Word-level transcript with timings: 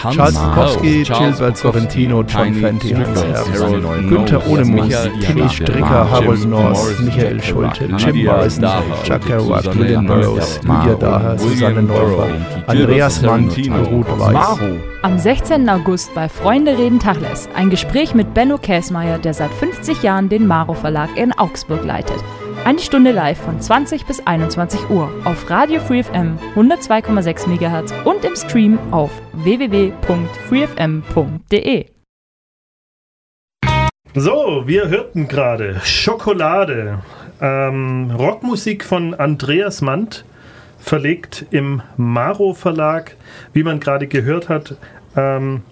Charles 0.00 0.34
Bukowski, 0.34 1.04
Gilbert 1.04 1.56
Sorrentino, 1.58 2.22
John 2.22 2.54
Fenty, 2.54 2.94
Hans 2.94 3.22
Herbst, 3.22 3.52
Günther 4.08 4.46
Ohnemus, 4.46 4.94
Tilly 5.20 5.48
Stricker, 5.48 6.10
Harold 6.10 6.46
North, 6.46 7.00
Michael 7.00 7.42
Schulte, 7.42 7.84
Jim 7.98 8.24
Bison, 8.24 8.64
Chuck 9.04 9.20
Kerouac, 9.26 9.76
William 9.76 10.06
Burroughs, 10.06 10.60
Lydia 10.62 10.94
Daher, 10.94 11.38
Susanne 11.38 11.82
Neufer, 11.82 12.28
Andreas 12.66 13.20
Mann 13.20 13.48
und 13.48 13.86
Ruth 13.90 14.18
Weiß. 14.18 14.58
Am 15.02 15.18
16. 15.18 15.68
August 15.68 16.14
bei 16.14 16.28
Freunde 16.28 16.78
reden 16.78 16.98
Tachles 16.98 17.48
ein 17.54 17.68
Gespräch 17.68 18.14
mit 18.14 18.32
Benno 18.32 18.56
Käsmeier, 18.56 19.18
der 19.18 19.34
seit 19.34 19.52
50 19.52 20.02
Jahren 20.02 20.28
den 20.30 20.46
Maro 20.46 20.74
Verlag 20.74 21.10
in 21.16 21.32
Augsburg 21.32 21.84
leitet. 21.84 22.22
Eine 22.62 22.80
Stunde 22.80 23.12
live 23.12 23.38
von 23.38 23.58
20 23.58 24.04
bis 24.04 24.20
21 24.26 24.90
Uhr 24.90 25.10
auf 25.24 25.48
Radio 25.48 25.80
Free 25.80 26.02
FM 26.02 26.36
102,6 26.54 27.48
MHz 27.48 27.94
und 28.04 28.22
im 28.22 28.36
Stream 28.36 28.78
auf 28.90 29.10
www.freefm.de. 29.32 31.86
So, 34.14 34.64
wir 34.66 34.88
hörten 34.88 35.26
gerade 35.26 35.80
Schokolade, 35.84 36.98
ähm, 37.40 38.10
Rockmusik 38.10 38.84
von 38.84 39.14
Andreas 39.14 39.80
Mandt, 39.80 40.26
verlegt 40.78 41.46
im 41.50 41.80
Maro 41.96 42.52
Verlag, 42.52 43.16
wie 43.54 43.62
man 43.62 43.80
gerade 43.80 44.06
gehört 44.06 44.50
hat. 44.50 44.76
Ähm, 45.16 45.62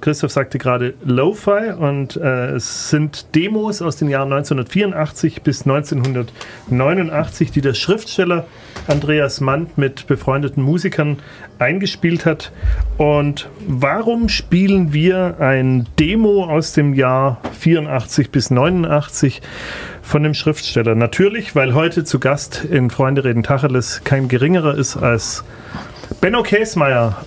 Christoph 0.00 0.32
sagte 0.32 0.58
gerade 0.58 0.94
Lo-Fi 1.04 1.72
und 1.78 2.16
äh, 2.16 2.50
es 2.50 2.90
sind 2.90 3.34
Demos 3.34 3.80
aus 3.80 3.96
den 3.96 4.08
Jahren 4.08 4.32
1984 4.32 5.42
bis 5.42 5.62
1989, 5.62 7.52
die 7.52 7.60
der 7.60 7.74
Schriftsteller 7.74 8.46
Andreas 8.88 9.40
Mandt 9.40 9.78
mit 9.78 10.06
befreundeten 10.06 10.62
Musikern 10.62 11.18
eingespielt 11.58 12.26
hat. 12.26 12.50
Und 12.96 13.48
warum 13.66 14.28
spielen 14.28 14.92
wir 14.92 15.36
ein 15.38 15.86
Demo 15.98 16.44
aus 16.44 16.72
dem 16.72 16.94
Jahr 16.94 17.40
84 17.58 18.30
bis 18.30 18.50
89 18.50 19.42
von 20.02 20.24
dem 20.24 20.34
Schriftsteller? 20.34 20.96
Natürlich, 20.96 21.54
weil 21.54 21.74
heute 21.74 22.02
zu 22.02 22.18
Gast 22.18 22.64
in 22.64 22.90
Freunde 22.90 23.24
reden 23.24 23.44
Tacheles 23.44 24.02
kein 24.02 24.26
geringerer 24.26 24.76
ist 24.76 24.96
als 24.96 25.44
Benno 26.20 26.42
Käsmeier 26.42 27.24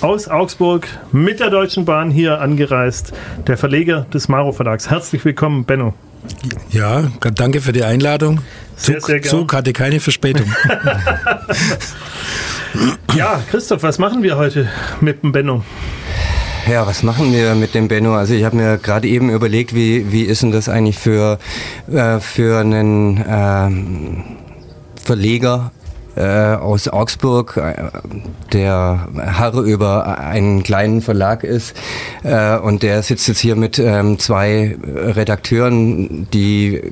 aus 0.00 0.28
Augsburg 0.28 0.86
mit 1.12 1.40
der 1.40 1.50
Deutschen 1.50 1.84
Bahn 1.84 2.10
hier 2.10 2.40
angereist, 2.40 3.12
der 3.46 3.56
Verleger 3.56 4.06
des 4.12 4.28
Maro 4.28 4.52
Verlags. 4.52 4.90
Herzlich 4.90 5.24
willkommen, 5.24 5.64
Benno. 5.64 5.94
Ja, 6.70 7.10
danke 7.34 7.60
für 7.60 7.72
die 7.72 7.84
Einladung. 7.84 8.40
Sehr, 8.76 8.98
Zug, 8.98 9.06
sehr. 9.06 9.22
Zug 9.22 9.52
hatte 9.52 9.72
keine 9.72 10.00
Verspätung. 10.00 10.46
Ja, 13.16 13.42
Christoph, 13.50 13.82
was 13.82 13.98
machen 13.98 14.22
wir 14.22 14.36
heute 14.36 14.68
mit 15.00 15.22
dem 15.22 15.32
Benno? 15.32 15.64
Ja, 16.70 16.86
was 16.86 17.02
machen 17.02 17.32
wir 17.32 17.54
mit 17.54 17.74
dem 17.74 17.88
Benno? 17.88 18.14
Also 18.14 18.34
ich 18.34 18.44
habe 18.44 18.56
mir 18.56 18.76
gerade 18.76 19.08
eben 19.08 19.30
überlegt, 19.30 19.74
wie, 19.74 20.12
wie 20.12 20.22
ist 20.22 20.42
denn 20.42 20.52
das 20.52 20.68
eigentlich 20.68 20.98
für, 20.98 21.38
äh, 21.90 22.20
für 22.20 22.60
einen 22.60 23.24
ähm, 23.26 24.24
Verleger 25.02 25.72
äh, 26.18 26.56
aus 26.56 26.88
Augsburg, 26.88 27.56
äh, 27.56 27.74
der 28.52 29.08
Herr 29.16 29.52
über 29.54 30.18
einen 30.18 30.64
kleinen 30.64 31.00
Verlag 31.00 31.44
ist. 31.44 31.76
Äh, 32.24 32.58
und 32.58 32.82
der 32.82 33.02
sitzt 33.02 33.28
jetzt 33.28 33.38
hier 33.38 33.54
mit 33.54 33.78
ähm, 33.78 34.18
zwei 34.18 34.76
Redakteuren, 34.84 36.26
die 36.32 36.82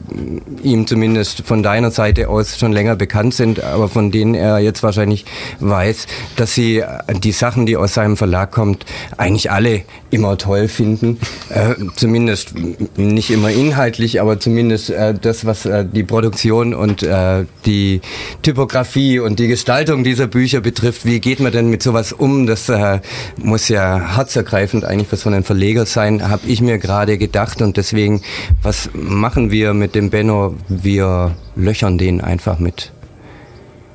ihm 0.62 0.86
zumindest 0.86 1.42
von 1.42 1.64
deiner 1.64 1.90
Seite 1.90 2.28
aus 2.28 2.56
schon 2.56 2.72
länger 2.72 2.94
bekannt 2.94 3.34
sind, 3.34 3.62
aber 3.62 3.88
von 3.88 4.12
denen 4.12 4.34
er 4.34 4.60
jetzt 4.60 4.82
wahrscheinlich 4.82 5.24
weiß, 5.58 6.06
dass 6.36 6.54
sie 6.54 6.84
die 7.22 7.32
Sachen, 7.32 7.66
die 7.66 7.76
aus 7.76 7.94
seinem 7.94 8.16
Verlag 8.16 8.52
kommt, 8.52 8.86
eigentlich 9.16 9.50
alle 9.50 9.82
immer 10.10 10.38
toll 10.38 10.68
finden. 10.68 11.18
Äh, 11.48 11.74
zumindest 11.96 12.54
nicht 12.96 13.30
immer 13.30 13.50
inhaltlich, 13.50 14.20
aber 14.20 14.38
zumindest 14.38 14.90
äh, 14.90 15.14
das, 15.14 15.44
was 15.44 15.66
äh, 15.66 15.84
die 15.84 16.04
Produktion 16.04 16.74
und 16.74 17.02
äh, 17.02 17.44
die 17.64 18.00
Typografie 18.42 19.18
und 19.18 19.38
die 19.38 19.48
Gestaltung 19.48 20.04
dieser 20.04 20.26
Bücher 20.26 20.60
betrifft. 20.60 21.04
Wie 21.04 21.20
geht 21.20 21.40
man 21.40 21.52
denn 21.52 21.68
mit 21.68 21.82
sowas 21.82 22.12
um? 22.12 22.46
Das 22.46 22.68
äh, 22.68 23.00
muss 23.36 23.68
ja 23.68 24.16
herzergreifend 24.16 24.84
eigentlich 24.84 25.08
für 25.08 25.16
so 25.16 25.28
einen 25.28 25.44
Verleger 25.44 25.86
sein, 25.86 26.28
habe 26.28 26.46
ich 26.46 26.60
mir 26.60 26.78
gerade 26.78 27.18
gedacht. 27.18 27.62
Und 27.62 27.76
deswegen, 27.76 28.22
was 28.62 28.90
machen 28.94 29.50
wir 29.50 29.74
mit 29.74 29.94
dem 29.94 30.10
Benno? 30.10 30.54
Wir 30.68 31.36
löchern 31.56 31.98
den 31.98 32.20
einfach 32.20 32.58
mit 32.58 32.92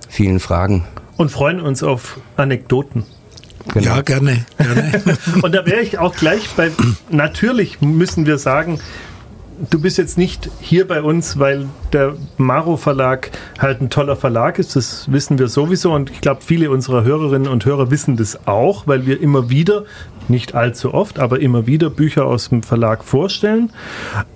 vielen 0.09 0.39
Fragen. 0.39 0.83
Und 1.17 1.31
freuen 1.31 1.61
uns 1.61 1.83
auf 1.83 2.19
Anekdoten. 2.35 3.05
Genau. 3.73 3.85
Ja, 3.85 4.01
gerne. 4.01 4.45
gerne. 4.57 4.91
Und 5.41 5.53
da 5.53 5.65
wäre 5.65 5.81
ich 5.81 5.97
auch 5.99 6.15
gleich 6.15 6.49
bei, 6.55 6.71
natürlich 7.09 7.81
müssen 7.81 8.25
wir 8.25 8.37
sagen, 8.37 8.79
du 9.69 9.79
bist 9.79 9.97
jetzt 9.97 10.17
nicht 10.17 10.49
hier 10.59 10.87
bei 10.87 11.01
uns, 11.01 11.37
weil 11.39 11.67
der 11.93 12.15
Maro 12.37 12.77
Verlag 12.77 13.31
halt 13.59 13.81
ein 13.81 13.89
toller 13.89 14.15
Verlag 14.15 14.59
ist. 14.59 14.75
Das 14.75 15.11
wissen 15.11 15.37
wir 15.37 15.47
sowieso. 15.47 15.93
Und 15.93 16.09
ich 16.09 16.21
glaube, 16.21 16.41
viele 16.43 16.71
unserer 16.71 17.03
Hörerinnen 17.03 17.47
und 17.47 17.65
Hörer 17.65 17.91
wissen 17.91 18.17
das 18.17 18.47
auch, 18.47 18.87
weil 18.87 19.05
wir 19.05 19.21
immer 19.21 19.49
wieder, 19.49 19.85
nicht 20.27 20.55
allzu 20.55 20.93
oft, 20.93 21.19
aber 21.19 21.39
immer 21.39 21.67
wieder 21.67 21.89
Bücher 21.89 22.25
aus 22.25 22.49
dem 22.49 22.63
Verlag 22.63 23.03
vorstellen. 23.03 23.71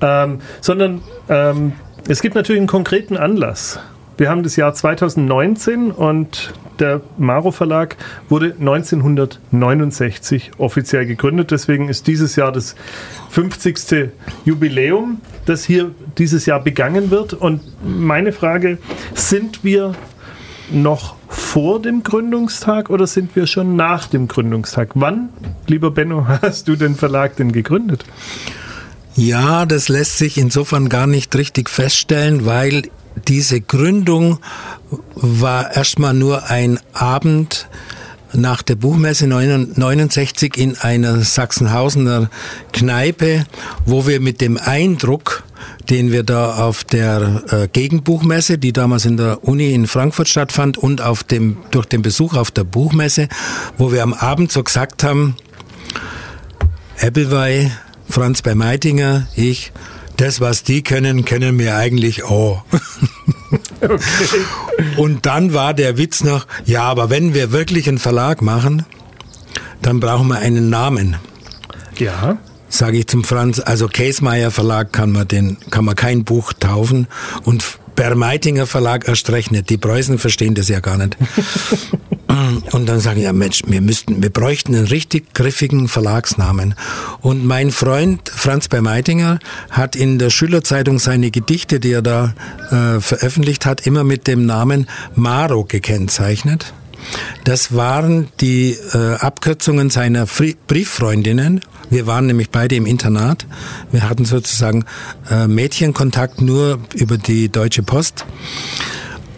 Ähm, 0.02 0.40
sondern 0.62 1.02
ähm, 1.30 1.74
es 2.08 2.22
gibt 2.22 2.36
natürlich 2.36 2.60
einen 2.60 2.68
konkreten 2.68 3.18
Anlass. 3.18 3.80
Wir 4.18 4.30
haben 4.30 4.44
das 4.44 4.56
Jahr 4.56 4.74
2019 4.74 5.92
und 5.92 6.54
der 6.80 7.02
Maro 7.18 7.52
Verlag 7.52 7.98
wurde 8.30 8.56
1969 8.60 10.52
offiziell 10.58 11.06
gegründet. 11.06 11.52
Deswegen 11.52 11.90
ist 11.90 12.08
dieses 12.08 12.36
Jahr 12.38 12.54
das 12.54 12.76
50. 13.30 14.12
Jubiläum, 14.46 15.20
das 15.46 15.66
hier 15.66 15.92
dieses 16.18 16.46
Jahr 16.46 16.62
begangen 16.62 17.12
wird. 17.12 17.34
Und 17.34 17.62
meine 17.84 18.32
Frage, 18.32 18.78
sind 19.14 19.64
wir 19.64 19.96
noch 20.72 21.16
vor 21.28 21.82
dem 21.82 22.04
Gründungstag 22.04 22.90
oder 22.90 23.08
sind 23.08 23.36
wir 23.36 23.48
schon 23.48 23.76
nach 23.76 24.08
dem 24.08 24.30
Gründungstag? 24.30 24.92
Wann, 24.96 25.30
lieber 25.68 25.92
Benno, 25.92 26.26
hast 26.42 26.70
du 26.70 26.76
den 26.76 26.96
Verlag 26.96 27.36
denn 27.36 27.52
gegründet? 27.52 28.06
Ja, 29.16 29.66
das 29.66 29.88
lässt 29.88 30.18
sich 30.18 30.38
insofern 30.38 30.90
gar 30.90 31.08
nicht 31.08 31.36
richtig 31.36 31.70
feststellen, 31.70 32.46
weil 32.46 32.84
diese 33.28 33.62
Gründung 33.62 34.40
war 35.16 35.76
erstmal 35.76 36.14
nur 36.14 36.50
ein 36.50 36.80
Abend 36.94 37.68
nach 38.34 38.62
der 38.62 38.76
Buchmesse 38.76 39.28
69 39.28 40.58
in 40.58 40.78
einer 40.78 41.22
Sachsenhausener 41.22 42.30
Kneipe, 42.74 43.46
wo 43.86 44.08
wir 44.08 44.20
mit 44.20 44.42
dem 44.42 44.58
Eindruck, 44.58 45.44
den 45.90 46.12
wir 46.12 46.24
da 46.24 46.56
auf 46.56 46.84
der 46.84 47.44
äh, 47.50 47.68
Gegenbuchmesse, 47.68 48.58
die 48.58 48.74
damals 48.74 49.06
in 49.06 49.18
der 49.18 49.44
Uni 49.44 49.74
in 49.74 49.88
Frankfurt 49.88 50.28
stattfand, 50.28 50.78
und 50.78 51.02
auf 51.02 51.24
dem, 51.24 51.58
durch 51.72 51.86
den 51.86 52.02
Besuch 52.02 52.34
auf 52.34 52.52
der 52.52 52.64
Buchmesse, 52.64 53.30
wo 53.78 53.92
wir 53.92 54.04
am 54.04 54.14
Abend 54.14 54.52
so 54.52 54.64
gesagt 54.64 55.04
haben, 55.04 55.36
Applewey, 57.00 57.72
Franz 58.10 58.42
bei 58.42 58.56
Meitinger, 58.56 59.28
ich, 59.36 59.72
das, 60.18 60.42
was 60.42 60.64
die 60.64 60.84
können, 60.84 61.26
können 61.26 61.60
wir 61.60 61.76
eigentlich 61.76 62.24
auch. 62.24 62.64
Okay. 63.82 64.00
Und 64.98 65.26
dann 65.26 65.54
war 65.54 65.74
der 65.74 65.98
Witz 65.98 66.24
noch, 66.24 66.48
ja, 66.66 66.84
aber 66.84 67.10
wenn 67.10 67.34
wir 67.34 67.52
wirklich 67.52 67.88
einen 67.88 68.00
Verlag 68.00 68.42
machen, 68.42 68.86
dann 69.82 70.00
brauchen 70.00 70.28
wir 70.28 70.40
einen 70.40 70.70
Namen. 70.70 71.18
Ja. 71.98 72.38
Sage 72.68 72.98
ich 72.98 73.08
zum 73.08 73.24
Franz, 73.24 73.60
also 73.60 73.88
Käsmeier 73.88 74.52
Verlag 74.52 74.92
kann 74.92 75.12
man 75.12 75.28
den, 75.28 75.58
kann 75.70 75.86
man 75.86 75.96
kein 75.96 76.24
Buch 76.24 76.52
taufen 76.54 77.08
und 77.44 77.80
Bermeitinger 77.96 78.68
Verlag 78.68 79.08
erst 79.08 79.30
recht 79.30 79.52
nicht. 79.52 79.70
Die 79.70 79.78
Preußen 79.78 80.20
verstehen 80.20 80.56
das 80.56 80.70
ja 80.70 80.80
gar 80.80 80.98
nicht. 80.98 81.18
Und 82.72 82.88
dann 82.88 83.00
sage 83.00 83.20
ich, 83.20 83.26
ja 83.26 83.34
Mensch, 83.34 83.62
wir 83.66 83.82
müssten, 83.82 84.22
wir 84.22 84.30
bräuchten 84.30 84.76
einen 84.76 84.88
richtig 84.88 85.34
griffigen 85.34 85.88
Verlagsnamen. 85.88 86.76
Und 87.22 87.46
mein 87.46 87.72
Freund 87.72 88.30
Franz 88.30 88.68
Bermeitinger 88.68 89.40
hat 89.70 89.96
in 89.96 90.20
der 90.20 90.30
Schülerzeitung 90.30 91.00
seine 91.00 91.32
Gedichte, 91.32 91.80
die 91.80 91.92
er 91.92 92.02
da 92.02 92.34
äh, 92.72 93.00
veröffentlicht 93.00 93.66
hat, 93.66 93.86
immer 93.88 94.04
mit 94.04 94.28
dem 94.28 94.46
Namen 94.46 94.88
Maro 95.16 95.64
gekennzeichnet. 95.64 96.74
Das 97.44 97.76
waren 97.76 98.28
die 98.42 98.72
äh, 98.94 99.16
Abkürzungen 99.16 99.90
seiner 99.90 100.28
Fri 100.28 100.56
Brieffreundinnen. 100.68 101.62
Wir 101.90 102.08
waren 102.08 102.26
nämlich 102.26 102.50
beide 102.50 102.76
im 102.76 102.86
Internat. 102.86 103.46
Wir 103.92 104.10
hatten 104.10 104.26
sozusagen 104.26 104.86
äh, 105.30 105.48
Mädchenkontakt 105.48 106.42
nur 106.42 106.80
über 106.94 107.18
die 107.18 107.50
Deutsche 107.50 107.84
Post. 107.84 108.26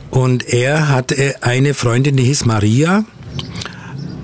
Und 0.09 0.47
er 0.47 0.89
hatte 0.89 1.35
eine 1.41 1.73
Freundin, 1.73 2.15
die 2.15 2.23
hieß 2.23 2.45
Maria. 2.45 3.03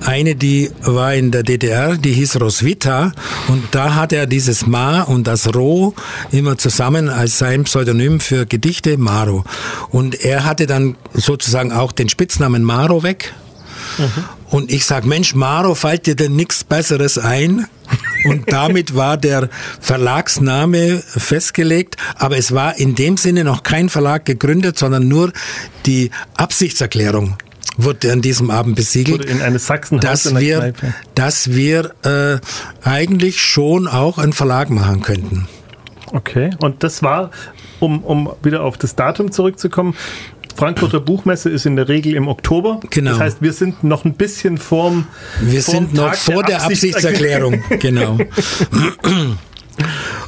Eine, 0.06 0.36
die 0.36 0.70
war 0.82 1.14
in 1.14 1.32
der 1.32 1.44
DDR, 1.44 1.96
die 1.96 2.12
hieß 2.12 2.40
Roswitha. 2.42 3.14
Und 3.48 3.64
da 3.72 3.96
hat 3.96 4.12
er 4.12 4.26
dieses 4.26 4.68
Ma 4.68 5.02
und 5.02 5.28
das 5.28 5.56
Ro 5.56 5.94
immer 6.32 6.58
zusammen 6.58 7.10
als 7.10 7.38
sein 7.38 7.64
Pseudonym 7.64 8.20
für 8.20 8.46
Gedichte 8.46 8.98
Maro. 8.98 9.46
Und 9.90 10.24
er 10.24 10.46
hatte 10.46 10.68
dann 10.68 10.96
sozusagen 11.14 11.72
auch 11.72 11.92
den 11.92 12.10
Spitznamen 12.10 12.64
Maro 12.64 13.04
weg. 13.04 13.34
Und 14.50 14.72
ich 14.72 14.86
sag, 14.86 15.06
Mensch, 15.06 15.36
Maro, 15.36 15.76
fällt 15.76 16.06
dir 16.06 16.16
denn 16.16 16.36
nichts 16.36 16.64
Besseres 16.64 17.18
ein? 17.18 17.68
Und 18.26 18.44
damit 18.52 18.96
war 18.96 19.18
der 19.18 19.50
Verlagsname 19.80 21.02
festgelegt, 21.06 21.98
aber 22.16 22.38
es 22.38 22.54
war 22.54 22.78
in 22.78 22.96
dem 22.96 23.18
Sinne 23.18 23.44
noch 23.44 23.64
kein 23.64 23.90
Verlag 23.90 24.26
gegründet, 24.26 24.78
sondern 24.78 25.08
nur 25.08 25.32
die 25.86 26.12
Absichtserklärung 26.36 27.38
wurde 27.78 28.12
an 28.12 28.22
diesem 28.22 28.52
Abend 28.52 28.76
besiegelt, 28.76 29.26
in 29.26 29.42
eine 29.42 29.60
dass 30.00 30.36
wir, 30.36 30.74
dass 31.16 31.52
wir 31.52 31.92
äh, 32.04 32.40
eigentlich 32.88 33.42
schon 33.42 33.88
auch 33.88 34.18
einen 34.18 34.34
Verlag 34.34 34.70
machen 34.70 35.02
könnten. 35.02 35.48
Okay, 36.12 36.52
und 36.60 36.84
das 36.84 37.02
war, 37.02 37.32
um, 37.80 38.04
um 38.04 38.32
wieder 38.44 38.64
auf 38.64 38.78
das 38.78 38.96
Datum 38.96 39.32
zurückzukommen, 39.32 39.96
Frankfurter 40.56 41.00
Buchmesse 41.00 41.50
ist 41.50 41.66
in 41.66 41.76
der 41.76 41.90
Regel 41.90 42.14
im 42.14 42.28
Oktober. 42.28 42.80
Genau. 42.90 43.12
Das 43.12 43.20
heißt, 43.20 43.42
wir 43.42 43.54
sind 43.54 43.84
noch 43.84 44.06
ein 44.06 44.14
bisschen 44.14 44.58
vorm. 44.58 45.08
Wir 45.42 45.64
vorm 45.64 45.86
sind 45.86 45.94
noch 45.96 46.10
Tag 46.10 46.18
vor 46.18 46.44
der, 46.44 46.58
der 46.58 46.64
Absichtserklärung. 46.66 47.64
genau. 47.80 48.18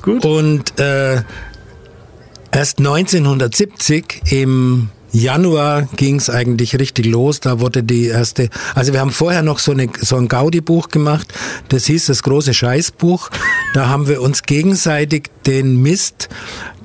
Gut. 0.02 0.26
Und 0.26 0.80
äh, 0.80 1.22
erst 2.52 2.80
1970 2.80 4.24
im 4.32 4.90
Januar 5.16 5.88
ging 5.96 6.18
es 6.18 6.30
eigentlich 6.30 6.78
richtig 6.78 7.06
los. 7.06 7.40
Da 7.40 7.62
wurde 7.62 7.84
die 7.84 8.08
erste. 8.08 8.50
Also 8.74 8.92
wir 8.92 9.00
haben 9.00 9.12
vorher 9.12 9.44
noch 9.44 9.60
so, 9.60 9.72
eine, 9.72 9.88
so 10.02 10.18
ein 10.18 10.28
Gaudi-Buch 10.28 10.90
gemacht. 10.90 11.34
Das 11.70 11.86
hieß 11.86 12.08
das 12.08 12.22
große 12.22 12.54
Scheißbuch. 12.54 13.30
Da 13.74 13.88
haben 13.88 14.10
wir 14.10 14.22
uns 14.22 14.44
gegenseitig 14.44 15.30
den 15.46 15.82
Mist, 15.82 16.28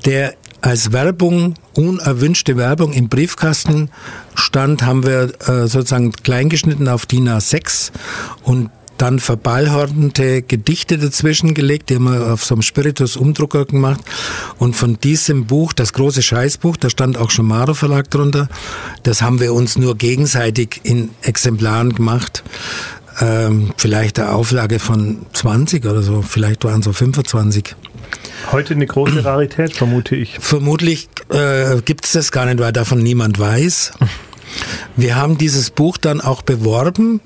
der 0.05 0.35
als 0.61 0.93
Werbung, 0.93 1.55
unerwünschte 1.75 2.57
Werbung 2.57 2.93
im 2.93 3.09
Briefkasten 3.09 3.91
stand, 4.35 4.83
haben 4.83 5.05
wir 5.05 5.33
äh, 5.49 5.67
sozusagen 5.67 6.13
kleingeschnitten 6.13 6.87
auf 6.87 7.07
DIN 7.07 7.29
A6 7.29 7.91
und 8.43 8.71
dann 9.01 9.19
verballhornte 9.19 10.43
Gedichte 10.43 10.99
dazwischen 10.99 11.55
gelegt, 11.55 11.89
die 11.89 11.97
haben 11.97 12.05
wir 12.05 12.33
auf 12.33 12.45
so 12.45 12.55
einem 12.55 12.63
Spiritus-Umdrucker 12.63 13.65
gemacht. 13.65 14.01
Und 14.59 14.77
von 14.77 14.99
diesem 15.01 15.47
Buch, 15.47 15.73
das 15.73 15.93
große 15.93 16.23
Scheißbuch, 16.23 16.77
da 16.77 16.91
stand 16.91 17.17
auch 17.17 17.31
schon 17.31 17.47
Maro 17.47 17.75
Verlag 17.75 18.11
drunter, 18.11 18.49
das 19.03 19.23
haben 19.23 19.41
wir 19.41 19.55
uns 19.55 19.79
nur 19.79 19.97
gegenseitig 19.97 20.81
in 20.83 21.11
Exemplaren 21.23 21.95
gemacht. 21.95 22.43
Ähm, 23.21 23.73
vielleicht 23.77 24.19
eine 24.19 24.33
Auflage 24.33 24.79
von 24.79 25.27
20 25.33 25.85
oder 25.87 26.03
so, 26.03 26.23
vielleicht 26.23 26.65
waren 26.65 26.81
es 26.81 26.85
so 26.85 26.93
25. 26.93 27.77
Heute 28.53 28.75
eine 28.75 28.87
große 28.87 29.25
Rarität, 29.25 29.73
vermute 29.73 30.17
ich. 30.17 30.39
Vermutlich 30.41 31.09
äh, 31.31 31.81
gibt 31.85 32.05
es 32.05 32.13
das 32.13 32.33
gar 32.33 32.47
nicht, 32.47 32.59
weil 32.59 32.73
davon 32.73 33.03
niemand 33.03 33.39
weiß. 33.39 33.93
Wir 34.97 35.17
haben 35.17 35.39
dieses 35.39 35.71
Buch 35.71 35.97
dann 35.97 36.21
auch 36.21 36.43
beworben. 36.43 37.21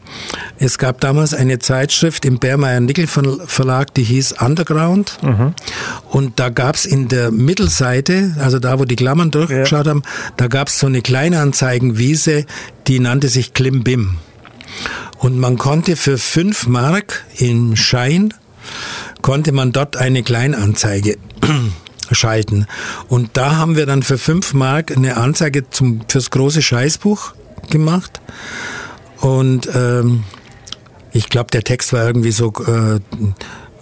Es 0.59 0.79
gab 0.79 1.01
damals 1.01 1.35
eine 1.35 1.59
Zeitschrift 1.59 2.25
im 2.25 2.39
Bärmeier 2.39 2.81
Nickel 2.81 3.07
Verlag, 3.07 3.95
die 3.95 4.05
hieß 4.05 4.33
Underground. 4.41 5.19
Mhm. 5.23 5.55
Und 6.11 6.39
da 6.39 6.49
gab 6.51 6.77
es 6.77 6.87
in 6.87 7.09
der 7.09 7.31
Mittelseite, 7.31 8.37
also 8.39 8.59
da, 8.59 8.79
wo 8.79 8.85
die 8.85 8.97
Klammern 8.97 9.31
durchgeschaut 9.31 9.87
ja. 9.87 9.91
haben, 9.91 10.03
da 10.37 10.47
gab 10.47 10.69
es 10.69 10.79
so 10.79 10.87
eine 10.87 11.03
kleine 11.03 11.41
Anzeigenwiese, 11.41 12.47
die 12.87 13.01
nannte 13.01 13.29
sich 13.29 13.55
Klimbim. 13.55 14.19
Und 15.19 15.39
man 15.39 15.57
konnte 15.57 15.97
für 15.97 16.19
fünf 16.19 16.67
Mark 16.67 17.25
in 17.37 17.77
Schein 17.77 18.35
konnte 19.23 19.53
man 19.53 19.73
dort 19.73 19.97
eine 19.97 20.23
Kleinanzeige 20.23 21.17
schalten. 22.11 22.67
Und 23.09 23.31
da 23.35 23.57
haben 23.57 23.77
wir 23.77 23.87
dann 23.87 24.03
für 24.03 24.19
fünf 24.19 24.55
Mark 24.55 24.97
eine 24.97 25.17
Anzeige 25.17 25.69
zum, 25.71 26.01
fürs 26.09 26.31
große 26.31 26.63
Scheißbuch 26.63 27.35
gemacht. 27.71 28.21
Und 29.21 29.69
ähm, 29.75 30.25
ich 31.13 31.29
glaube, 31.29 31.51
der 31.51 31.63
Text 31.63 31.93
war 31.93 32.07
irgendwie 32.07 32.33
so, 32.33 32.53
äh, 32.67 33.01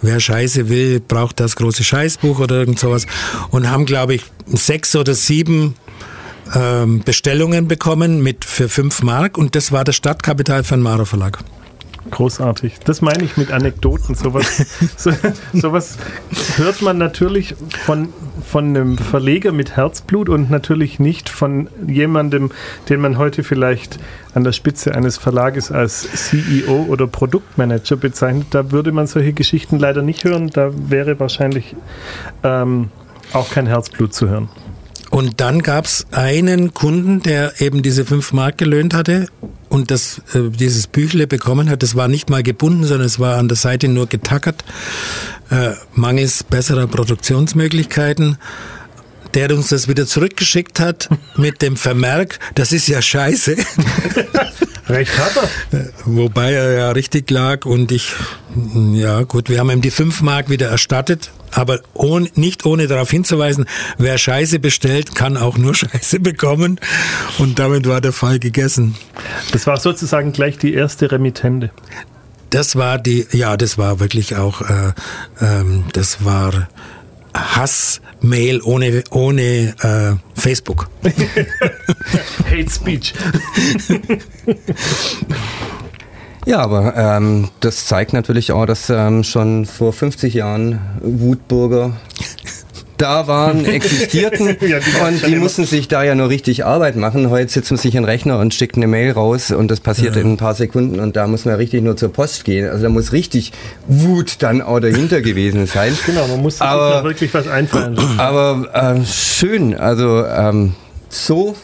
wer 0.01 0.19
Scheiße 0.19 0.69
will, 0.69 0.99
braucht 0.99 1.39
das 1.39 1.55
große 1.55 1.83
Scheißbuch 1.83 2.39
oder 2.39 2.55
irgend 2.55 2.79
sowas. 2.79 3.07
Und 3.49 3.69
haben, 3.69 3.85
glaube 3.85 4.15
ich, 4.15 4.23
sechs 4.45 4.95
oder 4.95 5.13
sieben 5.13 5.75
ähm, 6.53 7.01
Bestellungen 7.03 7.67
bekommen 7.67 8.21
mit 8.21 8.45
für 8.45 8.69
fünf 8.69 9.01
Mark. 9.01 9.37
Und 9.37 9.55
das 9.55 9.71
war 9.71 9.83
das 9.83 9.95
Stadtkapital 9.95 10.63
von 10.63 10.81
Maro 10.81 11.05
Verlag. 11.05 11.39
Großartig. 12.11 12.79
Das 12.83 13.01
meine 13.01 13.23
ich 13.23 13.37
mit 13.37 13.51
Anekdoten. 13.51 14.15
Sowas, 14.15 14.65
so, 14.97 15.11
sowas 15.53 15.97
hört 16.57 16.81
man 16.81 16.97
natürlich 16.97 17.55
von, 17.85 18.09
von 18.45 18.65
einem 18.65 18.97
Verleger 18.97 19.51
mit 19.51 19.75
Herzblut 19.75 20.29
und 20.29 20.49
natürlich 20.49 20.99
nicht 20.99 21.29
von 21.29 21.69
jemandem, 21.87 22.51
den 22.89 22.99
man 22.99 23.17
heute 23.17 23.43
vielleicht 23.43 23.99
an 24.33 24.43
der 24.43 24.51
Spitze 24.51 24.93
eines 24.95 25.17
Verlages 25.17 25.71
als 25.71 26.07
CEO 26.29 26.85
oder 26.89 27.07
Produktmanager 27.07 27.95
bezeichnet. 27.95 28.47
Da 28.51 28.71
würde 28.71 28.91
man 28.91 29.07
solche 29.07 29.33
Geschichten 29.33 29.79
leider 29.79 30.01
nicht 30.01 30.23
hören. 30.23 30.49
Da 30.49 30.71
wäre 30.73 31.19
wahrscheinlich 31.19 31.75
ähm, 32.43 32.89
auch 33.31 33.49
kein 33.49 33.67
Herzblut 33.67 34.13
zu 34.13 34.29
hören. 34.29 34.49
Und 35.13 35.41
dann 35.41 35.61
gab 35.61 35.85
es 35.85 36.07
einen 36.09 36.73
Kunden, 36.73 37.21
der 37.21 37.61
eben 37.61 37.83
diese 37.83 38.03
fünf 38.03 38.33
Mark 38.33 38.57
gelöhnt 38.57 38.95
hatte 38.95 39.27
und 39.69 39.91
das, 39.91 40.23
äh, 40.33 40.49
dieses 40.49 40.87
Büchle 40.87 41.27
bekommen 41.27 41.69
hat. 41.69 41.83
Das 41.83 41.95
war 41.95 42.07
nicht 42.07 42.31
mal 42.31 42.41
gebunden, 42.41 42.83
sondern 42.83 43.05
es 43.05 43.19
war 43.19 43.37
an 43.37 43.47
der 43.47 43.55
Seite 43.55 43.89
nur 43.89 44.07
getackert, 44.07 44.65
äh, 45.51 45.73
mangels 45.93 46.43
besserer 46.43 46.87
Produktionsmöglichkeiten 46.87 48.39
der 49.35 49.49
uns 49.51 49.69
das 49.69 49.87
wieder 49.87 50.05
zurückgeschickt 50.05 50.79
hat 50.79 51.09
mit 51.37 51.63
dem 51.63 51.75
Vermerk, 51.75 52.37
das 52.53 52.71
ist 52.71 52.87
ja 52.87 53.01
scheiße. 53.01 53.55
Recht 54.87 55.17
hat 55.17 55.49
er. 55.71 55.89
Wobei 56.05 56.51
er 56.51 56.71
ja 56.73 56.91
richtig 56.91 57.29
lag 57.31 57.65
und 57.65 57.91
ich, 57.91 58.13
ja 58.93 59.21
gut, 59.23 59.49
wir 59.49 59.59
haben 59.59 59.69
ihm 59.69 59.81
die 59.81 59.91
fünf 59.91 60.21
Mark 60.21 60.49
wieder 60.49 60.67
erstattet 60.67 61.31
aber 61.55 61.79
ohne, 61.93 62.29
nicht 62.35 62.65
ohne 62.65 62.87
darauf 62.87 63.09
hinzuweisen, 63.09 63.65
wer 63.97 64.17
Scheiße 64.17 64.59
bestellt, 64.59 65.15
kann 65.15 65.37
auch 65.37 65.57
nur 65.57 65.75
Scheiße 65.75 66.19
bekommen. 66.19 66.79
Und 67.37 67.59
damit 67.59 67.87
war 67.87 68.01
der 68.01 68.13
Fall 68.13 68.39
gegessen. 68.39 68.95
Das 69.51 69.67
war 69.67 69.77
sozusagen 69.77 70.31
gleich 70.31 70.57
die 70.57 70.73
erste 70.73 71.11
Remittende. 71.11 71.71
Das 72.49 72.75
war 72.75 72.99
die, 72.99 73.25
ja, 73.31 73.57
das 73.57 73.77
war 73.77 73.99
wirklich 73.99 74.35
auch, 74.35 74.61
äh, 74.61 74.93
ähm, 75.41 75.85
das 75.93 76.23
war 76.23 76.67
Hassmail 77.33 78.61
ohne, 78.61 79.03
ohne 79.09 79.75
äh, 79.81 80.39
Facebook. 80.39 80.89
Hate 82.49 82.69
Speech. 82.69 83.13
Ja, 86.45 86.59
aber 86.59 86.93
ähm, 86.97 87.49
das 87.61 87.85
zeigt 87.85 88.11
natürlich 88.11 88.51
auch, 88.51 88.65
dass 88.65 88.89
ähm, 88.89 89.23
schon 89.23 89.65
vor 89.65 89.93
50 89.93 90.33
Jahren 90.33 90.81
Wutbürger 91.01 91.93
da 92.97 93.27
waren, 93.27 93.65
existierten 93.65 94.57
ja, 94.61 94.79
die 94.79 95.01
und 95.01 95.27
die 95.27 95.35
mussten 95.35 95.65
sich 95.65 95.87
da 95.87 96.03
ja 96.03 96.15
nur 96.15 96.29
richtig 96.29 96.65
Arbeit 96.65 96.95
machen. 96.95 97.29
Heute 97.29 97.51
sitzt 97.51 97.71
man 97.71 97.77
sich 97.77 97.95
in 97.95 98.03
den 98.03 98.05
Rechner 98.05 98.39
und 98.39 98.53
schickt 98.53 98.75
eine 98.75 98.87
Mail 98.87 99.11
raus 99.11 99.51
und 99.51 99.69
das 99.69 99.79
passiert 99.79 100.15
ja. 100.15 100.21
in 100.21 100.33
ein 100.33 100.37
paar 100.37 100.55
Sekunden 100.55 100.99
und 100.99 101.15
da 101.15 101.27
muss 101.27 101.45
man 101.45 101.55
richtig 101.55 101.83
nur 101.83 101.97
zur 101.97 102.11
Post 102.11 102.45
gehen. 102.45 102.69
Also 102.69 102.83
da 102.83 102.89
muss 102.89 103.11
richtig 103.11 103.51
Wut 103.87 104.35
dann 104.39 104.61
auch 104.61 104.79
dahinter 104.79 105.21
gewesen 105.23 105.65
sein. 105.65 105.97
Genau, 106.05 106.27
man 106.27 106.41
muss 106.41 106.55
sich 106.55 106.61
aber, 106.61 107.03
wirklich 107.03 107.33
was 107.33 107.47
einfallen. 107.47 107.97
Aber 108.17 108.69
äh, 108.73 109.05
schön, 109.05 109.75
also 109.75 110.25
ähm, 110.25 110.75
so 111.09 111.55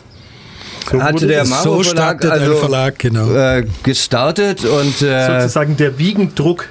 so 0.92 1.02
hatte 1.02 1.28
der 1.28 1.46
Maro 1.46 1.84
so 1.84 1.84
Verlag, 1.84 2.26
also, 2.26 2.56
Verlag 2.56 3.00
genau. 3.00 3.32
äh, 3.32 3.66
gestartet 3.84 4.66
und 4.66 5.02
äh, 5.02 5.42
sozusagen 5.42 5.78
der 5.78 6.00
Wiegendruck 6.00 6.66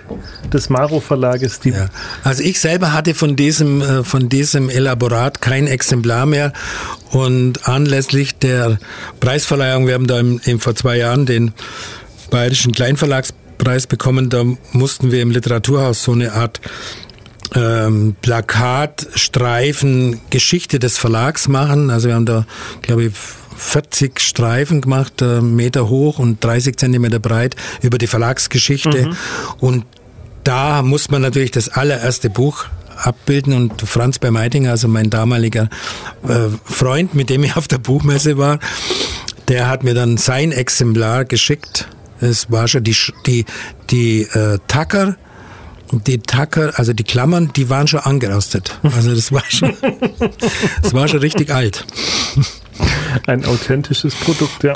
des 0.52 0.70
Maro 0.70 1.00
Verlages. 1.00 1.60
Ja. 1.64 1.88
Also 2.24 2.42
ich 2.42 2.60
selber 2.60 2.92
hatte 2.92 3.14
von 3.14 3.36
diesem 3.36 3.80
äh, 3.80 4.04
von 4.04 4.28
diesem 4.28 4.70
Elaborat 4.70 5.40
kein 5.40 5.66
Exemplar 5.66 6.26
mehr 6.26 6.52
und 7.10 7.68
anlässlich 7.68 8.38
der 8.38 8.78
Preisverleihung, 9.20 9.86
wir 9.86 9.94
haben 9.94 10.06
da 10.06 10.18
im, 10.18 10.40
im 10.44 10.60
vor 10.60 10.74
zwei 10.74 10.96
Jahren 10.96 11.26
den 11.26 11.52
bayerischen 12.30 12.72
Kleinverlagspreis 12.72 13.86
bekommen, 13.86 14.30
da 14.30 14.44
mussten 14.72 15.12
wir 15.12 15.22
im 15.22 15.30
Literaturhaus 15.30 16.02
so 16.02 16.12
eine 16.12 16.32
Art 16.32 16.60
ähm, 17.54 18.16
Plakatstreifen 18.20 20.20
Geschichte 20.30 20.78
des 20.78 20.98
Verlags 20.98 21.48
machen. 21.48 21.90
Also 21.90 22.08
wir 22.08 22.14
haben 22.14 22.26
da, 22.26 22.46
glaube 22.82 23.04
ich, 23.04 23.12
40 23.58 24.20
Streifen 24.20 24.80
gemacht, 24.80 25.20
äh, 25.20 25.40
Meter 25.40 25.88
hoch 25.88 26.18
und 26.18 26.42
30 26.42 26.76
Zentimeter 26.76 27.18
breit 27.18 27.56
über 27.82 27.98
die 27.98 28.06
Verlagsgeschichte. 28.06 29.06
Mhm. 29.06 29.16
Und 29.60 29.84
da 30.44 30.82
muss 30.82 31.10
man 31.10 31.22
natürlich 31.22 31.50
das 31.50 31.68
allererste 31.68 32.30
Buch 32.30 32.66
abbilden 32.96 33.52
und 33.52 33.82
Franz 33.82 34.18
Bermeitinger, 34.18 34.70
also 34.70 34.88
mein 34.88 35.10
damaliger 35.10 35.68
äh, 36.26 36.48
Freund, 36.64 37.14
mit 37.14 37.30
dem 37.30 37.44
ich 37.44 37.56
auf 37.56 37.68
der 37.68 37.78
Buchmesse 37.78 38.38
war, 38.38 38.58
der 39.48 39.68
hat 39.68 39.84
mir 39.84 39.94
dann 39.94 40.16
sein 40.16 40.52
Exemplar 40.52 41.24
geschickt. 41.24 41.88
Es 42.20 42.50
war 42.50 42.66
schon 42.68 42.84
die, 42.84 42.96
die, 43.26 43.44
die 43.90 44.22
äh, 44.22 44.58
Tacker, 44.66 45.16
die 45.92 46.18
Tacker, 46.18 46.72
also 46.76 46.92
die 46.92 47.04
Klammern, 47.04 47.50
die 47.54 47.70
waren 47.70 47.86
schon 47.86 48.00
angerostet. 48.00 48.78
Also 48.82 49.14
das 49.14 49.32
war 49.32 49.44
schon, 49.48 49.74
das 50.82 50.92
war 50.92 51.08
schon 51.08 51.20
richtig 51.20 51.50
alt. 51.50 51.86
Ein 53.26 53.44
authentisches 53.44 54.14
Produkt, 54.14 54.62
ja. 54.62 54.74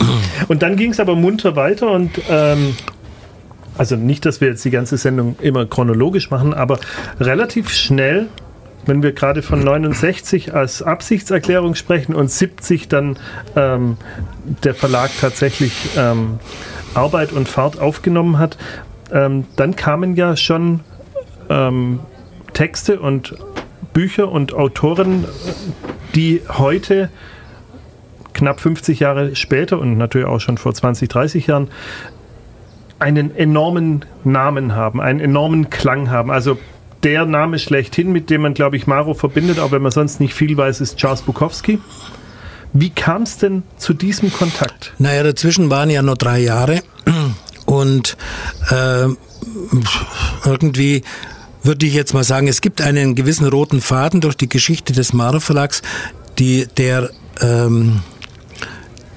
Und 0.48 0.62
dann 0.62 0.76
ging 0.76 0.90
es 0.90 1.00
aber 1.00 1.14
munter 1.14 1.56
weiter 1.56 1.90
und 1.90 2.10
ähm, 2.28 2.74
also 3.78 3.96
nicht, 3.96 4.26
dass 4.26 4.40
wir 4.40 4.48
jetzt 4.48 4.64
die 4.64 4.70
ganze 4.70 4.96
Sendung 4.96 5.36
immer 5.40 5.66
chronologisch 5.66 6.30
machen, 6.30 6.52
aber 6.54 6.78
relativ 7.20 7.70
schnell, 7.70 8.28
wenn 8.84 9.02
wir 9.02 9.12
gerade 9.12 9.42
von 9.42 9.62
69 9.62 10.54
als 10.54 10.82
Absichtserklärung 10.82 11.74
sprechen 11.74 12.14
und 12.14 12.30
70 12.30 12.88
dann 12.88 13.16
ähm, 13.56 13.96
der 14.64 14.74
Verlag 14.74 15.10
tatsächlich 15.20 15.72
ähm, 15.96 16.38
Arbeit 16.94 17.32
und 17.32 17.48
Fahrt 17.48 17.78
aufgenommen 17.78 18.38
hat, 18.38 18.58
ähm, 19.12 19.44
dann 19.56 19.76
kamen 19.76 20.16
ja 20.16 20.36
schon 20.36 20.80
ähm, 21.48 22.00
Texte 22.52 23.00
und 23.00 23.34
Bücher 23.92 24.30
und 24.30 24.52
Autoren, 24.52 25.26
die 26.14 26.42
heute 26.48 27.10
knapp 28.32 28.60
50 28.60 29.00
Jahre 29.00 29.36
später 29.36 29.78
und 29.78 29.96
natürlich 29.96 30.26
auch 30.26 30.40
schon 30.40 30.58
vor 30.58 30.74
20, 30.74 31.08
30 31.08 31.46
Jahren 31.46 31.68
einen 32.98 33.34
enormen 33.34 34.04
Namen 34.24 34.74
haben, 34.74 35.00
einen 35.00 35.20
enormen 35.20 35.70
Klang 35.70 36.10
haben. 36.10 36.30
Also 36.30 36.58
der 37.02 37.26
Name 37.26 37.58
schlechthin, 37.58 38.12
mit 38.12 38.30
dem 38.30 38.42
man, 38.42 38.54
glaube 38.54 38.76
ich, 38.76 38.86
Maro 38.86 39.14
verbindet, 39.14 39.58
auch 39.58 39.72
wenn 39.72 39.82
man 39.82 39.90
sonst 39.90 40.20
nicht 40.20 40.34
viel 40.34 40.56
weiß, 40.56 40.80
ist 40.80 40.98
Charles 40.98 41.22
Bukowski. 41.22 41.80
Wie 42.72 42.90
kam 42.90 43.22
es 43.22 43.38
denn 43.38 43.64
zu 43.76 43.92
diesem 43.92 44.32
Kontakt? 44.32 44.94
Naja, 44.98 45.22
dazwischen 45.24 45.68
waren 45.68 45.90
ja 45.90 46.00
nur 46.00 46.14
drei 46.14 46.38
Jahre 46.38 46.80
und 47.66 48.16
äh, 48.70 49.08
irgendwie 50.44 51.02
würde 51.62 51.86
ich 51.86 51.94
jetzt 51.94 52.14
mal 52.14 52.24
sagen, 52.24 52.48
es 52.48 52.60
gibt 52.60 52.80
einen 52.80 53.14
gewissen 53.14 53.46
roten 53.46 53.80
Faden 53.80 54.20
durch 54.20 54.36
die 54.36 54.48
Geschichte 54.48 54.92
des 54.92 55.12
Maro 55.12 55.40
Verlags, 55.40 55.82
die, 56.38 56.66
der 56.76 57.10
ähm, 57.40 58.00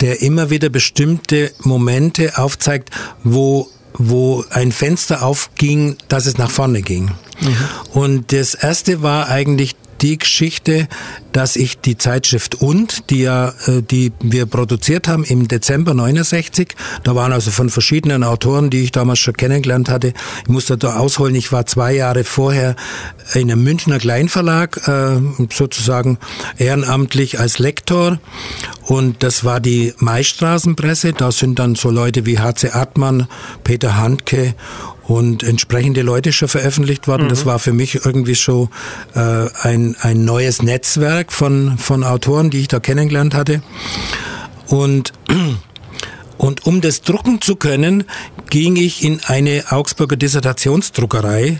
der 0.01 0.21
immer 0.21 0.49
wieder 0.49 0.69
bestimmte 0.69 1.51
Momente 1.61 2.37
aufzeigt, 2.37 2.89
wo 3.23 3.69
wo 3.97 4.43
ein 4.49 4.73
Fenster 4.73 5.23
aufging, 5.23 5.95
dass 6.09 6.25
es 6.25 6.37
nach 6.37 6.51
vorne 6.51 6.81
ging. 6.81 7.11
Mhm. 7.39 7.57
Und 7.93 8.33
das 8.33 8.53
erste 8.53 9.01
war 9.01 9.29
eigentlich 9.29 9.75
die 10.05 10.19
Geschichte, 10.19 10.87
dass 11.31 11.55
ich 11.55 11.79
die 11.79 11.97
Zeitschrift 11.97 12.53
und, 12.61 13.09
die 13.09 13.21
ja, 13.21 13.49
äh, 13.65 13.81
die 13.81 14.11
wir 14.21 14.45
produziert 14.45 15.07
haben 15.07 15.23
im 15.23 15.47
Dezember 15.47 15.95
69, 15.95 16.75
da 17.03 17.15
waren 17.15 17.33
also 17.33 17.49
von 17.49 17.71
verschiedenen 17.71 18.23
Autoren, 18.23 18.69
die 18.69 18.83
ich 18.83 18.91
damals 18.91 19.17
schon 19.17 19.33
kennengelernt 19.33 19.89
hatte. 19.89 20.13
Ich 20.43 20.47
musste 20.47 20.77
da 20.77 20.97
ausholen, 20.97 21.33
ich 21.33 21.51
war 21.51 21.65
zwei 21.65 21.95
Jahre 21.95 22.23
vorher 22.23 22.75
in 23.33 23.51
einem 23.51 23.63
Münchner 23.63 23.97
Kleinverlag, 23.97 24.87
äh, 24.87 25.21
sozusagen 25.51 26.19
ehrenamtlich 26.57 27.39
als 27.39 27.57
Lektor 27.57 28.19
und 28.83 29.23
das 29.23 29.43
war 29.43 29.59
die 29.59 29.93
Maistraßenpresse. 29.97 31.13
Da 31.13 31.31
sind 31.31 31.57
dann 31.57 31.73
so 31.73 31.89
Leute 31.89 32.27
wie 32.27 32.37
H.C. 32.37 32.69
Artmann, 32.69 33.27
Peter 33.63 33.97
Handke 33.97 34.53
und 35.07 35.43
entsprechende 35.43 36.01
Leute 36.01 36.33
schon 36.33 36.47
veröffentlicht 36.47 37.07
worden. 37.07 37.25
Mhm. 37.25 37.29
Das 37.29 37.45
war 37.45 37.59
für 37.59 37.73
mich 37.73 38.05
irgendwie 38.05 38.35
so 38.35 38.69
äh, 39.13 39.47
ein, 39.61 39.95
ein 40.01 40.25
neues 40.25 40.61
Netzwerk 40.61 41.31
von, 41.31 41.77
von 41.77 42.03
Autoren, 42.03 42.49
die 42.49 42.61
ich 42.61 42.67
da 42.67 42.79
kennengelernt 42.79 43.33
hatte. 43.33 43.61
Und 44.67 45.13
und 46.37 46.65
um 46.65 46.81
das 46.81 47.01
drucken 47.01 47.41
zu 47.41 47.55
können, 47.55 48.03
ging 48.49 48.75
ich 48.75 49.03
in 49.03 49.21
eine 49.25 49.63
Augsburger 49.69 50.15
Dissertationsdruckerei, 50.15 51.59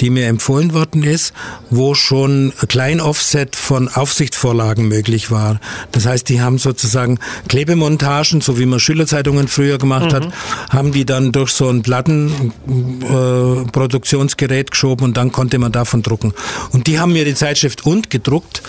die 0.00 0.10
mir 0.10 0.26
empfohlen 0.26 0.74
worden 0.74 1.02
ist, 1.02 1.32
wo 1.70 1.94
schon 1.94 2.52
Kleinoffset 2.68 3.56
von 3.56 3.88
Aufsichtsvorlagen 3.88 4.86
möglich 4.88 5.30
war. 5.30 5.58
Das 5.92 6.04
heißt, 6.06 6.28
die 6.28 6.40
haben 6.40 6.58
sozusagen 6.58 7.20
Klebemontagen, 7.48 8.40
so 8.40 8.58
wie 8.58 8.66
man 8.66 8.80
Schülerzeitungen 8.80 9.46
früher 9.48 9.78
gemacht 9.78 10.12
mhm. 10.12 10.16
hat, 10.16 10.28
haben 10.70 10.92
die 10.92 11.04
dann 11.04 11.32
durch 11.32 11.50
so 11.50 11.68
ein 11.68 11.82
Plattenproduktionsgerät 11.82 14.68
äh, 14.68 14.70
geschoben 14.70 15.04
und 15.04 15.16
dann 15.16 15.32
konnte 15.32 15.58
man 15.58 15.72
davon 15.72 16.02
drucken. 16.02 16.32
Und 16.72 16.86
die 16.86 16.98
haben 16.98 17.12
mir 17.12 17.24
die 17.24 17.34
Zeitschrift 17.34 17.86
und 17.86 18.10
gedruckt. 18.10 18.62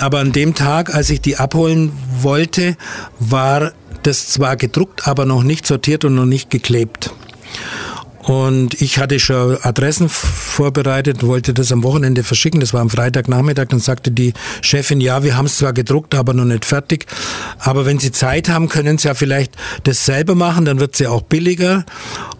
Aber 0.00 0.20
an 0.20 0.32
dem 0.32 0.54
Tag, 0.54 0.94
als 0.94 1.08
ich 1.08 1.22
die 1.22 1.38
abholen 1.38 1.92
wollte, 2.20 2.76
war 3.18 3.72
das 4.02 4.28
zwar 4.28 4.56
gedruckt, 4.56 5.08
aber 5.08 5.24
noch 5.24 5.42
nicht 5.42 5.66
sortiert 5.66 6.04
und 6.04 6.14
noch 6.14 6.26
nicht 6.26 6.50
geklebt. 6.50 7.10
Und 8.22 8.80
ich 8.80 8.98
hatte 8.98 9.18
schon 9.18 9.58
Adressen 9.62 10.08
vorbereitet, 10.08 11.26
wollte 11.26 11.52
das 11.52 11.72
am 11.72 11.82
Wochenende 11.82 12.22
verschicken. 12.22 12.60
Das 12.60 12.72
war 12.72 12.80
am 12.80 12.90
Freitagnachmittag. 12.90 13.68
Dann 13.68 13.80
sagte 13.80 14.12
die 14.12 14.32
Chefin, 14.60 15.00
ja, 15.00 15.24
wir 15.24 15.36
haben 15.36 15.46
es 15.46 15.56
zwar 15.56 15.72
gedruckt, 15.72 16.14
aber 16.14 16.32
noch 16.32 16.44
nicht 16.44 16.64
fertig. 16.64 17.06
Aber 17.58 17.84
wenn 17.84 17.98
Sie 17.98 18.12
Zeit 18.12 18.48
haben, 18.48 18.68
können 18.68 18.98
Sie 18.98 19.08
ja 19.08 19.14
vielleicht 19.14 19.56
das 19.84 20.04
selber 20.04 20.36
machen. 20.36 20.64
Dann 20.64 20.78
wird 20.78 20.94
es 20.94 21.00
ja 21.00 21.10
auch 21.10 21.22
billiger. 21.22 21.84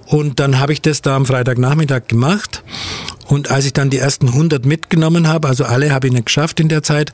Und 0.06 0.40
dann 0.40 0.60
habe 0.60 0.72
ich 0.72 0.82
das 0.82 1.02
da 1.02 1.16
am 1.16 1.26
Freitagnachmittag 1.26 2.06
gemacht. 2.06 2.62
Und 3.26 3.50
als 3.50 3.66
ich 3.66 3.72
dann 3.72 3.90
die 3.90 3.98
ersten 3.98 4.28
100 4.28 4.66
mitgenommen 4.66 5.28
habe, 5.28 5.48
also 5.48 5.64
alle 5.64 5.92
habe 5.92 6.08
ich 6.08 6.12
nicht 6.12 6.26
geschafft 6.26 6.60
in 6.60 6.68
der 6.68 6.82
Zeit, 6.82 7.12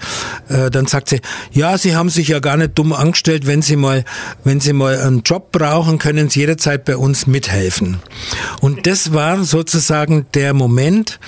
äh, 0.49 0.71
dann 0.71 0.87
sagt 0.87 1.09
sie, 1.09 1.21
ja, 1.53 1.77
Sie 1.79 1.95
haben 1.95 2.11
sich 2.11 2.29
ja 2.29 2.41
gar 2.41 2.57
nicht 2.57 2.79
dumm 2.79 2.93
angestellt, 2.93 3.47
wenn 3.47 3.63
Sie 3.63 3.77
mal, 3.77 4.05
wenn 4.45 4.61
Sie 4.61 4.73
mal 4.73 4.99
einen 4.99 5.23
Job 5.23 5.53
brauchen, 5.53 5.99
können 5.99 6.31
Sie 6.31 6.41
jederzeit 6.41 6.85
bei 6.85 6.97
uns 6.97 7.27
mithelfen. 7.27 7.99
Und 8.61 8.87
das 8.87 9.13
war 9.13 9.45
sozusagen 9.45 10.27
der 10.35 10.55
Moment, 10.55 11.19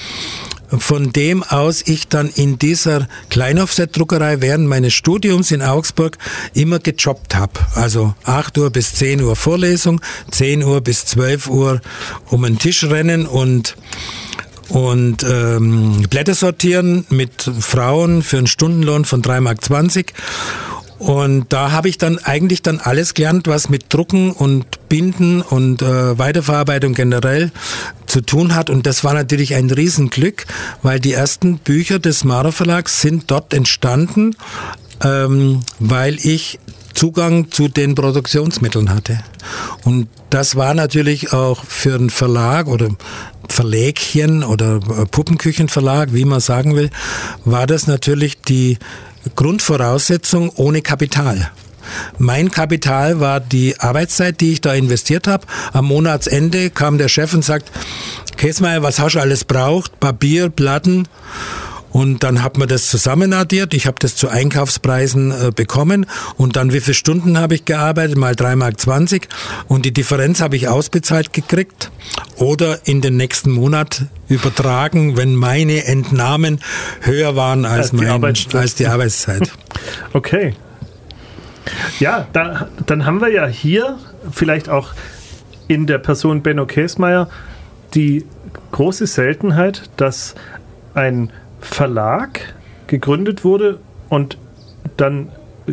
von 0.78 1.12
dem 1.12 1.42
aus 1.42 1.82
ich 1.86 2.08
dann 2.08 2.28
in 2.28 2.58
dieser 2.58 3.08
Kleinoffset-Druckerei 3.30 4.40
während 4.40 4.68
meines 4.68 4.94
Studiums 4.94 5.50
in 5.50 5.62
Augsburg 5.62 6.16
immer 6.54 6.78
gejobbt 6.78 7.34
habe. 7.34 7.52
Also 7.74 8.14
8 8.24 8.56
Uhr 8.58 8.70
bis 8.70 8.94
10 8.94 9.22
Uhr 9.22 9.36
Vorlesung, 9.36 10.00
10 10.30 10.62
Uhr 10.62 10.80
bis 10.80 11.06
12 11.06 11.48
Uhr 11.48 11.80
um 12.26 12.42
den 12.42 12.58
Tisch 12.58 12.84
rennen 12.84 13.26
und 13.26 13.76
und 14.70 15.24
ähm, 15.24 16.02
Blätter 16.08 16.34
sortieren 16.34 17.04
mit 17.10 17.50
Frauen 17.60 18.22
für 18.22 18.38
einen 18.38 18.46
Stundenlohn 18.46 19.04
von 19.04 19.20
3,20 19.20 19.40
Mark. 19.40 20.12
Und 21.00 21.46
da 21.48 21.72
habe 21.72 21.88
ich 21.88 21.96
dann 21.96 22.18
eigentlich 22.18 22.60
dann 22.60 22.78
alles 22.78 23.14
gelernt, 23.14 23.48
was 23.48 23.70
mit 23.70 23.86
Drucken 23.88 24.32
und 24.32 24.88
Binden 24.90 25.40
und 25.40 25.80
äh, 25.80 26.18
Weiterverarbeitung 26.18 26.92
generell 26.92 27.52
zu 28.04 28.20
tun 28.20 28.54
hat. 28.54 28.68
Und 28.68 28.86
das 28.86 29.02
war 29.02 29.14
natürlich 29.14 29.54
ein 29.54 29.70
Riesenglück, 29.70 30.46
weil 30.82 31.00
die 31.00 31.14
ersten 31.14 31.58
Bücher 31.58 31.98
des 31.98 32.22
Mara 32.24 32.52
Verlags 32.52 33.00
sind 33.00 33.30
dort 33.30 33.54
entstanden, 33.54 34.36
ähm, 35.02 35.62
weil 35.78 36.16
ich 36.16 36.60
Zugang 36.92 37.50
zu 37.50 37.68
den 37.68 37.94
Produktionsmitteln 37.94 38.90
hatte. 38.90 39.20
Und 39.84 40.08
das 40.28 40.54
war 40.54 40.74
natürlich 40.74 41.32
auch 41.32 41.64
für 41.64 41.94
einen 41.94 42.10
Verlag 42.10 42.66
oder 42.66 42.90
Verlägchen 43.50 44.44
oder 44.44 44.76
äh, 44.76 45.06
Puppenküchenverlag, 45.06 46.12
wie 46.12 46.24
man 46.24 46.40
sagen 46.40 46.76
will, 46.76 46.90
war 47.44 47.66
das 47.66 47.86
natürlich 47.86 48.40
die 48.40 48.78
Grundvoraussetzung 49.36 50.50
ohne 50.50 50.82
Kapital. 50.82 51.50
Mein 52.18 52.50
Kapital 52.50 53.20
war 53.20 53.40
die 53.40 53.78
Arbeitszeit, 53.78 54.40
die 54.40 54.52
ich 54.52 54.60
da 54.60 54.74
investiert 54.74 55.26
habe. 55.26 55.46
Am 55.72 55.86
Monatsende 55.86 56.70
kam 56.70 56.98
der 56.98 57.08
Chef 57.08 57.34
und 57.34 57.44
sagt, 57.44 57.70
Käsmeier, 58.36 58.82
was 58.82 59.00
hast 59.00 59.14
du 59.14 59.20
alles 59.20 59.44
braucht? 59.44 59.98
Papier, 59.98 60.48
Platten 60.48 61.08
und 61.92 62.22
dann 62.22 62.42
hat 62.42 62.58
man 62.58 62.68
das 62.68 62.88
zusammenaddiert. 62.88 63.74
Ich 63.74 63.86
habe 63.86 63.96
das 63.98 64.16
zu 64.16 64.28
Einkaufspreisen 64.28 65.30
äh, 65.30 65.50
bekommen. 65.54 66.06
Und 66.36 66.56
dann 66.56 66.72
wie 66.72 66.80
viele 66.80 66.94
Stunden 66.94 67.38
habe 67.38 67.54
ich 67.54 67.64
gearbeitet? 67.64 68.16
Mal 68.16 68.34
3,20 68.34 68.56
Mark. 68.56 69.28
Und 69.68 69.84
die 69.84 69.92
Differenz 69.92 70.40
habe 70.40 70.56
ich 70.56 70.68
ausbezahlt 70.68 71.32
gekriegt. 71.32 71.90
Oder 72.36 72.78
in 72.84 73.00
den 73.00 73.16
nächsten 73.16 73.50
Monat 73.50 74.04
übertragen, 74.28 75.16
wenn 75.16 75.34
meine 75.34 75.84
Entnahmen 75.84 76.60
höher 77.00 77.36
waren 77.36 77.64
als, 77.64 77.92
als, 77.92 77.92
mein, 77.92 78.34
die, 78.34 78.56
als 78.56 78.74
die 78.74 78.86
Arbeitszeit. 78.86 79.50
Okay. 80.12 80.54
Ja, 82.00 82.26
da, 82.32 82.68
dann 82.86 83.06
haben 83.06 83.20
wir 83.20 83.28
ja 83.28 83.46
hier 83.46 83.98
vielleicht 84.30 84.68
auch 84.68 84.92
in 85.68 85.86
der 85.86 85.98
Person 85.98 86.42
Benno 86.42 86.66
Käsmeier 86.66 87.28
die 87.94 88.26
große 88.72 89.06
Seltenheit, 89.06 89.88
dass 89.96 90.34
ein 90.94 91.30
Verlag 91.60 92.54
gegründet 92.86 93.44
wurde 93.44 93.78
und 94.08 94.38
dann 94.96 95.30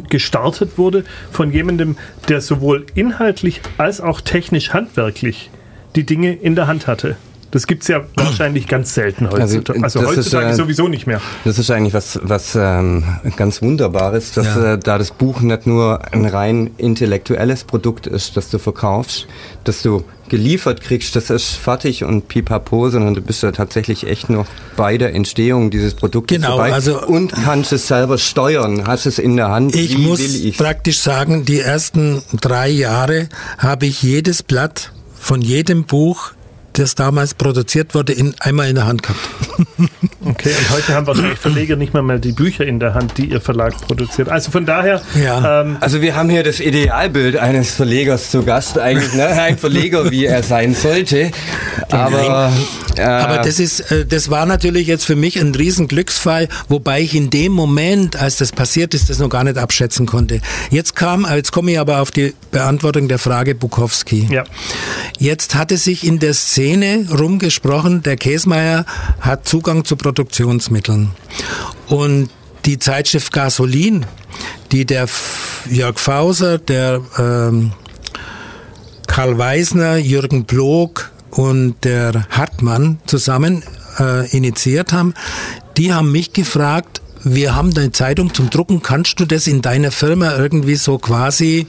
gestartet 0.10 0.77
wurde 0.77 1.03
von 1.32 1.51
jemandem, 1.51 1.98
der 2.27 2.41
sowohl 2.41 2.86
inhaltlich 2.94 3.62
als 3.77 4.01
auch 4.01 4.22
technisch 4.22 4.74
handwerklich 4.74 5.50
die 5.96 6.06
Dinge 6.06 6.34
in 6.34 6.56
der 6.56 6.67
Hand 6.67 6.88
hatte. 6.88 7.17
Das 7.51 7.66
gibt 7.66 7.84
es 7.84 7.88
ja 7.88 8.04
wahrscheinlich 8.16 8.68
ganz 8.68 8.94
selten 8.94 9.30
heutzutage. 9.30 9.84
Also, 9.84 10.00
also 10.00 10.10
heutzutage 10.10 10.48
ist, 10.48 10.54
äh, 10.54 10.56
sowieso 10.56 10.88
nicht 10.88 11.08
mehr. 11.08 11.22
Das 11.46 11.58
ist 11.58 11.72
eigentlich 11.72 11.94
was, 11.94 12.20
was 12.24 12.56
ähm, 12.56 13.04
ganz 13.38 13.62
Wunderbares, 13.62 14.34
dass 14.34 14.48
ja. 14.48 14.74
äh, 14.74 14.77
da 14.77 14.98
das 14.98 15.12
Buch 15.12 15.42
nicht 15.42 15.66
nur 15.66 16.13
ein 16.13 16.25
rein 16.25 16.72
intellektuelles 16.77 17.63
Produkt 17.63 18.06
ist, 18.08 18.36
das 18.36 18.50
du 18.50 18.60
verkaufst, 18.60 19.27
dass 19.63 19.82
du 19.82 20.04
geliefert 20.30 20.82
kriegst, 20.82 21.16
das 21.16 21.30
ist 21.30 21.56
fertig 21.56 22.04
und 22.04 22.27
pipapo, 22.27 22.89
sondern 22.89 23.13
du 23.13 23.22
bist 23.22 23.44
ja 23.44 23.51
tatsächlich 23.51 24.06
echt 24.06 24.30
noch 24.30 24.46
bei 24.75 24.98
der 24.98 25.16
Entstehung 25.16 25.72
dieses 25.72 25.94
Produktes 25.94 26.38
genau, 26.38 26.58
dabei 26.58 26.74
also 26.74 27.01
und 27.06 27.32
kannst 27.32 27.72
es 27.72 27.88
selber 27.88 28.18
steuern, 28.18 28.88
hast 28.88 29.06
es 29.06 29.20
in 29.20 29.38
der 29.38 29.50
Hand. 29.50 29.74
Ich 29.74 29.98
muss 29.98 30.22
praktisch 30.58 31.00
sagen, 31.00 31.46
die 31.46 31.60
ersten 31.60 32.22
drei 32.42 32.70
Jahre 32.70 33.30
habe 33.58 33.86
ich 33.86 34.04
jedes 34.04 34.44
Blatt 34.44 34.92
von 35.16 35.42
jedem 35.42 35.86
Buch 35.86 36.34
das 36.80 36.96
damals 36.96 37.34
produziert 37.34 37.96
wurde, 37.96 38.14
in, 38.14 38.36
einmal 38.40 38.70
in 38.70 38.76
der 38.76 38.88
Hand 38.88 39.04
gehabt. 39.04 39.20
Okay, 40.26 40.50
und 40.50 40.70
heute 40.72 40.96
haben 40.96 41.06
wahrscheinlich 41.06 41.38
Verleger 41.38 41.76
nicht 41.76 41.94
mehr 41.94 42.02
mal 42.02 42.20
die 42.20 42.32
Bücher 42.32 42.66
in 42.66 42.80
der 42.80 42.96
Hand, 42.96 43.18
die 43.18 43.26
ihr 43.26 43.40
Verlag 43.40 43.80
produziert. 43.82 44.30
Also 44.30 44.50
von 44.50 44.66
daher. 44.66 45.00
Ja. 45.22 45.62
Ähm, 45.62 45.78
also 45.80 46.02
wir 46.02 46.16
haben 46.16 46.30
hier 46.30 46.44
das 46.44 46.60
Idealbild 46.60 47.38
eines 47.38 47.72
Verlegers 47.72 48.32
zu 48.32 48.44
Gast, 48.44 48.80
eigentlich, 48.80 49.14
ne? 49.14 49.28
ein 49.28 49.60
Verleger, 49.60 50.10
wie 50.10 50.26
er 50.26 50.42
sein 50.42 50.74
sollte. 50.74 51.32
Aber, 51.90 52.52
äh, 52.98 53.02
aber 53.02 53.38
das 53.44 53.60
ist, 53.60 53.92
äh, 53.92 54.06
das 54.06 54.30
war 54.30 54.46
natürlich 54.46 54.88
jetzt 54.88 55.06
für 55.06 55.16
mich 55.16 55.40
ein 55.40 55.54
riesen 55.54 55.88
Glücksfall, 55.88 56.50
wobei 56.68 57.02
ich 57.02 57.16
in 57.16 57.30
dem 57.30 57.54
Moment, 57.54 58.16
als 58.18 58.38
das 58.38 58.52
passiert 58.52 58.94
ist, 58.94 59.10
das 59.10 59.20
noch 59.20 59.30
gar 59.30 59.44
nicht 59.44 59.58
abschätzen 59.58 60.06
konnte. 60.06 60.42
Jetzt 60.70 60.96
kam, 60.96 61.26
jetzt 61.34 61.52
komme 61.52 61.72
ich 61.72 61.80
aber 61.80 62.02
auf 62.02 62.12
die 62.12 62.34
Beantwortung 62.52 63.08
der 63.08 63.20
Frage 63.20 63.56
Bukowski. 63.56 64.28
Ja. 64.30 64.44
Jetzt 65.20 65.56
hatte 65.56 65.78
sich 65.78 66.06
in 66.06 66.20
der 66.20 66.34
Szene 66.34 67.06
rumgesprochen, 67.18 68.04
der 68.04 68.18
Käsmeier 68.18 68.86
hat 69.22 69.48
Zugang 69.48 69.86
zu 69.86 69.96
Produktionsmitteln. 70.18 71.12
Und 71.90 72.30
die 72.66 72.80
Zeitschrift 72.80 73.32
Gasolin, 73.32 74.06
die 74.72 74.84
der 74.86 75.08
Jörg 75.70 76.00
Fauser, 76.00 76.58
der 76.58 77.02
ähm, 77.20 77.72
Karl 79.06 79.38
Weisner, 79.38 79.98
Jürgen 79.98 80.46
Blog 80.46 81.12
und 81.30 81.76
der 81.84 82.28
Hartmann 82.32 83.00
zusammen 83.06 83.64
äh, 84.00 84.28
initiiert 84.36 84.92
haben, 84.92 85.14
die 85.78 85.94
haben 85.94 86.12
mich 86.12 86.34
gefragt, 86.34 87.02
wir 87.36 87.56
haben 87.56 87.76
eine 87.76 87.92
Zeitung 87.92 88.34
zum 88.34 88.50
Drucken, 88.50 88.82
kannst 88.82 89.20
du 89.20 89.26
das 89.26 89.48
in 89.48 89.62
deiner 89.62 89.92
Firma 89.92 90.36
irgendwie 90.36 90.76
so 90.76 90.98
quasi 90.98 91.68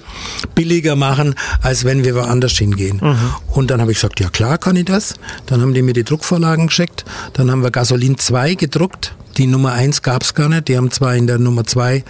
billiger 0.54 0.96
machen, 0.96 1.34
als 1.62 1.84
wenn 1.84 2.04
wir 2.04 2.14
woanders 2.14 2.52
hingehen? 2.52 3.00
Mhm. 3.02 3.34
Und 3.48 3.70
dann 3.70 3.80
habe 3.80 3.92
ich 3.92 3.98
gesagt, 3.98 4.20
ja 4.20 4.28
klar 4.28 4.58
kann 4.58 4.76
ich 4.76 4.86
das. 4.86 5.14
Dann 5.46 5.60
haben 5.60 5.74
die 5.74 5.82
mir 5.82 5.92
die 5.92 6.04
Druckvorlagen 6.04 6.68
geschickt. 6.68 7.04
Dann 7.32 7.50
haben 7.50 7.62
wir 7.62 7.70
Gasolin 7.70 8.18
2 8.18 8.54
gedruckt. 8.54 9.14
Die 9.38 9.46
Nummer 9.46 9.72
1 9.72 10.02
gab 10.02 10.24
es 10.24 10.34
gar 10.34 10.48
nicht. 10.48 10.66
Die 10.66 10.76
haben 10.76 10.90
zwar 10.90 11.14
in 11.14 11.28
der 11.28 11.38
Nummer 11.38 11.64
2 11.64 12.02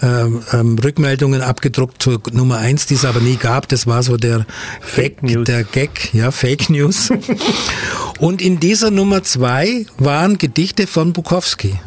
ähm, 0.00 0.42
ähm, 0.52 0.78
Rückmeldungen 0.78 1.42
abgedruckt 1.42 2.02
zur 2.02 2.22
Nummer 2.32 2.56
1, 2.56 2.86
die 2.86 2.94
es 2.94 3.04
aber 3.04 3.20
nie 3.20 3.36
gab. 3.36 3.68
Das 3.68 3.86
war 3.86 4.02
so 4.02 4.16
der 4.16 4.46
Fake 4.80 5.22
News. 5.22 5.44
der 5.44 5.64
Gag, 5.64 6.14
ja, 6.14 6.30
Fake 6.30 6.70
News. 6.70 7.10
Und 8.18 8.40
in 8.40 8.60
dieser 8.60 8.90
Nummer 8.90 9.22
2 9.22 9.86
waren 9.98 10.38
Gedichte 10.38 10.86
von 10.86 11.12
Bukowski. 11.12 11.78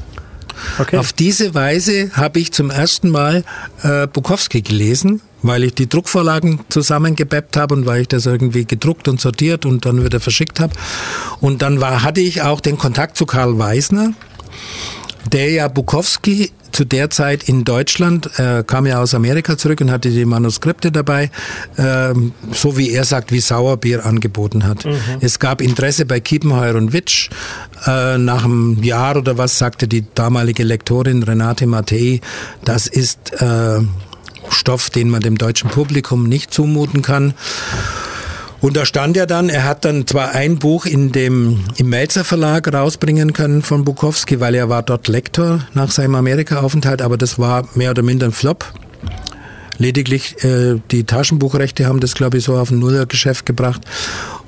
Okay. 0.79 0.97
Auf 0.97 1.13
diese 1.13 1.53
Weise 1.53 2.11
habe 2.13 2.39
ich 2.39 2.51
zum 2.51 2.69
ersten 2.69 3.09
Mal 3.09 3.43
äh, 3.83 4.07
Bukowski 4.07 4.61
gelesen, 4.61 5.21
weil 5.41 5.63
ich 5.63 5.75
die 5.75 5.87
Druckvorlagen 5.87 6.61
zusammengebeppt 6.69 7.57
habe 7.57 7.75
und 7.75 7.85
weil 7.85 8.01
ich 8.01 8.07
das 8.07 8.25
irgendwie 8.25 8.65
gedruckt 8.65 9.07
und 9.07 9.21
sortiert 9.21 9.65
und 9.65 9.85
dann 9.85 10.03
wieder 10.03 10.19
verschickt 10.19 10.59
habe. 10.59 10.73
Und 11.41 11.61
dann 11.61 11.81
war, 11.81 12.03
hatte 12.03 12.21
ich 12.21 12.41
auch 12.41 12.61
den 12.61 12.77
Kontakt 12.77 13.17
zu 13.17 13.25
Karl 13.25 13.57
Weisner, 13.57 14.13
der 15.31 15.51
ja 15.51 15.67
Bukowski 15.67 16.51
zu 16.73 16.85
der 16.85 17.09
Zeit 17.09 17.47
in 17.47 17.63
Deutschland, 17.63 18.37
äh, 18.39 18.63
kam 18.65 18.85
ja 18.85 18.99
aus 18.99 19.13
Amerika 19.13 19.57
zurück 19.57 19.79
und 19.81 19.91
hatte 19.91 20.09
die 20.09 20.25
Manuskripte 20.25 20.91
dabei, 20.91 21.29
äh, 21.77 22.13
so 22.51 22.77
wie 22.77 22.91
er 22.91 23.05
sagt, 23.05 23.31
wie 23.31 23.39
Sauerbier 23.39 24.05
angeboten 24.05 24.65
hat. 24.65 24.85
Mhm. 24.85 24.99
Es 25.21 25.39
gab 25.39 25.61
Interesse 25.61 26.05
bei 26.05 26.19
Kiepenheuer 26.19 26.75
und 26.75 26.91
Witsch. 26.91 27.29
Äh, 27.85 28.17
nach 28.17 28.43
einem 28.43 28.81
Jahr 28.83 29.17
oder 29.17 29.37
was 29.37 29.57
sagte 29.57 29.87
die 29.87 30.03
damalige 30.15 30.63
Lektorin 30.63 31.23
Renate 31.23 31.67
Mattei, 31.67 32.21
das 32.65 32.87
ist 32.87 33.41
äh, 33.41 33.79
Stoff, 34.49 34.89
den 34.89 35.09
man 35.09 35.21
dem 35.21 35.37
deutschen 35.37 35.69
Publikum 35.69 36.27
nicht 36.27 36.53
zumuten 36.53 37.01
kann. 37.01 37.33
Und 38.63 38.77
da 38.77 38.85
stand 38.85 39.17
ja 39.17 39.25
dann, 39.25 39.49
er 39.49 39.65
hat 39.65 39.83
dann 39.83 40.07
zwar 40.07 40.31
ein 40.31 40.57
Buch 40.57 40.85
in 40.85 41.11
dem, 41.11 41.65
im 41.75 41.89
Melzer 41.89 42.23
Verlag 42.23 42.73
rausbringen 42.73 43.33
können 43.33 43.61
von 43.61 43.83
Bukowski, 43.83 44.39
weil 44.39 44.55
er 44.55 44.69
war 44.69 44.83
dort 44.83 45.09
Lektor 45.09 45.67
nach 45.73 45.91
seinem 45.91 46.15
Amerika-Aufenthalt, 46.15 47.01
aber 47.01 47.17
das 47.17 47.37
war 47.37 47.67
mehr 47.75 47.91
oder 47.91 48.03
minder 48.03 48.27
ein 48.27 48.31
Flop. 48.31 48.71
Lediglich 49.79 50.41
äh, 50.45 50.79
die 50.91 51.03
Taschenbuchrechte 51.03 51.87
haben 51.87 51.99
das, 51.99 52.13
glaube 52.13 52.37
ich, 52.37 52.45
so 52.45 52.55
auf 52.55 52.71
ein 52.71 52.79
Nullergeschäft 52.79 53.45
gebracht. 53.45 53.81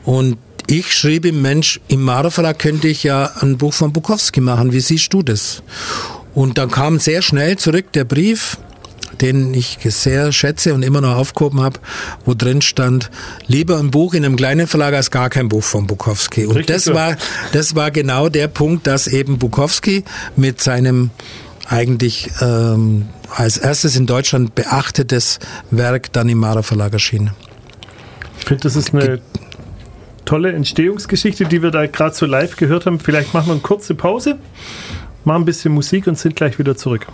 Und 0.06 0.38
ich 0.68 0.94
schrieb 0.94 1.26
ihm, 1.26 1.42
Mensch, 1.42 1.82
im 1.90 2.02
Mara 2.02 2.30
Verlag 2.30 2.58
könnte 2.58 2.88
ich 2.88 3.04
ja 3.04 3.30
ein 3.42 3.58
Buch 3.58 3.74
von 3.74 3.92
Bukowski 3.92 4.40
machen. 4.40 4.72
Wie 4.72 4.80
siehst 4.80 5.14
du 5.14 5.24
das? 5.24 5.62
Und 6.34 6.58
dann 6.58 6.72
kam 6.72 7.00
sehr 7.00 7.22
schnell 7.22 7.58
zurück 7.58 7.92
der 7.92 8.06
Brief, 8.06 8.60
den 9.22 9.54
ich 9.54 9.80
sehr 9.84 10.32
schätze 10.32 10.74
und 10.74 10.84
immer 10.84 11.02
noch 11.02 11.16
aufgehoben 11.16 11.62
habe, 11.62 11.80
wo 12.26 12.34
drin 12.34 12.62
stand, 12.62 13.10
lieber 13.48 13.78
ein 13.80 13.92
Buch 13.92 14.14
in 14.14 14.26
einem 14.26 14.36
kleinen 14.36 14.68
Verlag 14.68 14.94
als 14.94 15.12
gar 15.12 15.30
kein 15.30 15.50
Buch 15.50 15.64
von 15.64 15.88
Bukowski. 15.88 16.46
Und 16.46 16.58
Richtig 16.58 16.76
das 16.76 16.94
war, 16.94 17.16
das 17.52 17.76
war 17.76 17.92
genau 17.92 18.30
der 18.30 18.48
Punkt, 18.48 18.88
dass 18.88 19.08
eben 19.08 19.38
Bukowski 19.38 20.04
mit 20.36 20.62
seinem 20.62 21.12
eigentlich 21.68 22.30
ähm, 22.42 23.08
als 23.30 23.58
erstes 23.58 23.96
in 23.96 24.06
Deutschland 24.06 24.56
beachtetes 24.56 25.40
Werk 25.72 26.14
dann 26.14 26.30
im 26.30 26.38
Mara 26.38 26.62
Verlag 26.62 26.94
erschien. 26.94 27.32
Ich 28.40 28.46
finde, 28.46 28.64
das 28.64 28.76
ist 28.76 28.94
eine 28.94 29.20
tolle 30.26 30.52
Entstehungsgeschichte, 30.52 31.46
die 31.46 31.62
wir 31.62 31.72
da 31.72 31.88
gerade 31.88 32.16
so 32.16 32.26
live 32.26 32.56
gehört 32.58 32.86
haben. 32.86 33.00
Vielleicht 33.00 33.34
machen 33.34 33.48
wir 33.48 33.54
eine 33.54 33.62
kurze 33.62 33.96
Pause, 33.96 34.38
machen 35.24 35.44
ein 35.44 35.46
bisschen 35.46 35.74
Musik 35.74 36.08
und 36.08 36.18
sind 36.18 36.36
gleich 36.36 36.60
wieder 36.60 36.76
zurück. 36.76 37.08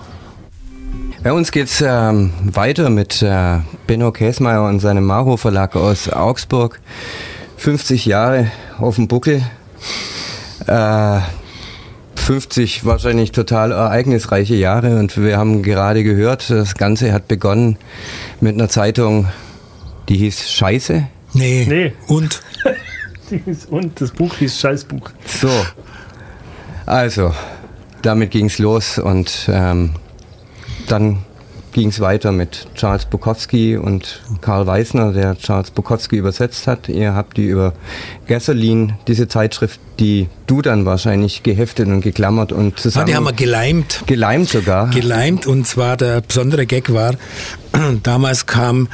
Bei 1.23 1.31
uns 1.33 1.51
geht's 1.51 1.83
ähm, 1.85 2.33
weiter 2.43 2.89
mit 2.89 3.21
äh, 3.21 3.59
Benno 3.85 4.11
Käsmeier 4.11 4.63
und 4.67 4.79
seinem 4.79 5.05
Maro 5.05 5.37
Verlag 5.37 5.75
aus 5.75 6.09
Augsburg. 6.09 6.79
50 7.57 8.07
Jahre 8.07 8.51
auf 8.79 8.95
dem 8.95 9.07
Buckel. 9.07 9.43
Äh, 10.65 11.19
50 12.15 12.85
wahrscheinlich 12.85 13.31
total 13.33 13.71
ereignisreiche 13.71 14.55
Jahre 14.55 14.97
und 14.97 15.15
wir 15.15 15.37
haben 15.37 15.61
gerade 15.61 16.03
gehört, 16.03 16.49
das 16.49 16.73
Ganze 16.73 17.13
hat 17.13 17.27
begonnen 17.27 17.77
mit 18.39 18.55
einer 18.55 18.69
Zeitung, 18.69 19.27
die 20.09 20.17
hieß 20.17 20.49
Scheiße. 20.49 21.07
Nee. 21.33 21.65
Nee. 21.69 21.93
Und? 22.07 22.41
die 23.29 23.37
hieß 23.37 23.65
und, 23.65 24.01
das 24.01 24.09
Buch 24.09 24.33
hieß 24.37 24.59
Scheißbuch. 24.59 25.11
So. 25.25 25.51
Also, 26.87 27.31
damit 28.01 28.31
ging's 28.31 28.57
los 28.57 28.97
und 28.97 29.47
ähm, 29.51 29.91
dann 30.87 31.19
ging 31.71 31.89
es 31.89 31.99
weiter 31.99 32.31
mit 32.31 32.67
Charles 32.75 33.05
Bukowski 33.05 33.77
und 33.77 34.21
Karl 34.41 34.67
Weisner, 34.67 35.13
der 35.13 35.37
Charles 35.37 35.71
Bukowski 35.71 36.17
übersetzt 36.17 36.67
hat. 36.67 36.89
Ihr 36.89 37.13
habt 37.13 37.37
die 37.37 37.45
über 37.45 37.73
Gasoline, 38.27 38.97
diese 39.07 39.27
Zeitschrift, 39.27 39.79
die 39.99 40.27
du 40.47 40.61
dann 40.61 40.85
wahrscheinlich 40.85 41.43
geheftet 41.43 41.87
und 41.87 42.01
geklammert 42.01 42.51
und 42.51 42.79
zusammen... 42.79 43.07
Ja, 43.07 43.11
die 43.13 43.15
haben 43.15 43.23
wir 43.25 43.33
geleimt. 43.33 44.03
Geleimt 44.05 44.49
sogar. 44.49 44.89
Geleimt 44.89 45.47
und 45.47 45.65
zwar 45.65 45.97
der 45.97 46.21
besondere 46.21 46.65
Gag 46.65 46.93
war, 46.93 47.15
damals 48.03 48.45
kam 48.45 48.89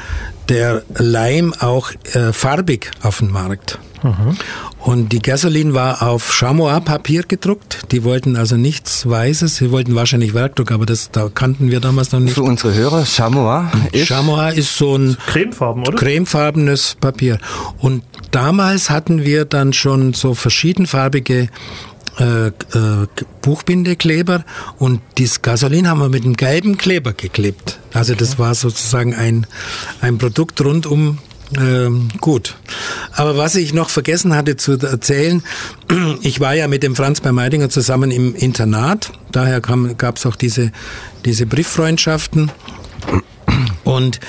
der 0.50 0.84
Leim 0.96 1.54
auch 1.60 1.92
äh, 2.14 2.32
farbig 2.32 2.92
auf 3.02 3.20
den 3.20 3.32
Markt. 3.32 3.80
Mhm. 4.04 4.38
Und 4.80 5.12
die 5.12 5.20
Gasoline 5.20 5.74
war 5.74 6.02
auf 6.02 6.34
Chamois-Papier 6.34 7.24
gedruckt. 7.24 7.92
Die 7.92 8.04
wollten 8.04 8.36
also 8.36 8.56
nichts 8.56 9.08
Weißes. 9.10 9.58
Sie 9.58 9.72
wollten 9.72 9.96
wahrscheinlich 9.96 10.34
Werkdruck, 10.34 10.72
aber 10.72 10.86
das 10.86 11.12
da 11.12 11.30
kannten 11.34 11.72
wir 11.72 11.80
damals 11.80 12.12
noch 12.12 12.20
nicht. 12.20 12.34
Für 12.34 12.44
unsere 12.44 12.74
Hörer, 12.74 13.06
Chamois 13.06 13.72
ist? 13.92 14.08
Chamois 14.08 14.50
ist 14.50 14.78
so 14.78 14.96
ein 14.98 15.18
Cremefarben, 15.28 15.84
oder? 15.84 15.98
Cremefarbenes 15.98 16.98
Papier. 17.00 17.40
Und 17.80 18.04
damals 18.32 18.90
hatten 18.90 19.24
wir 19.24 19.46
dann 19.46 19.74
schon 19.74 20.14
so 20.14 20.34
verschiedenfarbige 20.34 21.50
äh, 22.20 22.48
äh, 22.48 22.52
Buchbindekleber 23.42 24.44
und 24.80 25.02
das 25.20 25.44
Gasolin 25.44 25.88
haben 25.88 26.00
wir 26.00 26.10
mit 26.10 26.26
einem 26.26 26.36
gelben 26.36 26.78
Kleber 26.78 27.14
geklebt. 27.14 27.80
Also 27.94 28.16
das 28.16 28.40
war 28.40 28.56
sozusagen 28.56 29.14
ein, 29.14 29.46
ein 30.02 30.18
Produkt 30.18 30.60
rund 30.62 30.88
um 30.88 31.20
ähm, 31.56 32.10
gut. 32.20 32.56
Aber 33.14 33.38
was 33.38 33.56
ich 33.56 33.74
noch 33.74 33.90
vergessen 33.90 34.36
hatte 34.36 34.58
zu 34.58 34.74
erzählen, 34.74 35.44
ich 36.22 36.40
war 36.40 36.54
ja 36.54 36.68
mit 36.68 36.84
dem 36.84 36.96
Franz 36.96 37.22
bei 37.22 37.32
Meidinger 37.32 37.70
zusammen 37.70 38.12
im 38.12 38.36
Internat. 38.36 39.12
Daher 39.32 39.62
gab 39.62 40.18
es 40.18 40.26
auch 40.26 40.36
diese, 40.36 40.72
diese 41.26 41.46
Brieffreundschaften. 41.46 42.52
Und 43.84 44.20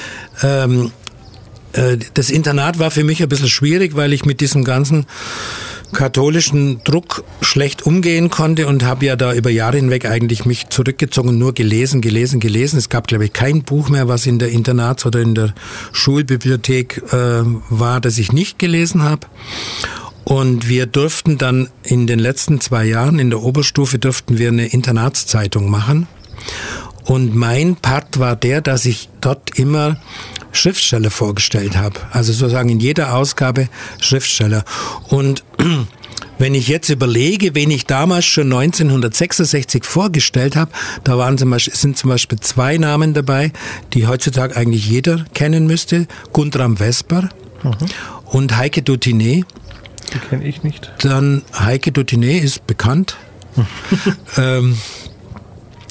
ähm, 0.42 0.92
äh, 1.72 1.98
das 2.14 2.30
Internat 2.30 2.78
war 2.78 2.90
für 2.90 3.04
mich 3.04 3.22
ein 3.22 3.28
bisschen 3.28 3.48
schwierig, 3.48 3.96
weil 3.96 4.12
ich 4.12 4.24
mit 4.24 4.40
diesem 4.40 4.64
ganzen 4.64 5.06
katholischen 5.92 6.82
Druck 6.84 7.24
schlecht 7.40 7.86
umgehen 7.86 8.30
konnte 8.30 8.66
und 8.66 8.84
habe 8.84 9.06
ja 9.06 9.16
da 9.16 9.32
über 9.32 9.50
Jahre 9.50 9.76
hinweg 9.76 10.04
eigentlich 10.04 10.44
mich 10.44 10.68
zurückgezogen 10.68 11.38
nur 11.38 11.54
gelesen, 11.54 12.00
gelesen, 12.00 12.40
gelesen. 12.40 12.78
Es 12.78 12.88
gab, 12.88 13.06
glaube 13.06 13.26
ich, 13.26 13.32
kein 13.32 13.62
Buch 13.62 13.88
mehr, 13.88 14.08
was 14.08 14.26
in 14.26 14.38
der 14.38 14.50
Internats- 14.50 15.06
oder 15.06 15.20
in 15.20 15.34
der 15.34 15.54
Schulbibliothek 15.92 17.02
äh, 17.12 17.42
war, 17.70 18.00
das 18.00 18.18
ich 18.18 18.32
nicht 18.32 18.58
gelesen 18.58 19.02
habe. 19.02 19.26
Und 20.24 20.68
wir 20.68 20.86
durften 20.86 21.38
dann 21.38 21.70
in 21.82 22.06
den 22.06 22.18
letzten 22.18 22.60
zwei 22.60 22.84
Jahren 22.84 23.18
in 23.18 23.30
der 23.30 23.42
Oberstufe 23.42 23.98
durften 23.98 24.36
wir 24.36 24.48
eine 24.48 24.66
Internatszeitung 24.66 25.70
machen. 25.70 26.06
Und 27.06 27.34
mein 27.34 27.76
Part 27.76 28.18
war 28.18 28.36
der, 28.36 28.60
dass 28.60 28.84
ich 28.84 29.08
dort 29.22 29.58
immer 29.58 29.96
Schriftsteller 30.52 31.10
vorgestellt 31.10 31.76
habe. 31.76 32.00
Also 32.10 32.32
sozusagen 32.32 32.68
in 32.68 32.80
jeder 32.80 33.14
Ausgabe 33.14 33.68
Schriftsteller. 34.00 34.64
Und 35.08 35.44
wenn 36.38 36.54
ich 36.54 36.68
jetzt 36.68 36.88
überlege, 36.88 37.54
wen 37.54 37.70
ich 37.70 37.86
damals 37.86 38.24
schon 38.24 38.52
1966 38.52 39.84
vorgestellt 39.84 40.56
habe, 40.56 40.70
da 41.04 41.18
waren 41.18 41.38
zum 41.38 41.50
Beispiel, 41.50 41.74
sind 41.74 41.98
zum 41.98 42.10
Beispiel 42.10 42.38
zwei 42.40 42.78
Namen 42.78 43.14
dabei, 43.14 43.52
die 43.92 44.06
heutzutage 44.06 44.56
eigentlich 44.56 44.88
jeder 44.88 45.24
kennen 45.34 45.66
müsste. 45.66 46.06
Guntram 46.32 46.76
Vesper 46.76 47.28
mhm. 47.62 47.76
und 48.26 48.56
Heike 48.56 48.80
Dutiné. 48.80 49.44
Die 50.12 50.18
kenne 50.18 50.46
ich 50.46 50.62
nicht. 50.62 50.92
Dann 51.00 51.42
Heike 51.58 51.90
Dutiné 51.90 52.38
ist 52.38 52.66
bekannt. 52.66 53.16
ähm, 54.36 54.78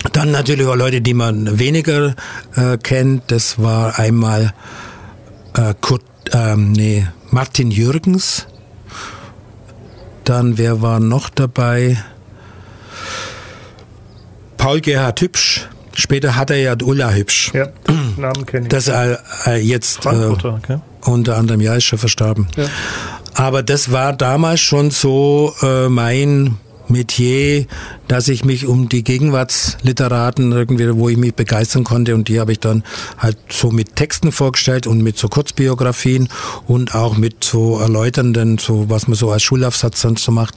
dann 0.09 0.31
natürlich 0.31 0.65
auch 0.67 0.75
Leute, 0.75 1.01
die 1.01 1.13
man 1.13 1.59
weniger 1.59 2.15
äh, 2.55 2.77
kennt. 2.77 3.31
Das 3.31 3.61
war 3.61 3.99
einmal 3.99 4.53
äh, 5.55 5.73
Kurt, 5.79 6.03
ähm, 6.33 6.71
nee, 6.71 7.07
Martin 7.31 7.71
Jürgens 7.71 8.47
dann, 10.27 10.57
wer 10.57 10.81
war 10.81 10.99
noch 10.99 11.29
dabei? 11.29 11.97
Paul 14.57 14.81
Gerhard 14.81 15.21
Hübsch. 15.21 15.69
Später 15.93 16.35
hat 16.35 16.49
er 16.49 16.57
ja 16.57 16.75
Ulla 16.83 17.11
Hübsch. 17.11 17.51
Ja, 17.53 17.69
Namen 18.17 18.45
kenne 18.45 18.63
ich. 18.63 18.69
Das 18.69 18.89
äh, 18.89 19.55
jetzt 19.55 20.05
äh, 20.05 20.09
okay. 20.09 20.79
unter 21.05 21.37
anderem, 21.37 21.61
ja, 21.61 21.75
ist 21.75 21.85
schon 21.85 21.97
verstorben. 21.97 22.47
Ja. 22.57 22.65
Aber 23.35 23.63
das 23.63 23.91
war 23.91 24.13
damals 24.13 24.59
schon 24.59 24.91
so 24.91 25.53
äh, 25.61 25.87
mein 25.87 26.57
Metier, 26.89 27.65
dass 28.07 28.27
ich 28.27 28.45
mich 28.45 28.65
um 28.65 28.89
die 28.89 29.03
Gegenwartsliteraten 29.03 30.51
irgendwie, 30.51 30.95
wo 30.95 31.09
ich 31.09 31.17
mich 31.17 31.35
begeistern 31.35 31.83
konnte 31.83 32.15
und 32.15 32.27
die 32.27 32.39
habe 32.39 32.51
ich 32.51 32.59
dann 32.59 32.83
halt 33.17 33.37
so 33.49 33.71
mit 33.71 33.95
Texten 33.95 34.31
vorgestellt 34.31 34.87
und 34.87 35.01
mit 35.01 35.17
so 35.17 35.27
Kurzbiografien 35.27 36.29
und 36.67 36.95
auch 36.95 37.17
mit 37.17 37.43
so 37.43 37.79
erläuternden, 37.79 38.57
so 38.57 38.89
was 38.89 39.07
man 39.07 39.15
so 39.15 39.31
als 39.31 39.43
Schulaufsatz 39.43 40.01
sonst 40.01 40.23
so 40.23 40.31
macht, 40.31 40.55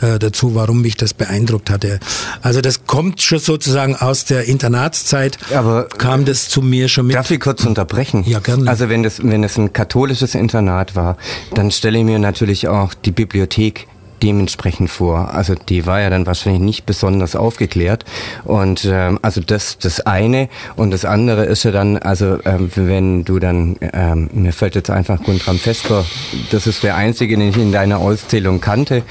äh, 0.00 0.18
dazu, 0.18 0.54
warum 0.54 0.82
mich 0.82 0.96
das 0.96 1.14
beeindruckt 1.14 1.70
hatte. 1.70 1.98
Also 2.42 2.60
das 2.60 2.86
kommt 2.86 3.20
schon 3.20 3.38
sozusagen 3.38 3.96
aus 3.96 4.24
der 4.24 4.44
Internatszeit, 4.44 5.38
Aber 5.54 5.84
kam 5.84 6.24
das 6.24 6.48
zu 6.48 6.62
mir 6.62 6.88
schon 6.88 7.06
mit. 7.06 7.16
Darf 7.16 7.30
ich 7.30 7.40
kurz 7.40 7.64
unterbrechen? 7.64 8.24
Ja, 8.26 8.38
gerne. 8.38 8.68
Also 8.68 8.88
wenn 8.88 9.02
das, 9.02 9.22
wenn 9.22 9.44
es 9.44 9.56
ein 9.56 9.72
katholisches 9.72 10.34
Internat 10.34 10.96
war, 10.96 11.16
dann 11.54 11.70
stelle 11.70 11.98
ich 11.98 12.04
mir 12.04 12.18
natürlich 12.18 12.68
auch 12.68 12.94
die 12.94 13.10
Bibliothek 13.10 13.86
dementsprechend 14.22 14.90
vor. 14.90 15.34
Also 15.34 15.54
die 15.54 15.86
war 15.86 16.00
ja 16.00 16.10
dann 16.10 16.26
wahrscheinlich 16.26 16.62
nicht 16.62 16.86
besonders 16.86 17.36
aufgeklärt. 17.36 18.04
Und 18.44 18.84
ähm, 18.84 19.18
also 19.22 19.40
das 19.40 19.78
das 19.78 20.00
eine 20.00 20.48
und 20.76 20.90
das 20.90 21.04
andere 21.04 21.44
ist 21.44 21.64
ja 21.64 21.70
dann, 21.70 21.98
also 21.98 22.38
ähm, 22.44 22.70
wenn 22.74 23.24
du 23.24 23.38
dann, 23.38 23.76
ähm, 23.92 24.30
mir 24.32 24.52
fällt 24.52 24.74
jetzt 24.74 24.90
einfach 24.90 25.22
Guntram 25.22 25.58
Vesper, 25.58 26.04
das 26.50 26.66
ist 26.66 26.82
der 26.82 26.96
einzige, 26.96 27.36
den 27.36 27.50
ich 27.50 27.56
in 27.56 27.72
deiner 27.72 27.98
Auszählung 27.98 28.60
kannte. 28.60 29.02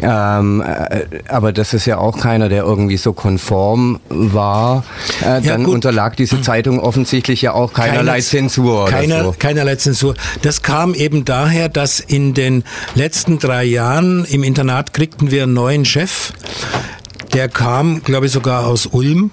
Ähm, 0.00 0.62
äh, 0.62 1.04
aber 1.28 1.52
das 1.52 1.74
ist 1.74 1.86
ja 1.86 1.98
auch 1.98 2.18
keiner, 2.18 2.48
der 2.48 2.64
irgendwie 2.64 2.96
so 2.96 3.12
konform 3.12 4.00
war. 4.08 4.84
Äh, 5.20 5.40
dann 5.42 5.64
gut. 5.64 5.74
unterlag 5.74 6.16
diese 6.16 6.40
Zeitung 6.42 6.80
offensichtlich 6.80 7.42
ja 7.42 7.52
auch 7.52 7.72
keinerlei 7.72 8.12
Keiner, 8.12 8.22
Zensur. 8.22 8.86
Keiner, 8.86 9.24
so. 9.24 9.34
Keinerlei 9.38 9.76
Zensur. 9.76 10.14
Das 10.42 10.62
kam 10.62 10.94
eben 10.94 11.24
daher, 11.24 11.68
dass 11.68 12.00
in 12.00 12.34
den 12.34 12.64
letzten 12.94 13.38
drei 13.38 13.64
Jahren 13.64 14.24
im 14.24 14.42
Internat 14.50 14.92
kriegten 14.92 15.30
wir 15.30 15.44
einen 15.44 15.54
neuen 15.54 15.84
Chef. 15.84 16.32
Der 17.34 17.48
kam, 17.48 18.02
glaube 18.02 18.26
ich, 18.26 18.32
sogar 18.32 18.66
aus 18.66 18.86
Ulm. 18.86 19.30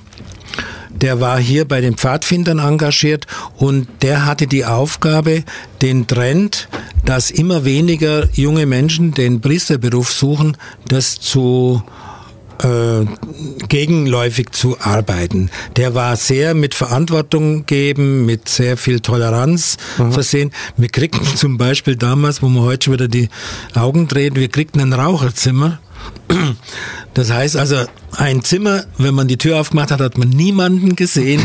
Der 0.92 1.20
war 1.20 1.40
hier 1.40 1.68
bei 1.68 1.82
den 1.82 1.98
Pfadfindern 1.98 2.60
engagiert 2.60 3.26
und 3.56 3.88
der 4.04 4.28
hatte 4.28 4.46
die 4.46 4.64
Aufgabe, 4.64 5.44
den 5.82 6.06
Trend, 6.06 6.70
dass 7.04 7.32
immer 7.32 7.66
weniger 7.66 8.30
junge 8.34 8.68
Menschen 8.68 9.12
den 9.12 9.42
Priesterberuf 9.42 10.12
suchen, 10.12 10.56
das 10.88 11.20
zu 11.20 11.82
äh, 12.64 13.06
gegenläufig 13.68 14.52
zu 14.52 14.78
arbeiten. 14.80 15.50
Der 15.76 15.96
war 15.96 16.16
sehr 16.16 16.54
mit 16.54 16.76
Verantwortung 16.76 17.66
geben, 17.66 18.26
mit 18.26 18.50
sehr 18.50 18.78
viel 18.78 19.00
Toleranz 19.00 19.78
mhm. 19.98 20.12
versehen. 20.12 20.52
Wir 20.76 20.90
kriegten 20.90 21.26
zum 21.36 21.58
Beispiel 21.58 21.96
damals, 21.96 22.42
wo 22.42 22.50
wir 22.50 22.62
heute 22.62 22.86
schon 22.86 22.94
wieder 22.94 23.08
die 23.08 23.30
Augen 23.76 24.08
drehen, 24.08 24.36
wir 24.36 24.50
kriegten 24.50 24.82
ein 24.82 24.94
Raucherzimmer. 24.94 25.80
Das 27.14 27.32
heißt 27.32 27.58
also, 27.58 27.78
ein 28.16 28.44
Zimmer, 28.44 28.84
wenn 29.00 29.16
man 29.16 29.28
die 29.28 29.38
Tür 29.38 29.60
aufgemacht 29.60 29.90
hat, 29.90 30.02
hat 30.02 30.20
man 30.20 30.30
niemanden 30.30 30.96
gesehen, 30.96 31.42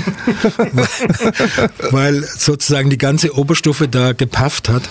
weil, 1.90 2.22
sozusagen 2.24 2.90
die 2.90 2.98
ganze 2.98 3.34
Oberstufe 3.38 3.88
da 3.88 4.12
gepafft 4.12 4.68
hat. 4.68 4.82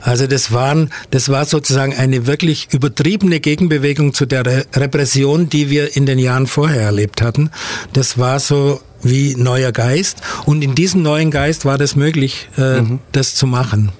Also 0.00 0.26
das 0.26 0.50
waren, 0.50 0.90
das 1.12 1.28
war 1.28 1.44
sozusagen 1.44 1.94
eine 1.94 2.26
wirklich 2.26 2.66
übertriebene 2.72 3.38
Gegenbewegung 3.38 4.14
zu 4.14 4.26
der 4.26 4.44
Re 4.44 4.64
Repression, 4.74 5.48
die 5.48 5.70
wir 5.70 5.96
in 5.96 6.06
den 6.06 6.18
Jahren 6.18 6.48
vorher 6.48 6.82
erlebt 6.82 7.22
hatten. 7.22 7.50
Das 7.92 8.18
war 8.18 8.40
so 8.40 8.80
wie 9.02 9.36
neuer 9.36 9.70
Geist 9.70 10.22
und 10.44 10.62
in 10.62 10.74
diesem 10.74 11.02
neuen 11.02 11.30
Geist 11.30 11.64
war 11.64 11.78
das 11.78 11.94
möglich, 11.94 12.48
äh, 12.58 12.80
mhm. 12.80 12.98
das 13.12 13.36
zu 13.36 13.46
machen. 13.46 13.92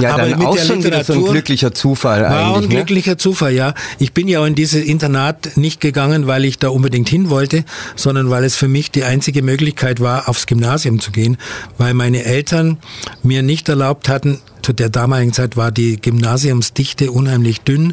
Ja, 0.00 0.14
aber 0.14 0.28
dann 0.28 0.38
mit 0.38 0.48
auch 0.48 0.56
der 0.56 0.64
schon 0.64 0.82
Literatur 0.82 1.14
so 1.14 1.26
ein 1.26 1.32
glücklicher 1.32 1.72
Zufall 1.72 2.22
war 2.22 2.30
eigentlich. 2.30 2.46
War 2.46 2.56
ein 2.56 2.62
ne? 2.62 2.68
glücklicher 2.68 3.18
Zufall, 3.18 3.52
ja. 3.52 3.74
Ich 3.98 4.12
bin 4.12 4.28
ja 4.28 4.40
auch 4.40 4.46
in 4.46 4.54
dieses 4.54 4.84
Internat 4.84 5.56
nicht 5.56 5.80
gegangen, 5.80 6.26
weil 6.26 6.44
ich 6.44 6.58
da 6.58 6.68
unbedingt 6.68 7.08
hin 7.08 7.30
wollte, 7.30 7.64
sondern 7.96 8.30
weil 8.30 8.44
es 8.44 8.56
für 8.56 8.68
mich 8.68 8.90
die 8.90 9.04
einzige 9.04 9.42
Möglichkeit 9.42 10.00
war, 10.00 10.28
aufs 10.28 10.46
Gymnasium 10.46 11.00
zu 11.00 11.10
gehen, 11.10 11.36
weil 11.78 11.94
meine 11.94 12.24
Eltern 12.24 12.78
mir 13.22 13.42
nicht 13.42 13.68
erlaubt 13.68 14.08
hatten, 14.08 14.40
zu 14.64 14.72
der 14.72 14.88
damaligen 14.88 15.34
Zeit 15.34 15.58
war 15.58 15.70
die 15.70 16.00
Gymnasiumsdichte 16.00 17.10
unheimlich 17.12 17.60
dünn. 17.60 17.92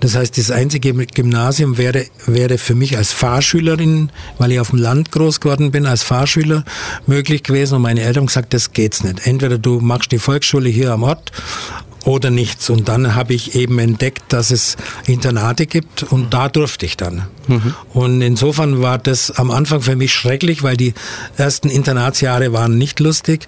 Das 0.00 0.14
heißt, 0.14 0.36
das 0.36 0.50
einzige 0.50 0.92
Gymnasium 0.92 1.78
wäre, 1.78 2.04
wäre 2.26 2.58
für 2.58 2.74
mich 2.74 2.98
als 2.98 3.12
Fahrschülerin, 3.12 4.10
weil 4.36 4.52
ich 4.52 4.60
auf 4.60 4.70
dem 4.70 4.78
Land 4.78 5.10
groß 5.10 5.40
geworden 5.40 5.70
bin, 5.70 5.86
als 5.86 6.02
Fahrschüler 6.02 6.64
möglich 7.06 7.42
gewesen. 7.42 7.76
Und 7.76 7.82
meine 7.82 8.02
Eltern 8.02 8.22
haben 8.22 8.26
gesagt, 8.26 8.52
das 8.52 8.72
geht's 8.72 9.02
nicht. 9.02 9.26
Entweder 9.26 9.56
du 9.56 9.80
machst 9.80 10.12
die 10.12 10.18
Volksschule 10.18 10.68
hier 10.68 10.92
am 10.92 11.02
Ort 11.02 11.32
oder 12.04 12.30
nichts. 12.30 12.70
Und 12.70 12.88
dann 12.88 13.14
habe 13.14 13.34
ich 13.34 13.54
eben 13.54 13.78
entdeckt, 13.78 14.32
dass 14.32 14.50
es 14.50 14.76
Internate 15.06 15.66
gibt 15.66 16.02
und 16.02 16.34
da 16.34 16.48
durfte 16.48 16.86
ich 16.86 16.96
dann. 16.96 17.26
Mhm. 17.48 17.74
Und 17.92 18.22
insofern 18.22 18.82
war 18.82 18.98
das 18.98 19.30
am 19.30 19.50
Anfang 19.50 19.80
für 19.80 19.96
mich 19.96 20.12
schrecklich, 20.12 20.62
weil 20.62 20.76
die 20.76 20.94
ersten 21.36 21.68
Internatsjahre 21.68 22.52
waren 22.52 22.76
nicht 22.78 23.00
lustig. 23.00 23.46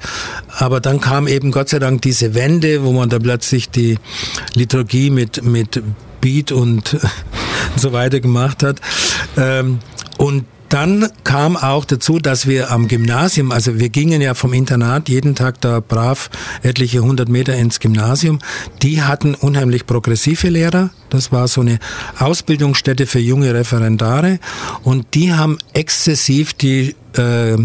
Aber 0.57 0.81
dann 0.81 1.01
kam 1.01 1.27
eben 1.27 1.51
Gott 1.51 1.69
sei 1.69 1.79
Dank 1.79 2.03
diese 2.03 2.35
Wende, 2.35 2.85
wo 2.85 2.93
man 2.93 3.09
da 3.09 3.19
plötzlich 3.19 3.71
die 3.71 3.99
Liturgie 4.55 5.11
mit, 5.11 5.43
mit 5.43 5.83
Beat 6.21 6.53
und 6.53 6.97
so 7.77 7.93
weiter 7.93 8.21
gemacht 8.21 8.63
hat. 8.63 8.81
Ähm, 9.37 9.81
und 10.17 10.45
dann 10.75 11.09
kam 11.23 11.57
auch 11.57 11.85
dazu, 11.85 12.19
dass 12.19 12.49
wir 12.49 12.73
am 12.73 12.89
Gymnasium, 12.89 13.53
also 13.53 13.79
wir 13.79 13.91
gingen 13.91 14.21
ja 14.21 14.35
vom 14.35 14.53
Internat 14.53 15.09
jeden 15.09 15.37
Tag 15.37 15.61
da 15.61 15.79
brav 15.79 16.31
etliche 16.65 16.99
hundert 16.99 17.29
Meter 17.29 17.55
ins 17.55 17.79
Gymnasium. 17.79 18.41
Die 18.83 19.01
hatten 19.01 19.37
unheimlich 19.37 19.87
progressive 19.87 20.49
Lehrer. 20.49 20.91
Das 21.11 21.31
war 21.31 21.47
so 21.47 21.61
eine 21.61 21.79
Ausbildungsstätte 22.19 23.07
für 23.07 23.21
junge 23.21 23.55
Referendare. 23.55 24.41
Und 24.83 25.15
die 25.15 25.33
haben 25.33 25.59
exzessiv 25.75 26.55
die 26.55 26.97
äh, 27.17 27.57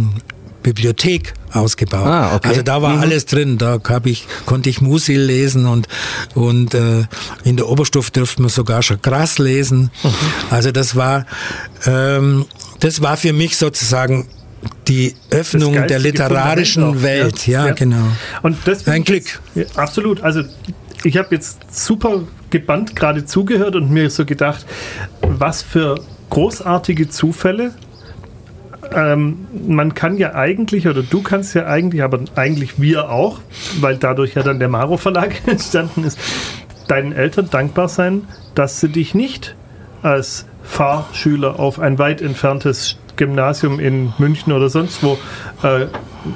Bibliothek 0.63 1.34
ausgebaut. 1.52 2.06
Ah, 2.06 2.36
okay. 2.36 2.50
Also 2.50 2.62
da 2.62 2.82
war 2.82 2.95
mhm. 2.95 3.02
alles 3.02 3.26
drin. 3.26 3.58
Da 3.58 3.80
hab 3.88 4.06
ich, 4.06 4.28
konnte 4.45 4.69
ich 4.69 4.82
Musil 4.82 5.22
lesen 5.22 5.65
und, 5.65 5.88
und 6.36 6.74
äh, 6.74 7.06
in 7.43 7.58
der 7.58 7.67
Oberstufe 7.69 8.12
durfte 8.12 8.41
man 8.41 8.50
sogar 8.50 8.82
schon 8.84 9.02
Gras 9.02 9.39
lesen. 9.39 9.91
Mhm. 10.04 10.13
Also 10.50 10.72
das 10.72 10.95
war 10.95 11.26
ähm, 11.86 12.45
das 12.80 13.02
war 13.02 13.17
für 13.17 13.34
mich 13.34 13.58
sozusagen 13.58 14.28
die 14.88 15.15
Öffnung 15.30 15.88
der 15.88 16.00
literarischen 16.00 17.02
Welt. 17.02 17.48
Ja, 17.48 17.67
ja, 17.67 17.74
genau. 17.74 18.08
Und 18.41 18.58
das 18.65 18.88
Ein 18.88 19.04
Glück. 19.04 19.39
Jetzt, 19.56 19.76
ja, 19.76 19.82
absolut. 19.82 20.22
Also 20.22 20.43
ich 21.04 21.17
habe 21.17 21.36
jetzt 21.36 21.60
super 21.72 22.24
gebannt 22.50 22.95
gerade 22.95 23.26
zugehört 23.26 23.76
und 23.76 23.89
mir 23.91 24.10
so 24.10 24.26
gedacht, 24.26 24.65
was 25.22 25.62
für 25.62 26.02
großartige 26.30 27.10
Zufälle. 27.10 27.74
Ähm, 28.93 29.47
man 29.67 29.93
kann 29.93 30.17
ja 30.17 30.34
eigentlich, 30.34 30.88
oder 30.88 31.04
du 31.04 31.21
kannst 31.21 31.54
ja 31.54 31.67
eigentlich, 31.67 32.04
aber 32.04 32.19
eigentlich 32.36 32.80
wir 32.80 33.12
auch, 33.12 33.39
weil 33.80 33.97
dadurch 33.97 34.34
ja 34.36 34.43
dann 34.43 34.60
der 34.60 34.69
Maro 34.69 34.97
Verlag 34.97 35.36
entstanden 35.47 36.04
ist, 36.04 36.19
deinen 36.88 37.12
Eltern 37.12 37.49
dankbar 37.49 37.88
sein, 37.88 38.28
dass 38.56 38.80
sie 38.80 38.89
dich 38.89 39.13
nicht 39.13 39.56
als 40.02 40.45
Fahrschüler 40.63 41.60
auf 41.60 41.80
ein 41.80 41.99
weit 41.99 42.21
entferntes 42.21 42.97
Gymnasium 43.19 43.79
in 43.79 44.13
München 44.17 44.53
oder 44.53 44.69
sonst 44.69 45.03
wo 45.03 45.19
äh, 45.62 45.88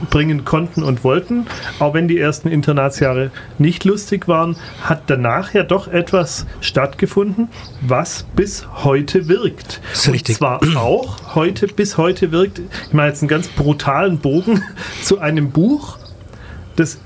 bringen 0.10 0.44
konnten 0.44 0.84
und 0.84 1.04
wollten. 1.04 1.48
Auch 1.80 1.94
wenn 1.94 2.08
die 2.08 2.20
ersten 2.20 2.50
Internatsjahre 2.50 3.32
nicht 3.58 3.86
lustig 3.86 4.28
waren, 4.28 4.58
hat 4.82 5.04
danach 5.08 5.54
ja 5.54 5.64
doch 5.64 5.88
etwas 5.88 6.46
stattgefunden, 6.60 7.48
was 7.82 8.24
bis 8.36 8.68
heute 8.84 9.30
wirkt. 9.30 9.82
Das 9.92 10.08
ist 10.08 10.14
richtig. 10.14 10.36
Und 10.36 10.38
zwar 10.40 10.78
auch 10.78 11.36
heute 11.36 11.68
bis 11.68 11.98
heute 11.98 12.32
wirkt. 12.32 12.60
Ich 12.88 12.94
mache 12.94 13.08
jetzt 13.08 13.22
einen 13.22 13.30
ganz 13.30 13.48
brutalen 13.48 14.20
Bogen 14.20 14.62
zu 15.02 15.20
einem 15.20 15.52
Buch, 15.52 15.98
das 16.76 17.00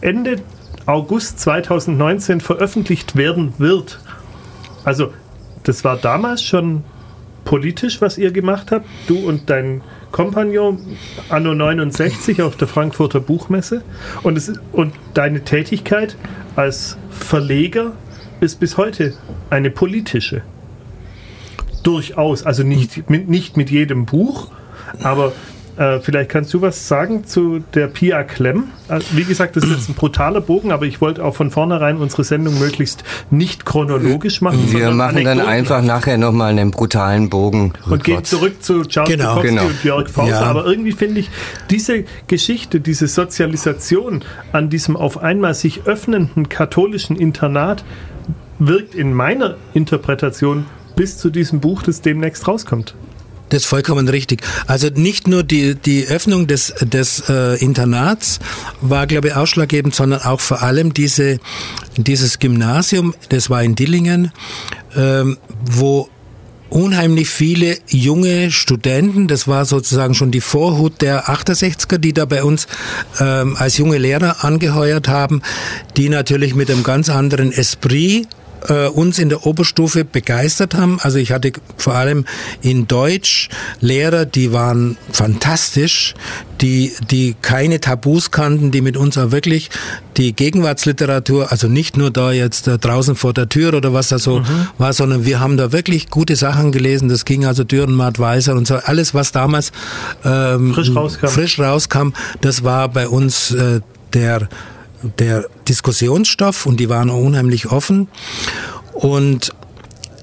Ende 0.00 0.42
August 0.86 1.38
2019 1.40 2.40
veröffentlicht 2.40 3.14
werden 3.14 3.54
wird. 3.58 4.00
Also, 4.84 5.12
das 5.62 5.84
war 5.84 5.96
damals 5.96 6.42
schon 6.42 6.82
politisch, 7.48 8.02
was 8.02 8.18
ihr 8.18 8.30
gemacht 8.30 8.72
habt, 8.72 8.84
du 9.06 9.26
und 9.26 9.48
dein 9.48 9.80
Kompagnon 10.12 10.80
anno 11.30 11.54
69 11.54 12.42
auf 12.42 12.56
der 12.56 12.68
Frankfurter 12.68 13.20
Buchmesse. 13.20 13.80
Und, 14.22 14.36
es, 14.36 14.52
und 14.72 14.92
deine 15.14 15.42
Tätigkeit 15.44 16.16
als 16.56 16.98
Verleger 17.08 17.92
ist 18.40 18.60
bis 18.60 18.76
heute 18.76 19.14
eine 19.48 19.70
politische. 19.70 20.42
Durchaus. 21.84 22.44
Also 22.44 22.64
nicht 22.64 23.08
mit, 23.08 23.30
nicht 23.30 23.56
mit 23.56 23.70
jedem 23.70 24.04
Buch, 24.04 24.50
aber 25.02 25.32
äh, 25.78 26.00
vielleicht 26.00 26.30
kannst 26.30 26.52
du 26.52 26.60
was 26.60 26.88
sagen 26.88 27.24
zu 27.24 27.60
der 27.74 27.86
Pia 27.86 28.24
Klemm. 28.24 28.64
Also, 28.88 29.06
wie 29.12 29.24
gesagt, 29.24 29.56
das 29.56 29.64
ist 29.64 29.70
jetzt 29.70 29.88
ein 29.88 29.94
brutaler 29.94 30.40
Bogen, 30.40 30.72
aber 30.72 30.86
ich 30.86 31.00
wollte 31.00 31.24
auch 31.24 31.36
von 31.36 31.50
vornherein 31.52 31.98
unsere 31.98 32.24
Sendung 32.24 32.58
möglichst 32.58 33.04
nicht 33.30 33.64
chronologisch 33.64 34.40
machen. 34.40 34.72
Wir 34.72 34.90
machen 34.90 35.24
dann 35.24 35.40
einfach 35.40 35.80
nachher 35.82 36.18
nochmal 36.18 36.50
einen 36.50 36.72
brutalen 36.72 37.30
Bogen. 37.30 37.74
Und 37.88 38.02
gehen 38.02 38.24
zurück 38.24 38.62
zu 38.62 38.82
Charles 38.82 39.12
genau, 39.12 39.36
Bukowski 39.36 39.48
genau. 39.48 39.66
und 39.66 39.84
Jörg 39.84 40.08
Fauser. 40.08 40.30
Ja. 40.30 40.40
Aber 40.42 40.66
irgendwie 40.66 40.92
finde 40.92 41.20
ich, 41.20 41.30
diese 41.70 42.04
Geschichte, 42.26 42.80
diese 42.80 43.06
Sozialisation 43.06 44.24
an 44.50 44.70
diesem 44.70 44.96
auf 44.96 45.18
einmal 45.22 45.54
sich 45.54 45.82
öffnenden 45.86 46.48
katholischen 46.48 47.14
Internat 47.14 47.84
wirkt 48.58 48.96
in 48.96 49.12
meiner 49.12 49.56
Interpretation 49.74 50.66
bis 50.96 51.16
zu 51.16 51.30
diesem 51.30 51.60
Buch, 51.60 51.84
das 51.84 52.00
demnächst 52.00 52.48
rauskommt. 52.48 52.96
Das 53.48 53.62
ist 53.62 53.66
vollkommen 53.66 54.08
richtig. 54.08 54.42
Also 54.66 54.88
nicht 54.88 55.26
nur 55.26 55.42
die, 55.42 55.74
die 55.74 56.06
Öffnung 56.06 56.46
des, 56.46 56.74
des 56.80 57.28
äh, 57.28 57.56
Internats 57.62 58.38
war, 58.80 59.06
glaube 59.06 59.28
ich, 59.28 59.34
ausschlaggebend, 59.34 59.94
sondern 59.94 60.22
auch 60.22 60.40
vor 60.40 60.62
allem 60.62 60.92
diese, 60.92 61.38
dieses 61.96 62.38
Gymnasium, 62.38 63.14
das 63.30 63.50
war 63.50 63.62
in 63.62 63.74
Dillingen, 63.74 64.32
ähm, 64.96 65.38
wo 65.64 66.08
unheimlich 66.70 67.30
viele 67.30 67.78
junge 67.88 68.50
Studenten, 68.50 69.26
das 69.26 69.48
war 69.48 69.64
sozusagen 69.64 70.14
schon 70.14 70.30
die 70.30 70.40
Vorhut 70.40 71.00
der 71.00 71.28
68er, 71.28 71.98
die 71.98 72.12
da 72.12 72.24
bei 72.24 72.44
uns 72.44 72.66
ähm, 73.20 73.56
als 73.56 73.78
junge 73.78 73.98
Lehrer 73.98 74.44
angeheuert 74.44 75.08
haben, 75.08 75.42
die 75.96 76.08
natürlich 76.08 76.54
mit 76.54 76.70
einem 76.70 76.82
ganz 76.82 77.08
anderen 77.08 77.52
Esprit 77.52 78.28
äh, 78.68 78.88
uns 78.88 79.18
in 79.18 79.28
der 79.28 79.46
Oberstufe 79.46 80.04
begeistert 80.04 80.74
haben. 80.74 80.98
Also 81.00 81.18
ich 81.18 81.32
hatte 81.32 81.52
vor 81.76 81.94
allem 81.94 82.24
in 82.62 82.86
Deutsch 82.86 83.48
Lehrer, 83.80 84.24
die 84.24 84.52
waren 84.52 84.96
fantastisch, 85.12 86.14
die, 86.60 86.92
die 87.10 87.36
keine 87.40 87.80
Tabus 87.80 88.30
kannten, 88.30 88.70
die 88.70 88.80
mit 88.80 88.96
uns 88.96 89.16
auch 89.16 89.30
wirklich 89.30 89.70
die 90.16 90.32
Gegenwartsliteratur, 90.32 91.52
also 91.52 91.68
nicht 91.68 91.96
nur 91.96 92.10
da 92.10 92.32
jetzt 92.32 92.66
äh, 92.66 92.78
draußen 92.78 93.14
vor 93.14 93.32
der 93.32 93.48
Tür 93.48 93.74
oder 93.74 93.92
was 93.92 94.08
da 94.08 94.18
so 94.18 94.40
mhm. 94.40 94.68
war, 94.76 94.92
sondern 94.92 95.24
wir 95.24 95.38
haben 95.38 95.56
da 95.56 95.72
wirklich 95.72 96.10
gute 96.10 96.34
Sachen 96.34 96.72
gelesen. 96.72 97.08
Das 97.08 97.24
ging 97.24 97.46
also 97.46 97.62
Dürrenmatt, 97.62 98.18
Weiser 98.18 98.54
und 98.54 98.66
so. 98.66 98.74
Alles, 98.76 99.14
was 99.14 99.30
damals 99.30 99.70
ähm, 100.24 100.74
frisch, 100.74 100.94
rauskam. 100.94 101.26
frisch 101.28 101.58
rauskam, 101.58 102.08
das 102.40 102.64
war 102.64 102.88
bei 102.88 103.08
uns 103.08 103.52
äh, 103.52 103.80
der 104.12 104.48
der 105.02 105.46
Diskussionsstoff 105.68 106.66
und 106.66 106.78
die 106.80 106.88
waren 106.88 107.10
unheimlich 107.10 107.70
offen. 107.70 108.08
Und 108.92 109.52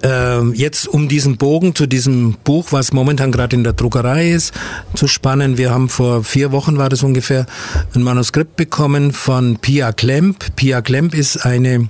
äh, 0.03 0.43
jetzt 0.51 0.87
um 0.87 1.07
diesen 1.07 1.37
Bogen 1.37 1.73
zu 1.75 1.87
diesem 1.87 2.35
Buch, 2.43 2.67
was 2.71 2.93
momentan 2.93 3.31
gerade 3.31 3.55
in 3.55 3.63
der 3.63 3.73
Druckerei 3.73 4.31
ist, 4.31 4.53
zu 4.93 5.07
spannen. 5.07 5.57
Wir 5.57 5.71
haben 5.71 5.89
vor 5.89 6.23
vier 6.23 6.51
Wochen 6.51 6.77
war 6.77 6.89
das 6.89 7.03
ungefähr 7.03 7.45
ein 7.93 8.03
Manuskript 8.03 8.55
bekommen 8.55 9.11
von 9.13 9.57
Pia 9.57 9.91
Klemp. 9.93 10.55
Pia 10.55 10.81
Klemp 10.81 11.13
ist 11.13 11.45
eine 11.45 11.89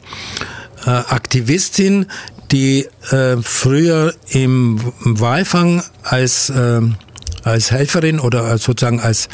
äh, 0.85 0.89
Aktivistin, 0.89 2.05
die 2.51 2.87
äh, 3.09 3.37
früher 3.41 4.13
im 4.29 4.79
Walfang 4.99 5.83
als 6.03 6.49
äh, 6.49 6.81
als 7.45 7.71
Helferin 7.71 8.19
oder 8.19 8.57
sozusagen 8.57 8.99
als, 8.99 9.29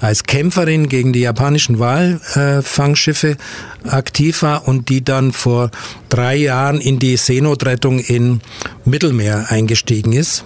als 0.00 0.24
Kämpferin 0.24 0.88
gegen 0.88 1.12
die 1.12 1.20
japanischen 1.20 1.78
Walfangschiffe 1.78 3.36
aktiv 3.84 4.42
war 4.42 4.66
und 4.66 4.88
die 4.88 5.04
dann 5.04 5.32
vor 5.32 5.70
drei 6.08 6.36
Jahren 6.36 6.80
in 6.80 6.98
die 6.98 7.16
Seenotrettung 7.16 7.98
in 7.98 8.40
Mittelmeer 8.84 9.46
eingestiegen 9.50 10.12
ist. 10.12 10.44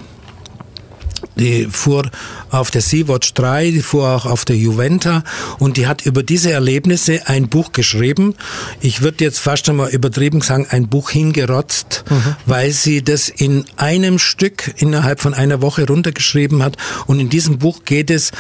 Die 1.40 1.66
fuhr 1.70 2.08
auf 2.50 2.70
der 2.70 2.82
Sea-Watch 2.82 3.34
3, 3.34 3.70
die 3.70 3.80
fuhr 3.82 4.08
auch 4.08 4.26
auf 4.26 4.44
der 4.44 4.56
Juventa 4.56 5.24
und 5.58 5.76
die 5.76 5.86
hat 5.86 6.06
über 6.06 6.22
diese 6.22 6.52
Erlebnisse 6.52 7.26
ein 7.26 7.48
Buch 7.48 7.72
geschrieben. 7.72 8.34
Ich 8.80 9.02
würde 9.02 9.24
jetzt 9.24 9.40
fast 9.40 9.68
einmal 9.68 9.90
übertrieben 9.90 10.42
sagen, 10.42 10.66
ein 10.70 10.88
Buch 10.88 11.10
hingerotzt, 11.10 12.04
mhm. 12.08 12.36
weil 12.46 12.70
sie 12.70 13.02
das 13.02 13.28
in 13.28 13.64
einem 13.76 14.18
Stück 14.18 14.74
innerhalb 14.76 15.20
von 15.20 15.34
einer 15.34 15.62
Woche 15.62 15.86
runtergeschrieben 15.86 16.62
hat. 16.62 16.76
Und 17.06 17.18
in 17.18 17.30
diesem 17.30 17.58
Buch 17.58 17.84
geht 17.84 18.10
es 18.10 18.32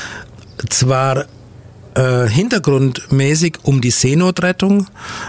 zwar 0.68 1.26
äh, 1.94 2.28
hintergrundmäßig 2.28 3.58
um 3.62 3.80
die 3.80 3.90
Seenotrettung, 3.90 4.86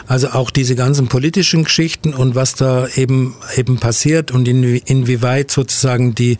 also 0.07 0.29
auch 0.29 0.51
diese 0.51 0.75
ganzen 0.75 1.07
politischen 1.07 1.63
Geschichten 1.63 2.13
und 2.13 2.35
was 2.35 2.53
da 2.53 2.87
eben 2.95 3.35
eben 3.55 3.77
passiert 3.77 4.31
und 4.31 4.47
in, 4.47 4.63
inwieweit 4.63 5.49
sozusagen 5.51 6.13
die 6.13 6.37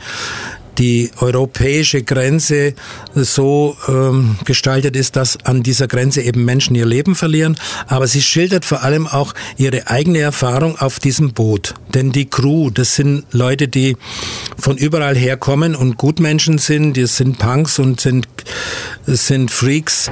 die 0.78 1.12
europäische 1.20 2.04
Grenze 2.04 2.74
so 3.14 3.76
ähm, 3.88 4.38
gestaltet 4.46 4.96
ist, 4.96 5.16
dass 5.16 5.38
an 5.46 5.64
dieser 5.64 5.88
Grenze 5.88 6.22
eben 6.22 6.46
Menschen 6.46 6.76
ihr 6.76 6.86
Leben 6.86 7.16
verlieren. 7.16 7.58
Aber 7.88 8.08
sie 8.08 8.22
schildert 8.22 8.66
vor 8.66 8.84
allem 8.84 9.08
auch 9.08 9.34
ihre 9.58 9.88
eigene 9.88 10.20
Erfahrung 10.20 10.80
auf 10.80 11.00
diesem 11.00 11.34
Boot. 11.34 11.74
Denn 11.94 12.12
die 12.12 12.30
Crew, 12.30 12.70
das 12.70 12.96
sind 12.96 13.26
Leute, 13.32 13.68
die 13.68 13.98
von 14.58 14.78
überall 14.78 15.16
herkommen 15.16 15.76
und 15.76 15.98
Gutmenschen 15.98 16.58
sind, 16.58 16.94
die 16.94 17.06
sind 17.06 17.38
Punks 17.38 17.80
und 17.80 18.00
sind, 18.00 18.28
sind 19.06 19.52
Freaks, 19.52 20.10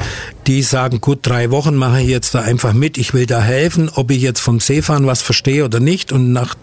die 0.47 0.61
sagen, 0.61 0.99
gut, 0.99 1.19
drei 1.23 1.51
Wochen 1.51 1.75
mache 1.75 2.01
ich 2.01 2.07
jetzt 2.07 2.35
da 2.35 2.41
einfach 2.41 2.73
mit, 2.73 2.97
ich 2.97 3.13
will 3.13 3.25
da 3.25 3.41
helfen, 3.41 3.89
ob 3.93 4.11
ich 4.11 4.21
jetzt 4.21 4.39
vom 4.39 4.59
Seefahren 4.59 5.05
was 5.05 5.21
verstehe 5.21 5.63
oder 5.63 5.79
nicht. 5.79 6.11
Und 6.11 6.33
nach 6.33 6.55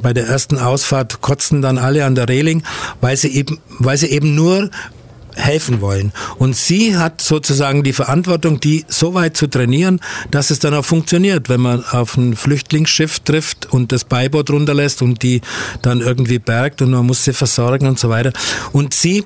bei 0.00 0.12
der 0.12 0.26
ersten 0.26 0.58
Ausfahrt 0.58 1.20
kotzen 1.20 1.62
dann 1.62 1.78
alle 1.78 2.04
an 2.04 2.14
der 2.14 2.28
Reling, 2.28 2.62
weil 3.00 3.16
sie 3.16 3.28
eben, 3.28 3.58
weil 3.78 3.96
sie 3.96 4.08
eben 4.08 4.34
nur 4.34 4.70
helfen 5.38 5.80
wollen. 5.80 6.12
Und 6.38 6.56
sie 6.56 6.96
hat 6.96 7.20
sozusagen 7.20 7.82
die 7.82 7.92
Verantwortung, 7.92 8.60
die 8.60 8.84
so 8.88 9.14
weit 9.14 9.36
zu 9.36 9.46
trainieren, 9.46 10.00
dass 10.30 10.50
es 10.50 10.58
dann 10.58 10.74
auch 10.74 10.84
funktioniert, 10.84 11.48
wenn 11.48 11.60
man 11.60 11.84
auf 11.84 12.16
ein 12.16 12.36
Flüchtlingsschiff 12.36 13.20
trifft 13.20 13.66
und 13.72 13.92
das 13.92 14.04
Beiboot 14.04 14.50
runterlässt 14.50 15.02
und 15.02 15.22
die 15.22 15.40
dann 15.82 16.00
irgendwie 16.00 16.38
bergt 16.38 16.82
und 16.82 16.90
man 16.90 17.06
muss 17.06 17.24
sie 17.24 17.32
versorgen 17.32 17.86
und 17.86 17.98
so 17.98 18.08
weiter. 18.08 18.32
Und 18.72 18.94
sie, 18.94 19.24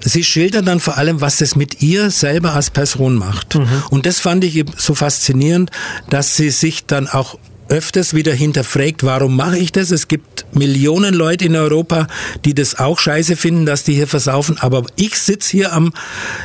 sie 0.00 0.22
schildert 0.22 0.66
dann 0.66 0.80
vor 0.80 0.98
allem, 0.98 1.20
was 1.20 1.40
es 1.40 1.56
mit 1.56 1.82
ihr 1.82 2.10
selber 2.10 2.54
als 2.54 2.70
Person 2.70 3.16
macht. 3.16 3.54
Mhm. 3.54 3.66
Und 3.90 4.06
das 4.06 4.20
fand 4.20 4.44
ich 4.44 4.64
so 4.76 4.94
faszinierend, 4.94 5.70
dass 6.10 6.36
sie 6.36 6.50
sich 6.50 6.86
dann 6.86 7.08
auch 7.08 7.38
öfters 7.68 8.14
wieder 8.14 8.32
hinterfragt, 8.32 9.04
warum 9.04 9.36
mache 9.36 9.58
ich 9.58 9.72
das? 9.72 9.90
Es 9.90 10.08
gibt 10.08 10.46
Millionen 10.52 11.14
Leute 11.14 11.44
in 11.44 11.56
Europa, 11.56 12.06
die 12.44 12.54
das 12.54 12.78
auch 12.78 12.98
scheiße 12.98 13.36
finden, 13.36 13.66
dass 13.66 13.84
die 13.84 13.94
hier 13.94 14.06
versaufen, 14.06 14.58
aber 14.58 14.84
ich 14.96 15.18
sitze 15.18 15.50
hier 15.50 15.72
am, 15.72 15.92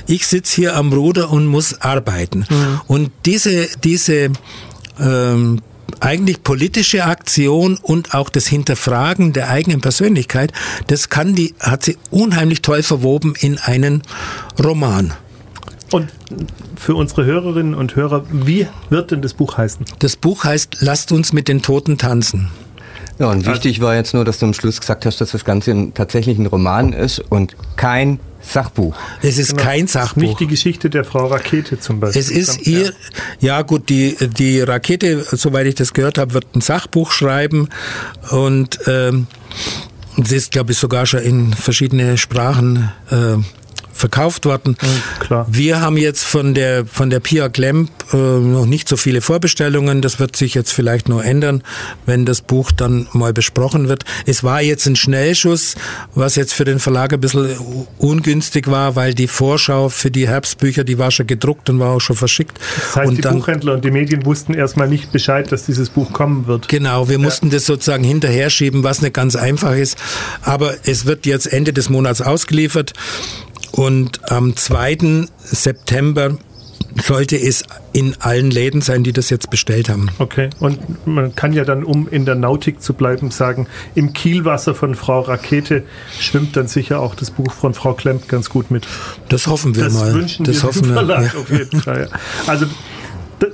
ich 0.08 0.28
sitze 0.28 0.56
hier 0.56 0.76
am 0.76 0.92
Ruder 0.92 1.32
und 1.32 1.48
muss 1.48 1.82
arbeiten. 1.82 2.46
Mhm. 2.50 2.82
Und 2.88 3.12
diese, 3.26 3.68
diese, 3.84 4.32
ähm, 5.00 5.62
eigentlich 6.00 6.44
politische 6.44 7.06
Aktion 7.06 7.78
und 7.82 8.14
auch 8.14 8.30
das 8.30 8.48
Hinterfragen 8.48 9.32
der 9.32 9.50
eigenen 9.50 9.82
Persönlichkeit, 9.82 10.52
das 10.88 11.10
kann 11.10 11.36
die, 11.36 11.54
hat 11.60 11.84
sie 11.84 11.98
unheimlich 12.12 12.62
toll 12.62 12.84
verwoben 12.84 13.36
in 13.40 13.58
einen 13.58 14.04
Roman. 14.62 15.14
Und 15.94 16.10
für 16.76 16.96
unsere 16.96 17.24
Hörerinnen 17.24 17.76
und 17.76 17.96
Hörer, 17.96 18.26
wie 18.32 18.66
wird 18.90 19.12
denn 19.12 19.22
das 19.22 19.36
Buch 19.36 19.58
heißen? 19.58 19.86
Das 20.00 20.16
Buch 20.16 20.44
heißt 20.44 20.78
Lasst 20.80 21.12
uns 21.12 21.34
mit 21.34 21.48
den 21.48 21.62
Toten 21.62 22.00
tanzen. 22.00 22.50
Ja, 23.20 23.28
und 23.28 23.46
wichtig 23.46 23.80
war 23.80 23.94
jetzt 23.94 24.16
nur, 24.16 24.26
dass 24.26 24.40
du 24.40 24.48
am 24.48 24.56
Schluss 24.56 24.80
gesagt 24.80 25.06
hast, 25.06 25.22
dass 25.22 25.34
das 25.34 25.46
Ganze 25.46 25.92
tatsächlich 25.94 26.40
ein 26.40 26.48
Roman 26.48 26.94
ist 26.94 27.20
und 27.20 27.56
kein 27.76 28.20
Sachbuch. 28.42 28.96
Es 29.22 29.38
ist 29.38 29.52
genau. 29.52 29.64
kein 29.64 29.86
Sachbuch. 29.88 30.24
Nicht 30.24 30.40
die 30.40 30.48
Geschichte 30.48 30.90
der 30.90 31.06
Frau 31.06 31.28
Rakete 31.28 31.80
zum 31.80 32.00
Beispiel. 32.00 32.20
Es 32.20 32.32
ist 32.32 32.66
ihr, 32.66 32.92
ja 33.40 33.62
gut, 33.62 33.90
die, 33.90 34.18
die 34.36 34.62
Rakete, 34.62 35.24
soweit 35.32 35.68
ich 35.68 35.76
das 35.76 35.94
gehört 35.94 36.18
habe, 36.18 36.34
wird 36.34 36.56
ein 36.56 36.62
Sachbuch 36.62 37.12
schreiben 37.12 37.70
und 38.32 38.80
ähm, 38.88 39.28
sie 40.24 40.38
ist, 40.38 40.52
glaube 40.52 40.72
ich, 40.72 40.80
sogar 40.80 41.06
schon 41.06 41.22
in 41.22 41.54
verschiedene 41.54 42.18
Sprachen 42.18 42.92
äh, 43.12 43.38
verkauft 43.94 44.46
worden. 44.46 44.76
Ja, 45.30 45.46
Wir 45.50 45.82
haben 45.82 45.98
jetzt 45.98 46.24
von 46.24 46.54
der, 46.54 46.86
von 46.86 47.10
der 47.10 47.20
Pia 47.20 47.50
Klemp 47.50 47.90
äh, 48.12 48.18
noch 48.18 48.66
nicht 48.66 48.90
so 48.90 48.98
viele 48.98 49.22
Vorbestellungen. 49.22 50.02
Das 50.02 50.20
wird 50.20 50.36
sich 50.36 50.54
jetzt 50.54 50.72
vielleicht 50.72 51.08
noch 51.10 51.24
ändern, 51.24 51.64
wenn 52.06 52.26
das 52.26 52.42
Buch 52.42 52.72
dann 52.72 53.08
mal 53.14 53.34
besprochen 53.34 53.88
wird. 53.88 54.04
Es 54.26 54.44
war 54.44 54.62
jetzt 54.62 54.86
ein 54.88 54.96
Schnellschuss, 54.96 55.76
was 56.16 56.36
jetzt 56.36 56.54
für 56.54 56.66
den 56.66 56.80
Verlag 56.80 57.14
ein 57.14 57.22
bisschen 57.22 57.56
ungünstig 57.98 58.68
war, 58.68 58.96
weil 58.96 59.14
die 59.14 59.28
Vorschau 59.28 59.90
für 59.90 60.12
die 60.12 60.28
Herbstbücher, 60.28 60.84
die 60.84 60.98
war 60.98 61.12
schon 61.12 61.28
gedruckt 61.28 61.70
und 61.70 61.80
war 61.80 61.92
auch 61.92 62.02
schon 62.02 62.16
verschickt. 62.16 62.60
Das 62.76 62.96
heißt, 62.96 63.10
und 63.10 63.18
die 63.18 63.22
dann, 63.22 63.40
Buchhändler 63.40 63.74
und 63.74 63.86
die 63.86 63.92
Medien 63.92 64.26
wussten 64.26 64.54
erstmal 64.54 64.88
nicht 64.88 65.12
Bescheid, 65.12 65.52
dass 65.52 65.66
dieses 65.66 65.90
Buch 65.90 66.12
kommen 66.12 66.48
wird. 66.48 66.68
Genau, 66.68 67.08
wir 67.08 67.18
ja. 67.18 67.24
mussten 67.24 67.50
das 67.50 67.66
sozusagen 67.66 68.04
hinterher 68.04 68.50
schieben, 68.50 68.84
was 68.84 69.02
nicht 69.02 69.14
ganz 69.14 69.36
einfach 69.36 69.76
ist. 69.76 69.98
Aber 70.42 70.74
es 70.86 71.06
wird 71.06 71.26
jetzt 71.26 71.52
Ende 71.52 71.74
des 71.74 71.90
Monats 71.90 72.22
ausgeliefert. 72.22 72.94
Und 73.76 74.32
am 74.32 74.56
2. 74.56 75.26
September 75.40 76.38
sollte 77.02 77.36
es 77.38 77.64
in 77.92 78.16
allen 78.20 78.52
Läden 78.52 78.82
sein, 78.82 79.04
die 79.04 79.14
das 79.14 79.32
jetzt 79.32 79.50
bestellt 79.50 79.90
haben. 79.90 80.10
Okay, 80.20 80.52
und 80.60 81.08
man 81.08 81.36
kann 81.36 81.54
ja 81.54 81.66
dann, 81.66 81.84
um 81.84 82.08
in 82.08 82.26
der 82.26 82.36
Nautik 82.36 82.84
zu 82.84 82.94
bleiben, 82.94 83.32
sagen, 83.32 83.68
im 83.96 84.14
Kielwasser 84.14 84.76
von 84.76 84.94
Frau 84.94 85.22
Rakete 85.22 85.84
schwimmt 86.20 86.56
dann 86.56 86.68
sicher 86.68 87.00
auch 87.00 87.16
das 87.16 87.32
Buch 87.32 87.52
von 87.52 87.74
Frau 87.74 87.94
Klemp 87.94 88.28
ganz 88.28 88.52
gut 88.52 88.70
mit. 88.70 88.88
Das 89.30 89.48
hoffen 89.48 89.76
wir 89.76 89.86
das 89.86 89.94
mal. 89.94 90.14
Wünschen 90.14 90.46
das 90.46 90.58
wir 90.58 90.64
hoffen 90.70 90.88
wir 90.88 90.94
Verlag 90.94 91.34
ja. 91.34 91.40
auf 91.40 91.50
jeden 91.50 91.82
Fall. 91.82 92.10
Also 92.46 92.68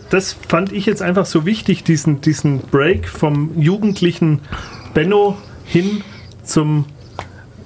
das 0.09 0.35
fand 0.47 0.73
ich 0.73 0.85
jetzt 0.85 1.01
einfach 1.01 1.25
so 1.25 1.45
wichtig, 1.45 1.85
diesen, 1.85 2.19
diesen 2.19 2.59
Break 2.59 3.07
vom 3.07 3.59
jugendlichen 3.59 4.41
Benno 4.93 5.37
hin 5.63 6.03
zum 6.43 6.85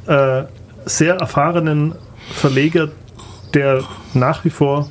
äh, 0.06 0.44
sehr 0.86 1.16
erfahrenen 1.16 1.96
Verleger, 2.34 2.92
der 3.54 3.84
nach 4.14 4.44
wie 4.46 4.50
vor 4.50 4.90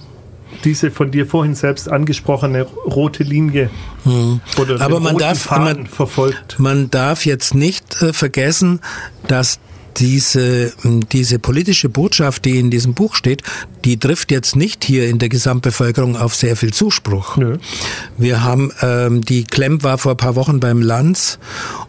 diese 0.64 0.90
von 0.90 1.11
dir 1.11 1.26
vorhin 1.26 1.55
selbst 1.55 1.90
angesprochene 1.90 2.62
rote 2.62 3.22
Linie 3.22 3.70
hm. 4.05 4.40
oder 4.59 4.81
Aber 4.81 5.00
man 5.00 5.16
darf, 5.16 5.50
man, 5.50 5.87
verfolgt. 5.87 6.59
Man 6.59 6.90
darf 6.90 7.24
jetzt 7.24 7.55
nicht 7.55 8.02
äh, 8.02 8.12
vergessen, 8.12 8.81
dass 9.26 9.59
diese, 9.96 10.72
diese 11.12 11.38
politische 11.38 11.88
Botschaft, 11.88 12.44
die 12.44 12.59
in 12.59 12.70
diesem 12.70 12.94
Buch 12.94 13.14
steht, 13.14 13.42
die 13.85 13.98
trifft 13.98 14.31
jetzt 14.31 14.57
nicht 14.57 14.85
hier 14.85 15.09
in 15.09 15.18
der 15.18 15.28
Gesamtbevölkerung 15.28 16.16
auf 16.16 16.35
sehr 16.35 16.57
viel 16.57 16.72
Zuspruch. 16.72 17.37
Nö. 17.37 17.59
Wir 18.16 18.42
haben, 18.42 18.72
ähm, 18.81 19.22
die 19.22 19.44
Klemm 19.44 19.83
war 19.83 19.98
vor 19.98 20.12
ein 20.12 20.16
paar 20.16 20.37
Wochen 20.37 20.61
beim 20.61 20.81
Lanz 20.81 21.38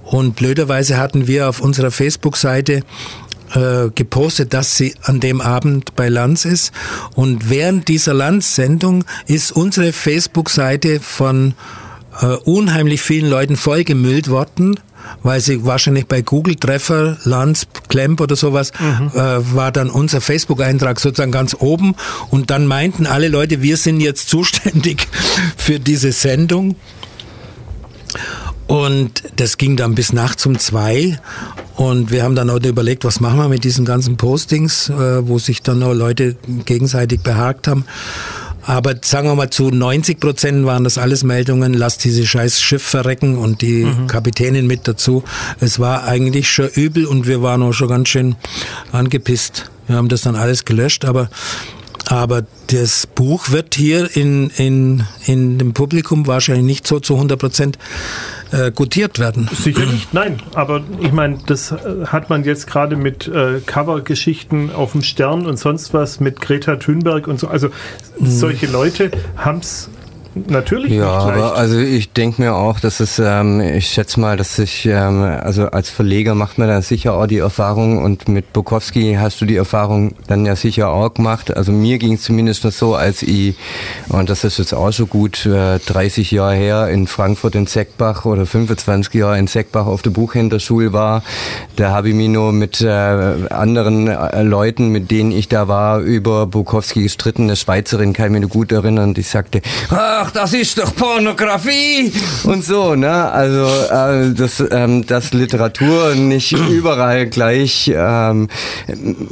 und 0.03 0.35
blöderweise 0.35 0.97
hatten 0.97 1.27
wir 1.27 1.49
auf 1.49 1.61
unserer 1.61 1.91
Facebook-Seite 1.91 2.81
äh, 3.53 3.89
gepostet, 3.93 4.53
dass 4.53 4.77
sie 4.77 4.95
an 5.03 5.19
dem 5.19 5.41
Abend 5.41 5.95
bei 5.95 6.09
Lanz 6.09 6.45
ist. 6.45 6.71
Und 7.15 7.49
während 7.49 7.87
dieser 7.87 8.13
Lanz-Sendung 8.13 9.05
ist 9.27 9.51
unsere 9.51 9.93
Facebook-Seite 9.93 10.99
von 10.99 11.53
äh, 12.21 12.25
unheimlich 12.25 13.01
vielen 13.01 13.29
Leuten 13.29 13.55
vollgemüllt 13.55 14.29
worden 14.29 14.79
weil 15.21 15.41
sie 15.41 15.65
wahrscheinlich 15.65 16.07
bei 16.07 16.21
Google 16.21 16.55
Treffer, 16.55 17.17
Lanz, 17.23 17.67
Klemp 17.89 18.21
oder 18.21 18.35
sowas, 18.35 18.71
mhm. 18.79 19.11
äh, 19.13 19.55
war 19.55 19.71
dann 19.71 19.89
unser 19.89 20.21
Facebook-Eintrag 20.21 20.99
sozusagen 20.99 21.31
ganz 21.31 21.55
oben 21.59 21.95
und 22.29 22.49
dann 22.49 22.65
meinten 22.65 23.05
alle 23.05 23.27
Leute, 23.27 23.61
wir 23.61 23.77
sind 23.77 23.99
jetzt 23.99 24.29
zuständig 24.29 25.07
für 25.57 25.79
diese 25.79 26.11
Sendung. 26.11 26.75
Und 28.67 29.23
das 29.35 29.57
ging 29.57 29.75
dann 29.75 29.95
bis 29.95 30.13
nachts 30.13 30.45
um 30.45 30.57
zwei. 30.57 31.19
Und 31.75 32.11
wir 32.11 32.23
haben 32.23 32.35
dann 32.35 32.49
auch 32.49 32.59
überlegt, 32.63 33.03
was 33.03 33.19
machen 33.19 33.37
wir 33.37 33.49
mit 33.49 33.63
diesen 33.63 33.85
ganzen 33.85 34.17
Postings, 34.17 34.89
äh, 34.89 35.27
wo 35.27 35.39
sich 35.39 35.61
dann 35.61 35.83
auch 35.83 35.93
Leute 35.93 36.35
gegenseitig 36.65 37.21
behagt 37.21 37.67
haben. 37.67 37.85
Aber 38.65 38.95
sagen 39.01 39.27
wir 39.27 39.35
mal, 39.35 39.49
zu 39.49 39.69
90 39.69 40.19
Prozent 40.19 40.65
waren 40.65 40.85
das 40.85 40.97
alles 40.97 41.23
Meldungen, 41.23 41.73
lass 41.73 41.97
dieses 41.97 42.27
scheiß 42.27 42.61
Schiff 42.61 42.83
verrecken 42.83 43.37
und 43.37 43.61
die 43.61 43.83
mhm. 43.83 44.07
Kapitänin 44.07 44.67
mit 44.67 44.87
dazu. 44.87 45.23
Es 45.59 45.79
war 45.79 46.05
eigentlich 46.05 46.49
schon 46.49 46.69
übel 46.69 47.05
und 47.05 47.27
wir 47.27 47.41
waren 47.41 47.61
auch 47.61 47.73
schon 47.73 47.89
ganz 47.89 48.07
schön 48.07 48.35
angepisst. 48.93 49.69
Wir 49.87 49.97
haben 49.97 50.07
das 50.07 50.21
dann 50.21 50.35
alles 50.35 50.63
gelöscht, 50.63 51.03
aber 51.03 51.29
aber 52.07 52.43
das 52.67 53.07
Buch 53.07 53.51
wird 53.51 53.75
hier 53.75 54.15
in, 54.15 54.49
in, 54.57 55.05
in 55.25 55.57
dem 55.57 55.73
Publikum 55.73 56.27
wahrscheinlich 56.27 56.65
nicht 56.65 56.87
so 56.87 56.99
zu 56.99 57.15
100 57.15 57.39
Prozent 57.39 57.77
äh, 58.51 58.71
gutiert 58.71 59.19
werden. 59.19 59.49
Sicher 59.53 59.85
nicht, 59.85 60.13
nein. 60.13 60.41
Aber 60.53 60.83
ich 60.99 61.11
meine, 61.11 61.39
das 61.45 61.71
äh, 61.71 62.05
hat 62.07 62.29
man 62.29 62.43
jetzt 62.43 62.67
gerade 62.67 62.95
mit 62.95 63.27
äh, 63.27 63.59
Covergeschichten 63.65 64.71
auf 64.71 64.91
dem 64.91 65.01
Stern 65.01 65.45
und 65.45 65.57
sonst 65.57 65.93
was 65.93 66.19
mit 66.19 66.41
Greta 66.41 66.75
Thunberg 66.75 67.27
und 67.27 67.39
so. 67.39 67.47
Also 67.47 67.69
mhm. 68.19 68.27
solche 68.27 68.67
Leute 68.67 69.11
haben 69.37 69.59
es 69.59 69.89
natürlich 70.35 70.93
ja, 70.93 71.09
aber 71.09 71.55
also 71.55 71.77
ich 71.77 72.11
denke 72.11 72.41
mir 72.41 72.55
auch, 72.55 72.79
dass 72.79 72.99
es, 72.99 73.19
ähm, 73.19 73.59
ich 73.61 73.87
schätze 73.87 74.19
mal, 74.19 74.37
dass 74.37 74.57
ich, 74.59 74.85
ähm, 74.85 75.21
also 75.21 75.67
als 75.67 75.89
Verleger 75.89 76.35
macht 76.35 76.57
man 76.57 76.67
da 76.67 76.81
sicher 76.81 77.13
auch 77.13 77.27
die 77.27 77.37
Erfahrung 77.37 77.99
und 77.99 78.27
mit 78.27 78.53
Bukowski 78.53 79.17
hast 79.19 79.41
du 79.41 79.45
die 79.45 79.55
Erfahrung 79.55 80.15
dann 80.27 80.45
ja 80.45 80.55
sicher 80.55 80.89
auch 80.89 81.13
gemacht. 81.13 81.55
Also 81.55 81.71
mir 81.71 81.97
ging 81.97 82.13
es 82.13 82.23
zumindest 82.23 82.63
noch 82.63 82.71
so, 82.71 82.95
als 82.95 83.23
ich, 83.23 83.55
und 84.09 84.29
das 84.29 84.43
ist 84.43 84.59
jetzt 84.59 84.73
auch 84.73 84.91
schon 84.91 85.09
gut 85.09 85.45
äh, 85.45 85.79
30 85.79 86.31
Jahre 86.31 86.55
her, 86.55 86.87
in 86.89 87.07
Frankfurt 87.07 87.55
in 87.55 87.67
Seckbach 87.67 88.25
oder 88.25 88.45
25 88.45 89.13
Jahre 89.13 89.37
in 89.37 89.47
Seckbach 89.47 89.85
auf 89.85 90.01
der 90.01 90.11
Buchhändlerschule 90.11 90.93
war, 90.93 91.23
da 91.75 91.91
habe 91.91 92.09
ich 92.09 92.15
mich 92.15 92.29
nur 92.29 92.53
mit 92.53 92.81
äh, 92.81 92.87
anderen 92.87 94.07
äh, 94.07 94.41
Leuten, 94.41 94.89
mit 94.89 95.11
denen 95.11 95.31
ich 95.31 95.47
da 95.47 95.67
war, 95.67 95.99
über 95.99 96.47
Bukowski 96.47 97.03
gestritten. 97.03 97.43
Eine 97.43 97.55
Schweizerin 97.55 98.13
kann 98.13 98.27
ich 98.27 98.31
mich 98.31 98.41
noch 98.41 98.49
gut 98.49 98.71
erinnern, 98.71 99.13
die 99.13 99.21
sagte, 99.21 99.61
ah, 99.89 100.22
ach, 100.23 100.31
das 100.31 100.53
ist 100.53 100.77
doch 100.77 100.95
Pornografie 100.95 102.11
und 102.45 102.63
so, 102.63 102.95
ne? 102.95 103.31
Also, 103.31 103.65
äh, 103.65 104.33
dass, 104.33 104.63
ähm, 104.71 105.05
dass 105.05 105.33
Literatur 105.33 106.15
nicht 106.15 106.51
überall 106.69 107.27
gleich, 107.27 107.91
ähm, 107.93 108.47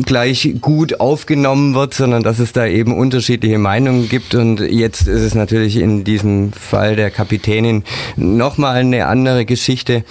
gleich 0.04 0.56
gut 0.60 1.00
aufgenommen 1.00 1.76
wird, 1.76 1.94
sondern 1.94 2.24
dass 2.24 2.40
es 2.40 2.52
da 2.52 2.66
eben 2.66 2.94
unterschiedliche 2.98 3.58
Meinungen 3.58 4.10
gibt. 4.10 4.36
Und 4.36 4.60
jetzt 4.60 5.08
ist 5.08 5.22
es 5.22 5.34
natürlich 5.34 5.78
in 5.78 6.04
diesem 6.04 6.52
Fall 6.52 6.96
der 6.96 7.10
Kapitänin 7.10 7.84
nochmal 8.18 8.78
eine 8.78 9.08
andere 9.08 9.46
Geschichte. 9.46 10.04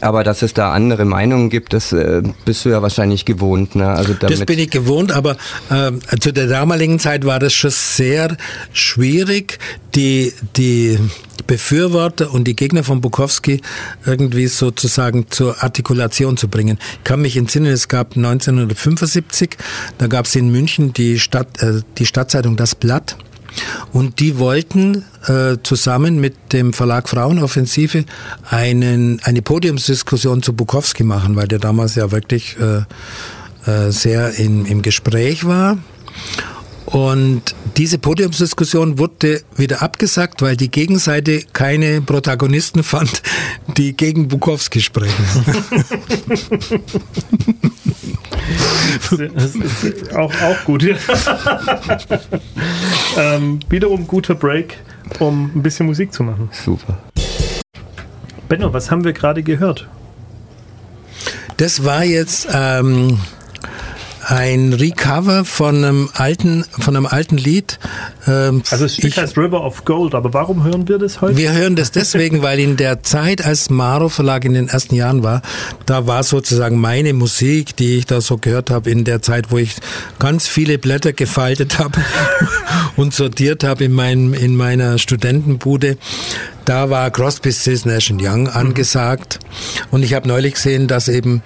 Aber 0.00 0.22
dass 0.24 0.42
es 0.42 0.54
da 0.54 0.72
andere 0.72 1.04
Meinungen 1.04 1.50
gibt, 1.50 1.72
das 1.72 1.92
äh, 1.92 2.22
bist 2.44 2.64
du 2.64 2.68
ja 2.68 2.82
wahrscheinlich 2.82 3.24
gewohnt. 3.24 3.74
Ne? 3.74 3.88
Also 3.88 4.14
damit 4.14 4.38
das 4.38 4.46
bin 4.46 4.58
ich 4.58 4.70
gewohnt, 4.70 5.12
aber 5.12 5.36
äh, 5.70 5.92
zu 6.20 6.32
der 6.32 6.46
damaligen 6.46 6.98
Zeit 6.98 7.24
war 7.24 7.38
das 7.38 7.52
schon 7.52 7.70
sehr 7.70 8.36
schwierig, 8.72 9.58
die, 9.94 10.32
die 10.56 10.98
Befürworter 11.46 12.32
und 12.32 12.44
die 12.44 12.54
Gegner 12.54 12.84
von 12.84 13.00
Bukowski 13.00 13.60
irgendwie 14.04 14.46
sozusagen 14.46 15.26
zur 15.30 15.62
Artikulation 15.62 16.36
zu 16.36 16.48
bringen. 16.48 16.78
Ich 16.98 17.04
kann 17.04 17.22
mich 17.22 17.36
entsinnen, 17.36 17.72
es 17.72 17.88
gab 17.88 18.16
1975, 18.16 19.56
da 19.96 20.06
gab 20.06 20.26
es 20.26 20.36
in 20.36 20.50
München 20.50 20.92
die, 20.92 21.18
Stadt, 21.18 21.62
äh, 21.62 21.80
die 21.96 22.06
Stadtzeitung 22.06 22.56
Das 22.56 22.74
Blatt. 22.74 23.16
Und 23.92 24.20
die 24.20 24.38
wollten 24.38 25.04
äh, 25.26 25.56
zusammen 25.62 26.20
mit 26.20 26.52
dem 26.52 26.72
Verlag 26.72 27.08
Frauenoffensive 27.08 28.04
einen, 28.48 29.20
eine 29.24 29.42
Podiumsdiskussion 29.42 30.42
zu 30.42 30.52
Bukowski 30.52 31.04
machen, 31.04 31.36
weil 31.36 31.48
der 31.48 31.58
damals 31.58 31.94
ja 31.94 32.10
wirklich 32.10 32.56
äh, 32.58 32.82
äh, 33.70 33.90
sehr 33.90 34.34
in, 34.38 34.64
im 34.66 34.82
Gespräch 34.82 35.44
war. 35.44 35.78
Und 36.90 37.54
diese 37.76 37.98
Podiumsdiskussion 37.98 38.98
wurde 38.98 39.42
wieder 39.56 39.82
abgesagt, 39.82 40.40
weil 40.40 40.56
die 40.56 40.70
Gegenseite 40.70 41.42
keine 41.52 42.00
Protagonisten 42.00 42.82
fand, 42.82 43.22
die 43.76 43.94
gegen 43.94 44.28
Bukowski 44.28 44.80
sprechen. 44.80 45.22
auch, 50.14 50.32
auch 50.40 50.64
gut. 50.64 50.82
ähm, 53.18 53.60
wiederum 53.68 54.06
guter 54.06 54.34
Break, 54.34 54.78
um 55.18 55.52
ein 55.54 55.62
bisschen 55.62 55.84
Musik 55.84 56.10
zu 56.14 56.22
machen. 56.22 56.48
Super. 56.52 56.98
Benno, 58.48 58.72
was 58.72 58.90
haben 58.90 59.04
wir 59.04 59.12
gerade 59.12 59.42
gehört? 59.42 59.86
Das 61.58 61.84
war 61.84 62.02
jetzt 62.02 62.48
ähm, 62.50 63.18
ein 64.28 64.74
Recover 64.74 65.46
von 65.46 65.76
einem 65.76 66.10
alten, 66.12 66.62
von 66.78 66.94
einem 66.94 67.06
alten 67.06 67.38
Lied. 67.38 67.78
Ähm, 68.26 68.62
also 68.70 68.84
das 68.84 68.94
Stück 68.94 69.12
ich, 69.12 69.18
heißt 69.18 69.38
River 69.38 69.64
of 69.64 69.86
Gold, 69.86 70.14
aber 70.14 70.34
warum 70.34 70.64
hören 70.64 70.86
wir 70.86 70.98
das 70.98 71.22
heute? 71.22 71.38
Wir 71.38 71.52
hören 71.52 71.76
das 71.76 71.92
deswegen, 71.92 72.42
weil 72.42 72.58
in 72.58 72.76
der 72.76 73.02
Zeit, 73.02 73.42
als 73.42 73.70
Maro 73.70 74.10
Verlag 74.10 74.44
in 74.44 74.52
den 74.52 74.68
ersten 74.68 74.94
Jahren 74.94 75.22
war, 75.22 75.40
da 75.86 76.06
war 76.06 76.22
sozusagen 76.24 76.78
meine 76.78 77.14
Musik, 77.14 77.74
die 77.76 77.96
ich 77.96 78.04
da 78.06 78.20
so 78.20 78.36
gehört 78.36 78.70
habe, 78.70 78.90
in 78.90 79.04
der 79.04 79.22
Zeit, 79.22 79.50
wo 79.50 79.56
ich 79.56 79.76
ganz 80.18 80.46
viele 80.46 80.76
Blätter 80.76 81.14
gefaltet 81.14 81.78
habe 81.78 81.98
und 82.96 83.14
sortiert 83.14 83.64
habe 83.64 83.84
in, 83.84 83.92
meinem, 83.92 84.34
in 84.34 84.56
meiner 84.56 84.98
Studentenbude. 84.98 85.96
Da 86.66 86.90
war 86.90 87.10
Crosby, 87.10 87.50
Stills, 87.50 87.86
Nash 87.86 88.10
Young 88.10 88.46
angesagt. 88.46 89.38
Und 89.90 90.02
ich 90.02 90.12
habe 90.12 90.28
neulich 90.28 90.52
gesehen, 90.52 90.86
dass 90.86 91.08
eben 91.08 91.42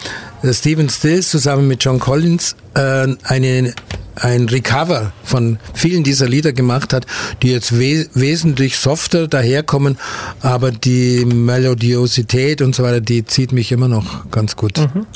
Stephen 0.50 0.88
Stills 0.88 1.30
zusammen 1.30 1.68
mit 1.68 1.84
John 1.84 2.00
Collins 2.00 2.56
äh, 2.74 3.08
eine 3.24 3.74
ein 4.14 4.48
Recover 4.48 5.12
von 5.22 5.58
vielen 5.74 6.04
dieser 6.04 6.28
Lieder 6.28 6.52
gemacht 6.52 6.92
hat, 6.92 7.06
die 7.42 7.50
jetzt 7.50 7.78
we 7.78 8.06
wesentlich 8.14 8.76
softer 8.76 9.26
daherkommen, 9.28 9.98
aber 10.40 10.70
die 10.70 11.24
Melodiosität 11.24 12.60
und 12.62 12.74
so 12.74 12.82
weiter, 12.82 13.00
die 13.00 13.24
zieht 13.24 13.52
mich 13.52 13.72
immer 13.72 13.88
noch 13.88 14.30
ganz 14.30 14.56
gut. 14.56 14.78
Mhm. 14.78 15.06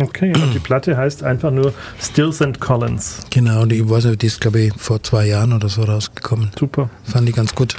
Okay, 0.00 0.32
und 0.34 0.54
die 0.54 0.58
Platte 0.58 0.96
heißt 0.96 1.22
einfach 1.22 1.50
nur 1.50 1.74
Stills 2.00 2.40
and 2.40 2.60
Collins. 2.60 3.18
Genau, 3.30 3.66
die, 3.66 3.84
die 4.16 4.26
ist 4.26 4.40
glaube 4.40 4.60
ich 4.60 4.72
vor 4.76 5.02
zwei 5.02 5.26
Jahren 5.26 5.52
oder 5.52 5.68
so 5.68 5.82
rausgekommen. 5.82 6.50
Super. 6.58 6.88
Fand 7.04 7.28
ich 7.28 7.34
ganz 7.34 7.54
gut. 7.54 7.76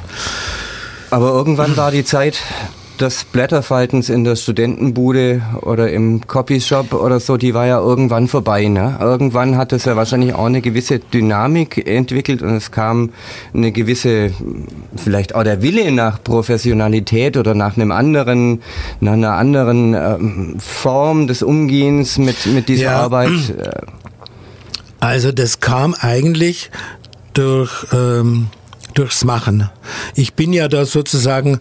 Aber 1.09 1.31
irgendwann 1.31 1.75
war 1.75 1.91
die 1.91 2.05
Zeit 2.05 2.41
des 3.01 3.23
Blätterfaltens 3.25 4.09
in 4.09 4.23
der 4.23 4.35
Studentenbude 4.35 5.41
oder 5.61 5.91
im 5.91 6.27
Copyshop 6.27 6.93
oder 6.93 7.19
so, 7.19 7.35
die 7.35 7.53
war 7.53 7.65
ja 7.65 7.79
irgendwann 7.79 8.27
vorbei. 8.27 8.67
Ne? 8.67 8.97
Irgendwann 8.99 9.57
hat 9.57 9.73
es 9.73 9.85
ja 9.85 9.95
wahrscheinlich 9.95 10.35
auch 10.35 10.45
eine 10.45 10.61
gewisse 10.61 10.99
Dynamik 10.99 11.87
entwickelt 11.87 12.41
und 12.43 12.55
es 12.55 12.71
kam 12.71 13.09
eine 13.53 13.71
gewisse, 13.71 14.31
vielleicht 14.95 15.33
auch 15.33 15.43
der 15.43 15.63
Wille 15.63 15.91
nach 15.91 16.23
Professionalität 16.23 17.37
oder 17.37 17.55
nach 17.55 17.75
einem 17.75 17.91
anderen, 17.91 18.61
nach 18.99 19.13
einer 19.13 19.33
anderen 19.33 19.95
ähm, 19.95 20.55
Form 20.59 21.25
des 21.25 21.41
Umgehens 21.41 22.19
mit, 22.19 22.45
mit 22.45 22.69
dieser 22.69 22.83
ja. 22.83 22.99
Arbeit. 22.99 23.31
Also 25.03 25.31
das 25.31 25.61
kam 25.61 25.95
eigentlich 25.99 26.69
durch 27.33 27.87
ähm, 27.91 28.49
durchs 28.93 29.23
Machen. 29.23 29.69
Ich 30.15 30.33
bin 30.33 30.53
ja 30.53 30.67
da 30.67 30.85
sozusagen 30.85 31.59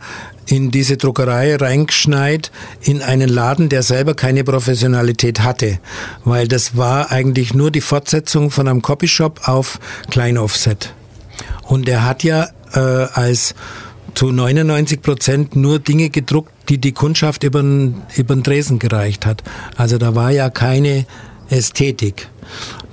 in 0.51 0.71
diese 0.71 0.97
Druckerei 0.97 1.57
reingeschneit, 1.57 2.51
in 2.83 3.03
einen 3.03 3.29
Laden, 3.29 3.69
der 3.69 3.83
selber 3.83 4.15
keine 4.15 4.43
Professionalität 4.43 5.41
hatte, 5.41 5.79
weil 6.25 6.49
das 6.49 6.77
war 6.77 7.13
eigentlich 7.13 7.55
nur 7.55 7.71
die 7.71 7.81
Fortsetzung 7.81 8.51
von 8.51 8.67
einem 8.67 8.83
Copyshop 8.83 9.49
auf 9.49 9.79
Kleinoffset. 10.11 10.93
Und 11.63 11.89
er 11.89 12.05
hat 12.05 12.25
ja 12.25 12.49
äh, 12.75 12.81
als 12.81 13.55
zu 14.15 14.33
99 14.33 15.03
Prozent 15.03 15.57
nur 15.57 15.79
Dinge 15.79 16.11
gedruckt, 16.11 16.53
die 16.69 16.79
die 16.79 16.93
Kundschaft 16.93 17.45
über 17.45 17.63
den, 17.63 18.03
Tresen 18.43 18.79
gereicht 18.81 19.27
hat. 19.27 19.45
Also 19.77 19.99
da 19.99 20.15
war 20.17 20.31
ja 20.31 20.51
keine 20.51 21.07
Ästhetik. 21.49 22.29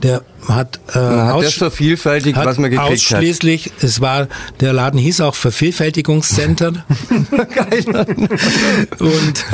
Der 0.03 0.21
hat, 0.47 0.79
äh, 0.93 0.99
man 0.99 1.27
hat 1.27 1.43
das 1.43 1.53
vervielfältigt, 1.53 2.37
was 2.37 2.57
man 2.57 2.69
gekriegt 2.69 2.91
ausschließlich, 2.91 3.65
hat. 3.65 3.83
es 3.83 3.99
war, 3.99 4.27
der 4.59 4.73
Laden 4.73 4.99
hieß 4.99 5.21
auch 5.21 5.35
Vervielfältigungscenter. 5.35 6.71
Geil. 7.55 8.05
und, 8.99 9.45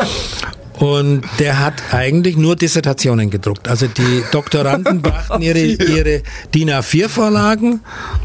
und 0.79 1.23
der 1.39 1.59
hat 1.59 1.81
eigentlich 1.91 2.35
nur 2.35 2.55
Dissertationen 2.55 3.29
gedruckt. 3.29 3.67
Also 3.69 3.87
die 3.87 4.23
Doktoranden 4.31 5.01
brachten 5.01 5.41
ihre, 5.41 5.59
ihre 5.59 6.23
DIN 6.53 6.71
A4-Vorlagen 6.71 7.81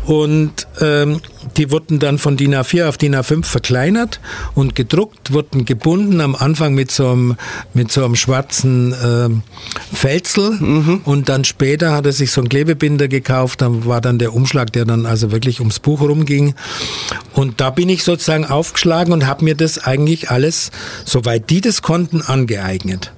und 0.07 0.67
ähm, 0.81 1.21
die 1.57 1.71
wurden 1.71 1.99
dann 1.99 2.19
von 2.19 2.37
DIN 2.37 2.55
A4 2.55 2.89
auf 2.89 2.97
DIN 2.97 3.15
A5 3.15 3.45
verkleinert 3.45 4.21
und 4.55 4.75
gedruckt, 4.75 5.33
wurden 5.33 5.65
gebunden, 5.65 6.21
am 6.21 6.35
Anfang 6.35 6.75
mit 6.75 6.91
so 6.91 7.11
einem, 7.11 7.37
mit 7.75 7.91
so 7.91 8.05
einem 8.05 8.17
schwarzen 8.17 8.93
äh, 8.93 9.95
Felzel 9.95 10.53
mhm. 10.53 11.01
und 11.05 11.29
dann 11.29 11.45
später 11.45 11.93
hat 11.93 12.07
er 12.07 12.13
sich 12.13 12.31
so 12.31 12.41
einen 12.41 12.49
Klebebinder 12.49 13.09
gekauft, 13.09 13.63
dann 13.63 13.87
war 13.87 14.01
dann 14.01 14.19
der 14.19 14.35
Umschlag, 14.35 14.73
der 14.73 14.85
dann 14.85 15.07
also 15.07 15.33
wirklich 15.33 15.61
ums 15.61 15.79
Buch 15.79 16.01
rumging 16.01 16.55
und 17.33 17.61
da 17.61 17.71
bin 17.71 17.89
ich 17.89 18.05
sozusagen 18.05 18.45
aufgeschlagen 18.45 19.13
und 19.13 19.27
habe 19.27 19.45
mir 19.45 19.55
das 19.55 19.79
eigentlich 19.79 20.31
alles, 20.31 20.71
soweit 21.05 21.51
die 21.51 21.61
das 21.61 21.83
konnten, 21.83 22.23
angeeignet. 22.23 23.13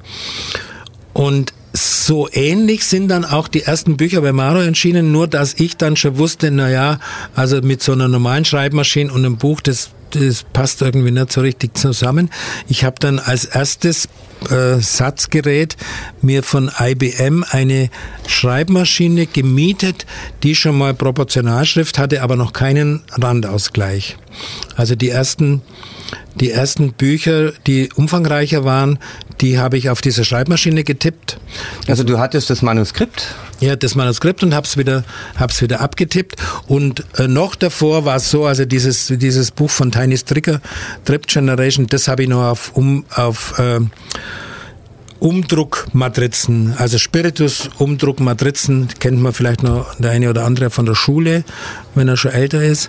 Und 1.12 1.52
so 1.72 2.28
ähnlich 2.32 2.84
sind 2.84 3.08
dann 3.08 3.24
auch 3.24 3.48
die 3.48 3.62
ersten 3.62 3.96
Bücher 3.96 4.20
bei 4.20 4.32
Maro 4.32 4.60
entschieden, 4.60 5.12
nur 5.12 5.28
dass 5.28 5.54
ich 5.54 5.76
dann 5.76 5.96
schon 5.96 6.18
wusste, 6.18 6.50
na 6.50 6.68
ja, 6.68 6.98
also 7.34 7.60
mit 7.60 7.82
so 7.82 7.92
einer 7.92 8.08
normalen 8.08 8.44
Schreibmaschine 8.44 9.12
und 9.12 9.24
einem 9.24 9.36
Buch, 9.36 9.60
das, 9.60 9.90
das 10.10 10.44
passt 10.52 10.82
irgendwie 10.82 11.12
nicht 11.12 11.30
so 11.30 11.40
richtig 11.40 11.76
zusammen. 11.78 12.30
Ich 12.68 12.84
habe 12.84 12.96
dann 12.98 13.18
als 13.18 13.44
erstes 13.44 14.08
äh, 14.50 14.80
Satzgerät 14.80 15.76
mir 16.22 16.42
von 16.42 16.70
IBM 16.78 17.44
eine 17.48 17.90
Schreibmaschine 18.26 19.26
gemietet, 19.26 20.06
die 20.42 20.54
schon 20.54 20.76
mal 20.76 20.94
Proportionalschrift 20.94 21.98
hatte, 21.98 22.22
aber 22.22 22.36
noch 22.36 22.52
keinen 22.52 23.02
Randausgleich. 23.12 24.16
Also 24.76 24.96
die 24.96 25.10
ersten 25.10 25.62
die 26.34 26.50
ersten 26.50 26.92
Bücher, 26.92 27.52
die 27.66 27.90
umfangreicher 27.94 28.64
waren, 28.64 28.98
die 29.40 29.58
habe 29.58 29.76
ich 29.76 29.90
auf 29.90 30.00
dieser 30.00 30.24
Schreibmaschine 30.24 30.84
getippt. 30.84 31.38
Also 31.86 32.04
du 32.04 32.18
hattest 32.18 32.50
das 32.50 32.62
Manuskript? 32.62 33.34
Ja, 33.60 33.76
das 33.76 33.94
Manuskript 33.94 34.42
und 34.42 34.54
hab's 34.54 34.76
wieder, 34.76 35.04
hab's 35.36 35.60
wieder 35.60 35.80
abgetippt. 35.80 36.36
Und 36.66 37.04
äh, 37.18 37.28
noch 37.28 37.54
davor 37.54 38.04
war 38.04 38.16
es 38.16 38.30
so, 38.30 38.46
also 38.46 38.64
dieses, 38.64 39.06
dieses 39.08 39.50
Buch 39.50 39.70
von 39.70 39.92
Tiny 39.92 40.16
Stricker, 40.16 40.60
Trip 41.04 41.26
Generation, 41.26 41.86
das 41.86 42.08
habe 42.08 42.22
ich 42.22 42.28
noch 42.28 42.42
auf, 42.42 42.72
um, 42.74 43.04
auf 43.14 43.58
äh, 43.58 43.80
Umdruckmatrizen, 45.20 46.74
also 46.78 46.96
Spiritus-Umdruckmatrizen, 46.96 48.88
kennt 48.98 49.20
man 49.20 49.34
vielleicht 49.34 49.62
noch 49.62 49.94
der 49.96 50.12
eine 50.12 50.30
oder 50.30 50.46
andere 50.46 50.70
von 50.70 50.86
der 50.86 50.94
Schule, 50.94 51.44
wenn 51.94 52.08
er 52.08 52.16
schon 52.16 52.32
älter 52.32 52.62
ist. 52.62 52.88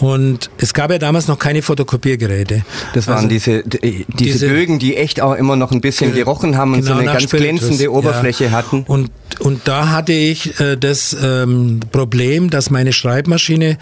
Und 0.00 0.50
es 0.58 0.74
gab 0.74 0.90
ja 0.92 0.98
damals 0.98 1.26
noch 1.26 1.38
keine 1.38 1.60
Fotokopiergeräte. 1.60 2.64
Das 2.94 3.08
waren 3.08 3.16
also 3.16 3.28
diese, 3.28 3.64
diese, 3.64 4.04
diese, 4.08 4.48
Bögen, 4.48 4.78
die 4.78 4.96
echt 4.96 5.20
auch 5.20 5.34
immer 5.34 5.56
noch 5.56 5.72
ein 5.72 5.80
bisschen 5.80 6.14
gerochen 6.14 6.56
haben 6.56 6.74
und 6.74 6.82
genau, 6.82 6.94
so 6.94 7.00
eine 7.00 7.12
ganz 7.12 7.28
glänzende 7.30 7.92
Oberfläche 7.92 8.44
ja. 8.44 8.50
hatten. 8.52 8.84
Und, 8.86 9.10
und 9.40 9.66
da 9.66 9.90
hatte 9.90 10.12
ich 10.12 10.60
äh, 10.60 10.76
das 10.76 11.16
ähm, 11.20 11.80
Problem, 11.90 12.48
dass 12.48 12.70
meine 12.70 12.92
Schreibmaschine 12.92 13.78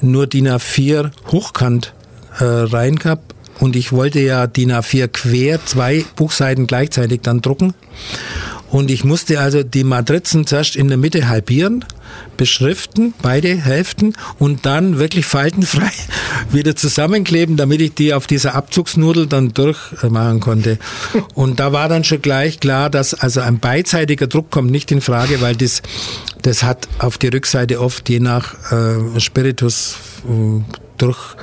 nur 0.00 0.28
DIN 0.28 0.48
A4 0.48 1.10
hochkant 1.32 1.94
äh, 2.38 2.44
rein 2.44 2.96
gab 2.96 3.34
und 3.58 3.74
ich 3.74 3.92
wollte 3.92 4.20
ja 4.20 4.46
DIN 4.46 4.72
A4 4.72 5.08
quer 5.08 5.64
zwei 5.64 6.04
Buchseiten 6.14 6.66
gleichzeitig 6.66 7.22
dann 7.22 7.40
drucken. 7.40 7.74
Und 8.70 8.90
ich 8.90 9.04
musste 9.04 9.40
also 9.40 9.62
die 9.62 9.84
Matrizen 9.84 10.46
zuerst 10.46 10.76
in 10.76 10.88
der 10.88 10.96
Mitte 10.96 11.28
halbieren, 11.28 11.84
beschriften, 12.36 13.14
beide 13.22 13.56
Hälften 13.56 14.14
und 14.38 14.66
dann 14.66 14.98
wirklich 14.98 15.26
faltenfrei 15.26 15.90
wieder 16.50 16.76
zusammenkleben, 16.76 17.56
damit 17.56 17.80
ich 17.80 17.94
die 17.94 18.12
auf 18.12 18.26
dieser 18.26 18.54
Abzugsnudel 18.54 19.26
dann 19.26 19.54
durchmachen 19.54 20.40
konnte. 20.40 20.78
Und 21.34 21.60
da 21.60 21.72
war 21.72 21.88
dann 21.88 22.04
schon 22.04 22.22
gleich 22.22 22.60
klar, 22.60 22.90
dass 22.90 23.14
also 23.14 23.40
ein 23.40 23.58
beidseitiger 23.58 24.26
Druck 24.26 24.50
kommt 24.50 24.70
nicht 24.70 24.90
in 24.92 25.00
Frage, 25.00 25.40
weil 25.40 25.56
das, 25.56 25.82
das 26.42 26.62
hat 26.62 26.88
auf 26.98 27.18
die 27.18 27.28
Rückseite 27.28 27.80
oft 27.80 28.08
je 28.08 28.20
nach 28.20 28.54
äh, 28.72 29.20
Spiritus 29.20 29.96
äh, 30.28 30.62
durch 30.98 31.36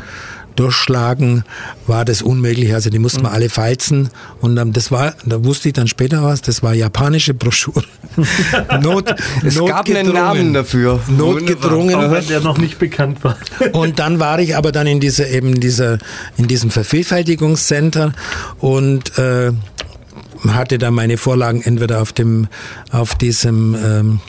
durchschlagen, 0.56 1.44
war 1.88 2.06
das 2.06 2.22
unmöglich. 2.22 2.74
Also 2.74 2.90
die 2.90 3.00
mussten 3.00 3.22
mhm. 3.22 3.26
wir 3.26 3.32
alle 3.32 3.50
falzen. 3.50 4.10
Und 4.42 4.58
ähm, 4.58 4.74
das 4.74 4.92
war, 4.92 5.14
da 5.26 5.44
wusste 5.44 5.70
ich 5.70 5.74
dann 5.74 5.88
später 5.88 6.24
was, 6.24 6.42
das 6.42 6.64
war 6.64 6.74
japanische 6.74 7.34
Broschüre. 7.34 7.84
Not, 8.82 9.14
es 9.44 9.58
gab 9.58 9.88
einen 9.90 10.14
Namen 10.14 10.54
dafür. 10.54 11.00
Notgedrungen. 11.08 11.96
Auch 11.96 12.12
wenn 12.12 12.28
der 12.28 12.42
noch 12.42 12.58
nicht 12.58 12.80
bekannt 12.80 13.24
war. 13.24 13.38
und 13.72 14.00
dann 14.00 14.20
war 14.20 14.40
ich 14.40 14.56
aber 14.56 14.72
dann 14.72 14.88
in 14.88 15.00
dieser, 15.00 15.28
eben 15.30 15.60
dieser, 15.60 16.00
in 16.38 16.48
diesem 16.48 16.70
Vervielfältigungscenter 16.70 18.14
und 18.60 19.18
äh, 19.18 19.52
hatte 20.48 20.78
dann 20.78 20.94
meine 20.94 21.18
Vorlagen 21.18 21.62
entweder 21.62 22.02
auf 22.02 22.12
dem, 22.12 22.48
auf 22.92 23.16
diesem 23.16 23.76
ähm, 23.76 24.20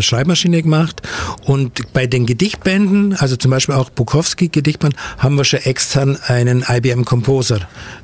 Schreibmaschine 0.00 0.62
gemacht. 0.62 1.02
Und 1.44 1.92
bei 1.92 2.06
den 2.06 2.26
Gedichtbänden, 2.26 3.14
also 3.14 3.36
zum 3.36 3.50
Beispiel 3.50 3.74
auch 3.74 3.90
Bukowski 3.90 4.48
Gedichtband, 4.48 4.94
haben 5.18 5.36
wir 5.36 5.44
schon 5.44 5.60
extern 5.60 6.18
einen 6.26 6.64
IBM 6.68 7.04
Composer 7.04 7.60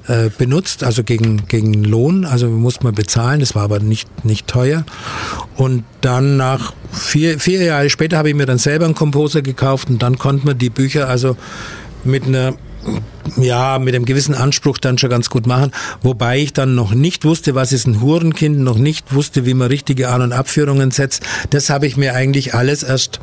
äh, 0.06 0.30
benutzt, 0.36 0.84
also 0.84 1.04
gegen, 1.04 1.46
gegen 1.48 1.84
Lohn, 1.84 2.24
also 2.24 2.48
muss 2.48 2.82
man 2.82 2.94
bezahlen, 2.94 3.40
das 3.40 3.54
war 3.54 3.62
aber 3.62 3.80
nicht, 3.80 4.24
nicht 4.24 4.46
teuer. 4.46 4.84
Und 5.56 5.84
dann 6.00 6.36
nach 6.36 6.72
vier, 6.92 7.38
vier 7.38 7.62
Jahre 7.62 7.90
später 7.90 8.18
habe 8.18 8.30
ich 8.30 8.34
mir 8.34 8.46
dann 8.46 8.58
selber 8.58 8.84
einen 8.84 8.94
Composer 8.94 9.42
gekauft 9.42 9.90
und 9.90 10.02
dann 10.02 10.18
konnte 10.18 10.46
man 10.46 10.58
die 10.58 10.70
Bücher 10.70 11.08
also 11.08 11.36
mit 12.04 12.26
einer 12.26 12.54
ja, 13.36 13.78
mit 13.78 13.94
einem 13.94 14.04
gewissen 14.04 14.34
Anspruch 14.34 14.78
dann 14.78 14.98
schon 14.98 15.10
ganz 15.10 15.30
gut 15.30 15.46
machen. 15.46 15.72
Wobei 16.02 16.38
ich 16.38 16.52
dann 16.52 16.74
noch 16.74 16.92
nicht 16.92 17.24
wusste, 17.24 17.54
was 17.54 17.72
ist 17.72 17.86
ein 17.86 18.00
Hurenkind, 18.00 18.58
noch 18.58 18.78
nicht 18.78 19.14
wusste, 19.14 19.46
wie 19.46 19.54
man 19.54 19.68
richtige 19.68 20.08
An- 20.08 20.22
und 20.22 20.32
Abführungen 20.32 20.90
setzt. 20.90 21.22
Das 21.50 21.70
habe 21.70 21.86
ich 21.86 21.96
mir 21.96 22.14
eigentlich 22.14 22.54
alles 22.54 22.82
erst 22.82 23.20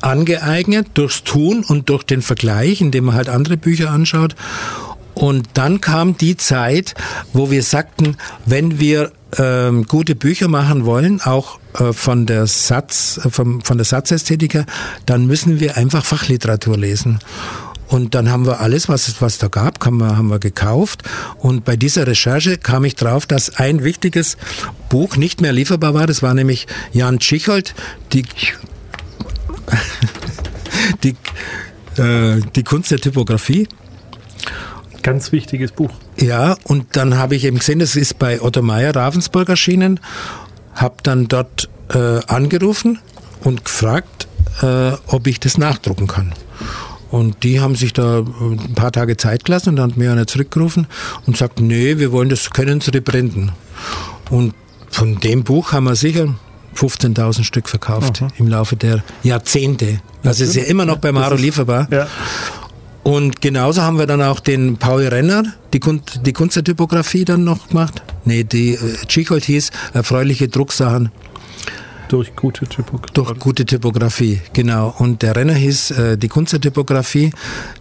angeeignet 0.00 0.88
durchs 0.94 1.24
Tun 1.24 1.64
und 1.66 1.88
durch 1.88 2.04
den 2.04 2.22
Vergleich, 2.22 2.80
indem 2.80 3.04
man 3.04 3.14
halt 3.14 3.28
andere 3.28 3.56
Bücher 3.56 3.90
anschaut. 3.90 4.34
Und 5.14 5.50
dann 5.54 5.80
kam 5.80 6.16
die 6.16 6.36
Zeit, 6.36 6.94
wo 7.32 7.50
wir 7.50 7.62
sagten, 7.62 8.16
wenn 8.46 8.80
wir 8.80 9.12
ähm, 9.36 9.84
gute 9.84 10.14
Bücher 10.14 10.48
machen 10.48 10.84
wollen, 10.84 11.20
auch 11.20 11.58
äh, 11.78 11.92
von 11.92 12.26
der 12.26 12.46
Satz, 12.46 13.20
äh, 13.22 13.28
vom, 13.28 13.60
von 13.60 13.76
der 13.76 13.84
Satzästhetiker, 13.84 14.64
dann 15.06 15.26
müssen 15.26 15.60
wir 15.60 15.76
einfach 15.76 16.04
Fachliteratur 16.04 16.78
lesen. 16.78 17.18
Und 17.90 18.14
dann 18.14 18.30
haben 18.30 18.46
wir 18.46 18.60
alles, 18.60 18.88
was 18.88 19.08
es 19.08 19.20
was 19.20 19.38
da 19.38 19.48
gab, 19.48 19.84
haben 19.84 19.98
wir, 19.98 20.16
haben 20.16 20.28
wir 20.28 20.38
gekauft. 20.38 21.02
Und 21.38 21.64
bei 21.64 21.74
dieser 21.74 22.06
Recherche 22.06 22.56
kam 22.56 22.84
ich 22.84 22.94
drauf, 22.94 23.26
dass 23.26 23.56
ein 23.56 23.82
wichtiges 23.82 24.36
Buch 24.88 25.16
nicht 25.16 25.40
mehr 25.40 25.52
lieferbar 25.52 25.92
war. 25.92 26.06
Das 26.06 26.22
war 26.22 26.32
nämlich 26.32 26.68
Jan 26.92 27.18
Tschicholt, 27.18 27.74
die 28.12 28.22
die, 31.02 31.16
äh, 32.00 32.40
die 32.54 32.62
Kunst 32.62 32.92
der 32.92 32.98
Typografie. 32.98 33.66
Ganz 35.02 35.32
wichtiges 35.32 35.72
Buch. 35.72 35.90
Ja, 36.16 36.56
und 36.64 36.96
dann 36.96 37.16
habe 37.16 37.34
ich 37.34 37.44
eben 37.44 37.58
gesehen, 37.58 37.80
das 37.80 37.96
ist 37.96 38.20
bei 38.20 38.40
Otto 38.40 38.62
Meyer 38.62 38.94
Ravensburg 38.94 39.48
erschienen, 39.48 39.98
habe 40.74 40.96
dann 41.02 41.26
dort 41.26 41.68
äh, 41.92 42.20
angerufen 42.26 43.00
und 43.42 43.64
gefragt, 43.64 44.28
äh, 44.62 44.92
ob 45.08 45.26
ich 45.26 45.40
das 45.40 45.58
nachdrucken 45.58 46.06
kann. 46.06 46.34
Und 47.10 47.42
die 47.42 47.60
haben 47.60 47.74
sich 47.74 47.92
da 47.92 48.18
ein 48.18 48.74
paar 48.74 48.92
Tage 48.92 49.16
Zeit 49.16 49.44
gelassen 49.44 49.70
und 49.70 49.76
dann 49.76 49.90
hat 49.90 49.98
mir 49.98 50.12
einer 50.12 50.26
zurückgerufen 50.26 50.86
und 51.26 51.36
sagt, 51.36 51.60
nee, 51.60 51.98
wir 51.98 52.12
wollen 52.12 52.28
das, 52.28 52.50
können 52.50 52.80
Sie 52.80 52.92
reprinten. 52.92 53.52
Und 54.30 54.54
von 54.90 55.18
dem 55.20 55.42
Buch 55.42 55.72
haben 55.72 55.84
wir 55.84 55.96
sicher 55.96 56.34
15.000 56.76 57.44
Stück 57.44 57.68
verkauft 57.68 58.22
Aha. 58.22 58.28
im 58.38 58.48
Laufe 58.48 58.76
der 58.76 59.02
Jahrzehnte. 59.22 60.00
Das 60.22 60.40
ist 60.40 60.54
ja 60.54 60.62
immer 60.64 60.84
noch 60.84 60.98
bei 60.98 61.12
Maro 61.12 61.34
lieferbar. 61.34 61.88
Ja. 61.90 62.06
Und 63.02 63.40
genauso 63.40 63.82
haben 63.82 63.98
wir 63.98 64.06
dann 64.06 64.22
auch 64.22 64.40
den 64.40 64.76
Paul 64.76 65.06
Renner, 65.06 65.42
die, 65.72 65.80
Kunst, 65.80 66.20
die 66.24 66.32
Kunst 66.32 66.56
der 66.56 66.64
Typografie 66.64 67.24
dann 67.24 67.44
noch 67.44 67.68
gemacht. 67.68 68.02
Nee, 68.24 68.44
die 68.44 68.74
äh, 68.74 68.78
Chicholt 69.06 69.44
hieß 69.44 69.70
Erfreuliche 69.94 70.48
Drucksachen. 70.48 71.10
Durch 72.10 72.34
gute 72.34 72.66
Typografie. 72.66 73.14
Durch 73.14 73.38
gute 73.38 73.64
Typografie, 73.64 74.40
genau. 74.52 74.92
Und 74.98 75.22
der 75.22 75.36
Renner 75.36 75.54
hieß 75.54 75.92
äh, 75.92 76.18
die 76.18 76.26
Kunst 76.26 76.52
der 76.52 76.60
Typografie. 76.60 77.32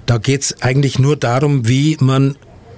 Da 0.05 0.19
geht 0.19 0.43
es 0.43 0.61
eigentlich 0.61 0.99
nur 0.99 1.15
darum, 1.15 1.67
wie 1.67 1.97
man 1.99 2.35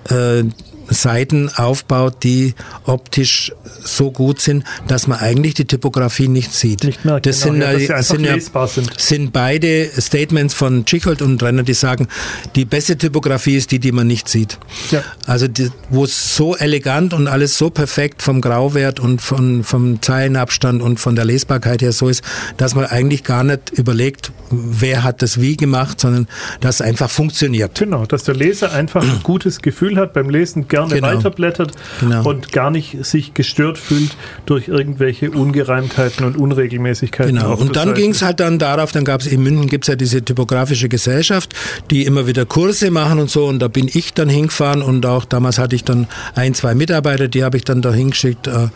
äh, 0.10 0.46
Seiten 0.92 1.50
aufbaut, 1.56 2.24
die 2.24 2.54
optisch 2.86 3.52
so 3.84 4.12
gut 4.12 4.42
sind, 4.42 4.64
dass 4.88 5.08
man 5.08 5.20
eigentlich 5.20 5.54
die 5.54 5.66
Typografie 5.66 6.28
nicht 6.28 6.54
sieht. 6.54 6.84
Nicht 6.84 7.06
mehr, 7.06 7.20
das 7.20 7.42
genau, 7.42 7.72
sind, 7.72 7.90
ja, 7.90 8.04
sind, 8.04 8.26
ja, 8.26 8.68
sind. 8.68 9.00
sind 9.00 9.34
beide 9.34 9.90
Statements 10.00 10.54
von 10.54 10.86
Chicholt 10.86 11.22
und 11.22 11.42
Renner, 11.42 11.64
die 11.64 11.74
sagen, 11.74 12.08
die 12.56 12.66
beste 12.66 12.98
Typografie 12.98 13.56
ist 13.56 13.72
die, 13.72 13.80
die 13.80 13.92
man 13.92 14.08
nicht 14.08 14.28
sieht. 14.28 14.58
Ja. 14.92 15.04
Also 15.26 15.48
wo 15.90 16.04
es 16.04 16.36
so 16.36 16.56
elegant 16.56 17.14
und 17.14 17.28
alles 17.28 17.58
so 17.58 17.70
perfekt 17.70 18.22
vom 18.22 18.42
Grauwert 18.42 19.00
und 19.00 19.22
von, 19.22 19.64
vom 19.64 20.02
Zeilenabstand 20.02 20.82
und 20.82 21.00
von 21.00 21.16
der 21.16 21.26
Lesbarkeit 21.26 21.82
her 21.82 21.94
so 21.94 22.10
ist, 22.10 22.24
dass 22.58 22.76
man 22.76 22.86
eigentlich 22.86 23.24
gar 23.24 23.44
nicht 23.44 23.72
überlegt, 23.72 24.32
wer 24.50 25.04
hat 25.04 25.22
das 25.22 25.40
wie 25.40 25.56
gemacht, 25.56 26.02
sondern 26.02 26.28
dass 26.60 26.76
es 26.76 26.82
einfach 26.82 27.10
funktioniert. 27.10 27.80
Genau, 27.80 28.06
dass 28.06 28.24
der 28.24 28.36
Leser 28.36 28.72
einfach 28.74 29.04
ein 29.04 29.22
gutes 29.24 29.62
Gefühl 29.62 29.98
hat 29.98 30.14
beim 30.14 30.30
Lesen, 30.30 30.68
gerne 30.68 30.81
genau. 30.90 31.08
weiterblättert 31.08 31.74
genau. 32.00 32.28
und 32.28 32.52
gar 32.52 32.72
nicht 32.72 33.06
sich 33.06 33.34
gestört 33.34 33.78
fühlt 33.78 34.16
durch 34.46 34.68
irgendwelche 34.68 35.32
Ungereimtheiten 35.32 36.26
und 36.26 36.38
Unregelmäßigkeiten. 36.38 37.36
Genau. 37.36 37.56
Und 37.56 37.76
dann 37.76 37.94
ging 37.94 38.12
es 38.12 38.22
halt 38.22 38.40
dann 38.40 38.60
darauf, 38.60 38.92
dann 38.92 39.06
gab 39.06 39.22
es 39.22 39.28
in 39.28 39.44
München 39.44 39.68
gibt 39.68 39.86
es 39.86 39.88
ja 39.90 39.96
diese 39.96 40.24
typografische 40.24 40.90
Gesellschaft, 40.90 41.54
die 41.90 42.06
immer 42.06 42.28
wieder 42.28 42.46
Kurse 42.46 42.92
machen 42.92 43.20
und 43.20 43.30
so 43.30 43.46
und 43.46 43.60
da 43.60 43.68
bin 43.68 43.90
ich 43.92 44.14
dann 44.14 44.30
hingefahren 44.30 44.82
und 44.82 45.06
auch 45.06 45.26
damals 45.26 45.58
hatte 45.58 45.76
ich 45.76 45.84
dann 45.84 46.08
ein, 46.36 46.54
zwei 46.54 46.76
Mitarbeiter, 46.76 47.28
die 47.28 47.44
habe 47.44 47.58
ich 47.58 47.64
dann 47.64 47.82
da 47.82 47.94
hingeschickt. 47.94 48.48
Äh. 48.48 48.70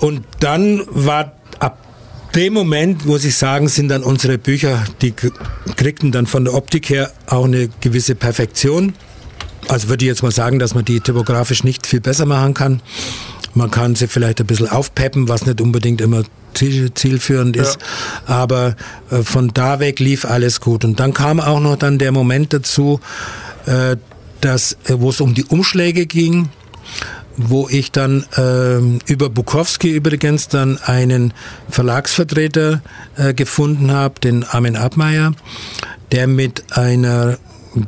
Und 0.00 0.22
dann 0.40 0.82
war 0.88 1.32
ab 1.60 1.78
dem 2.34 2.52
Moment, 2.52 3.06
muss 3.06 3.24
ich 3.24 3.36
sagen, 3.36 3.68
sind 3.68 3.88
dann 3.88 4.02
unsere 4.02 4.38
Bücher, 4.38 4.84
die 5.02 5.12
kriegten 5.76 6.10
dann 6.12 6.26
von 6.26 6.44
der 6.44 6.54
Optik 6.54 6.90
her 6.90 7.12
auch 7.26 7.44
eine 7.44 7.68
gewisse 7.80 8.14
Perfektion. 8.14 8.94
Also 9.68 9.88
würde 9.88 10.04
ich 10.04 10.08
jetzt 10.08 10.22
mal 10.22 10.32
sagen, 10.32 10.58
dass 10.58 10.74
man 10.74 10.84
die 10.84 11.00
typografisch 11.00 11.64
nicht 11.64 11.86
viel 11.86 12.00
besser 12.00 12.26
machen 12.26 12.54
kann. 12.54 12.82
Man 13.54 13.70
kann 13.70 13.94
sie 13.94 14.08
vielleicht 14.08 14.40
ein 14.40 14.46
bisschen 14.46 14.68
aufpeppen, 14.68 15.28
was 15.28 15.46
nicht 15.46 15.60
unbedingt 15.60 16.00
immer 16.00 16.24
zielführend 16.54 17.56
ist. 17.56 17.78
Ja. 18.28 18.34
Aber 18.42 18.76
äh, 19.10 19.22
von 19.22 19.50
da 19.54 19.80
weg 19.80 20.00
lief 20.00 20.24
alles 20.24 20.60
gut. 20.60 20.84
Und 20.84 21.00
dann 21.00 21.14
kam 21.14 21.40
auch 21.40 21.60
noch 21.60 21.76
dann 21.76 21.98
der 21.98 22.12
Moment 22.12 22.52
dazu, 22.52 23.00
äh, 23.66 23.96
dass, 24.40 24.72
äh, 24.84 24.96
wo 24.98 25.10
es 25.10 25.20
um 25.20 25.34
die 25.34 25.44
Umschläge 25.44 26.06
ging, 26.06 26.50
wo 27.36 27.68
ich 27.68 27.90
dann 27.90 28.24
äh, 28.36 28.78
über 29.10 29.28
Bukowski 29.28 29.90
übrigens 29.90 30.48
dann 30.48 30.78
einen 30.78 31.32
Verlagsvertreter 31.68 32.82
äh, 33.16 33.34
gefunden 33.34 33.90
habe, 33.90 34.20
den 34.20 34.44
Armin 34.44 34.76
Abmeier, 34.76 35.32
der 36.12 36.26
mit 36.26 36.76
einer 36.76 37.38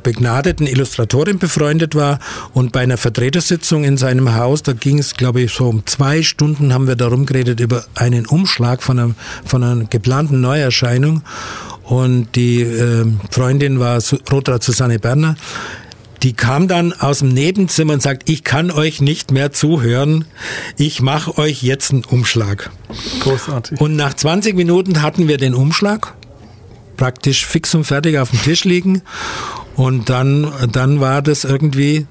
begnadeten 0.03 0.67
Illustratorin 0.67 1.39
befreundet 1.39 1.95
war 1.95 2.19
und 2.53 2.73
bei 2.73 2.81
einer 2.81 2.97
Vertretersitzung 2.97 3.85
in 3.85 3.97
seinem 3.97 4.35
Haus, 4.35 4.63
da 4.63 4.73
ging 4.73 4.99
es, 4.99 5.15
glaube 5.15 5.43
ich, 5.43 5.53
so 5.53 5.69
um 5.69 5.87
zwei 5.87 6.23
Stunden 6.23 6.73
haben 6.73 6.87
wir 6.87 6.97
darum 6.97 7.27
geredet 7.27 7.61
über 7.61 7.85
einen 7.95 8.27
Umschlag 8.27 8.83
von 8.83 8.99
einer, 8.99 9.15
von 9.45 9.63
einer 9.63 9.85
geplanten 9.85 10.41
Neuerscheinung 10.41 11.23
und 11.85 12.35
die 12.35 12.63
äh, 12.63 13.07
Freundin 13.31 13.79
war 13.79 14.03
Rotra 14.31 14.61
Susanne 14.61 14.99
Berner. 14.99 15.37
Die 16.23 16.33
kam 16.33 16.67
dann 16.67 16.93
aus 16.93 17.21
dem 17.21 17.29
Nebenzimmer 17.29 17.93
und 17.93 18.03
sagt, 18.03 18.29
ich 18.29 18.43
kann 18.43 18.71
euch 18.71 19.01
nicht 19.01 19.31
mehr 19.31 19.53
zuhören, 19.53 20.25
ich 20.77 21.01
mache 21.01 21.39
euch 21.39 21.63
jetzt 21.63 21.93
einen 21.93 22.05
Umschlag. 22.05 22.71
Großartig. 23.21 23.81
Und 23.81 23.97
nach 23.97 24.15
20 24.15 24.57
Minuten 24.57 25.03
hatten 25.03 25.29
wir 25.29 25.37
den 25.37 25.55
Umschlag 25.55 26.15
praktisch 26.97 27.47
fix 27.47 27.75
und 27.75 27.85
fertig 27.85 28.19
auf 28.19 28.31
dem 28.31 28.43
Tisch 28.43 28.65
liegen. 28.65 29.03
Und 29.77 30.09
dann, 30.09 30.51
dann 30.73 31.01
war 31.01 31.23
das 31.23 31.45
irgendwie 31.45 32.07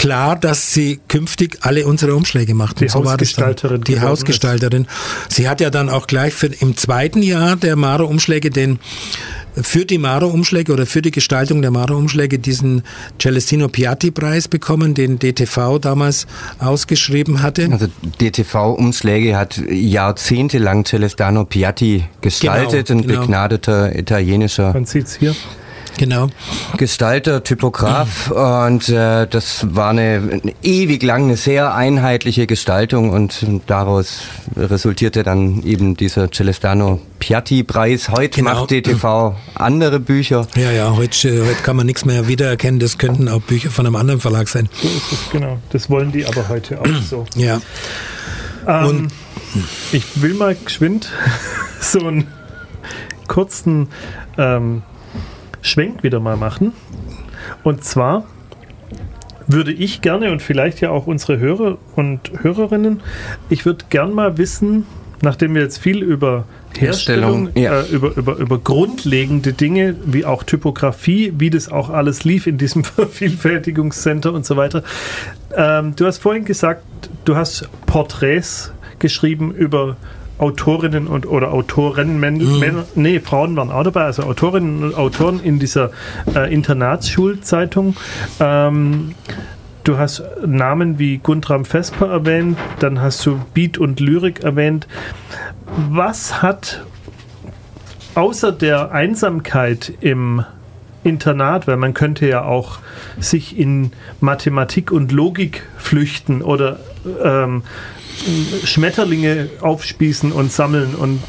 klar, 0.00 0.34
dass 0.36 0.72
sie 0.72 0.98
künftig 1.08 1.58
alle 1.60 1.86
unsere 1.86 2.14
Umschläge 2.14 2.54
macht. 2.54 2.80
Die 2.80 2.88
so 2.88 3.04
Hausgestalterin. 3.04 3.82
Die 3.82 4.00
Hausgestalterin. 4.00 4.86
Sie 5.28 5.46
hat 5.46 5.60
ja 5.60 5.68
dann 5.68 5.90
auch 5.90 6.06
gleich 6.06 6.32
für, 6.32 6.46
im 6.46 6.76
zweiten 6.76 7.22
Jahr 7.22 7.56
der 7.56 7.76
Maro-Umschläge 7.76 8.50
den 8.50 8.78
für 9.62 9.84
die 9.84 9.98
Maro-Umschläge 9.98 10.72
oder 10.72 10.86
für 10.86 11.02
die 11.02 11.10
Gestaltung 11.10 11.60
der 11.60 11.70
Maro-Umschläge 11.70 12.38
diesen 12.38 12.82
Celestino 13.20 13.68
Piatti-Preis 13.68 14.48
bekommen, 14.48 14.94
den 14.94 15.18
DTV 15.18 15.78
damals 15.78 16.26
ausgeschrieben 16.60 17.42
hatte. 17.42 17.68
Also 17.70 17.88
DTV-Umschläge 18.20 19.36
hat 19.36 19.60
jahrzehntelang 19.68 20.84
Celestano 20.84 21.44
Piatti 21.44 22.04
gestaltet, 22.20 22.86
genau, 22.86 23.00
ein 23.00 23.06
genau. 23.06 23.20
begnadeter 23.20 23.98
italienischer. 23.98 24.72
Man 24.72 24.86
sieht's 24.86 25.16
hier. 25.16 25.34
Genau. 26.00 26.28
Gestalter, 26.78 27.44
Typograf 27.44 28.30
und 28.30 28.88
äh, 28.88 29.26
das 29.26 29.66
war 29.74 29.90
eine, 29.90 30.40
eine, 30.42 30.54
ewig 30.62 31.02
lang 31.02 31.24
eine 31.24 31.36
sehr 31.36 31.74
einheitliche 31.74 32.46
Gestaltung 32.46 33.10
und 33.10 33.44
daraus 33.66 34.22
resultierte 34.56 35.24
dann 35.24 35.62
eben 35.62 35.98
dieser 35.98 36.32
Celestano 36.32 37.02
Piatti 37.18 37.64
Preis. 37.64 38.08
Heute 38.08 38.40
genau. 38.40 38.60
macht 38.60 38.70
DTV 38.70 39.34
andere 39.56 40.00
Bücher. 40.00 40.46
Ja, 40.56 40.70
ja, 40.70 40.96
heute, 40.96 41.44
heute 41.44 41.62
kann 41.62 41.76
man 41.76 41.84
nichts 41.84 42.06
mehr 42.06 42.26
wiedererkennen. 42.26 42.80
Das 42.80 42.96
könnten 42.96 43.28
auch 43.28 43.42
Bücher 43.42 43.70
von 43.70 43.84
einem 43.84 43.96
anderen 43.96 44.20
Verlag 44.20 44.48
sein. 44.48 44.70
So 44.80 44.88
ist 44.88 45.12
es, 45.12 45.30
genau. 45.30 45.58
Das 45.68 45.90
wollen 45.90 46.12
die 46.12 46.24
aber 46.24 46.48
heute 46.48 46.80
auch 46.80 46.86
so. 47.06 47.26
Ja. 47.36 47.60
Ähm, 48.66 48.86
und 48.86 49.12
ich 49.92 50.22
will 50.22 50.32
mal 50.32 50.56
geschwind 50.64 51.10
so 51.78 51.98
einen 51.98 52.26
kurzen 53.28 53.88
ähm, 54.38 54.82
Schwenk 55.62 56.02
wieder 56.02 56.20
mal 56.20 56.36
machen. 56.36 56.72
Und 57.62 57.84
zwar 57.84 58.24
würde 59.46 59.72
ich 59.72 60.00
gerne 60.00 60.30
und 60.30 60.42
vielleicht 60.42 60.80
ja 60.80 60.90
auch 60.90 61.06
unsere 61.06 61.38
Hörer 61.38 61.78
und 61.96 62.30
Hörerinnen, 62.42 63.00
ich 63.48 63.66
würde 63.66 63.84
gern 63.90 64.12
mal 64.12 64.38
wissen, 64.38 64.86
nachdem 65.22 65.54
wir 65.54 65.62
jetzt 65.62 65.78
viel 65.78 66.02
über 66.02 66.44
Herstellung, 66.78 67.50
Herstellung 67.54 67.62
ja. 67.62 67.80
äh, 67.80 67.86
über, 67.90 68.16
über, 68.16 68.36
über 68.36 68.58
grundlegende 68.58 69.52
Dinge, 69.52 69.96
wie 70.04 70.24
auch 70.24 70.44
Typografie, 70.44 71.32
wie 71.36 71.50
das 71.50 71.68
auch 71.68 71.90
alles 71.90 72.24
lief 72.24 72.46
in 72.46 72.58
diesem 72.58 72.84
Vervielfältigungscenter 72.84 74.32
und 74.32 74.46
so 74.46 74.56
weiter. 74.56 74.82
Ähm, 75.54 75.94
du 75.96 76.06
hast 76.06 76.18
vorhin 76.18 76.44
gesagt, 76.44 76.84
du 77.24 77.36
hast 77.36 77.68
Porträts 77.86 78.72
geschrieben 78.98 79.52
über 79.52 79.96
Autorinnen 80.40 81.06
und 81.06 81.26
oder 81.26 81.52
Autoren, 81.52 82.18
Männer, 82.18 82.42
mhm. 82.42 82.84
Nee, 82.94 83.20
Frauen 83.20 83.56
waren 83.56 83.70
auch 83.70 83.84
dabei, 83.84 84.04
also 84.04 84.22
Autorinnen 84.22 84.82
und 84.82 84.94
Autoren 84.94 85.40
in 85.42 85.58
dieser 85.58 85.90
äh, 86.34 86.52
Internatsschulzeitung. 86.52 87.96
Ähm, 88.40 89.14
du 89.84 89.98
hast 89.98 90.22
Namen 90.46 90.98
wie 90.98 91.18
Guntram 91.18 91.64
Vesper 91.64 92.08
erwähnt, 92.08 92.56
dann 92.78 93.02
hast 93.02 93.24
du 93.26 93.40
Beat 93.52 93.76
und 93.76 94.00
Lyrik 94.00 94.42
erwähnt. 94.42 94.88
Was 95.90 96.42
hat 96.42 96.84
außer 98.14 98.50
der 98.50 98.92
Einsamkeit 98.92 99.92
im 100.00 100.44
Internat, 101.04 101.66
weil 101.66 101.76
man 101.76 101.94
könnte 101.94 102.26
ja 102.26 102.44
auch 102.44 102.78
sich 103.18 103.58
in 103.58 103.92
Mathematik 104.20 104.90
und 104.90 105.12
Logik 105.12 105.66
flüchten 105.78 106.42
oder 106.42 106.78
ähm, 107.22 107.62
Schmetterlinge 108.64 109.48
aufspießen 109.60 110.32
und 110.32 110.52
sammeln 110.52 110.94
und 110.94 111.20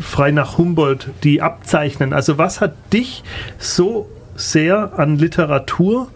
frei 0.00 0.30
nach 0.30 0.58
Humboldt 0.58 1.10
die 1.24 1.42
abzeichnen. 1.42 2.12
Also 2.12 2.38
was 2.38 2.60
hat 2.60 2.74
dich 2.92 3.22
so 3.58 4.08
sehr 4.36 4.98
an 4.98 5.18
Literatur 5.18 6.08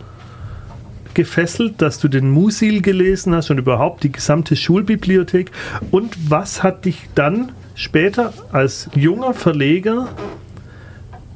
gefesselt, 1.15 1.83
dass 1.83 1.99
du 1.99 2.09
den 2.09 2.31
Musil 2.31 2.83
gelesen 2.83 3.35
hast 3.35 3.51
und 3.51 3.59
überhaupt 3.59 4.03
die 4.03 4.13
gesamte 4.13 4.57
Schulbibliothek? 4.57 5.51
Und 5.91 6.31
was 6.31 6.63
hat 6.63 6.85
dich 6.85 7.09
dann 7.15 7.53
später 7.75 8.33
als 8.53 8.89
junger 8.95 9.35
Verleger, 9.35 10.09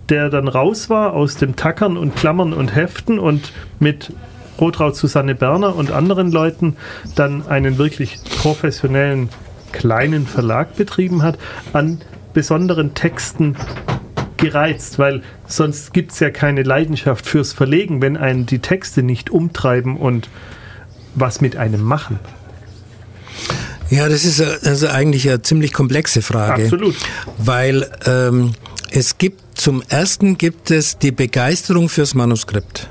der 0.09 0.31
dann 0.31 0.49
raus 0.49 0.89
war 0.89 1.15
aus 1.15 1.37
dem 1.37 1.57
Tackern 1.57 1.97
und 1.97 2.15
Klammern 2.17 2.53
und 2.53 2.75
Heften 2.75 3.19
und 3.19 3.53
mit 3.81 4.13
Rotraut 4.61 4.97
Susanne 4.97 5.35
Berner 5.35 5.75
und 5.75 5.91
anderen 5.91 6.31
Leuten 6.31 6.77
dann 7.15 7.47
einen 7.47 7.79
wirklich 7.79 8.19
professionellen 8.43 9.29
kleinen 9.73 10.27
Verlag 10.27 10.77
betrieben 10.77 11.23
hat, 11.23 11.39
an 11.73 12.01
besonderen 12.33 12.95
Texten 12.95 13.57
gereizt, 14.37 14.99
weil 14.99 15.23
sonst 15.47 15.93
gibt 15.93 16.13
es 16.13 16.21
ja 16.21 16.31
keine 16.31 16.63
Leidenschaft 16.63 17.27
fürs 17.27 17.53
Verlegen, 17.53 18.03
wenn 18.03 18.17
einen 18.17 18.47
die 18.47 18.59
Texte 18.59 19.03
nicht 19.03 19.31
umtreiben 19.31 19.97
und 19.97 20.29
was 21.15 21.41
mit 21.41 21.57
einem 21.57 21.83
machen. 21.83 22.19
Ja, 23.89 24.09
das 24.09 24.25
ist 24.25 24.41
also 24.67 24.89
eigentlich 24.89 25.29
eine 25.29 25.43
ziemlich 25.43 25.73
komplexe 25.73 26.21
Frage. 26.21 26.65
Absolut. 26.65 26.97
Weil 27.39 27.89
ähm, 28.05 28.53
es 28.91 29.19
gibt, 29.19 29.59
zum 29.59 29.83
ersten 29.89 30.39
gibt 30.39 30.71
es 30.71 30.99
die 30.99 31.13
Begeisterung 31.13 31.89
fürs 31.89 32.15
Manuskript. 32.15 32.89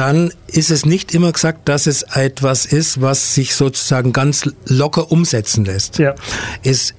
Dann 0.00 0.32
ist 0.46 0.70
es 0.70 0.86
nicht 0.86 1.12
immer 1.12 1.30
gesagt, 1.30 1.68
dass 1.68 1.86
es 1.86 2.04
etwas 2.14 2.64
ist, 2.64 3.02
was 3.02 3.34
sich 3.34 3.54
sozusagen 3.54 4.14
ganz 4.14 4.48
locker 4.64 5.12
umsetzen 5.12 5.66
lässt. 5.66 5.98
Ja. 5.98 6.14
Es, 6.62 6.94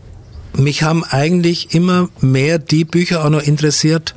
mich 0.55 0.83
haben 0.83 1.03
eigentlich 1.03 1.73
immer 1.73 2.09
mehr 2.19 2.59
die 2.59 2.85
Bücher 2.85 3.25
auch 3.25 3.31
noch 3.31 3.41
interessiert, 3.41 4.13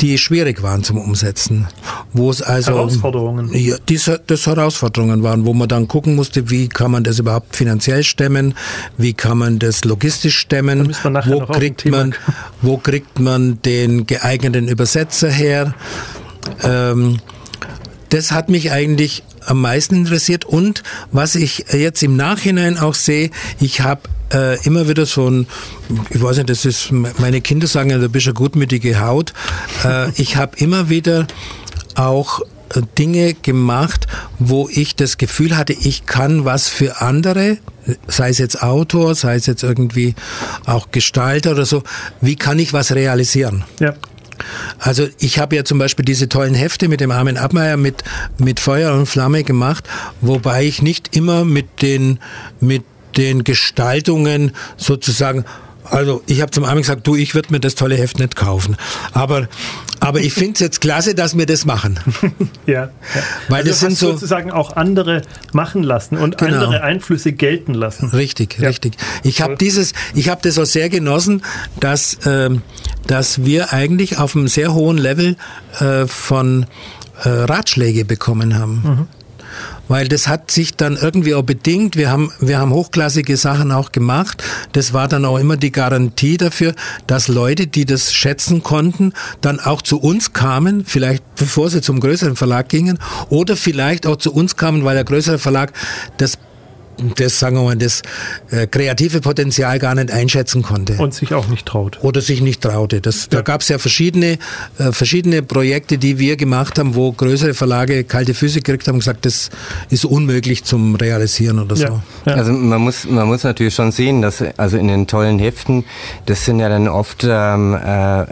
die 0.00 0.16
schwierig 0.16 0.62
waren 0.62 0.84
zum 0.84 0.96
Umsetzen. 0.96 1.66
Wo 2.14 2.30
es 2.30 2.40
also 2.40 2.72
Herausforderungen. 2.72 3.50
Ja, 3.52 3.76
die, 3.86 4.00
das 4.26 4.46
Herausforderungen 4.46 5.22
waren, 5.22 5.44
wo 5.44 5.52
man 5.52 5.68
dann 5.68 5.86
gucken 5.86 6.14
musste, 6.14 6.48
wie 6.48 6.68
kann 6.68 6.90
man 6.90 7.04
das 7.04 7.18
überhaupt 7.18 7.56
finanziell 7.56 8.04
stemmen, 8.04 8.54
wie 8.96 9.12
kann 9.12 9.36
man 9.36 9.58
das 9.58 9.84
logistisch 9.84 10.38
stemmen, 10.38 10.96
wo 11.26 11.40
kriegt 11.40 11.84
man, 11.84 12.14
wo 12.62 12.78
kriegt 12.78 13.18
man 13.20 13.60
den 13.60 14.06
geeigneten 14.06 14.66
Übersetzer 14.66 15.30
her. 15.30 15.74
Ähm, 16.62 17.18
das 18.10 18.32
hat 18.32 18.48
mich 18.48 18.72
eigentlich 18.72 19.22
am 19.46 19.60
meisten 19.60 19.96
interessiert 19.96 20.44
und 20.44 20.82
was 21.12 21.34
ich 21.34 21.66
jetzt 21.72 22.02
im 22.02 22.16
Nachhinein 22.16 22.78
auch 22.78 22.94
sehe, 22.94 23.30
ich 23.60 23.80
habe 23.80 24.02
äh, 24.32 24.62
immer 24.66 24.88
wieder 24.88 25.06
so 25.06 25.28
ein, 25.28 25.46
ich 26.10 26.22
weiß 26.22 26.36
nicht, 26.36 26.50
das 26.50 26.64
ist, 26.64 26.90
meine 26.92 27.40
Kinder 27.40 27.66
sagen 27.66 27.90
ja, 27.90 27.98
du 27.98 28.08
bist 28.08 28.26
eine 28.26 28.34
gutmütige 28.34 29.00
Haut. 29.00 29.32
Äh, 29.84 30.10
ich 30.20 30.36
habe 30.36 30.56
immer 30.58 30.88
wieder 30.90 31.26
auch 31.94 32.40
äh, 32.74 32.82
Dinge 32.98 33.34
gemacht, 33.34 34.06
wo 34.38 34.68
ich 34.70 34.96
das 34.96 35.16
Gefühl 35.16 35.56
hatte, 35.56 35.72
ich 35.72 36.06
kann 36.06 36.44
was 36.44 36.68
für 36.68 37.00
andere, 37.00 37.58
sei 38.06 38.28
es 38.28 38.38
jetzt 38.38 38.62
Autor, 38.62 39.14
sei 39.14 39.36
es 39.36 39.46
jetzt 39.46 39.62
irgendwie 39.62 40.14
auch 40.66 40.90
Gestalter 40.90 41.52
oder 41.52 41.64
so, 41.64 41.82
wie 42.20 42.36
kann 42.36 42.58
ich 42.58 42.72
was 42.72 42.94
realisieren? 42.94 43.64
Ja. 43.80 43.94
Also 44.78 45.06
ich 45.18 45.38
habe 45.38 45.56
ja 45.56 45.64
zum 45.64 45.78
Beispiel 45.78 46.04
diese 46.04 46.28
tollen 46.28 46.54
Hefte 46.54 46.88
mit 46.88 47.00
dem 47.00 47.10
Armin 47.10 47.36
Abmeier 47.36 47.76
mit, 47.76 48.04
mit 48.38 48.60
Feuer 48.60 48.94
und 48.94 49.06
Flamme 49.06 49.44
gemacht, 49.44 49.84
wobei 50.20 50.64
ich 50.64 50.82
nicht 50.82 51.16
immer 51.16 51.44
mit 51.44 51.82
den, 51.82 52.18
mit 52.60 52.84
den 53.16 53.44
Gestaltungen 53.44 54.52
sozusagen 54.76 55.44
also 55.90 56.22
ich 56.26 56.40
habe 56.40 56.50
zum 56.50 56.64
Armin 56.64 56.82
gesagt, 56.82 57.06
du, 57.06 57.14
ich 57.14 57.34
würde 57.34 57.52
mir 57.52 57.60
das 57.60 57.74
tolle 57.74 57.96
Heft 57.96 58.18
nicht 58.18 58.36
kaufen. 58.36 58.76
Aber, 59.12 59.48
aber 60.00 60.20
ich 60.20 60.32
finde 60.32 60.54
es 60.54 60.60
jetzt 60.60 60.80
klasse, 60.80 61.14
dass 61.14 61.36
wir 61.36 61.46
das 61.46 61.64
machen. 61.64 61.98
ja, 62.66 62.72
ja. 62.74 62.90
Weil 63.48 63.58
also 63.60 63.70
das 63.70 63.80
sind 63.80 63.98
so 63.98 64.12
sozusagen 64.12 64.50
auch 64.50 64.76
andere 64.76 65.22
machen 65.52 65.82
lassen 65.82 66.16
und 66.16 66.38
genau. 66.38 66.64
andere 66.64 66.82
Einflüsse 66.82 67.32
gelten 67.32 67.74
lassen. 67.74 68.10
Richtig, 68.10 68.58
ja. 68.58 68.68
richtig. 68.68 68.96
Ich 69.22 69.40
habe 69.40 69.56
dieses, 69.56 69.92
ich 70.14 70.28
habe 70.28 70.40
das 70.42 70.58
auch 70.58 70.66
sehr 70.66 70.88
genossen, 70.88 71.42
dass, 71.80 72.18
ähm, 72.26 72.62
dass 73.06 73.44
wir 73.44 73.72
eigentlich 73.72 74.18
auf 74.18 74.36
einem 74.36 74.48
sehr 74.48 74.74
hohen 74.74 74.98
Level 74.98 75.36
äh, 75.80 76.06
von 76.06 76.66
äh, 77.24 77.28
Ratschläge 77.28 78.04
bekommen 78.04 78.58
haben. 78.58 78.82
Mhm 78.84 79.17
weil 79.88 80.08
das 80.08 80.28
hat 80.28 80.50
sich 80.50 80.76
dann 80.76 80.96
irgendwie 80.96 81.34
auch 81.34 81.42
bedingt. 81.42 81.96
Wir 81.96 82.10
haben, 82.10 82.32
wir 82.40 82.58
haben 82.58 82.72
hochklassige 82.72 83.36
Sachen 83.36 83.72
auch 83.72 83.92
gemacht. 83.92 84.42
Das 84.72 84.92
war 84.92 85.08
dann 85.08 85.24
auch 85.24 85.38
immer 85.38 85.56
die 85.56 85.72
Garantie 85.72 86.36
dafür, 86.36 86.74
dass 87.06 87.28
Leute, 87.28 87.66
die 87.66 87.84
das 87.84 88.12
schätzen 88.12 88.62
konnten, 88.62 89.12
dann 89.40 89.60
auch 89.60 89.82
zu 89.82 89.98
uns 89.98 90.32
kamen, 90.32 90.84
vielleicht 90.84 91.22
bevor 91.36 91.70
sie 91.70 91.80
zum 91.80 92.00
größeren 92.00 92.36
Verlag 92.36 92.68
gingen, 92.68 92.98
oder 93.30 93.56
vielleicht 93.56 94.06
auch 94.06 94.16
zu 94.16 94.32
uns 94.32 94.56
kamen, 94.56 94.84
weil 94.84 94.94
der 94.94 95.04
größere 95.04 95.38
Verlag 95.38 95.72
das 96.18 96.38
das, 97.16 97.38
sagen 97.38 97.56
wir 97.56 97.62
mal, 97.62 97.76
das 97.76 98.02
äh, 98.50 98.66
kreative 98.66 99.20
Potenzial 99.20 99.78
gar 99.78 99.94
nicht 99.94 100.10
einschätzen 100.10 100.62
konnte. 100.62 100.94
Und 100.94 101.14
sich 101.14 101.32
auch 101.34 101.48
nicht 101.48 101.66
traut. 101.66 101.98
Oder 102.02 102.20
sich 102.20 102.40
nicht 102.40 102.60
traute. 102.60 103.00
Das, 103.00 103.24
ja. 103.24 103.28
Da 103.30 103.42
gab 103.42 103.60
es 103.60 103.68
ja 103.68 103.78
verschiedene, 103.78 104.38
äh, 104.78 104.92
verschiedene 104.92 105.42
Projekte, 105.42 105.98
die 105.98 106.18
wir 106.18 106.36
gemacht 106.36 106.78
haben, 106.78 106.94
wo 106.94 107.12
größere 107.12 107.54
Verlage 107.54 108.04
kalte 108.04 108.34
Füße 108.34 108.60
gekriegt 108.60 108.88
haben 108.88 108.94
und 108.94 109.00
gesagt, 109.00 109.26
das 109.26 109.50
ist 109.90 110.04
unmöglich 110.04 110.64
zum 110.64 110.94
Realisieren 110.94 111.58
oder 111.58 111.76
ja. 111.76 111.88
so. 111.88 112.02
Ja. 112.26 112.34
Also 112.34 112.52
man 112.52 112.80
muss, 112.80 113.04
man 113.04 113.26
muss 113.26 113.44
natürlich 113.44 113.74
schon 113.74 113.92
sehen, 113.92 114.22
dass 114.22 114.42
also 114.56 114.76
in 114.76 114.88
den 114.88 115.06
tollen 115.06 115.38
Heften, 115.38 115.84
das 116.26 116.44
sind 116.44 116.60
ja 116.60 116.68
dann 116.68 116.88
oft 116.88 117.24
ähm, 117.28 117.74
äh, 117.74 118.24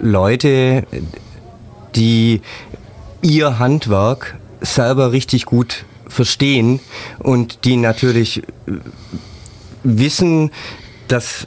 Leute, 0.00 0.86
die 1.94 2.40
ihr 3.22 3.58
Handwerk 3.58 4.36
selber 4.60 5.12
richtig 5.12 5.46
gut 5.46 5.84
verstehen 6.14 6.80
und 7.18 7.64
die 7.64 7.76
natürlich 7.76 8.38
äh, 8.38 8.42
wissen, 9.82 10.50
dass 11.08 11.46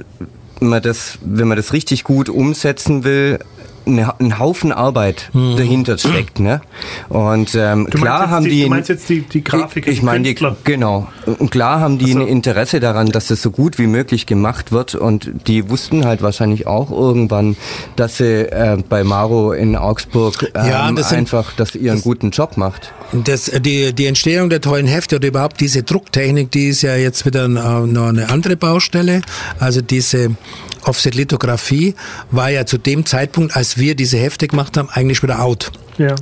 man 0.59 0.81
das, 0.81 1.17
wenn 1.21 1.47
man 1.47 1.57
das 1.57 1.73
richtig 1.73 2.03
gut 2.03 2.29
umsetzen 2.29 3.03
will, 3.03 3.39
ein 3.87 4.39
Haufen 4.39 4.71
Arbeit 4.71 5.29
mhm. 5.33 5.57
dahinter 5.57 5.97
steckt. 5.97 6.39
Ne? 6.39 6.61
Und 7.09 7.55
ähm, 7.55 7.87
klar 7.89 8.29
haben 8.29 8.45
die, 8.45 8.51
die. 8.51 8.63
Du 8.63 8.69
meinst 8.69 8.89
jetzt 8.89 9.09
die, 9.09 9.21
die 9.21 9.43
Grafik? 9.43 9.87
Ich, 9.87 9.97
ich 9.97 10.03
meine, 10.03 10.33
genau. 10.63 11.07
Und 11.25 11.51
klar 11.51 11.79
haben 11.79 11.97
die 11.97 12.11
so. 12.11 12.19
ein 12.19 12.27
Interesse 12.27 12.79
daran, 12.79 13.09
dass 13.09 13.27
das 13.27 13.41
so 13.41 13.51
gut 13.51 13.77
wie 13.79 13.87
möglich 13.87 14.25
gemacht 14.25 14.71
wird. 14.71 14.95
Und 14.95 15.31
die 15.47 15.69
wussten 15.69 16.05
halt 16.05 16.21
wahrscheinlich 16.21 16.67
auch 16.67 16.91
irgendwann, 16.91 17.55
dass 17.95 18.17
sie 18.17 18.51
äh, 18.51 18.77
bei 18.87 19.03
Maro 19.03 19.53
in 19.53 19.75
Augsburg 19.75 20.51
ähm, 20.53 20.65
ja, 20.67 20.91
das 20.91 21.13
einfach, 21.13 21.53
dass 21.53 21.75
ihr 21.75 21.91
einen 21.91 22.01
guten 22.01 22.31
Job 22.31 22.57
macht. 22.57 22.93
Das, 23.11 23.45
die, 23.45 23.93
die 23.93 24.05
Entstehung 24.05 24.49
der 24.49 24.61
tollen 24.61 24.87
Hefte 24.87 25.15
oder 25.15 25.27
überhaupt 25.27 25.61
diese 25.61 25.83
Drucktechnik, 25.83 26.51
die 26.51 26.67
ist 26.67 26.81
ja 26.81 26.95
jetzt 26.95 27.25
wieder 27.25 27.47
noch 27.47 28.09
eine 28.09 28.29
andere 28.29 28.57
Baustelle. 28.57 29.21
Also 29.59 29.81
diese 29.81 30.35
Offset-Lithografie 30.83 31.95
war 32.31 32.49
ja 32.49 32.65
zu 32.65 32.77
dem 32.77 33.05
Zeitpunkt, 33.05 33.55
als 33.55 33.77
wir 33.77 33.95
diese 33.95 34.17
Hefte 34.17 34.47
gemacht 34.47 34.77
haben, 34.77 34.89
eigentlich 34.89 35.23
wieder 35.23 35.41
out. 35.41 35.71
Ja. 35.97 36.15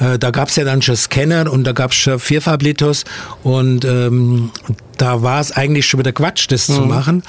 Äh, 0.00 0.18
da 0.18 0.30
gab 0.30 0.48
es 0.48 0.56
ja 0.56 0.64
dann 0.64 0.82
schon 0.82 0.96
Scanner 0.96 1.50
und 1.50 1.64
da 1.64 1.72
gab 1.72 1.90
es 1.90 1.98
schon 1.98 2.18
Vierfarblithos 2.18 3.04
und 3.42 3.84
ähm, 3.84 4.50
da 5.02 5.20
war 5.20 5.40
es 5.40 5.50
eigentlich 5.50 5.86
schon 5.86 5.98
wieder 5.98 6.12
Quatsch, 6.12 6.46
das 6.48 6.68
mhm. 6.68 6.74
zu 6.74 6.80
machen. 6.82 7.22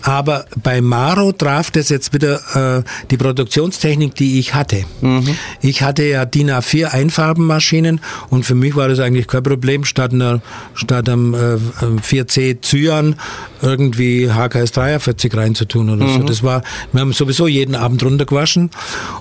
Aber 0.00 0.46
bei 0.62 0.80
Maro 0.80 1.32
traf 1.32 1.70
das 1.70 1.90
jetzt 1.90 2.14
wieder 2.14 2.78
äh, 2.78 2.82
die 3.10 3.18
Produktionstechnik, 3.18 4.14
die 4.14 4.38
ich 4.38 4.54
hatte. 4.54 4.86
Mhm. 5.02 5.36
Ich 5.60 5.82
hatte 5.82 6.04
ja 6.04 6.24
DIN 6.24 6.50
A4 6.50 6.86
Einfarbenmaschinen 6.86 8.00
und 8.30 8.46
für 8.46 8.54
mich 8.54 8.76
war 8.76 8.88
das 8.88 8.98
eigentlich 8.98 9.26
kein 9.26 9.42
Problem, 9.42 9.84
statt, 9.84 10.14
einer, 10.14 10.40
statt 10.72 11.06
einem 11.06 11.34
äh, 11.34 11.58
4C 12.00 12.62
Cyan 12.62 13.16
irgendwie 13.60 14.30
HKS 14.30 14.72
43 14.72 15.36
reinzutun 15.36 15.90
oder 15.90 16.06
mhm. 16.06 16.20
so. 16.20 16.22
Das 16.22 16.42
war, 16.42 16.62
wir 16.92 17.02
haben 17.02 17.12
sowieso 17.12 17.46
jeden 17.46 17.74
Abend 17.74 18.02
runtergewaschen 18.02 18.70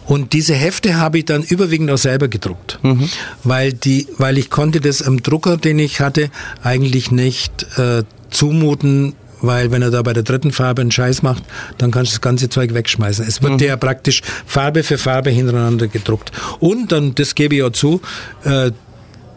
und 0.06 0.32
diese 0.32 0.56
Hefte 0.56 0.96
habe 0.96 1.18
ich 1.18 1.26
dann 1.26 1.44
überwiegend 1.44 1.92
aus 1.92 2.04
selber 2.04 2.30
gedruckt, 2.30 2.80
mhm. 2.84 3.10
weil 3.44 3.74
die, 3.74 4.08
weil 4.18 4.38
ich 4.38 4.50
konnte 4.50 4.80
das 4.80 5.02
am 5.02 5.22
Drucker, 5.22 5.58
den 5.58 5.78
ich 5.80 6.00
hatte, 6.00 6.30
eigentlich 6.64 7.12
nicht 7.12 7.66
äh, 7.78 7.97
zumuten, 8.30 9.14
weil 9.42 9.72
wenn 9.72 9.82
er 9.82 9.92
da 9.92 10.02
bei 10.02 10.14
der 10.14 10.24
dritten 10.24 10.52
Farbe 10.52 10.82
einen 10.82 10.92
Scheiß 10.92 11.22
macht, 11.22 11.44
dann 11.78 11.92
kannst 11.92 12.12
du 12.12 12.16
das 12.16 12.22
ganze 12.22 12.50
Zeug 12.50 12.74
wegschmeißen. 12.74 13.26
Es 13.28 13.42
wird 13.42 13.54
mhm. 13.54 13.60
ja 13.60 13.78
praktisch 13.78 14.22
Farbe 14.46 14.84
für 14.84 14.98
Farbe 14.98 15.30
hintereinander 15.30 15.88
gedruckt. 15.88 16.32
Und 16.60 16.92
dann, 16.92 17.14
das 17.16 17.36
gebe 17.36 17.56
ich 17.56 17.64
auch 17.64 17.72
zu, 17.72 18.02
äh, 18.44 18.72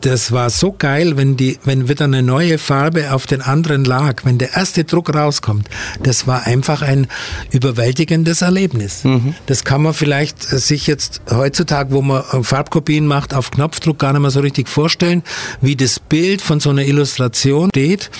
das 0.00 0.32
war 0.32 0.50
so 0.50 0.72
geil, 0.72 1.16
wenn 1.16 1.36
die, 1.36 1.58
wenn 1.64 1.88
wieder 1.88 2.04
eine 2.04 2.22
neue 2.22 2.58
Farbe 2.58 3.12
auf 3.12 3.26
den 3.26 3.42
anderen 3.42 3.84
lag, 3.84 4.24
wenn 4.24 4.38
der 4.38 4.54
erste 4.54 4.84
Druck 4.84 5.14
rauskommt. 5.14 5.68
Das 6.02 6.26
war 6.26 6.46
einfach 6.46 6.82
ein 6.82 7.06
überwältigendes 7.50 8.42
Erlebnis. 8.42 9.04
Mhm. 9.04 9.34
Das 9.46 9.64
kann 9.64 9.82
man 9.82 9.94
vielleicht 9.94 10.42
sich 10.42 10.86
jetzt 10.86 11.20
heutzutage, 11.30 11.92
wo 11.92 12.02
man 12.02 12.22
Farbkopien 12.42 13.06
macht, 13.06 13.34
auf 13.34 13.50
Knopfdruck 13.50 13.98
gar 13.98 14.12
nicht 14.12 14.22
mehr 14.22 14.30
so 14.30 14.40
richtig 14.40 14.68
vorstellen, 14.68 15.22
wie 15.60 15.76
das 15.76 16.00
Bild 16.00 16.40
von 16.40 16.60
so 16.60 16.70
einer 16.70 16.84
Illustration 16.84 17.70
steht, 17.70 18.10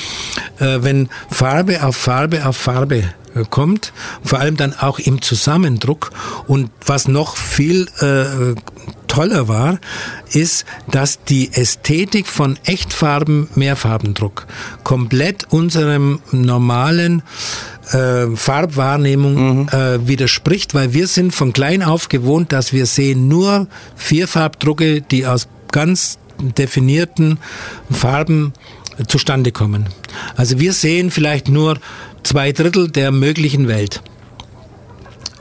äh, 0.58 0.78
wenn 0.80 1.08
Farbe 1.30 1.82
auf 1.82 1.96
Farbe 1.96 2.46
auf 2.46 2.56
Farbe 2.56 3.04
äh, 3.29 3.29
kommt, 3.48 3.92
vor 4.22 4.38
allem 4.38 4.56
dann 4.56 4.74
auch 4.74 4.98
im 4.98 5.22
Zusammendruck. 5.22 6.10
Und 6.46 6.70
was 6.84 7.08
noch 7.08 7.36
viel 7.36 7.88
äh, 8.00 8.54
toller 9.06 9.48
war, 9.48 9.78
ist, 10.32 10.64
dass 10.90 11.22
die 11.24 11.52
Ästhetik 11.52 12.26
von 12.26 12.58
Echtfarben 12.64 13.48
Mehrfarbendruck 13.54 14.46
komplett 14.84 15.46
unserem 15.50 16.20
normalen 16.30 17.22
äh, 17.92 18.28
Farbwahrnehmung 18.34 19.62
mhm. 19.62 19.68
äh, 19.68 20.06
widerspricht, 20.06 20.74
weil 20.74 20.92
wir 20.92 21.08
sind 21.08 21.34
von 21.34 21.52
klein 21.52 21.82
auf 21.82 22.08
gewohnt, 22.08 22.52
dass 22.52 22.72
wir 22.72 22.86
sehen 22.86 23.28
nur 23.28 23.66
Vierfarbdrucke, 23.96 25.02
die 25.02 25.26
aus 25.26 25.48
ganz 25.72 26.18
definierten 26.38 27.38
Farben 27.90 28.52
zustande 29.08 29.52
kommen. 29.52 29.86
Also 30.36 30.60
wir 30.60 30.72
sehen 30.72 31.10
vielleicht 31.10 31.48
nur 31.48 31.78
zwei 32.22 32.52
Drittel 32.52 32.90
der 32.90 33.12
möglichen 33.12 33.68
Welt. 33.68 34.02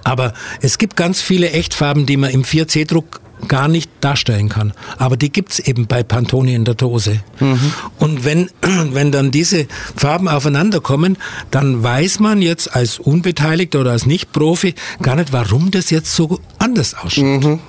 Aber 0.03 0.33
es 0.61 0.77
gibt 0.77 0.95
ganz 0.95 1.21
viele 1.21 1.51
Echtfarben, 1.51 2.05
die 2.05 2.17
man 2.17 2.31
im 2.31 2.43
4C-Druck 2.43 3.21
gar 3.47 3.67
nicht 3.67 3.89
darstellen 4.01 4.49
kann. 4.49 4.73
Aber 4.97 5.17
die 5.17 5.31
gibt's 5.31 5.59
eben 5.59 5.87
bei 5.87 6.03
Pantone 6.03 6.53
in 6.53 6.65
der 6.65 6.75
Dose. 6.75 7.21
Mhm. 7.39 7.73
Und 7.97 8.25
wenn, 8.25 8.49
wenn 8.61 9.11
dann 9.11 9.31
diese 9.31 9.67
Farben 9.95 10.27
aufeinander 10.27 10.81
kommen, 10.81 11.17
dann 11.51 11.81
weiß 11.81 12.19
man 12.19 12.41
jetzt 12.41 12.75
als 12.75 12.99
Unbeteiligter 12.99 13.81
oder 13.81 13.91
als 13.91 14.05
Nicht-Profi 14.05 14.75
gar 15.01 15.15
nicht, 15.15 15.31
warum 15.31 15.71
das 15.71 15.89
jetzt 15.89 16.15
so 16.15 16.39
anders 16.57 16.95
ausschaut. 16.95 17.43
Mhm 17.43 17.59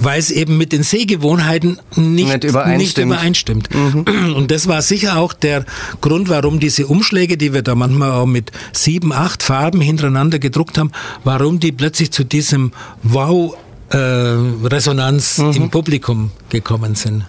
weil 0.00 0.18
es 0.18 0.30
eben 0.30 0.56
mit 0.56 0.72
den 0.72 0.82
Sehgewohnheiten 0.82 1.78
nicht, 1.96 2.28
nicht 2.28 2.44
übereinstimmt. 2.44 2.78
Nicht 2.78 2.98
übereinstimmt. 2.98 3.68
Mhm. 3.74 4.34
Und 4.34 4.50
das 4.50 4.66
war 4.66 4.82
sicher 4.82 5.18
auch 5.18 5.32
der 5.32 5.64
Grund, 6.00 6.28
warum 6.28 6.58
diese 6.58 6.86
Umschläge, 6.86 7.36
die 7.36 7.52
wir 7.52 7.62
da 7.62 7.74
manchmal 7.74 8.12
auch 8.12 8.26
mit 8.26 8.50
sieben, 8.72 9.12
acht 9.12 9.42
Farben 9.42 9.80
hintereinander 9.80 10.38
gedruckt 10.38 10.78
haben, 10.78 10.90
warum 11.24 11.60
die 11.60 11.72
plötzlich 11.72 12.10
zu 12.10 12.24
diesem 12.24 12.72
Wow 13.02 13.54
äh, 13.90 13.96
Resonanz 13.96 15.38
mhm. 15.38 15.52
im 15.52 15.70
Publikum 15.70 16.30
gekommen 16.48 16.94
sind. 16.94 17.24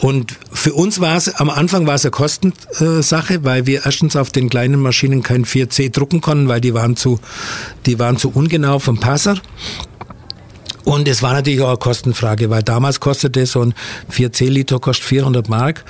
Und 0.00 0.36
für 0.50 0.74
uns 0.74 1.00
war 1.00 1.16
es, 1.16 1.28
am 1.28 1.48
Anfang 1.48 1.86
war 1.86 1.94
es 1.94 2.04
eine 2.04 2.10
Kostensache, 2.10 3.44
weil 3.44 3.66
wir 3.66 3.84
erstens 3.84 4.16
auf 4.16 4.30
den 4.30 4.50
kleinen 4.50 4.80
Maschinen 4.80 5.22
kein 5.22 5.44
4C 5.44 5.92
drucken 5.92 6.20
konnten, 6.20 6.48
weil 6.48 6.60
die 6.60 6.74
waren 6.74 6.96
zu, 6.96 7.20
die 7.86 8.00
waren 8.00 8.16
zu 8.16 8.30
ungenau 8.30 8.80
vom 8.80 8.98
Passer. 8.98 9.36
Und 10.84 11.08
es 11.08 11.22
war 11.22 11.32
natürlich 11.32 11.60
auch 11.60 11.68
eine 11.68 11.76
Kostenfrage, 11.76 12.50
weil 12.50 12.62
damals 12.62 13.00
kostete 13.00 13.46
so 13.46 13.62
ein 13.62 13.74
4C-Liter 14.10 14.78
kostet 14.80 15.06
400 15.06 15.48
Mark 15.48 15.84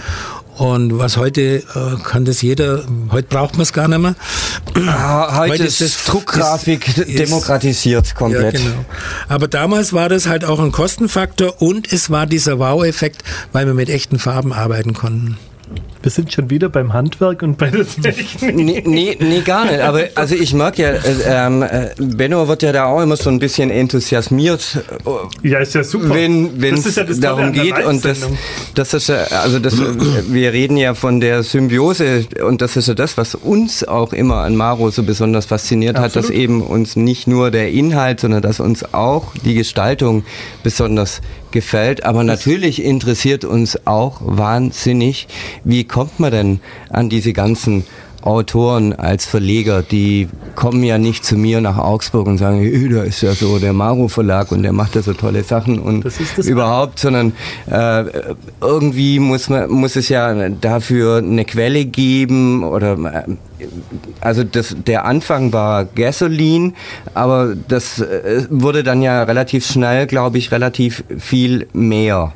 und 0.58 0.98
was 0.98 1.16
heute 1.16 1.62
äh, 1.74 2.02
kann 2.04 2.24
das 2.24 2.42
jeder, 2.42 2.84
heute 3.10 3.28
braucht 3.28 3.54
man 3.54 3.62
es 3.62 3.72
gar 3.72 3.88
nicht 3.88 3.98
mehr. 3.98 4.14
Heute, 4.74 5.36
heute, 5.48 5.64
ist 5.64 5.80
das 5.80 6.04
Druckgrafik 6.04 6.98
ist, 6.98 7.18
demokratisiert 7.18 8.14
komplett. 8.14 8.54
Ja, 8.54 8.60
genau. 8.60 8.84
Aber 9.28 9.48
damals 9.48 9.92
war 9.92 10.08
das 10.08 10.26
halt 10.26 10.44
auch 10.44 10.60
ein 10.60 10.70
Kostenfaktor 10.70 11.62
und 11.62 11.90
es 11.90 12.10
war 12.10 12.26
dieser 12.26 12.58
Wow-Effekt, 12.58 13.24
weil 13.52 13.66
wir 13.66 13.74
mit 13.74 13.88
echten 13.88 14.18
Farben 14.18 14.52
arbeiten 14.52 14.92
konnten. 14.92 15.38
Wir 16.02 16.10
sind 16.10 16.32
schon 16.32 16.50
wieder 16.50 16.68
beim 16.68 16.92
Handwerk 16.92 17.42
und 17.42 17.58
bei 17.58 17.70
der 17.70 17.86
Technik. 17.86 18.54
Nee, 18.56 18.82
nee, 18.84 19.16
nee 19.20 19.40
gar 19.40 19.64
nicht. 19.66 19.80
Aber 19.80 20.02
also 20.16 20.34
ich 20.34 20.52
mag 20.52 20.76
ja, 20.78 20.90
äh, 20.90 21.00
ähm, 21.26 21.62
äh, 21.62 21.90
Benno 21.98 22.48
wird 22.48 22.62
ja 22.62 22.72
da 22.72 22.86
auch 22.86 23.00
immer 23.00 23.16
so 23.16 23.30
ein 23.30 23.38
bisschen 23.38 23.70
enthusiasmiert. 23.70 24.82
Äh, 25.42 25.48
ja, 25.48 25.60
ist 25.60 25.74
ja 25.74 25.84
super. 25.84 26.10
Wenn 26.10 26.74
es 26.74 26.96
ja 26.96 27.04
darum 27.04 27.52
geht. 27.52 27.84
Und 27.84 28.04
das, 28.04 28.20
das 28.74 28.94
ist 28.94 29.08
ja, 29.08 29.22
also 29.42 29.58
das, 29.58 29.74
wir 29.78 30.52
reden 30.52 30.76
ja 30.76 30.94
von 30.94 31.20
der 31.20 31.42
Symbiose 31.42 32.26
und 32.44 32.62
das 32.62 32.76
ist 32.76 32.88
ja 32.88 32.94
das, 32.94 33.16
was 33.16 33.34
uns 33.34 33.84
auch 33.84 34.12
immer 34.12 34.38
an 34.38 34.56
Maro 34.56 34.90
so 34.90 35.02
besonders 35.02 35.46
fasziniert 35.46 35.96
Absolut. 35.96 36.16
hat, 36.16 36.24
dass 36.24 36.30
eben 36.30 36.62
uns 36.62 36.96
nicht 36.96 37.26
nur 37.26 37.50
der 37.50 37.70
Inhalt, 37.70 38.20
sondern 38.20 38.42
dass 38.42 38.60
uns 38.60 38.92
auch 38.92 39.34
die 39.44 39.54
Gestaltung 39.54 40.24
besonders 40.62 41.20
gefällt. 41.52 42.04
Aber 42.04 42.24
natürlich 42.24 42.82
interessiert 42.82 43.44
uns 43.44 43.86
auch 43.86 44.20
wahnsinnig, 44.20 45.28
wie 45.64 45.84
kommt 45.92 46.18
man 46.18 46.32
denn 46.32 46.60
an 46.90 47.08
diese 47.08 47.32
ganzen 47.32 47.84
Autoren 48.22 48.92
als 48.92 49.26
Verleger, 49.26 49.82
die 49.82 50.28
kommen 50.54 50.84
ja 50.84 50.96
nicht 50.96 51.24
zu 51.24 51.36
mir 51.36 51.60
nach 51.60 51.76
Augsburg 51.76 52.26
und 52.28 52.38
sagen, 52.38 52.58
hey, 52.60 52.88
da 52.88 53.02
ist 53.02 53.20
ja 53.20 53.32
so 53.32 53.58
der 53.58 53.72
Maro 53.72 54.08
Verlag 54.08 54.52
und 54.52 54.62
der 54.62 54.72
macht 54.72 54.94
ja 54.94 55.02
so 55.02 55.12
tolle 55.12 55.42
Sachen 55.42 55.78
und 55.78 56.04
das 56.04 56.14
das 56.36 56.46
überhaupt, 56.46 56.98
sondern 56.98 57.32
äh, 57.66 58.04
irgendwie 58.60 59.18
muss 59.18 59.48
man 59.48 59.70
muss 59.70 59.96
es 59.96 60.08
ja 60.08 60.48
dafür 60.50 61.18
eine 61.18 61.44
Quelle 61.44 61.84
geben 61.84 62.62
oder 62.62 62.92
äh, 62.92 63.66
also 64.20 64.44
das, 64.44 64.76
der 64.86 65.04
Anfang 65.04 65.52
war 65.52 65.84
Gasoline, 65.84 66.74
aber 67.14 67.54
das 67.68 68.00
äh, 68.00 68.46
wurde 68.50 68.82
dann 68.82 69.02
ja 69.02 69.22
relativ 69.24 69.66
schnell, 69.66 70.06
glaube 70.06 70.38
ich, 70.38 70.52
relativ 70.52 71.04
viel 71.18 71.66
mehr. 71.72 72.32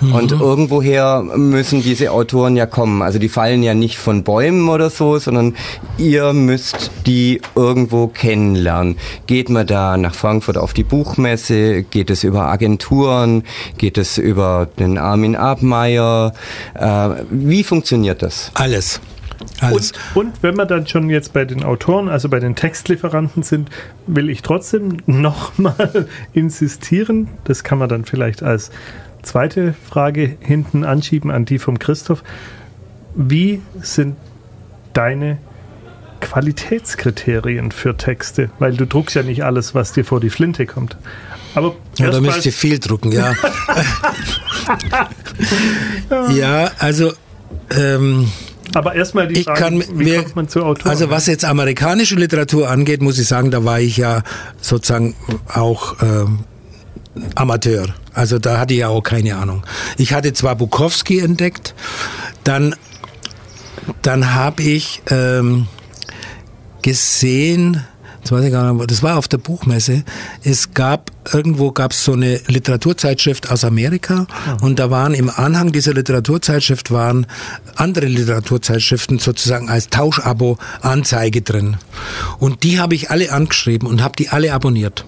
Mhm. 0.00 0.12
Und 0.12 0.32
irgendwoher 0.32 1.22
müssen 1.22 1.82
diese 1.82 2.12
Autoren 2.12 2.56
ja 2.56 2.66
kommen. 2.66 3.02
Also 3.02 3.18
die 3.18 3.28
fallen 3.28 3.62
ja 3.62 3.74
nicht 3.74 3.98
von 3.98 4.24
Bäumen 4.24 4.68
oder 4.68 4.90
so, 4.90 5.18
sondern 5.18 5.54
ihr 5.98 6.32
müsst 6.32 6.90
die 7.06 7.40
irgendwo 7.54 8.06
kennenlernen. 8.08 8.96
Geht 9.26 9.48
man 9.48 9.66
da 9.66 9.96
nach 9.96 10.14
Frankfurt 10.14 10.58
auf 10.58 10.72
die 10.72 10.84
Buchmesse? 10.84 11.82
Geht 11.82 12.10
es 12.10 12.24
über 12.24 12.46
Agenturen? 12.46 13.44
Geht 13.78 13.98
es 13.98 14.18
über 14.18 14.68
den 14.78 14.98
Armin 14.98 15.36
Abmeier? 15.36 16.32
Äh, 16.74 17.08
wie 17.30 17.64
funktioniert 17.64 18.22
das? 18.22 18.50
Alles. 18.54 19.00
Alles. 19.60 19.92
Und, 20.14 20.26
und, 20.26 20.42
wenn 20.42 20.56
wir 20.56 20.66
dann 20.66 20.86
schon 20.86 21.10
jetzt 21.10 21.32
bei 21.32 21.44
den 21.44 21.62
Autoren, 21.62 22.08
also 22.08 22.28
bei 22.28 22.40
den 22.40 22.56
Textlieferanten 22.56 23.42
sind, 23.42 23.70
will 24.06 24.30
ich 24.30 24.42
trotzdem 24.42 24.98
nochmal 25.06 26.06
insistieren, 26.32 27.28
das 27.44 27.64
kann 27.64 27.78
man 27.78 27.88
dann 27.88 28.04
vielleicht 28.04 28.42
als 28.42 28.70
zweite 29.26 29.74
Frage 29.88 30.36
hinten 30.40 30.84
anschieben 30.84 31.30
an 31.30 31.44
die 31.44 31.58
vom 31.58 31.78
Christoph. 31.78 32.22
Wie 33.14 33.60
sind 33.80 34.16
deine 34.92 35.38
Qualitätskriterien 36.20 37.72
für 37.72 37.96
Texte? 37.96 38.50
Weil 38.58 38.74
du 38.74 38.86
druckst 38.86 39.16
ja 39.16 39.22
nicht 39.22 39.44
alles, 39.44 39.74
was 39.74 39.92
dir 39.92 40.04
vor 40.04 40.20
die 40.20 40.30
Flinte 40.30 40.66
kommt. 40.66 40.96
Aber 41.54 41.74
ja, 41.98 42.10
da 42.10 42.20
müsst 42.20 42.44
ihr 42.44 42.52
viel 42.52 42.78
drucken, 42.78 43.12
ja. 43.12 43.34
ja, 46.34 46.70
also 46.78 47.12
ähm, 47.70 48.30
aber 48.74 48.94
erstmal 48.94 49.28
die 49.28 49.42
Frage, 49.42 49.60
kann, 49.60 49.84
wie 49.94 50.06
wir, 50.06 50.22
kommt 50.22 50.36
man 50.36 50.48
zu 50.48 50.62
Autoren? 50.62 50.90
Also 50.90 51.08
was 51.08 51.26
jetzt 51.26 51.44
amerikanische 51.44 52.16
Literatur 52.16 52.68
angeht, 52.68 53.00
muss 53.00 53.18
ich 53.18 53.26
sagen, 53.26 53.50
da 53.50 53.64
war 53.64 53.80
ich 53.80 53.96
ja 53.96 54.22
sozusagen 54.60 55.14
auch 55.48 55.96
ähm, 56.02 56.40
Amateur. 57.34 57.86
Also 58.16 58.38
da 58.38 58.58
hatte 58.58 58.72
ich 58.72 58.80
ja 58.80 58.88
auch 58.88 59.02
keine 59.02 59.36
Ahnung. 59.36 59.62
Ich 59.98 60.14
hatte 60.14 60.32
zwar 60.32 60.56
Bukowski 60.56 61.20
entdeckt, 61.20 61.74
dann, 62.44 62.74
dann 64.00 64.34
habe 64.34 64.62
ich 64.62 65.02
ähm, 65.10 65.68
gesehen, 66.80 67.84
das 68.22 68.32
weiß 68.32 68.44
ich 68.46 68.52
gar 68.52 68.72
nicht, 68.72 68.90
das 68.90 69.02
war 69.02 69.18
auf 69.18 69.28
der 69.28 69.36
Buchmesse. 69.36 70.02
Es 70.42 70.72
gab, 70.72 71.10
irgendwo 71.30 71.72
gab 71.72 71.92
es 71.92 72.04
so 72.04 72.14
eine 72.14 72.40
Literaturzeitschrift 72.46 73.50
aus 73.50 73.64
Amerika 73.64 74.26
ja. 74.46 74.56
und 74.62 74.78
da 74.78 74.90
waren 74.90 75.12
im 75.12 75.28
Anhang 75.28 75.72
dieser 75.72 75.92
Literaturzeitschrift 75.92 76.90
waren 76.90 77.26
andere 77.74 78.06
Literaturzeitschriften 78.06 79.18
sozusagen 79.18 79.68
als 79.68 79.90
Tauschabo 79.90 80.56
Anzeige 80.80 81.42
drin. 81.42 81.76
Und 82.38 82.62
die 82.62 82.80
habe 82.80 82.94
ich 82.94 83.10
alle 83.10 83.30
angeschrieben 83.30 83.86
und 83.86 84.02
habe 84.02 84.16
die 84.16 84.30
alle 84.30 84.54
abonniert. 84.54 85.04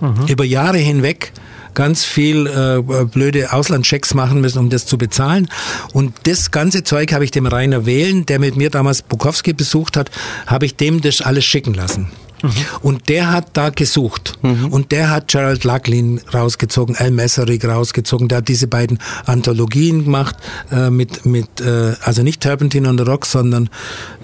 Mhm. 0.00 0.28
Über 0.28 0.44
Jahre 0.44 0.78
hinweg 0.78 1.32
ganz 1.78 2.04
viel 2.04 2.48
äh, 2.48 3.04
blöde 3.04 3.52
Auslandchecks 3.52 4.12
machen 4.12 4.40
müssen, 4.40 4.58
um 4.58 4.68
das 4.68 4.84
zu 4.84 4.98
bezahlen. 4.98 5.48
Und 5.92 6.12
das 6.24 6.50
ganze 6.50 6.82
Zeug 6.82 7.12
habe 7.12 7.22
ich 7.22 7.30
dem 7.30 7.46
Rainer 7.46 7.86
Wählen, 7.86 8.26
der 8.26 8.40
mit 8.40 8.56
mir 8.56 8.68
damals 8.68 9.02
Bukowski 9.02 9.52
besucht 9.52 9.96
hat, 9.96 10.10
habe 10.48 10.66
ich 10.66 10.74
dem 10.74 11.00
das 11.00 11.20
alles 11.20 11.44
schicken 11.44 11.74
lassen. 11.74 12.10
Mhm. 12.42 12.50
Und 12.82 13.08
der 13.08 13.32
hat 13.32 13.48
da 13.54 13.70
gesucht. 13.70 14.38
Mhm. 14.42 14.66
Und 14.66 14.92
der 14.92 15.10
hat 15.10 15.28
Gerald 15.28 15.64
Lacklin 15.64 16.20
rausgezogen, 16.32 16.96
Al 16.96 17.10
Messerig 17.10 17.64
rausgezogen. 17.64 18.28
Der 18.28 18.38
hat 18.38 18.48
diese 18.48 18.66
beiden 18.66 18.98
Anthologien 19.26 20.04
gemacht, 20.04 20.36
äh, 20.70 20.90
mit, 20.90 21.26
mit 21.26 21.60
äh, 21.60 21.94
also 22.02 22.22
nicht 22.22 22.42
Turpentine 22.42 22.88
on 22.88 22.98
the 22.98 23.04
Rock, 23.04 23.26
sondern, 23.26 23.68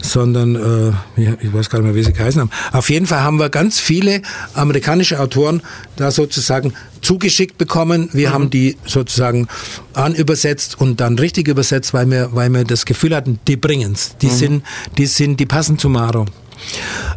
sondern 0.00 0.56
äh, 0.56 0.92
ich 1.16 1.52
weiß 1.52 1.70
gar 1.70 1.78
nicht 1.78 1.86
mehr, 1.86 1.94
wie 1.94 2.04
sie 2.04 2.12
geheißen 2.12 2.40
haben. 2.40 2.50
Auf 2.72 2.90
jeden 2.90 3.06
Fall 3.06 3.20
haben 3.20 3.38
wir 3.38 3.48
ganz 3.48 3.80
viele 3.80 4.22
amerikanische 4.54 5.20
Autoren 5.20 5.62
da 5.96 6.10
sozusagen 6.10 6.72
zugeschickt 7.00 7.58
bekommen. 7.58 8.08
Wir 8.12 8.30
mhm. 8.30 8.32
haben 8.32 8.50
die 8.50 8.76
sozusagen 8.86 9.46
anübersetzt 9.92 10.80
und 10.80 11.00
dann 11.00 11.18
richtig 11.18 11.48
übersetzt, 11.48 11.94
weil 11.94 12.10
wir, 12.10 12.30
weil 12.32 12.50
wir 12.50 12.64
das 12.64 12.86
Gefühl 12.86 13.14
hatten, 13.14 13.38
die 13.46 13.56
bringen's. 13.56 14.16
Die 14.22 14.26
mhm. 14.26 14.30
sind, 14.30 14.62
die 14.96 15.06
sind, 15.06 15.38
die 15.38 15.46
passen 15.46 15.78
zu 15.78 15.88
Maro. 15.88 16.26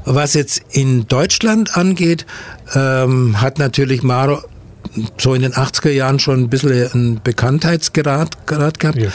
Was 0.06 0.34
jetzt 0.34 0.62
in 0.72 1.08
Deutschland 1.08 1.76
angeht, 1.78 2.26
ähm, 2.74 3.42
hat 3.42 3.60
natürlich 3.60 4.04
Maro 4.04 4.42
so 5.18 5.34
in 5.34 5.42
den 5.42 5.54
80er 5.54 5.90
Jahren 5.90 6.20
schon 6.20 6.42
ein 6.42 6.50
bisschen 6.50 6.92
einen 6.92 7.22
Bekanntheitsgrad 7.24 8.48
gehabt. 8.48 8.84
Ja, 8.84 9.10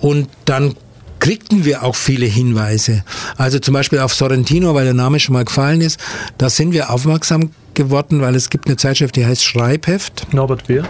und 0.00 0.28
dann 0.44 0.74
kriegten 1.18 1.64
wir 1.64 1.84
auch 1.84 1.94
viele 1.94 2.26
Hinweise. 2.26 3.04
Also 3.36 3.58
zum 3.58 3.74
Beispiel 3.74 3.98
auf 4.00 4.14
Sorrentino, 4.14 4.74
weil 4.74 4.84
der 4.84 4.94
Name 4.94 5.20
schon 5.20 5.34
mal 5.34 5.44
gefallen 5.44 5.82
ist, 5.82 6.00
da 6.38 6.48
sind 6.50 6.72
wir 6.72 6.90
aufmerksam 6.90 7.50
geworden, 7.74 8.20
weil 8.20 8.34
es 8.34 8.50
gibt 8.50 8.66
eine 8.66 8.76
Zeitschrift, 8.76 9.16
die 9.16 9.26
heißt 9.26 9.44
Schreibheft. 9.44 10.32
Norbert 10.32 10.68
Wehr. 10.68 10.84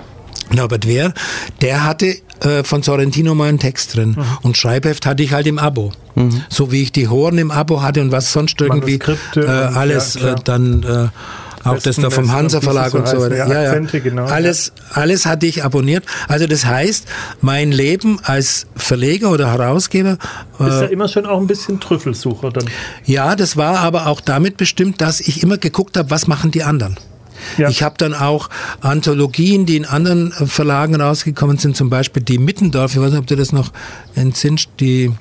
Norbert 0.52 0.86
Wehr, 0.86 1.12
der 1.60 1.84
hatte 1.84 2.16
äh, 2.40 2.64
von 2.64 2.82
Sorrentino 2.82 3.34
mal 3.34 3.48
einen 3.48 3.58
Text 3.58 3.96
drin. 3.96 4.10
Mhm. 4.10 4.24
Und 4.42 4.56
Schreibheft 4.56 5.06
hatte 5.06 5.22
ich 5.22 5.32
halt 5.32 5.46
im 5.46 5.58
Abo. 5.58 5.92
Mhm. 6.14 6.42
So 6.48 6.72
wie 6.72 6.82
ich 6.82 6.92
die 6.92 7.08
Horen 7.08 7.38
im 7.38 7.50
Abo 7.50 7.82
hatte 7.82 8.00
und 8.00 8.12
was 8.12 8.32
sonst 8.32 8.60
irgendwie 8.60 8.98
äh, 9.36 9.46
alles 9.46 10.14
ja, 10.14 10.32
äh, 10.32 10.36
dann 10.44 10.82
äh, 10.82 11.08
auch 11.64 11.78
das 11.78 11.96
da 11.96 12.08
vom 12.08 12.32
Hansa 12.32 12.60
Verlag 12.60 12.94
und 12.94 13.06
so 13.06 13.20
weiter. 13.20 13.36
Ja, 13.36 13.74
ja, 13.74 13.78
genau, 13.78 14.24
alles, 14.24 14.72
alles 14.92 15.26
hatte 15.26 15.46
ich 15.46 15.62
abonniert. 15.62 16.04
Also 16.26 16.46
das 16.46 16.64
heißt, 16.64 17.06
mein 17.42 17.70
Leben 17.70 18.18
als 18.22 18.66
Verleger 18.76 19.30
oder 19.30 19.52
Herausgeber. 19.52 20.16
Ist 20.58 20.58
ja 20.58 20.82
äh, 20.82 20.92
immer 20.92 21.08
schon 21.08 21.26
auch 21.26 21.38
ein 21.38 21.46
bisschen 21.46 21.78
Trüffelsucher 21.78 22.50
dann. 22.50 22.64
Ja, 23.04 23.36
das 23.36 23.56
war 23.56 23.78
aber 23.80 24.06
auch 24.06 24.20
damit 24.20 24.56
bestimmt, 24.56 25.00
dass 25.00 25.20
ich 25.20 25.42
immer 25.42 25.58
geguckt 25.58 25.96
habe, 25.96 26.10
was 26.10 26.26
machen 26.26 26.50
die 26.50 26.62
anderen. 26.62 26.96
Ja. 27.58 27.68
Ich 27.68 27.82
habe 27.82 27.94
dann 27.98 28.14
auch 28.14 28.48
Anthologien, 28.80 29.66
die 29.66 29.76
in 29.76 29.84
anderen 29.84 30.32
Verlagen 30.32 31.00
rausgekommen 31.00 31.58
sind, 31.58 31.76
zum 31.76 31.90
Beispiel 31.90 32.22
die 32.22 32.38
Mittendorf, 32.38 32.94
ich 32.94 33.00
weiß 33.00 33.10
nicht, 33.10 33.20
ob 33.20 33.26
du 33.26 33.36
das 33.36 33.52
noch 33.52 33.72
entsinnt, 34.14 34.68
die 34.80 35.12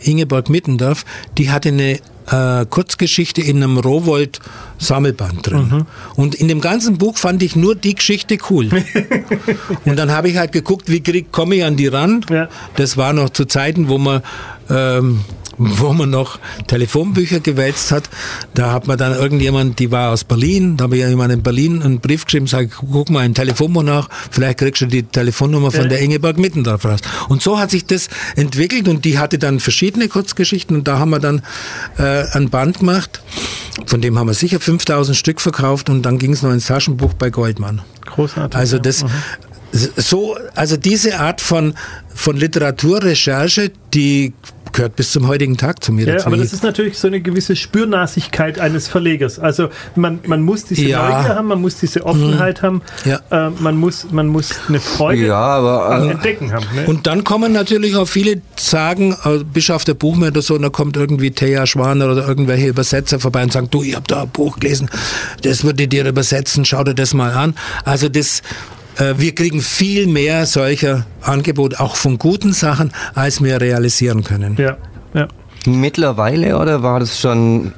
Ingeborg 0.00 0.48
Mittendorf, 0.48 1.04
die 1.36 1.50
hatte 1.50 1.70
eine 1.70 1.98
äh, 2.30 2.66
Kurzgeschichte 2.66 3.40
in 3.40 3.62
einem 3.62 3.78
Rowold 3.78 4.40
Sammelband 4.78 5.46
drin. 5.46 5.68
Mhm. 5.70 5.86
Und 6.14 6.34
in 6.34 6.48
dem 6.48 6.60
ganzen 6.60 6.98
Buch 6.98 7.16
fand 7.16 7.42
ich 7.42 7.56
nur 7.56 7.74
die 7.74 7.94
Geschichte 7.94 8.38
cool. 8.50 8.68
und 9.84 9.96
dann 9.98 10.10
habe 10.10 10.28
ich 10.28 10.36
halt 10.36 10.52
geguckt, 10.52 10.90
wie 10.90 11.22
komme 11.22 11.56
ich 11.56 11.64
an 11.64 11.76
die 11.76 11.86
ran. 11.86 12.24
Ja. 12.30 12.48
Das 12.76 12.96
war 12.96 13.12
noch 13.12 13.30
zu 13.30 13.44
Zeiten, 13.46 13.88
wo 13.88 13.98
man 13.98 14.22
ähm, 14.70 15.20
wo 15.58 15.92
man 15.92 16.10
noch 16.10 16.38
Telefonbücher 16.66 17.40
gewälzt 17.40 17.92
hat. 17.92 18.08
Da 18.54 18.72
hat 18.72 18.86
man 18.86 18.96
dann 18.96 19.12
irgendjemand, 19.12 19.78
die 19.78 19.90
war 19.90 20.12
aus 20.12 20.24
Berlin, 20.24 20.76
da 20.76 20.84
habe 20.84 20.96
ich 20.96 21.06
jemand 21.06 21.32
in 21.32 21.42
Berlin 21.42 21.82
einen 21.82 22.00
Brief 22.00 22.24
geschrieben, 22.24 22.46
sage, 22.46 22.68
guck 22.68 23.10
mal 23.10 23.20
ein 23.20 23.34
Telefonbuch 23.34 23.82
nach, 23.82 24.08
vielleicht 24.30 24.58
kriegst 24.58 24.82
du 24.82 24.86
die 24.86 25.02
Telefonnummer 25.02 25.70
von 25.70 25.82
ja. 25.82 25.88
der 25.88 26.00
Ingeborg 26.00 26.38
Mittendorf 26.38 26.84
raus. 26.84 27.00
Und 27.28 27.42
so 27.42 27.58
hat 27.58 27.70
sich 27.70 27.84
das 27.86 28.08
entwickelt 28.36 28.88
und 28.88 29.04
die 29.04 29.18
hatte 29.18 29.38
dann 29.38 29.60
verschiedene 29.60 30.08
Kurzgeschichten 30.08 30.76
und 30.76 30.88
da 30.88 30.98
haben 30.98 31.10
wir 31.10 31.18
dann 31.18 31.42
äh, 31.98 32.24
ein 32.32 32.50
Band 32.50 32.78
gemacht, 32.78 33.20
von 33.86 34.00
dem 34.00 34.18
haben 34.18 34.26
wir 34.26 34.34
sicher 34.34 34.60
5000 34.60 35.16
Stück 35.16 35.40
verkauft 35.40 35.90
und 35.90 36.02
dann 36.02 36.18
ging 36.18 36.32
es 36.32 36.42
noch 36.42 36.52
ins 36.52 36.66
Taschenbuch 36.66 37.14
bei 37.14 37.30
Goldmann. 37.30 37.82
Großartig. 38.06 38.58
Also 38.58 38.78
das, 38.78 39.04
mhm. 39.04 39.08
so, 39.96 40.36
also 40.54 40.76
diese 40.76 41.18
Art 41.18 41.40
von, 41.40 41.74
von 42.14 42.36
Literaturrecherche, 42.36 43.70
die 43.94 44.32
gehört 44.78 44.94
bis 44.94 45.10
zum 45.10 45.26
heutigen 45.26 45.56
Tag 45.56 45.82
zu 45.82 45.92
mir 45.92 46.06
ja, 46.06 46.14
dazu. 46.14 46.28
Aber 46.28 46.36
das 46.36 46.52
ist 46.52 46.62
natürlich 46.62 46.98
so 46.98 47.08
eine 47.08 47.20
gewisse 47.20 47.56
Spürnasigkeit 47.56 48.60
eines 48.60 48.86
Verlegers. 48.86 49.40
Also 49.40 49.70
man, 49.96 50.20
man 50.26 50.40
muss 50.42 50.64
diese 50.64 50.84
ja. 50.84 51.02
Neugier 51.02 51.34
haben, 51.34 51.48
man 51.48 51.60
muss 51.60 51.80
diese 51.80 52.06
Offenheit 52.06 52.62
mhm. 52.62 52.66
haben, 52.66 52.82
ja. 53.04 53.20
äh, 53.30 53.50
man, 53.58 53.76
muss, 53.76 54.06
man 54.12 54.28
muss 54.28 54.54
eine 54.68 54.78
Freude 54.78 55.26
ja, 55.26 55.36
aber, 55.36 55.90
am 55.90 56.08
äh, 56.08 56.12
Entdecken 56.12 56.52
haben. 56.52 56.64
Ne? 56.76 56.86
Und 56.86 57.08
dann 57.08 57.24
kommen 57.24 57.52
natürlich 57.52 57.96
auch 57.96 58.06
viele 58.06 58.40
sagen, 58.56 59.16
äh, 59.24 59.42
Bischof 59.42 59.84
der 59.84 59.94
Buchmesse 59.94 60.30
oder 60.30 60.42
so, 60.42 60.54
und 60.54 60.62
da 60.62 60.70
kommt 60.70 60.96
irgendwie 60.96 61.32
Thea 61.32 61.66
Schwaner 61.66 62.12
oder 62.12 62.28
irgendwelche 62.28 62.68
Übersetzer 62.68 63.18
vorbei 63.18 63.42
und 63.42 63.52
sagen, 63.52 63.68
du, 63.70 63.82
ich 63.82 63.96
habe 63.96 64.06
da 64.06 64.22
ein 64.22 64.28
Buch 64.28 64.60
gelesen, 64.60 64.88
das 65.42 65.64
würde 65.64 65.82
ich 65.82 65.88
dir 65.88 66.06
übersetzen, 66.06 66.64
schau 66.64 66.84
dir 66.84 66.94
das 66.94 67.14
mal 67.14 67.32
an. 67.32 67.54
Also 67.84 68.08
das 68.08 68.42
wir 68.98 69.34
kriegen 69.34 69.60
viel 69.60 70.06
mehr 70.06 70.46
solcher 70.46 71.06
Angebote, 71.22 71.80
auch 71.80 71.96
von 71.96 72.18
guten 72.18 72.52
Sachen, 72.52 72.92
als 73.14 73.42
wir 73.42 73.60
realisieren 73.60 74.24
können. 74.24 74.56
Ja, 74.58 74.76
ja. 75.14 75.28
Mittlerweile 75.66 76.58
oder 76.58 76.82
war 76.82 77.00
das 77.00 77.20
schon 77.20 77.72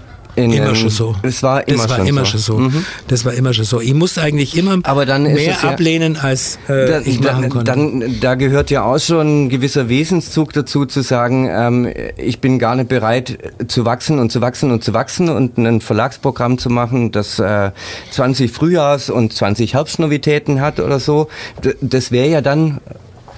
in, 0.44 0.52
immer 0.52 0.74
schon 0.74 0.90
so. 0.90 1.14
Es 1.22 1.42
war 1.42 1.66
immer, 1.66 1.78
das 1.78 1.90
war 1.90 1.96
schon, 1.96 2.06
immer 2.06 2.24
so. 2.24 2.30
schon 2.30 2.40
so. 2.40 2.58
Mhm. 2.58 2.84
Das 3.08 3.24
war 3.24 3.32
immer 3.32 3.54
schon 3.54 3.64
so. 3.64 3.80
Ich 3.80 3.94
musste 3.94 4.22
eigentlich 4.22 4.56
immer 4.56 4.76
mehr 4.76 5.56
ja, 5.62 5.68
ablehnen, 5.68 6.16
als 6.16 6.58
äh, 6.68 6.86
da, 6.86 7.00
ich 7.00 7.20
machen 7.20 7.48
konnte. 7.48 7.64
Dann, 7.64 8.20
da 8.20 8.34
gehört 8.34 8.70
ja 8.70 8.84
auch 8.84 8.98
schon 8.98 9.46
ein 9.46 9.48
gewisser 9.48 9.88
Wesenszug 9.88 10.52
dazu, 10.52 10.86
zu 10.86 11.02
sagen, 11.02 11.48
ähm, 11.50 11.92
ich 12.16 12.40
bin 12.40 12.58
gar 12.58 12.74
nicht 12.76 12.88
bereit 12.88 13.38
zu 13.68 13.84
wachsen 13.84 14.18
und 14.18 14.30
zu 14.32 14.40
wachsen 14.40 14.70
und 14.70 14.84
zu 14.84 14.92
wachsen 14.94 15.28
und 15.28 15.58
ein 15.58 15.80
Verlagsprogramm 15.80 16.58
zu 16.58 16.70
machen, 16.70 17.12
das 17.12 17.38
äh, 17.38 17.70
20 18.10 18.50
Frühjahrs- 18.50 19.10
und 19.10 19.32
20 19.32 19.74
Herbstnovitäten 19.74 20.60
hat 20.60 20.80
oder 20.80 21.00
so. 21.00 21.28
D 21.64 21.74
das 21.80 22.10
wäre 22.12 22.28
ja 22.28 22.40
dann 22.40 22.80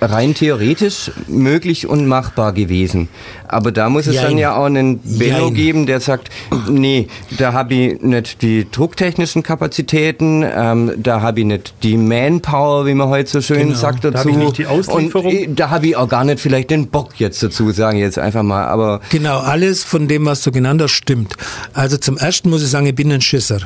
rein 0.03 0.34
theoretisch 0.34 1.11
möglich 1.28 1.86
und 1.86 2.07
machbar 2.07 2.53
gewesen. 2.53 3.09
Aber 3.48 3.70
da 3.70 3.88
muss 3.88 4.07
es 4.07 4.16
Jein. 4.16 4.24
dann 4.24 4.38
ja 4.38 4.57
auch 4.57 4.64
einen 4.64 4.98
Benno 4.98 5.46
Jein. 5.46 5.55
geben, 5.55 5.86
der 5.86 6.00
sagt, 6.00 6.30
nee, 6.68 7.09
da 7.38 7.53
habe 7.53 7.74
ich 7.74 8.03
nicht 8.03 8.42
die 8.42 8.66
drucktechnischen 8.70 9.42
Kapazitäten, 9.42 10.44
ähm, 10.44 10.92
da 10.96 11.20
habe 11.20 11.40
ich 11.40 11.46
nicht 11.46 11.74
die 11.82 11.96
Manpower, 11.96 12.86
wie 12.86 12.94
man 12.94 13.09
heute 13.09 13.30
so 13.30 13.40
schön 13.40 13.68
genau. 13.68 13.74
sagt 13.74 14.05
dazu. 14.05 14.28
Da 14.28 14.30
ich 14.30 14.36
nicht 14.36 14.59
die 14.59 14.66
Auslieferung. 14.66 15.36
Und 15.36 15.61
da 15.61 15.70
habe 15.70 15.88
ich 15.88 15.96
auch 15.96 16.09
gar 16.09 16.24
nicht 16.24 16.40
vielleicht 16.40 16.70
den 16.70 16.88
Bock 16.88 17.18
jetzt 17.18 17.42
dazu, 17.42 17.70
sagen 17.70 17.98
jetzt 17.98 18.18
einfach 18.18 18.42
mal. 18.42 18.66
Aber 18.66 19.00
genau, 19.11 19.38
alles 19.38 19.84
von 19.84 20.09
dem, 20.09 20.24
was 20.24 20.42
du 20.42 20.50
genannt 20.50 20.82
hast, 20.82 20.92
stimmt. 20.92 21.36
Also 21.74 21.96
zum 21.96 22.16
ersten 22.16 22.50
muss 22.50 22.62
ich 22.62 22.70
sagen, 22.70 22.86
ich 22.86 22.94
bin 22.94 23.12
ein 23.12 23.20
Schisser. 23.20 23.61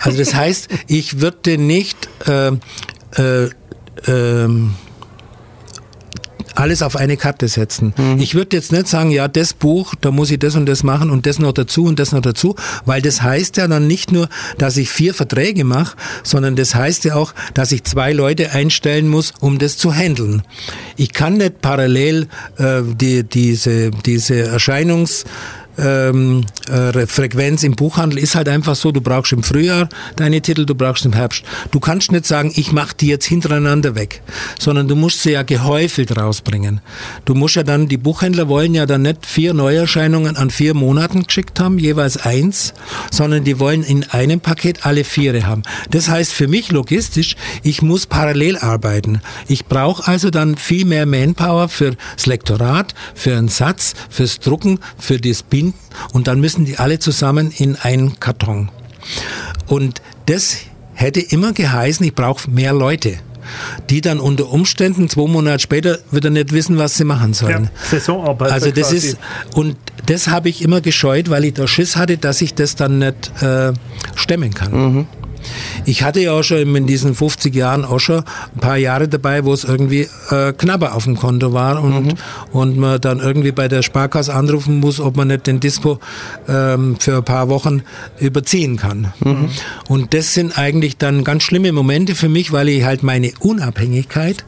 Also 0.00 0.18
das 0.18 0.34
heißt, 0.34 0.68
ich 0.86 1.20
würde 1.20 1.58
nicht 1.58 2.08
äh, 2.26 2.48
äh, 3.16 3.50
ähm, 4.06 4.74
alles 6.58 6.82
auf 6.82 6.96
eine 6.96 7.16
Karte 7.16 7.48
setzen. 7.48 7.94
Mhm. 7.96 8.18
Ich 8.18 8.34
würde 8.34 8.56
jetzt 8.56 8.72
nicht 8.72 8.88
sagen, 8.88 9.10
ja, 9.10 9.28
das 9.28 9.54
Buch, 9.54 9.94
da 10.00 10.10
muss 10.10 10.30
ich 10.30 10.38
das 10.38 10.56
und 10.56 10.66
das 10.66 10.82
machen 10.82 11.10
und 11.10 11.26
das 11.26 11.38
noch 11.38 11.52
dazu 11.52 11.84
und 11.84 11.98
das 11.98 12.12
noch 12.12 12.20
dazu, 12.20 12.56
weil 12.84 13.00
das 13.00 13.22
heißt 13.22 13.56
ja 13.56 13.68
dann 13.68 13.86
nicht 13.86 14.12
nur, 14.12 14.28
dass 14.58 14.76
ich 14.76 14.90
vier 14.90 15.14
Verträge 15.14 15.64
mache, 15.64 15.96
sondern 16.22 16.56
das 16.56 16.74
heißt 16.74 17.04
ja 17.04 17.14
auch, 17.14 17.32
dass 17.54 17.72
ich 17.72 17.84
zwei 17.84 18.12
Leute 18.12 18.52
einstellen 18.52 19.08
muss, 19.08 19.32
um 19.40 19.58
das 19.58 19.76
zu 19.76 19.92
handeln. 19.92 20.42
Ich 20.96 21.12
kann 21.12 21.34
nicht 21.34 21.60
parallel 21.60 22.26
äh, 22.56 22.82
die, 22.82 23.22
diese, 23.22 23.90
diese 23.90 24.40
Erscheinungs 24.40 25.24
ähm, 25.78 26.44
äh, 26.68 27.06
Frequenz 27.06 27.62
im 27.62 27.76
Buchhandel 27.76 28.18
ist 28.18 28.34
halt 28.34 28.48
einfach 28.48 28.74
so, 28.74 28.92
du 28.92 29.00
brauchst 29.00 29.32
im 29.32 29.42
Frühjahr 29.42 29.88
deine 30.16 30.40
Titel, 30.40 30.66
du 30.66 30.74
brauchst 30.74 31.06
im 31.06 31.12
Herbst. 31.12 31.44
Du 31.70 31.80
kannst 31.80 32.12
nicht 32.12 32.26
sagen, 32.26 32.52
ich 32.54 32.72
mache 32.72 32.96
die 32.98 33.06
jetzt 33.06 33.26
hintereinander 33.26 33.94
weg, 33.94 34.22
sondern 34.58 34.88
du 34.88 34.96
musst 34.96 35.22
sie 35.22 35.32
ja 35.32 35.42
gehäufelt 35.42 36.16
rausbringen. 36.16 36.80
Du 37.24 37.34
musst 37.34 37.54
ja 37.54 37.62
dann, 37.62 37.88
die 37.88 37.96
Buchhändler 37.96 38.48
wollen 38.48 38.74
ja 38.74 38.86
dann 38.86 39.02
nicht 39.02 39.24
vier 39.24 39.54
Neuerscheinungen 39.54 40.36
an 40.36 40.50
vier 40.50 40.74
Monaten 40.74 41.24
geschickt 41.24 41.60
haben, 41.60 41.78
jeweils 41.78 42.16
eins, 42.16 42.74
sondern 43.10 43.44
die 43.44 43.60
wollen 43.60 43.84
in 43.84 44.04
einem 44.10 44.40
Paket 44.40 44.84
alle 44.84 45.04
viere 45.04 45.46
haben. 45.46 45.62
Das 45.90 46.08
heißt 46.08 46.32
für 46.32 46.48
mich 46.48 46.72
logistisch, 46.72 47.36
ich 47.62 47.82
muss 47.82 48.06
parallel 48.06 48.58
arbeiten. 48.58 49.20
Ich 49.46 49.66
brauche 49.66 50.08
also 50.08 50.30
dann 50.30 50.56
viel 50.56 50.84
mehr 50.84 51.06
Manpower 51.06 51.68
fürs 51.68 52.26
Lektorat, 52.26 52.94
für 53.14 53.36
einen 53.36 53.48
Satz, 53.48 53.94
fürs 54.10 54.40
Drucken, 54.40 54.80
für 54.98 55.18
das 55.18 55.42
Binden 55.42 55.67
finden 55.68 55.74
und 56.12 56.26
dann 56.28 56.40
müssen 56.40 56.64
die 56.64 56.78
alle 56.78 56.98
zusammen 56.98 57.50
in 57.56 57.76
einen 57.76 58.20
Karton. 58.20 58.70
Und 59.66 60.02
das 60.26 60.58
hätte 60.94 61.20
immer 61.20 61.52
geheißen, 61.52 62.04
ich 62.06 62.14
brauche 62.14 62.50
mehr 62.50 62.72
Leute 62.72 63.18
die 63.88 64.02
dann 64.02 64.20
unter 64.20 64.50
Umständen 64.50 65.08
zwei 65.08 65.26
Monate 65.26 65.60
später 65.60 65.98
wieder 66.10 66.28
nicht 66.28 66.52
wissen, 66.52 66.76
was 66.76 66.98
sie 66.98 67.04
machen 67.04 67.32
sollen. 67.32 67.64
Ja, 67.64 67.88
Saisonarbeit. 67.90 68.52
Also 68.52 68.70
das 68.70 68.90
quasi. 68.90 68.96
ist 68.96 69.18
und 69.54 69.76
das 70.04 70.28
habe 70.28 70.50
ich 70.50 70.60
immer 70.60 70.82
gescheut, 70.82 71.30
weil 71.30 71.46
ich 71.46 71.54
da 71.54 71.66
Schiss 71.66 71.96
hatte, 71.96 72.18
dass 72.18 72.42
ich 72.42 72.52
das 72.52 72.76
dann 72.76 72.98
nicht 72.98 73.42
äh, 73.42 73.72
stemmen 74.14 74.52
kann. 74.52 74.72
Mhm. 74.72 75.06
Ich 75.84 76.02
hatte 76.02 76.20
ja 76.20 76.32
auch 76.32 76.42
schon 76.42 76.74
in 76.74 76.86
diesen 76.86 77.14
50 77.14 77.54
Jahren 77.54 77.84
auch 77.84 77.98
schon 77.98 78.18
ein 78.18 78.60
paar 78.60 78.76
Jahre 78.76 79.08
dabei, 79.08 79.44
wo 79.44 79.52
es 79.52 79.64
irgendwie 79.64 80.08
äh, 80.30 80.52
knapper 80.52 80.94
auf 80.94 81.04
dem 81.04 81.16
Konto 81.16 81.52
war 81.52 81.82
und, 81.82 82.06
mhm. 82.06 82.14
und 82.52 82.76
man 82.76 83.00
dann 83.00 83.20
irgendwie 83.20 83.52
bei 83.52 83.68
der 83.68 83.82
Sparkasse 83.82 84.34
anrufen 84.34 84.80
muss, 84.80 85.00
ob 85.00 85.16
man 85.16 85.28
nicht 85.28 85.46
den 85.46 85.60
Dispo 85.60 85.98
ähm, 86.48 86.96
für 86.98 87.18
ein 87.18 87.24
paar 87.24 87.48
Wochen 87.48 87.82
überziehen 88.18 88.76
kann. 88.76 89.12
Mhm. 89.20 89.48
Und 89.88 90.14
das 90.14 90.34
sind 90.34 90.58
eigentlich 90.58 90.96
dann 90.96 91.24
ganz 91.24 91.42
schlimme 91.42 91.72
Momente 91.72 92.14
für 92.14 92.28
mich, 92.28 92.52
weil 92.52 92.68
ich 92.68 92.84
halt 92.84 93.02
meine 93.02 93.32
Unabhängigkeit 93.40 94.44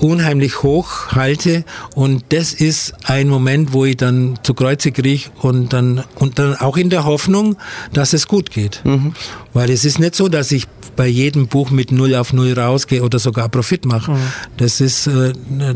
unheimlich 0.00 0.62
hoch 0.62 1.12
halte 1.12 1.64
und 1.94 2.24
das 2.30 2.52
ist 2.52 2.94
ein 3.04 3.28
Moment, 3.28 3.72
wo 3.72 3.84
ich 3.84 3.96
dann 3.96 4.38
zu 4.42 4.54
Kreuze 4.54 4.92
kriege 4.92 5.30
und 5.40 5.72
dann, 5.72 6.04
und 6.16 6.38
dann 6.38 6.56
auch 6.56 6.76
in 6.76 6.90
der 6.90 7.04
Hoffnung, 7.04 7.56
dass 7.92 8.12
es 8.12 8.26
gut 8.26 8.50
geht. 8.50 8.80
Mhm. 8.84 9.14
Weil 9.52 9.70
es 9.70 9.84
ist 9.84 9.98
nicht 9.98 10.14
so, 10.14 10.28
dass 10.28 10.52
ich 10.52 10.66
bei 10.96 11.06
jedem 11.06 11.46
Buch 11.46 11.70
mit 11.70 11.92
Null 11.92 12.14
auf 12.14 12.32
Null 12.32 12.52
rausgehe 12.52 13.02
oder 13.02 13.18
sogar 13.18 13.48
Profit 13.48 13.84
mache. 13.84 14.12
Mhm. 14.12 14.16
Das 14.56 14.80
ist, 14.80 15.06
äh, 15.06 15.32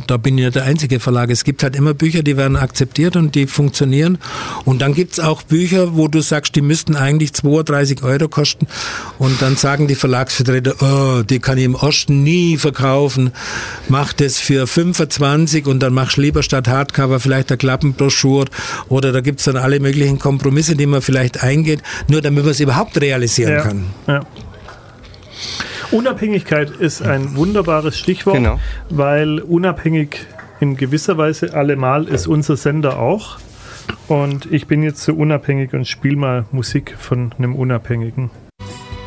da 0.07 0.17
bin 0.17 0.39
ich 0.39 0.45
ja 0.45 0.51
der 0.51 0.65
einzige 0.65 1.01
Verlag. 1.01 1.31
Es 1.31 1.45
gibt 1.45 1.63
halt 1.63 1.77
immer 1.77 1.95
Bücher, 1.95 2.23
die 2.23 2.37
werden 2.37 2.57
akzeptiert 2.57 3.17
und 3.17 3.35
die 3.35 3.47
funktionieren. 3.47 4.19
Und 4.65 4.83
dann 4.83 4.95
gibt's 4.95 5.21
auch 5.21 5.43
Bücher, 5.43 5.97
wo 5.97 6.09
du 6.09 6.21
sagst, 6.21 6.57
die 6.57 6.61
müssten 6.61 6.97
eigentlich 6.97 7.33
32 7.33 8.03
Euro 8.03 8.29
kosten. 8.29 8.67
Und 9.19 9.41
dann 9.41 9.57
sagen 9.57 9.89
die 9.89 9.95
Verlagsvertreter, 9.95 10.75
oh, 10.83 11.23
die 11.23 11.39
kann 11.39 11.59
ich 11.59 11.65
im 11.65 11.75
Osten 11.75 12.23
nie 12.23 12.57
verkaufen. 12.57 13.33
Mach 13.89 14.13
das 14.17 14.39
für 14.39 14.67
25 14.67 15.67
und 15.67 15.81
dann 15.81 15.95
machst 15.95 16.17
du 16.17 16.21
lieber 16.21 16.43
statt 16.43 16.69
Hardcover 16.69 17.21
vielleicht 17.21 17.51
eine 17.51 17.59
Klappenbroschur 17.59 18.47
oder 18.89 19.13
da 19.13 19.21
gibt 19.21 19.41
es 19.41 19.47
dann 19.47 19.57
alle 19.57 19.81
möglichen 19.81 20.19
Kompromisse, 20.19 20.77
die 20.77 20.87
man 20.87 21.03
vielleicht 21.03 21.43
eingeht, 21.43 21.83
nur 22.09 22.21
damit 22.21 22.45
man 22.45 22.51
es 22.51 22.61
überhaupt 22.61 23.01
realisieren 23.01 23.53
ja, 23.53 23.61
kann. 23.61 23.85
Ja. 24.07 24.21
Unabhängigkeit 25.91 26.71
ist 26.71 27.03
ein 27.03 27.37
wunderbares 27.37 27.99
Stichwort, 27.99 28.37
genau. 28.37 28.61
weil 28.91 29.41
unabhängig 29.41 30.27
in 30.61 30.77
gewisser 30.77 31.19
Weise 31.19 31.55
allemal 31.55 32.09
ist 32.09 32.27
unser 32.27 32.57
Sender 32.57 32.99
auch. 32.99 33.39
Und 34.09 34.51
ich 34.51 34.67
bin 34.67 34.83
jetzt 34.83 35.03
so 35.03 35.15
unabhängig 35.15 35.73
und 35.73 35.87
spiele 35.87 36.17
mal 36.17 36.45
Musik 36.53 36.95
von 36.99 37.33
einem 37.39 37.55
Unabhängigen. 37.55 38.31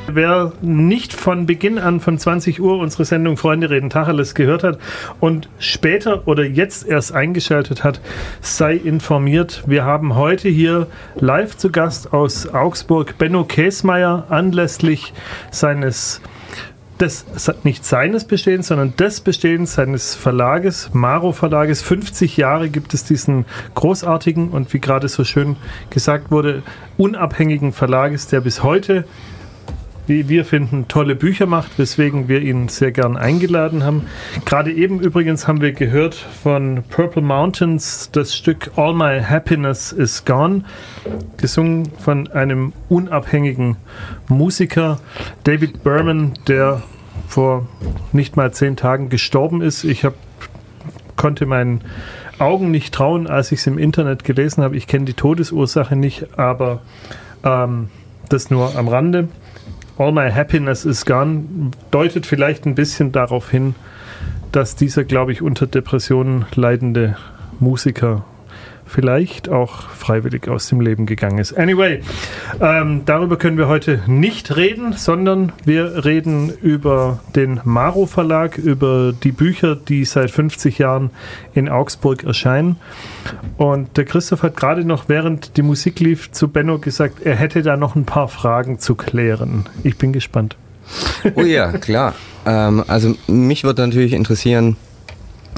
Wer 0.10 0.53
nicht 0.62 1.14
von 1.14 1.45
Beginn 1.45 1.78
an 1.78 1.99
von 1.99 2.18
20 2.18 2.62
Uhr 2.62 2.80
unsere 2.80 3.03
Sendung 3.03 3.36
Freunde 3.36 3.70
reden 3.70 3.89
Tacheles 3.89 4.36
gehört 4.36 4.64
hat 4.64 4.80
und 5.20 5.49
später 5.60 6.28
oder 6.28 6.45
jetzt 6.45 6.88
erst 6.88 7.14
eingeschaltet 7.14 7.84
hat, 7.84 7.99
sei 8.39 8.76
informiert. 8.76 9.64
Wir 9.68 9.84
haben 9.84 10.16
heute 10.16 10.47
hier 10.47 10.88
live 11.16 11.58
zu 11.58 11.72
Gast 11.72 12.14
aus 12.14 12.47
Augsburg 12.47 13.18
Benno 13.18 13.43
Käsmeier 13.43 14.28
anlässlich 14.30 15.14
seines 15.51 16.22
des, 16.99 17.26
nicht 17.64 17.86
seines 17.86 18.26
Bestehens, 18.26 18.68
sondern 18.68 18.95
des 18.95 19.22
Bestehens 19.22 19.74
seines 19.74 20.16
Verlages, 20.16 20.89
Maro 20.93 21.32
Verlages. 21.32 21.82
50 21.82 22.38
Jahre 22.38 22.70
gibt 22.70 22.93
es 22.93 23.03
diesen 23.03 23.45
großartigen 23.76 24.49
und 24.49 24.74
wie 24.74 24.80
gerade 24.80 25.08
so 25.08 25.24
schön 25.24 25.58
gesagt 25.89 26.32
wurde, 26.32 26.64
unabhängigen 26.97 27.72
Verlages, 27.72 28.28
der 28.28 28.41
bis 28.41 28.64
heute 28.64 29.05
wie 30.08 30.30
wir 30.30 30.45
finden, 30.45 30.88
tolle 30.88 31.16
Bücher 31.16 31.45
macht, 31.45 31.78
weswegen 31.78 32.28
wir 32.28 32.41
ihn 32.41 32.70
sehr 32.70 32.91
gern 32.91 33.18
eingeladen 33.18 33.84
haben. 33.84 34.08
Gerade 34.45 34.72
eben 34.72 34.99
übrigens 34.99 35.47
haben 35.47 35.62
wir 35.62 35.74
gehört 35.74 36.16
von 36.16 36.84
Purple 36.89 37.22
Mountains 37.22 38.10
das 38.12 38.36
Stück 38.36 38.72
All 38.78 38.93
My 38.93 39.22
Happiness 39.22 39.91
Is 39.91 40.24
Gone, 40.24 40.64
gesungen 41.36 41.89
von 41.99 42.28
einem 42.30 42.74
unabhängigen 42.88 43.76
Musiker, 44.30 44.99
David 45.43 45.84
Berman, 45.84 46.34
der 46.47 46.82
vor 47.28 47.68
nicht 48.14 48.38
mal 48.38 48.53
zehn 48.53 48.78
Tagen 48.78 49.10
gestorben 49.10 49.62
ist. 49.62 49.84
Ich 49.84 50.05
hab, 50.05 50.14
konnte 51.18 51.45
meinen 51.45 51.82
Augen 52.39 52.72
nicht 52.72 52.93
trauen, 52.93 53.28
als 53.28 53.51
ich 53.51 53.60
es 53.60 53.68
im 53.68 53.78
Internet 53.78 54.24
gelesen 54.24 54.64
habe. 54.64 54.78
Ich 54.78 54.88
kenne 54.88 55.05
die 55.05 55.14
Todesursache 55.14 55.95
nicht, 55.95 56.38
aber 56.39 56.82
ähm, 57.43 57.89
das 58.30 58.49
nur 58.49 58.76
am 58.76 58.88
Rande. 58.88 59.28
All 59.98 60.12
My 60.12 60.32
Happiness 60.32 60.86
is 60.86 61.06
Gone 61.06 61.72
deutet 61.89 62.28
vielleicht 62.28 62.66
ein 62.66 62.76
bisschen 62.76 63.12
darauf 63.12 63.50
hin, 63.50 63.74
dass 64.52 64.76
dieser, 64.76 65.04
glaube 65.04 65.32
ich, 65.32 65.41
unter 65.41 65.66
Depressionen 65.66 66.45
leidende 66.54 67.18
Musiker 67.60 68.24
vielleicht 68.88 69.50
auch 69.50 69.90
freiwillig 69.90 70.48
aus 70.48 70.68
dem 70.68 70.82
Leben 70.82 71.06
gegangen 71.06 71.38
ist. 71.38 71.54
Anyway, 71.54 72.02
ähm, 72.62 73.04
darüber 73.06 73.38
können 73.38 73.58
wir 73.58 73.68
heute 73.68 74.02
nicht 74.08 74.56
reden, 74.56 74.94
sondern 74.94 75.52
wir 75.66 76.06
reden 76.06 76.52
über 76.62 77.20
den 77.36 77.60
Maro 77.64 78.06
Verlag, 78.06 78.58
über 78.58 79.14
die 79.14 79.32
Bücher, 79.32 79.76
die 79.76 80.06
seit 80.06 80.32
50 80.32 80.78
Jahren 80.78 81.12
in 81.54 81.70
Augsburg 81.70 82.24
erscheinen. 82.24 82.78
Und 83.58 83.98
der 83.98 84.06
Christoph 84.06 84.44
hat 84.44 84.56
gerade 84.56 84.86
noch, 84.86 85.10
während 85.10 85.58
die 85.58 85.62
Musik 85.62 86.00
lief, 86.00 86.32
zu 86.32 86.48
Benno 86.48 86.80
gesagt, 86.80 87.22
er 87.24 87.36
hätte 87.36 87.62
da 87.62 87.78
noch 87.78 87.96
ein 87.96 88.06
paar 88.06 88.28
Fragen 88.28 88.80
zu 88.80 88.96
klären. 88.96 89.66
Ich 89.84 89.98
bin 89.98 90.14
gespannt. 90.14 90.56
Oh 91.36 91.42
ja, 91.42 91.74
klar. 91.74 92.16
ähm, 92.46 92.84
also 92.88 93.16
mich 93.28 93.64
würde 93.64 93.86
natürlich 93.86 94.14
interessieren, 94.14 94.78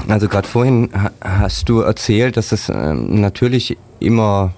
also 0.08 0.28
gerade 0.28 0.48
vorhin 0.48 0.90
hast 1.20 1.68
du 1.68 1.80
erzählt, 1.80 2.36
dass 2.36 2.52
es 2.52 2.68
ähm, 2.68 3.20
natürlich 3.20 3.76
immer 4.00 4.52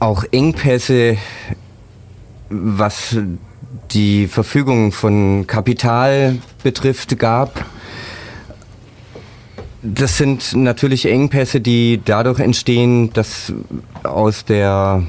auch 0.00 0.24
Engpässe, 0.30 1.16
was 2.48 3.16
die 3.90 4.26
Verfügung 4.26 4.92
von 4.92 5.46
Kapital 5.46 6.38
betrifft, 6.62 7.18
gab. 7.18 7.64
Das 9.82 10.18
sind 10.18 10.54
natürlich 10.54 11.06
Engpässe, 11.06 11.60
die 11.60 12.00
dadurch 12.04 12.40
entstehen, 12.40 13.12
dass 13.12 13.52
aus 14.02 14.44
der 14.44 15.04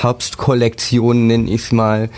Herbstkollektion, 0.00 1.26
nenne 1.26 1.50
ich 1.50 1.62
es 1.62 1.72
mal, 1.72 2.10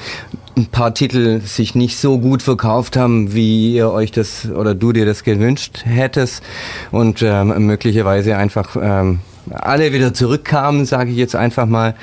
ein 0.57 0.67
paar 0.67 0.95
Titel 0.95 1.41
sich 1.41 1.75
nicht 1.75 1.99
so 1.99 2.19
gut 2.19 2.43
verkauft 2.43 2.97
haben, 2.97 3.33
wie 3.35 3.75
ihr 3.75 3.91
euch 3.91 4.11
das 4.11 4.49
oder 4.51 4.75
du 4.75 4.93
dir 4.93 5.07
das 5.07 5.25
gewünscht 5.25 5.83
hättest 5.85 6.43
und 6.91 7.23
ähm, 7.23 7.67
möglicherweise 7.67 8.37
einfach 8.37 8.77
ähm, 8.81 9.21
alle 9.51 9.93
wieder 9.93 10.13
zurückkamen, 10.13 10.85
sage 10.87 11.11
ich 11.11 11.17
jetzt 11.17 11.37
einfach 11.37 11.67
mal. 11.67 11.95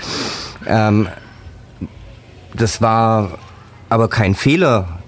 Ähm, 0.65 1.07
das 2.53 2.81
war 2.81 3.37
aber 3.89 4.07
kein 4.07 4.35
Fehler, 4.35 4.99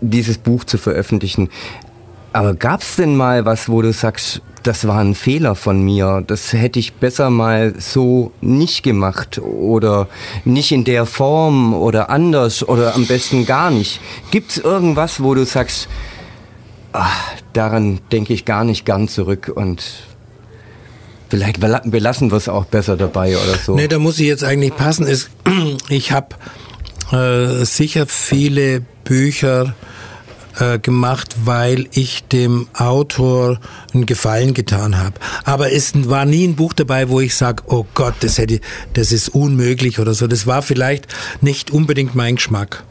dieses 0.00 0.38
Buch 0.38 0.64
zu 0.64 0.78
veröffentlichen. 0.78 1.48
Aber 2.32 2.54
gab 2.54 2.82
es 2.82 2.96
denn 2.96 3.16
mal 3.16 3.44
was, 3.44 3.68
wo 3.68 3.82
du 3.82 3.92
sagst, 3.92 4.42
das 4.68 4.86
war 4.86 4.98
ein 4.98 5.14
Fehler 5.14 5.54
von 5.54 5.82
mir, 5.82 6.22
das 6.26 6.52
hätte 6.52 6.78
ich 6.78 6.92
besser 6.92 7.30
mal 7.30 7.72
so 7.78 8.32
nicht 8.42 8.82
gemacht 8.82 9.38
oder 9.38 10.08
nicht 10.44 10.72
in 10.72 10.84
der 10.84 11.06
Form 11.06 11.72
oder 11.72 12.10
anders 12.10 12.68
oder 12.68 12.94
am 12.94 13.06
besten 13.06 13.46
gar 13.46 13.70
nicht. 13.70 13.98
Gibt 14.30 14.50
es 14.50 14.58
irgendwas, 14.58 15.22
wo 15.22 15.32
du 15.32 15.46
sagst, 15.46 15.88
ach, 16.92 17.32
daran 17.54 18.00
denke 18.12 18.34
ich 18.34 18.44
gar 18.44 18.62
nicht 18.62 18.84
gern 18.84 19.08
zurück 19.08 19.50
und 19.54 19.82
vielleicht 21.30 21.60
belassen 21.60 22.30
wir 22.30 22.36
es 22.36 22.50
auch 22.50 22.66
besser 22.66 22.98
dabei 22.98 23.38
oder 23.38 23.56
so? 23.56 23.74
Nee, 23.74 23.88
da 23.88 23.98
muss 23.98 24.18
ich 24.18 24.26
jetzt 24.26 24.44
eigentlich 24.44 24.76
passen. 24.76 25.08
Ich 25.88 26.12
habe 26.12 26.36
äh, 27.10 27.64
sicher 27.64 28.06
viele 28.06 28.82
Bücher 29.04 29.74
äh, 30.58 30.78
gemacht, 30.78 31.36
weil 31.44 31.86
ich 31.92 32.24
dem 32.24 32.68
Autor 32.74 33.60
einen 33.92 34.06
Gefallen 34.06 34.54
getan 34.54 34.98
habe. 34.98 35.14
Aber 35.44 35.72
es 35.72 35.92
war 36.08 36.24
nie 36.24 36.46
ein 36.46 36.56
Buch 36.56 36.72
dabei, 36.72 37.08
wo 37.08 37.20
ich 37.20 37.34
sage, 37.34 37.62
oh 37.66 37.86
Gott, 37.94 38.14
das 38.20 38.38
hätte, 38.38 38.60
das 38.94 39.12
ist 39.12 39.30
unmöglich 39.30 39.98
oder 39.98 40.14
so. 40.14 40.26
Das 40.26 40.46
war 40.46 40.62
vielleicht 40.62 41.06
nicht 41.40 41.70
unbedingt 41.70 42.14
mein 42.14 42.36
Geschmack. 42.36 42.84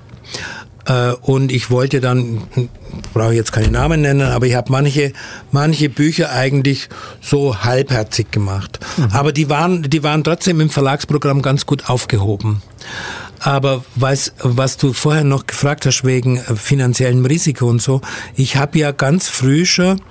Äh, 0.86 1.12
und 1.22 1.52
ich 1.52 1.70
wollte 1.70 2.00
dann, 2.00 2.44
brauche 3.14 3.32
ich 3.32 3.38
jetzt 3.38 3.52
keine 3.52 3.70
Namen 3.70 4.02
nennen, 4.02 4.22
aber 4.22 4.46
ich 4.48 4.56
habe 4.56 4.72
manche, 4.72 5.12
manche 5.52 5.90
Bücher 5.90 6.32
eigentlich 6.32 6.90
so 7.22 7.64
halbherzig 7.64 8.32
gemacht. 8.32 8.80
Mhm. 8.98 9.10
Aber 9.12 9.34
die 9.34 9.50
waren, 9.50 9.84
die 9.84 10.04
waren 10.04 10.24
trotzdem 10.24 10.62
im 10.62 10.70
Verlagsprogramm 10.70 11.42
ganz 11.42 11.66
gut 11.66 11.90
aufgehoben. 11.90 12.62
Aber 13.40 13.86
was, 13.96 14.34
was 14.40 14.78
du 14.78 14.94
vorher 14.94 15.24
noch 15.24 15.46
gefragt 15.48 15.86
hast 15.86 16.04
wegen 16.04 16.38
äh, 16.38 16.56
finanziellem 16.56 17.26
Risiko 17.26 17.68
und 17.68 17.82
so, 17.82 18.02
ich 18.36 18.56
habe 18.56 18.80
ja 18.80 18.92
ganz 18.92 19.28
früh 19.28 19.66
schon 19.66 20.02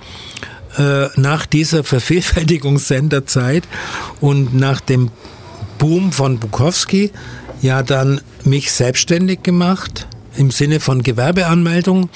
äh, 0.77 1.07
nach 1.15 1.45
dieser 1.45 1.83
Vervielfältigungssenderzeit 1.83 3.63
und 4.21 4.55
nach 4.55 4.79
dem 4.79 5.11
Boom 5.77 6.11
von 6.11 6.39
Bukowski 6.39 7.11
ja 7.61 7.83
dann 7.83 8.21
mich 8.43 8.71
selbstständig 8.71 9.43
gemacht 9.43 10.07
im 10.35 10.51
Sinne 10.51 10.79
von 10.79 11.03
Gewerbeanmeldung 11.03 12.09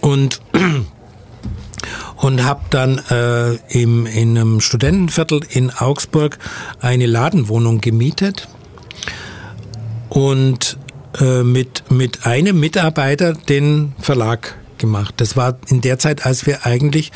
und 0.00 0.40
und 2.16 2.44
habe 2.44 2.62
dann 2.70 2.98
äh, 3.10 3.54
im, 3.68 4.06
in 4.06 4.38
einem 4.38 4.60
Studentenviertel 4.60 5.40
in 5.50 5.70
Augsburg 5.70 6.38
eine 6.80 7.06
Ladenwohnung 7.06 7.80
gemietet 7.80 8.48
und 10.16 10.78
äh, 11.20 11.42
mit, 11.42 11.90
mit 11.90 12.24
einem 12.24 12.58
Mitarbeiter 12.58 13.34
den 13.34 13.92
Verlag 14.00 14.56
gemacht. 14.78 15.12
Das 15.18 15.36
war 15.36 15.58
in 15.68 15.82
der 15.82 15.98
Zeit, 15.98 16.24
als 16.24 16.46
wir 16.46 16.64
eigentlich 16.64 17.12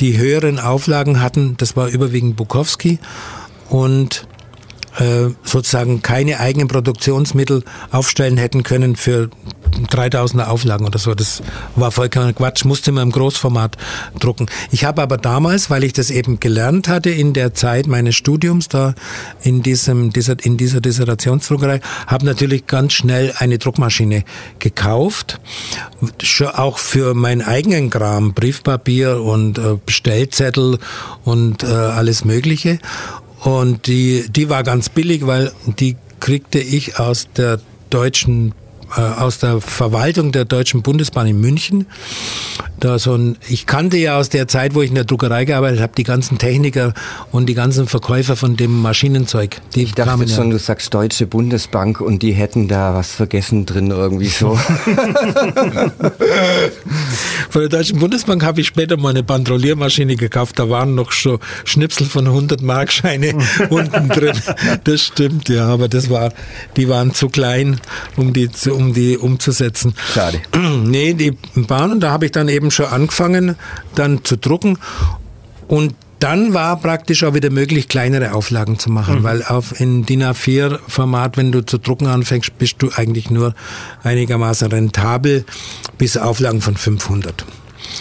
die 0.00 0.18
höheren 0.18 0.58
Auflagen 0.58 1.20
hatten, 1.22 1.56
das 1.58 1.76
war 1.76 1.86
überwiegend 1.86 2.34
Bukowski 2.34 2.98
und 3.68 4.26
sozusagen 5.44 6.02
keine 6.02 6.40
eigenen 6.40 6.68
Produktionsmittel 6.68 7.64
aufstellen 7.90 8.36
hätten 8.36 8.62
können 8.62 8.96
für 8.96 9.30
3000er 9.90 10.46
Auflagen 10.46 10.86
oder 10.86 10.98
so. 10.98 11.14
Das 11.14 11.42
war 11.76 11.90
vollkommen 11.90 12.34
Quatsch, 12.34 12.64
musste 12.64 12.92
man 12.92 13.04
im 13.04 13.12
Großformat 13.12 13.76
drucken. 14.18 14.46
Ich 14.70 14.84
habe 14.84 15.02
aber 15.02 15.16
damals, 15.16 15.70
weil 15.70 15.84
ich 15.84 15.92
das 15.92 16.10
eben 16.10 16.40
gelernt 16.40 16.88
hatte 16.88 17.10
in 17.10 17.32
der 17.32 17.54
Zeit 17.54 17.86
meines 17.86 18.16
Studiums 18.16 18.68
da 18.68 18.94
in 19.42 19.62
diesem 19.62 20.12
dieser, 20.12 20.36
in 20.44 20.56
dieser 20.56 20.80
Dissertationsdruckerei, 20.80 21.80
habe 22.06 22.26
natürlich 22.26 22.66
ganz 22.66 22.92
schnell 22.92 23.32
eine 23.38 23.58
Druckmaschine 23.58 24.24
gekauft, 24.58 25.40
auch 26.54 26.78
für 26.78 27.14
meinen 27.14 27.42
eigenen 27.42 27.90
Kram, 27.90 28.32
Briefpapier 28.34 29.22
und 29.22 29.58
äh, 29.58 29.76
Bestellzettel 29.84 30.78
und 31.24 31.62
äh, 31.62 31.66
alles 31.66 32.24
Mögliche. 32.24 32.78
Und 33.42 33.86
die, 33.86 34.26
die 34.28 34.48
war 34.48 34.62
ganz 34.62 34.88
billig, 34.88 35.26
weil 35.26 35.52
die 35.66 35.96
kriegte 36.20 36.58
ich 36.58 36.98
aus 36.98 37.28
der 37.36 37.60
deutschen 37.88 38.54
aus 38.96 39.38
der 39.38 39.60
Verwaltung 39.60 40.32
der 40.32 40.44
Deutschen 40.44 40.82
Bundesbahn 40.82 41.26
in 41.26 41.40
München. 41.40 41.86
Da 42.78 42.98
so 42.98 43.14
ein, 43.14 43.36
ich 43.48 43.66
kannte 43.66 43.98
ja 43.98 44.18
aus 44.18 44.30
der 44.30 44.48
Zeit, 44.48 44.74
wo 44.74 44.82
ich 44.82 44.88
in 44.88 44.94
der 44.94 45.04
Druckerei 45.04 45.44
gearbeitet 45.44 45.80
habe, 45.80 45.92
die 45.96 46.02
ganzen 46.02 46.38
Techniker 46.38 46.94
und 47.30 47.46
die 47.46 47.54
ganzen 47.54 47.86
Verkäufer 47.86 48.36
von 48.36 48.56
dem 48.56 48.80
Maschinenzeug. 48.80 49.58
Die 49.74 49.82
ich 49.82 49.92
dachte 49.92 50.28
schon, 50.28 50.46
ja. 50.46 50.52
du 50.52 50.58
sagst 50.58 50.92
Deutsche 50.94 51.26
Bundesbank 51.26 52.00
und 52.00 52.22
die 52.22 52.32
hätten 52.32 52.68
da 52.68 52.94
was 52.94 53.12
vergessen 53.12 53.66
drin 53.66 53.90
irgendwie 53.90 54.28
so. 54.28 54.58
von 57.50 57.60
der 57.60 57.68
Deutschen 57.68 57.98
Bundesbank 57.98 58.44
habe 58.44 58.60
ich 58.60 58.66
später 58.66 58.96
mal 58.96 59.10
eine 59.10 59.22
Bandrolliermaschine 59.22 60.16
gekauft. 60.16 60.58
Da 60.58 60.70
waren 60.70 60.94
noch 60.94 61.12
schon 61.12 61.38
Schnipsel 61.64 62.06
von 62.06 62.26
100 62.26 62.62
Markscheine 62.62 63.34
unten 63.70 64.08
drin. 64.08 64.36
Das 64.84 65.02
stimmt, 65.02 65.48
ja, 65.48 65.66
aber 65.66 65.88
das 65.88 66.10
war, 66.10 66.32
die 66.76 66.88
waren 66.88 67.14
zu 67.14 67.28
klein, 67.28 67.80
um 68.16 68.32
die, 68.32 68.50
um 68.80 68.94
die 68.94 69.18
umzusetzen. 69.18 69.94
Schade. 70.14 70.40
Nee, 70.82 71.14
die 71.14 71.36
Bahnen, 71.54 72.00
da 72.00 72.10
habe 72.10 72.26
ich 72.26 72.32
dann 72.32 72.48
eben 72.48 72.70
schon 72.70 72.86
angefangen, 72.86 73.56
dann 73.94 74.24
zu 74.24 74.36
drucken 74.36 74.78
und 75.68 75.94
dann 76.20 76.52
war 76.52 76.76
praktisch 76.76 77.24
auch 77.24 77.34
wieder 77.34 77.50
möglich, 77.50 77.88
kleinere 77.88 78.34
Auflagen 78.34 78.78
zu 78.78 78.90
machen, 78.90 79.20
mhm. 79.20 79.22
weil 79.22 79.42
auf 79.42 79.80
in 79.80 80.04
DIN 80.04 80.22
A4-Format, 80.22 81.36
wenn 81.36 81.50
du 81.50 81.64
zu 81.64 81.78
drucken 81.78 82.06
anfängst, 82.06 82.56
bist 82.58 82.76
du 82.78 82.90
eigentlich 82.94 83.30
nur 83.30 83.54
einigermaßen 84.02 84.68
rentabel 84.68 85.44
bis 85.96 86.16
Auflagen 86.18 86.60
von 86.60 86.76
500. 86.76 87.46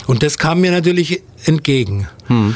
Und 0.06 0.22
das 0.22 0.38
kam 0.38 0.60
mir 0.62 0.72
natürlich 0.72 1.24
entgegen. 1.46 2.08
Mhm. 2.28 2.56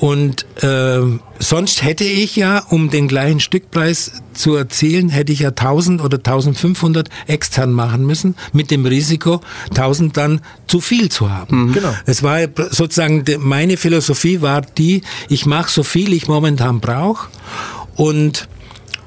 Und 0.00 0.46
äh, 0.62 1.00
sonst 1.40 1.82
hätte 1.82 2.04
ich 2.04 2.36
ja, 2.36 2.60
um 2.68 2.88
den 2.88 3.08
gleichen 3.08 3.40
Stückpreis 3.40 4.12
zu 4.32 4.54
erzielen, 4.54 5.08
hätte 5.08 5.32
ich 5.32 5.40
ja 5.40 5.48
1000 5.48 6.00
oder 6.00 6.18
1500 6.18 7.08
extern 7.26 7.72
machen 7.72 8.06
müssen, 8.06 8.36
mit 8.52 8.70
dem 8.70 8.86
Risiko, 8.86 9.40
1000 9.70 10.16
dann 10.16 10.40
zu 10.68 10.80
viel 10.80 11.10
zu 11.10 11.32
haben. 11.32 11.64
Mhm. 11.64 11.72
Genau. 11.72 11.92
Es 12.06 12.22
war 12.22 12.38
sozusagen, 12.70 13.24
meine 13.40 13.76
Philosophie 13.76 14.40
war 14.40 14.60
die, 14.62 15.02
ich 15.28 15.46
mache 15.46 15.68
so 15.68 15.82
viel 15.82 16.12
ich 16.12 16.28
momentan 16.28 16.78
brauche 16.78 17.26
und 17.96 18.48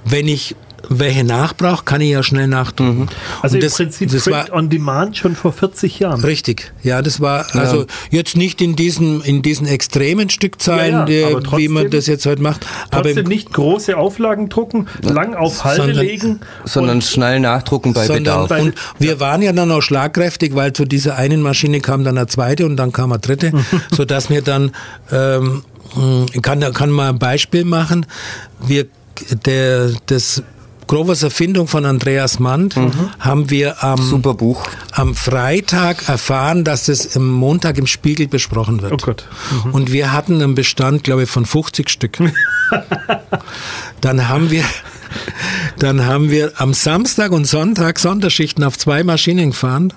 wenn 0.04 0.28
ich 0.28 0.58
welche 1.00 1.24
nachbraucht, 1.24 1.86
kann 1.86 2.02
ich 2.02 2.12
ja 2.12 2.22
schnell 2.24 2.48
nachdrucken. 2.48 3.02
Mhm. 3.02 3.08
Also 3.42 3.56
und 3.56 3.64
im 3.64 3.68
das, 3.68 3.76
Prinzip 3.76 4.12
das 4.12 4.24
Print 4.24 4.50
war, 4.50 4.58
on 4.58 4.70
Demand 4.70 5.18
schon 5.18 5.36
vor 5.36 5.54
40 5.54 6.00
Jahren. 6.00 6.22
Richtig, 6.22 6.74
ja, 6.84 7.02
das 7.02 7.22
war 7.22 7.48
ja. 7.54 7.62
also 7.62 7.86
jetzt 8.10 8.36
nicht 8.36 8.62
in 8.62 8.76
diesen 8.76 9.22
in 9.22 9.42
diesen 9.42 9.68
extremen 9.68 10.30
Stückzahlen, 10.30 11.08
ja, 11.08 11.30
ja, 11.30 11.30
trotzdem, 11.40 11.58
wie 11.58 11.68
man 11.70 11.90
das 11.90 12.08
jetzt 12.08 12.26
heute 12.26 12.42
macht. 12.42 12.66
Trotzdem 12.92 13.18
aber 13.20 13.28
nicht 13.28 13.54
große 13.54 13.98
Auflagen 13.98 14.50
drucken, 14.50 14.88
lang 15.02 15.34
auf 15.34 15.64
Halde 15.64 15.84
sondern, 15.84 16.06
legen, 16.06 16.40
sondern 16.66 17.02
schnell 17.02 17.40
nachdrucken 17.40 17.94
bei 17.94 18.06
sondern, 18.06 18.48
Bedarf. 18.48 18.62
Und 18.62 18.74
wir 19.00 19.20
waren 19.20 19.42
ja 19.42 19.54
dann 19.54 19.72
auch 19.72 19.82
schlagkräftig, 19.82 20.56
weil 20.56 20.74
zu 20.74 20.86
dieser 20.86 21.16
einen 21.16 21.42
Maschine 21.42 21.80
kam 21.80 22.04
dann 22.04 22.18
eine 22.18 22.28
zweite 22.28 22.66
und 22.66 22.76
dann 22.76 22.92
kam 22.92 23.12
eine 23.12 23.20
dritte, 23.20 23.52
so 23.92 24.06
dass 24.06 24.30
wir 24.30 24.42
dann 24.42 24.72
ähm, 25.12 25.64
kann 26.42 26.62
kann 26.74 26.90
mal 26.90 27.10
ein 27.10 27.20
Beispiel 27.20 27.66
machen. 27.66 28.06
Wir 28.60 28.88
der 29.46 29.92
das 30.06 30.44
Grovers 30.92 31.24
Erfindung 31.24 31.68
von 31.68 31.86
Andreas 31.86 32.38
Mann 32.38 32.64
mhm. 32.76 32.92
haben 33.18 33.50
wir 33.50 33.82
am, 33.82 33.98
Super 33.98 34.34
Buch. 34.34 34.68
am 34.92 35.16
Freitag 35.16 36.10
erfahren, 36.10 36.66
dass 36.66 36.90
es 36.90 37.16
am 37.16 37.30
Montag 37.30 37.78
im 37.78 37.88
Spiegel 37.88 38.28
besprochen 38.28 38.82
wird. 38.82 38.92
Oh 38.92 38.98
Gott. 38.98 39.26
Mhm. 39.64 39.72
Und 39.72 39.94
wir 39.94 40.12
hatten 40.12 40.42
einen 40.42 40.54
Bestand, 40.54 41.06
glaube 41.06 41.24
ich, 41.24 41.30
von 41.30 41.46
50 41.46 41.90
Stück. 41.90 42.18
Dann 44.02 44.28
haben 44.28 44.52
wir 44.52 44.66
dann 45.78 46.06
haben 46.06 46.30
wir 46.30 46.54
am 46.58 46.74
Samstag 46.74 47.32
und 47.32 47.46
Sonntag 47.46 48.00
Sonderschichten 48.00 48.64
auf 48.64 48.78
zwei 48.78 49.04
Maschinen 49.04 49.50
gefahren 49.50 49.92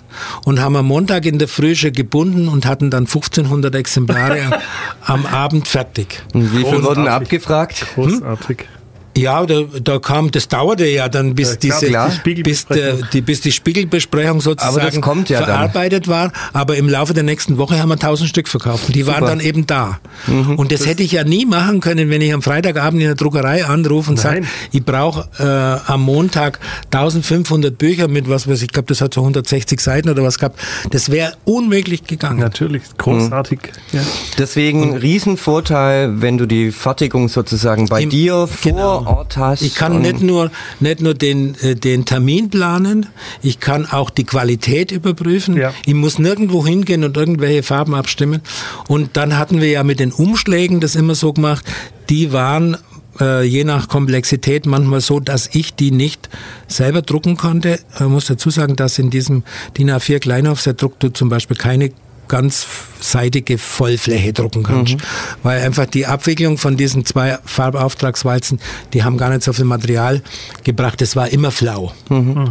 und 0.44 0.60
haben 0.60 0.74
am 0.74 0.86
Montag 0.86 1.24
in 1.26 1.38
der 1.38 1.46
Früh 1.46 1.76
schon 1.76 1.92
gebunden 1.92 2.48
und 2.48 2.66
hatten 2.66 2.90
dann 2.90 3.04
1500 3.04 3.74
Exemplare 3.76 4.60
am 5.02 5.26
Abend 5.26 5.68
fertig. 5.68 6.22
Und 6.32 6.52
wie 6.52 6.64
viel 6.64 6.82
wurden 6.82 7.06
abgefragt? 7.06 7.86
Großartig. 7.94 8.60
Hm? 8.60 8.73
Ja, 9.16 9.46
da, 9.46 9.62
da 9.82 9.98
kam, 9.98 10.30
das 10.30 10.48
dauerte 10.48 10.86
ja 10.86 11.08
dann, 11.08 11.34
bis 11.34 11.52
ja, 11.52 11.56
diese, 11.56 11.86
klar, 11.86 12.10
die 12.24 12.42
bis, 12.42 12.66
der, 12.66 12.94
die, 13.12 13.20
bis 13.20 13.40
die 13.40 13.52
Spiegelbesprechung 13.52 14.40
sozusagen 14.40 15.24
ja 15.28 15.42
verarbeitet 15.42 16.06
dann. 16.06 16.12
war. 16.12 16.32
Aber 16.52 16.76
im 16.76 16.88
Laufe 16.88 17.14
der 17.14 17.22
nächsten 17.22 17.56
Woche 17.56 17.78
haben 17.78 17.88
wir 17.88 17.98
tausend 17.98 18.28
Stück 18.28 18.48
verkauft. 18.48 18.94
Die 18.94 19.06
waren 19.06 19.24
dann 19.24 19.40
eben 19.40 19.66
da. 19.66 20.00
Mhm, 20.26 20.56
und 20.56 20.72
das, 20.72 20.80
das, 20.80 20.88
hätte 20.88 21.02
ich 21.04 21.12
ja 21.12 21.22
nie 21.22 21.46
machen 21.46 21.80
können, 21.80 22.10
wenn 22.10 22.20
ich 22.20 22.32
am 22.32 22.42
Freitagabend 22.42 23.00
in 23.00 23.06
der 23.06 23.14
Druckerei 23.14 23.64
anrufe 23.64 24.10
und 24.10 24.18
sage, 24.18 24.42
ich 24.72 24.84
brauche 24.84 25.28
äh, 25.38 25.90
am 25.92 26.02
Montag 26.02 26.58
1500 26.92 27.76
Bücher 27.76 28.08
mit 28.08 28.28
was 28.28 28.48
weiß 28.48 28.62
ich, 28.62 28.68
glaube, 28.68 28.86
das 28.88 29.00
hat 29.00 29.14
so 29.14 29.20
160 29.20 29.80
Seiten 29.80 30.08
oder 30.08 30.24
was 30.24 30.38
gehabt. 30.38 30.58
Das 30.90 31.10
wäre 31.10 31.34
unmöglich 31.44 32.04
gegangen. 32.04 32.40
Natürlich, 32.40 32.82
großartig. 32.98 33.60
Mhm. 33.92 33.98
Ja. 33.98 34.04
Deswegen 34.38 34.90
und, 34.90 34.96
Riesenvorteil, 34.96 36.20
wenn 36.20 36.36
du 36.36 36.46
die 36.46 36.72
Fertigung 36.72 37.28
sozusagen 37.28 37.86
bei 37.86 38.02
im, 38.02 38.10
dir 38.10 38.48
vor 38.48 38.72
genau 38.72 39.03
Ort 39.06 39.36
hast. 39.36 39.62
Ich 39.62 39.74
kann 39.74 40.00
nicht 40.00 40.20
nur, 40.20 40.50
nicht 40.80 41.00
nur 41.00 41.14
den, 41.14 41.54
äh, 41.60 41.74
den 41.74 42.04
Termin 42.04 42.50
planen, 42.50 43.06
ich 43.42 43.60
kann 43.60 43.86
auch 43.86 44.10
die 44.10 44.24
Qualität 44.24 44.92
überprüfen. 44.92 45.56
Ja. 45.56 45.72
Ich 45.86 45.94
muss 45.94 46.18
nirgendwo 46.18 46.66
hingehen 46.66 47.04
und 47.04 47.16
irgendwelche 47.16 47.62
Farben 47.62 47.94
abstimmen. 47.94 48.42
Und 48.88 49.16
dann 49.16 49.38
hatten 49.38 49.60
wir 49.60 49.68
ja 49.68 49.84
mit 49.84 50.00
den 50.00 50.12
Umschlägen 50.12 50.80
das 50.80 50.96
immer 50.96 51.14
so 51.14 51.32
gemacht, 51.32 51.64
die 52.10 52.32
waren 52.32 52.76
äh, 53.20 53.44
je 53.44 53.64
nach 53.64 53.88
Komplexität 53.88 54.66
manchmal 54.66 55.00
so, 55.00 55.20
dass 55.20 55.54
ich 55.54 55.74
die 55.74 55.90
nicht 55.90 56.28
selber 56.66 57.02
drucken 57.02 57.36
konnte. 57.36 57.78
Ich 57.94 58.00
muss 58.00 58.26
dazu 58.26 58.50
sagen, 58.50 58.76
dass 58.76 58.98
in 58.98 59.10
diesem 59.10 59.44
DIN 59.76 59.90
A4 59.90 60.18
Kleinaufsatz 60.18 60.78
druckt 60.78 61.02
du 61.02 61.12
zum 61.12 61.28
Beispiel 61.28 61.56
keine 61.56 61.90
ganzseitige 62.28 63.58
Vollfläche 63.58 64.32
drucken 64.32 64.62
kannst. 64.62 64.94
Mhm. 64.94 65.00
Weil 65.42 65.62
einfach 65.62 65.86
die 65.86 66.06
Abwicklung 66.06 66.58
von 66.58 66.76
diesen 66.76 67.04
zwei 67.04 67.38
Farbauftragswalzen, 67.44 68.60
die 68.92 69.04
haben 69.04 69.16
gar 69.16 69.30
nicht 69.30 69.42
so 69.42 69.52
viel 69.52 69.64
Material 69.64 70.22
gebracht. 70.64 71.02
Es 71.02 71.16
war 71.16 71.28
immer 71.28 71.50
flau. 71.50 71.92
Mhm. 72.08 72.50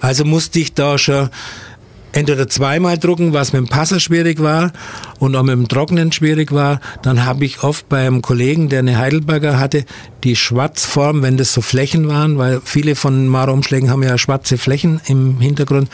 Also 0.00 0.24
musste 0.24 0.58
ich 0.58 0.74
da 0.74 0.98
schon 0.98 1.30
entweder 2.12 2.48
zweimal 2.48 2.98
drucken, 2.98 3.32
was 3.32 3.52
mit 3.52 3.60
dem 3.60 3.68
Passer 3.68 4.00
schwierig 4.00 4.40
war 4.42 4.72
und 5.18 5.34
auch 5.36 5.42
mit 5.42 5.54
dem 5.54 5.68
Trocknen 5.68 6.12
schwierig 6.12 6.52
war. 6.52 6.80
Dann 7.02 7.24
habe 7.24 7.44
ich 7.44 7.62
oft 7.62 7.88
beim 7.88 8.22
Kollegen, 8.22 8.68
der 8.68 8.80
eine 8.80 8.98
Heidelberger 8.98 9.58
hatte, 9.58 9.84
die 10.24 10.36
Schwarzform, 10.36 11.22
wenn 11.22 11.36
das 11.36 11.52
so 11.52 11.60
Flächen 11.62 12.08
waren, 12.08 12.38
weil 12.38 12.60
viele 12.64 12.94
von 12.94 13.26
Mara-Umschlägen 13.26 13.90
haben 13.90 14.02
ja 14.02 14.16
schwarze 14.18 14.58
Flächen 14.58 15.00
im 15.06 15.40
Hintergrund, 15.40 15.88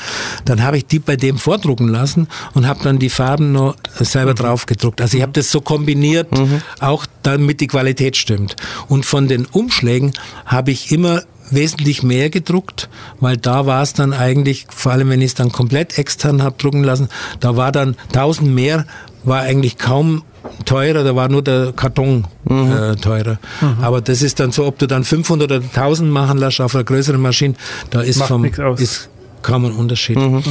dann 0.45 0.63
habe 0.63 0.77
ich 0.77 0.87
die 0.87 0.99
bei 0.99 1.17
dem 1.17 1.39
vordrucken 1.39 1.89
lassen 1.89 2.29
und 2.55 2.67
habe 2.67 2.81
dann 2.83 2.99
die 2.99 3.09
Farben 3.09 3.53
noch 3.53 3.77
selber 3.99 4.33
mhm. 4.33 4.37
drauf 4.37 4.67
gedruckt. 4.67 5.01
Also 5.01 5.17
ich 5.17 5.23
habe 5.23 5.33
das 5.33 5.51
so 5.51 5.61
kombiniert, 5.61 6.37
mhm. 6.37 6.61
auch 6.81 7.07
damit 7.23 7.61
die 7.61 7.67
Qualität 7.67 8.17
stimmt. 8.17 8.57
Und 8.89 9.07
von 9.07 9.29
den 9.29 9.47
Umschlägen 9.47 10.13
habe 10.45 10.71
ich 10.71 10.93
immer 10.93 11.23
wesentlich 11.51 12.03
mehr 12.03 12.31
gedruckt, 12.31 12.89
weil 13.21 13.37
da 13.37 13.67
war 13.67 13.83
es 13.83 13.93
dann 13.93 14.13
eigentlich, 14.13 14.67
vor 14.69 14.93
allem 14.93 15.09
wenn 15.11 15.21
ich 15.21 15.29
es 15.29 15.35
dann 15.35 15.53
komplett 15.53 15.99
extern 15.99 16.43
habe 16.43 16.57
drucken 16.59 16.85
lassen, 16.85 17.09
da 17.41 17.57
war 17.57 17.73
dann 17.73 17.97
1000 18.09 18.53
mehr, 18.53 18.87
war 19.25 19.41
eigentlich 19.41 19.79
kaum 19.79 20.23
teurer, 20.65 21.05
da 21.05 21.15
war 21.15 21.29
nur 21.29 21.43
der 21.43 21.73
Karton 21.73 22.27
mhm. 22.45 22.73
äh, 22.73 22.97
teurer. 22.97 23.39
Mhm. 23.61 23.77
Aber 23.83 24.01
das 24.01 24.23
ist 24.23 24.41
dann 24.41 24.53
so, 24.53 24.67
ob 24.67 24.79
du 24.79 24.87
dann 24.87 25.05
500 25.05 25.51
oder 25.51 25.65
1000 25.65 26.11
machen 26.11 26.39
lässt 26.39 26.61
auf 26.61 26.75
einer 26.75 26.85
größeren 26.85 27.21
Maschine, 27.21 27.55
da 27.91 28.01
ist 28.01 28.19
Macht 28.19 28.29
vom, 28.29 28.45
ist 28.77 29.09
kaum 29.43 29.65
ein 29.65 29.73
Unterschied. 29.73 30.17
Mhm. 30.17 30.43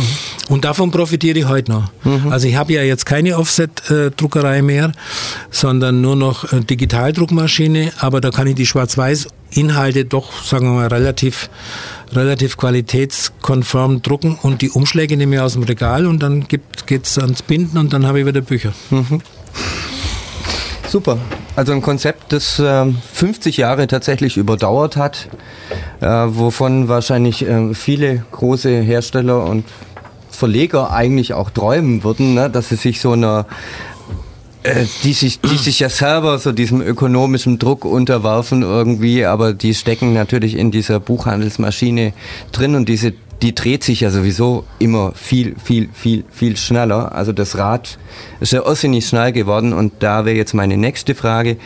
Und 0.49 0.65
davon 0.65 0.91
profitiere 0.91 1.39
ich 1.39 1.47
heute 1.47 1.71
noch. 1.71 1.91
Mhm. 2.03 2.31
Also 2.31 2.47
ich 2.47 2.55
habe 2.55 2.73
ja 2.73 2.81
jetzt 2.83 3.05
keine 3.05 3.37
Offset-Druckerei 3.37 4.61
mehr, 4.61 4.91
sondern 5.51 6.01
nur 6.01 6.15
noch 6.15 6.45
Digitaldruckmaschine, 6.51 7.91
aber 7.99 8.21
da 8.21 8.31
kann 8.31 8.47
ich 8.47 8.55
die 8.55 8.65
Schwarz-Weiß-Inhalte 9.47 10.05
doch, 10.05 10.43
sagen 10.43 10.67
wir 10.67 10.73
mal, 10.73 10.87
relativ 10.87 11.49
relativ 12.13 12.55
qualitätskonform 12.55 14.01
drucken 14.01 14.39
und 14.41 14.61
die 14.61 14.69
Umschläge 14.69 15.17
nehme 15.17 15.35
ich 15.35 15.41
aus 15.41 15.53
dem 15.53 15.63
Regal 15.63 16.05
und 16.05 16.23
dann 16.23 16.47
geht 16.47 16.61
es 17.03 17.17
ans 17.17 17.41
Binden 17.41 17.77
und 17.77 17.91
dann 17.91 18.07
habe 18.07 18.21
ich 18.21 18.25
wieder 18.25 18.39
Bücher. 18.39 18.71
Mhm. 18.91 19.21
Super. 20.87 21.17
Also 21.57 21.73
ein 21.73 21.81
Konzept, 21.81 22.31
das 22.31 22.59
äh, 22.59 22.85
50 23.13 23.57
Jahre 23.57 23.87
tatsächlich 23.87 24.37
überdauert 24.37 24.95
hat, 24.95 25.27
äh, 25.99 26.07
wovon 26.07 26.87
wahrscheinlich 26.87 27.45
äh, 27.45 27.73
viele 27.73 28.23
große 28.31 28.69
Hersteller 28.69 29.43
und 29.43 29.65
Verleger 30.29 30.91
eigentlich 30.91 31.33
auch 31.33 31.49
träumen 31.49 32.05
würden, 32.05 32.35
ne, 32.35 32.49
dass 32.49 32.69
sie 32.69 32.75
sich 32.75 33.01
so 33.01 33.11
einer 33.11 33.47
die 35.03 35.13
sich, 35.13 35.39
die 35.39 35.57
sich 35.57 35.79
ja 35.79 35.89
selber 35.89 36.37
so 36.39 36.51
diesem 36.51 36.81
ökonomischen 36.81 37.59
Druck 37.59 37.85
unterwerfen 37.85 38.63
irgendwie, 38.63 39.25
aber 39.25 39.53
die 39.53 39.73
stecken 39.73 40.13
natürlich 40.13 40.57
in 40.57 40.71
dieser 40.71 40.99
Buchhandelsmaschine 40.99 42.13
drin 42.51 42.75
und 42.75 42.89
diese 42.89 43.13
die 43.41 43.53
dreht 43.53 43.83
sich 43.83 44.01
ja 44.01 44.09
sowieso 44.09 44.65
immer 44.79 45.11
viel, 45.13 45.55
viel, 45.63 45.89
viel, 45.93 46.23
viel 46.31 46.57
schneller. 46.57 47.13
Also 47.13 47.33
das 47.33 47.57
Rad 47.57 47.99
ist 48.39 48.51
ja 48.51 48.65
irrsinnig 48.65 49.05
schnell 49.05 49.31
geworden 49.31 49.73
und 49.73 49.93
da 49.99 50.25
wäre 50.25 50.35
jetzt 50.35 50.53
meine 50.53 50.75
nächste 50.75 51.13
Frage, 51.13 51.57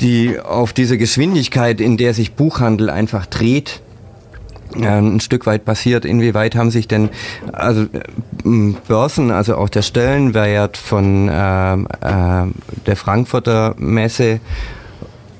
die 0.00 0.38
auf 0.40 0.72
diese 0.72 0.98
Geschwindigkeit, 0.98 1.80
in 1.80 1.96
der 1.96 2.14
sich 2.14 2.32
Buchhandel 2.32 2.90
einfach 2.90 3.26
dreht, 3.26 3.80
äh, 3.80 3.87
ein 4.74 5.20
Stück 5.20 5.46
weit 5.46 5.64
passiert. 5.64 6.04
Inwieweit 6.04 6.56
haben 6.56 6.70
sich 6.70 6.88
denn 6.88 7.10
also 7.52 7.82
äh, 7.82 8.74
Börsen, 8.86 9.30
also 9.30 9.56
auch 9.56 9.68
der 9.68 9.82
Stellenwert 9.82 10.76
von 10.76 11.28
äh, 11.28 11.74
äh, 11.74 12.46
der 12.86 12.96
Frankfurter 12.96 13.74
Messe 13.78 14.40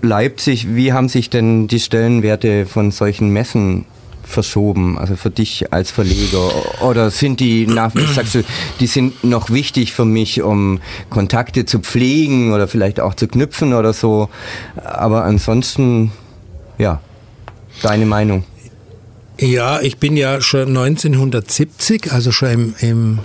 Leipzig, 0.00 0.74
wie 0.76 0.92
haben 0.92 1.08
sich 1.08 1.28
denn 1.28 1.66
die 1.66 1.80
Stellenwerte 1.80 2.66
von 2.66 2.92
solchen 2.92 3.30
Messen 3.30 3.84
verschoben, 4.22 4.98
also 4.98 5.16
für 5.16 5.30
dich 5.30 5.72
als 5.72 5.90
Verleger? 5.90 6.50
Oder 6.82 7.10
sind 7.10 7.40
die 7.40 7.66
nach, 7.66 7.92
sagst 8.14 8.36
du, 8.36 8.44
die 8.78 8.86
sind 8.86 9.24
noch 9.24 9.50
wichtig 9.50 9.92
für 9.92 10.04
mich, 10.04 10.42
um 10.42 10.80
Kontakte 11.10 11.64
zu 11.64 11.80
pflegen 11.80 12.52
oder 12.52 12.68
vielleicht 12.68 13.00
auch 13.00 13.14
zu 13.14 13.26
knüpfen 13.26 13.72
oder 13.72 13.92
so? 13.92 14.28
Aber 14.84 15.24
ansonsten, 15.24 16.12
ja, 16.78 17.00
deine 17.82 18.06
Meinung? 18.06 18.44
Ja, 19.40 19.80
ich 19.80 19.98
bin 19.98 20.16
ja 20.16 20.40
schon 20.40 20.68
1970, 20.68 22.12
also 22.12 22.32
schon 22.32 22.48
im, 22.50 22.74
im, 22.80 23.18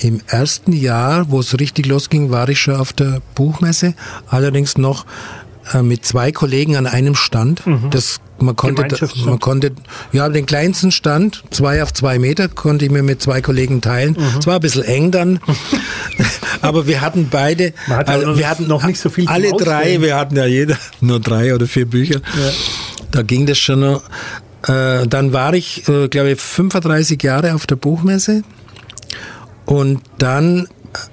im 0.00 0.20
ersten 0.28 0.72
Jahr, 0.72 1.30
wo 1.30 1.40
es 1.40 1.58
richtig 1.58 1.86
losging, 1.86 2.30
war 2.30 2.48
ich 2.48 2.60
schon 2.60 2.76
auf 2.76 2.92
der 2.92 3.20
Buchmesse. 3.34 3.94
Allerdings 4.28 4.78
noch 4.78 5.04
äh, 5.72 5.82
mit 5.82 6.06
zwei 6.06 6.32
Kollegen 6.32 6.76
an 6.76 6.86
einem 6.86 7.14
Stand. 7.14 7.66
Mhm. 7.66 7.90
Das 7.90 8.20
man 8.40 8.54
konnte, 8.54 8.86
man 9.24 9.40
konnte, 9.40 9.72
ja, 10.12 10.28
den 10.28 10.46
kleinsten 10.46 10.92
Stand, 10.92 11.42
zwei 11.50 11.82
auf 11.82 11.92
zwei 11.92 12.20
Meter, 12.20 12.48
konnte 12.48 12.84
ich 12.84 12.90
mir 12.92 13.02
mit 13.02 13.20
zwei 13.20 13.40
Kollegen 13.40 13.80
teilen. 13.80 14.16
Es 14.16 14.46
mhm. 14.46 14.50
war 14.50 14.54
ein 14.54 14.60
bisschen 14.60 14.84
eng 14.84 15.10
dann, 15.10 15.40
aber 16.62 16.86
wir 16.86 17.00
hatten 17.00 17.28
beide, 17.30 17.72
hat 17.88 18.08
also, 18.08 18.38
wir 18.38 18.48
hatten 18.48 18.68
noch 18.68 18.84
nicht 18.86 19.00
so 19.00 19.10
viel. 19.10 19.26
Alle 19.26 19.50
drei, 19.50 20.00
wir 20.00 20.14
hatten 20.14 20.36
ja 20.36 20.46
jeder 20.46 20.76
nur 21.00 21.18
drei 21.18 21.52
oder 21.52 21.66
vier 21.66 21.86
Bücher. 21.86 22.20
Ja. 22.20 22.52
Da 23.10 23.22
ging 23.22 23.46
das 23.46 23.58
schon 23.58 23.80
noch. 23.80 24.02
Äh, 24.66 25.06
dann 25.06 25.32
war 25.32 25.54
ich, 25.54 25.88
äh, 25.88 26.08
glaube 26.08 26.32
ich, 26.32 26.40
35 26.40 27.22
Jahre 27.22 27.54
auf 27.54 27.66
der 27.66 27.76
Buchmesse. 27.76 28.42
Und 29.64 30.00
dann 30.18 30.66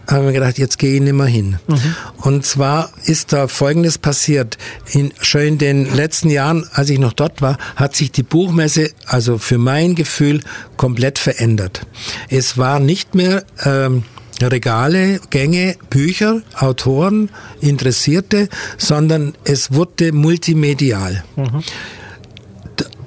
haben 0.07 0.25
wir 0.25 0.31
gedacht, 0.31 0.57
jetzt 0.57 0.79
gehe 0.79 0.95
ich 0.95 1.01
nicht 1.01 1.13
mehr 1.13 1.25
hin. 1.25 1.59
Mhm. 1.67 1.95
Und 2.17 2.45
zwar 2.45 2.89
ist 3.05 3.33
da 3.33 3.47
Folgendes 3.47 3.97
passiert. 3.97 4.57
In, 4.91 5.11
schon 5.21 5.41
in 5.41 5.57
den 5.57 5.95
letzten 5.95 6.29
Jahren, 6.29 6.67
als 6.73 6.89
ich 6.89 6.99
noch 6.99 7.13
dort 7.13 7.41
war, 7.41 7.57
hat 7.75 7.95
sich 7.95 8.11
die 8.11 8.23
Buchmesse, 8.23 8.91
also 9.05 9.37
für 9.37 9.57
mein 9.57 9.95
Gefühl, 9.95 10.41
komplett 10.77 11.19
verändert. 11.19 11.85
Es 12.29 12.57
war 12.57 12.79
nicht 12.79 13.15
mehr... 13.15 13.43
Ähm, 13.63 14.03
Regale, 14.41 15.21
Gänge, 15.29 15.77
Bücher, 15.89 16.41
Autoren, 16.59 17.29
Interessierte, 17.61 18.49
sondern 18.77 19.33
es 19.45 19.71
wurde 19.71 20.11
multimedial. 20.11 21.23
Mhm 21.37 21.63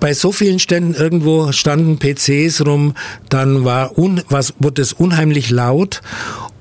bei 0.01 0.15
so 0.15 0.33
vielen 0.33 0.59
Ständen 0.59 0.95
irgendwo 0.95 1.53
standen 1.53 1.99
PCs 1.99 2.65
rum, 2.67 2.95
dann 3.29 3.65
war 3.65 3.99
un, 3.99 4.23
was, 4.29 4.55
wurde 4.59 4.83
es 4.83 4.93
unheimlich 4.93 5.51
laut 5.51 6.01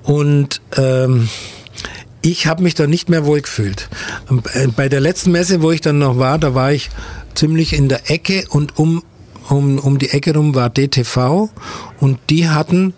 und 0.03 0.61
ähm, 0.75 1.29
ich 2.21 2.47
habe 2.47 2.63
mich 2.63 2.75
da 2.75 2.87
nicht 2.87 3.09
mehr 3.09 3.25
wohl 3.25 3.41
gefühlt. 3.41 3.89
Äh, 4.53 4.67
bei 4.67 4.89
der 4.89 4.99
letzten 4.99 5.31
Messe, 5.31 5.61
wo 5.61 5.71
ich 5.71 5.81
dann 5.81 5.99
noch 5.99 6.17
war, 6.17 6.37
da 6.37 6.53
war 6.55 6.71
ich 6.71 6.89
ziemlich 7.35 7.73
in 7.73 7.89
der 7.89 8.09
Ecke 8.09 8.45
und 8.49 8.77
um, 8.77 9.03
um, 9.49 9.79
um 9.79 9.99
die 9.99 10.09
Ecke 10.09 10.33
rum 10.33 10.55
war 10.55 10.69
DTV 10.69 11.49
und 11.99 12.19
die 12.29 12.49
hatten 12.49 12.93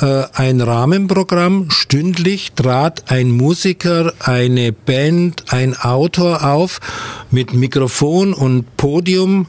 äh, 0.00 0.24
ein 0.34 0.60
Rahmenprogramm. 0.60 1.70
Stündlich 1.70 2.52
trat 2.52 3.10
ein 3.10 3.30
Musiker, 3.30 4.12
eine 4.20 4.72
Band, 4.72 5.52
ein 5.52 5.76
Autor 5.76 6.44
auf 6.44 6.80
mit 7.30 7.54
Mikrofon 7.54 8.32
und 8.32 8.76
Podium 8.76 9.46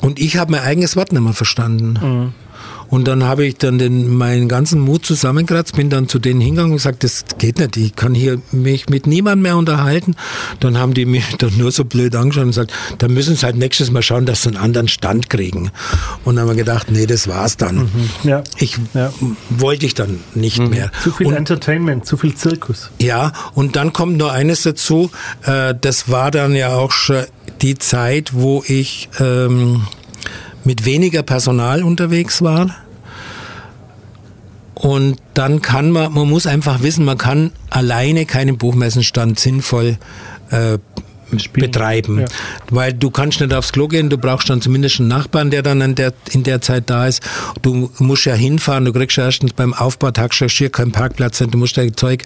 und 0.00 0.18
ich 0.18 0.36
habe 0.36 0.52
mein 0.52 0.62
eigenes 0.62 0.96
Wort 0.96 1.12
nicht 1.12 1.22
mehr 1.22 1.32
verstanden. 1.32 1.98
Mhm. 2.00 2.32
Und 2.90 3.06
dann 3.06 3.24
habe 3.24 3.46
ich 3.46 3.56
dann 3.56 3.78
den, 3.78 4.08
meinen 4.08 4.48
ganzen 4.48 4.80
Mut 4.80 5.06
zusammengekratzt, 5.06 5.76
bin 5.76 5.90
dann 5.90 6.08
zu 6.08 6.18
denen 6.18 6.40
hingegangen 6.40 6.72
und 6.72 6.78
gesagt, 6.78 7.04
das 7.04 7.24
geht 7.38 7.58
nicht, 7.58 7.76
ich 7.76 7.94
kann 7.94 8.14
hier 8.14 8.42
mich 8.50 8.88
mit 8.88 9.06
niemandem 9.06 9.42
mehr 9.42 9.56
unterhalten. 9.56 10.16
Dann 10.58 10.76
haben 10.76 10.92
die 10.92 11.06
mich 11.06 11.24
dann 11.38 11.56
nur 11.56 11.70
so 11.70 11.84
blöd 11.84 12.14
angeschaut 12.16 12.44
und 12.44 12.50
gesagt, 12.50 12.72
dann 12.98 13.14
müssen 13.14 13.36
sie 13.36 13.46
halt 13.46 13.56
nächstes 13.56 13.90
Mal 13.90 14.02
schauen, 14.02 14.26
dass 14.26 14.42
sie 14.42 14.48
einen 14.48 14.58
anderen 14.58 14.88
Stand 14.88 15.30
kriegen. 15.30 15.70
Und 16.24 16.36
dann 16.36 16.42
haben 16.42 16.50
wir 16.50 16.56
gedacht, 16.56 16.90
nee, 16.90 17.06
das 17.06 17.28
war's 17.28 17.56
dann. 17.56 17.76
Mhm. 17.76 18.10
Ja. 18.24 18.42
Ich 18.58 18.76
ja. 18.94 19.12
wollte 19.50 19.86
ich 19.86 19.94
dann 19.94 20.20
nicht 20.34 20.58
mhm. 20.58 20.70
mehr. 20.70 20.90
Zu 21.02 21.12
viel 21.12 21.28
und, 21.28 21.34
Entertainment, 21.34 22.04
zu 22.04 22.16
viel 22.16 22.34
Zirkus. 22.34 22.90
Ja, 22.98 23.32
und 23.54 23.76
dann 23.76 23.92
kommt 23.92 24.16
nur 24.16 24.32
eines 24.32 24.62
dazu, 24.62 25.10
äh, 25.44 25.74
das 25.80 26.10
war 26.10 26.30
dann 26.30 26.54
ja 26.54 26.74
auch 26.74 26.92
schon 26.92 27.24
die 27.62 27.78
Zeit, 27.78 28.32
wo 28.32 28.64
ich 28.66 29.08
ähm, 29.20 29.82
mit 30.64 30.84
weniger 30.84 31.22
Personal 31.22 31.82
unterwegs 31.82 32.42
war. 32.42 32.74
Und 34.74 35.18
dann 35.34 35.60
kann 35.60 35.90
man, 35.90 36.12
man 36.12 36.28
muss 36.28 36.46
einfach 36.46 36.82
wissen, 36.82 37.04
man 37.04 37.18
kann 37.18 37.52
alleine 37.68 38.24
keinen 38.24 38.56
Buchmessenstand 38.56 39.38
sinnvoll 39.38 39.98
äh, 40.50 40.78
Spielen. 41.38 41.70
betreiben. 41.70 42.20
Ja. 42.20 42.26
Weil 42.70 42.92
du 42.92 43.10
kannst 43.10 43.40
nicht 43.40 43.52
aufs 43.54 43.72
Klo 43.72 43.88
gehen, 43.88 44.10
du 44.10 44.18
brauchst 44.18 44.50
dann 44.50 44.60
zumindest 44.60 45.00
einen 45.00 45.08
Nachbarn, 45.08 45.50
der 45.50 45.62
dann 45.62 45.80
in 45.80 45.94
der, 45.94 46.12
in 46.30 46.42
der 46.42 46.60
Zeit 46.60 46.90
da 46.90 47.06
ist. 47.06 47.22
Du 47.62 47.90
musst 47.98 48.24
ja 48.24 48.34
hinfahren, 48.34 48.84
du 48.84 48.92
kriegst 48.92 49.16
ja 49.16 49.24
erstens 49.24 49.52
beim 49.52 49.74
Aufbautag 49.74 50.34
schon 50.34 50.48
schier 50.48 50.70
keinen 50.70 50.92
Parkplatz, 50.92 51.38
du 51.38 51.58
musst 51.58 51.76
dein 51.76 51.96
Zeug 51.96 52.24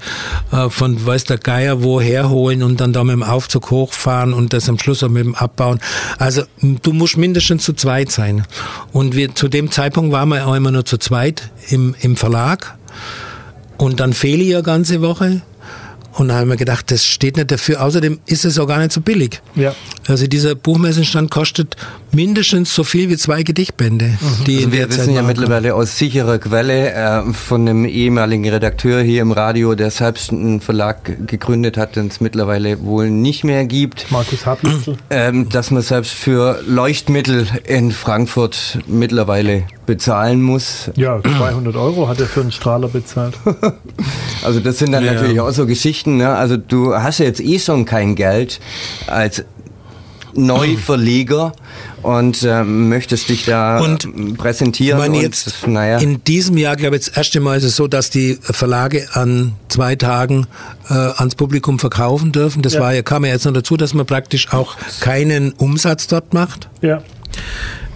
äh, 0.52 0.68
von 0.70 1.04
weiß 1.04 1.24
der 1.24 1.38
Geier 1.38 1.82
woher 1.82 2.30
holen 2.30 2.62
und 2.62 2.80
dann 2.80 2.92
da 2.92 3.04
mit 3.04 3.12
dem 3.12 3.22
Aufzug 3.22 3.70
hochfahren 3.70 4.32
und 4.32 4.52
das 4.52 4.68
am 4.68 4.78
Schluss 4.78 5.02
auch 5.02 5.08
mit 5.08 5.24
dem 5.24 5.34
Abbauen. 5.34 5.80
Also 6.18 6.42
du 6.60 6.92
musst 6.92 7.16
mindestens 7.16 7.64
zu 7.64 7.72
zweit 7.74 8.10
sein. 8.10 8.44
Und 8.92 9.14
wir, 9.14 9.34
zu 9.34 9.48
dem 9.48 9.70
Zeitpunkt 9.70 10.12
waren 10.12 10.28
wir 10.28 10.46
auch 10.46 10.54
immer 10.54 10.70
nur 10.70 10.84
zu 10.84 10.98
zweit 10.98 11.50
im, 11.68 11.94
im 12.00 12.16
Verlag. 12.16 12.76
Und 13.76 14.00
dann 14.00 14.12
fehle 14.12 14.42
ich 14.42 14.50
ja 14.50 14.60
ganze 14.60 15.02
Woche. 15.02 15.42
Und 16.16 16.28
da 16.28 16.36
haben 16.36 16.48
wir 16.48 16.56
gedacht, 16.56 16.90
das 16.90 17.04
steht 17.04 17.36
nicht 17.36 17.50
dafür. 17.50 17.82
Außerdem 17.82 18.20
ist 18.26 18.44
es 18.44 18.58
auch 18.58 18.66
gar 18.66 18.78
nicht 18.78 18.92
so 18.92 19.00
billig. 19.00 19.40
Ja. 19.56 19.74
Also 20.06 20.26
dieser 20.26 20.54
Buchmessenstand 20.54 21.30
kostet 21.30 21.76
mindestens 22.12 22.72
so 22.72 22.84
viel 22.84 23.08
wie 23.08 23.16
zwei 23.16 23.42
Gedichtbände. 23.42 24.06
Mhm. 24.06 24.44
Die 24.46 24.58
also 24.58 24.72
wir 24.72 24.88
wissen 24.88 25.14
ja 25.14 25.22
mittlerweile 25.22 25.74
aus 25.74 25.98
sicherer 25.98 26.38
Quelle 26.38 26.92
äh, 26.92 27.32
von 27.32 27.68
einem 27.68 27.84
ehemaligen 27.84 28.48
Redakteur 28.48 29.02
hier 29.02 29.22
im 29.22 29.32
Radio, 29.32 29.74
der 29.74 29.90
selbst 29.90 30.30
einen 30.30 30.60
Verlag 30.60 31.26
gegründet 31.26 31.76
hat, 31.76 31.96
den 31.96 32.06
es 32.06 32.20
mittlerweile 32.20 32.80
wohl 32.82 33.10
nicht 33.10 33.42
mehr 33.42 33.64
gibt. 33.64 34.10
Markus 34.10 34.46
Hablitzel. 34.46 34.96
Ähm, 35.10 35.48
dass 35.48 35.70
man 35.70 35.82
selbst 35.82 36.12
für 36.12 36.60
Leuchtmittel 36.66 37.48
in 37.66 37.90
Frankfurt 37.90 38.78
mittlerweile 38.86 39.64
bezahlen 39.86 40.42
muss. 40.42 40.90
Ja, 40.96 41.20
200 41.22 41.76
Euro 41.76 42.08
hat 42.08 42.20
er 42.20 42.26
für 42.26 42.40
einen 42.40 42.52
Strahler 42.52 42.88
bezahlt. 42.88 43.34
also 44.44 44.60
das 44.60 44.78
sind 44.78 44.92
dann 44.92 45.04
ja. 45.04 45.12
natürlich 45.12 45.40
auch 45.40 45.50
so 45.50 45.66
Geschichten. 45.66 46.03
Ne? 46.06 46.28
Also 46.28 46.56
du 46.56 46.94
hast 46.94 47.18
ja 47.18 47.26
jetzt 47.26 47.40
eh 47.40 47.58
schon 47.58 47.84
kein 47.84 48.14
Geld 48.14 48.60
als 49.06 49.44
Neuverleger 50.36 51.52
und 52.02 52.42
äh, 52.42 52.64
möchtest 52.64 53.28
dich 53.28 53.44
da 53.44 53.80
und, 53.80 54.36
präsentieren. 54.36 55.00
Ich 55.00 55.08
meine, 55.08 55.22
jetzt, 55.22 55.66
naja. 55.66 55.98
In 55.98 56.22
diesem 56.24 56.56
Jahr, 56.56 56.76
glaube 56.76 56.96
ich, 56.96 57.06
das 57.06 57.16
erste 57.16 57.40
Mal 57.40 57.56
ist 57.56 57.64
es 57.64 57.76
so, 57.76 57.88
dass 57.88 58.10
die 58.10 58.38
Verlage 58.40 59.08
an 59.12 59.54
zwei 59.68 59.96
Tagen 59.96 60.46
äh, 60.88 60.92
ans 60.92 61.34
Publikum 61.34 61.78
verkaufen 61.78 62.32
dürfen. 62.32 62.62
Das 62.62 62.74
ja. 62.74 62.80
war 62.80 62.92
ja, 62.92 63.02
kam 63.02 63.24
ja 63.24 63.32
jetzt 63.32 63.46
noch 63.46 63.52
dazu, 63.52 63.76
dass 63.76 63.94
man 63.94 64.06
praktisch 64.06 64.52
auch 64.52 64.76
keinen 65.00 65.52
Umsatz 65.52 66.06
dort 66.06 66.34
macht. 66.34 66.68
Ja. 66.82 67.02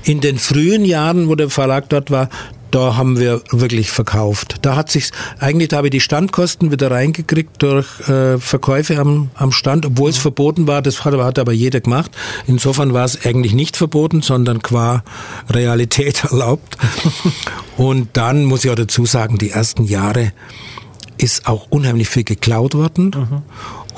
In 0.04 0.20
den 0.20 0.38
frühen 0.38 0.84
Jahren, 0.84 1.28
wo 1.28 1.34
der 1.34 1.50
Verlag 1.50 1.88
dort 1.88 2.10
war, 2.10 2.30
da 2.70 2.96
haben 2.96 3.18
wir 3.18 3.42
wirklich 3.50 3.90
verkauft. 3.90 4.56
Da 4.62 4.76
hat 4.76 4.90
sich 4.90 5.10
eigentlich, 5.38 5.68
da 5.68 5.78
habe 5.78 5.88
ich 5.88 5.92
die 5.92 6.00
Standkosten 6.00 6.70
wieder 6.70 6.90
reingekriegt 6.90 7.62
durch 7.62 7.86
äh, 8.08 8.38
Verkäufe 8.38 8.98
am, 8.98 9.30
am 9.34 9.52
Stand, 9.52 9.86
obwohl 9.86 10.10
es 10.10 10.18
mhm. 10.18 10.22
verboten 10.22 10.66
war. 10.66 10.82
Das 10.82 11.04
hat, 11.04 11.14
hat 11.14 11.38
aber 11.38 11.52
jeder 11.52 11.80
gemacht. 11.80 12.10
Insofern 12.46 12.92
war 12.92 13.04
es 13.04 13.24
eigentlich 13.24 13.54
nicht 13.54 13.76
verboten, 13.76 14.22
sondern 14.22 14.62
qua 14.62 15.02
Realität 15.50 16.24
erlaubt. 16.30 16.76
Und 17.76 18.10
dann 18.14 18.44
muss 18.44 18.64
ich 18.64 18.70
auch 18.70 18.76
dazu 18.76 19.06
sagen, 19.06 19.38
die 19.38 19.50
ersten 19.50 19.84
Jahre 19.84 20.32
ist 21.18 21.46
auch 21.46 21.66
unheimlich 21.70 22.08
viel 22.08 22.24
geklaut 22.24 22.74
worden. 22.74 23.10
Mhm. 23.14 23.42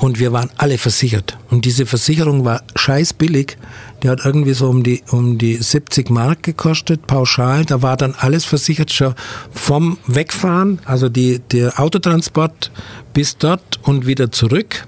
Und 0.01 0.17
wir 0.17 0.33
waren 0.33 0.49
alle 0.57 0.79
versichert. 0.79 1.37
Und 1.51 1.63
diese 1.65 1.85
Versicherung 1.85 2.43
war 2.43 2.63
scheiß 2.75 3.13
billig. 3.13 3.57
Die 4.01 4.09
hat 4.09 4.25
irgendwie 4.25 4.53
so 4.53 4.67
um 4.67 4.81
die, 4.81 5.03
um 5.11 5.37
die 5.37 5.57
70 5.57 6.09
Mark 6.09 6.41
gekostet, 6.41 7.05
pauschal. 7.05 7.65
Da 7.65 7.83
war 7.83 7.97
dann 7.97 8.15
alles 8.17 8.43
versichert 8.43 8.91
schon 8.91 9.13
vom 9.51 9.99
Wegfahren, 10.07 10.79
also 10.85 11.07
die, 11.07 11.37
der 11.37 11.79
Autotransport 11.79 12.71
bis 13.13 13.37
dort 13.37 13.79
und 13.83 14.07
wieder 14.07 14.31
zurück. 14.31 14.85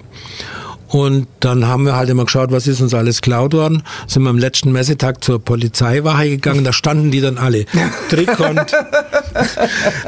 Und 0.88 1.28
dann 1.38 1.68
haben 1.68 1.86
wir 1.86 1.94
halt 1.94 2.10
immer 2.10 2.24
geschaut, 2.24 2.50
was 2.50 2.66
ist 2.66 2.80
uns 2.80 2.92
alles 2.92 3.20
klaut 3.20 3.52
worden. 3.52 3.84
Sind 4.08 4.24
wir 4.24 4.30
am 4.30 4.38
letzten 4.38 4.72
Messetag 4.72 5.22
zur 5.22 5.38
Polizeiwache 5.38 6.28
gegangen, 6.28 6.64
da 6.64 6.72
standen 6.72 7.12
die 7.12 7.20
dann 7.20 7.38
alle. 7.38 7.66
Trikont. 8.10 8.72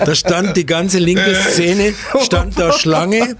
da 0.04 0.14
stand 0.16 0.56
die 0.56 0.66
ganze 0.66 0.98
linke 0.98 1.32
Szene, 1.48 1.94
stand 2.24 2.58
da 2.58 2.72
Schlange 2.72 3.36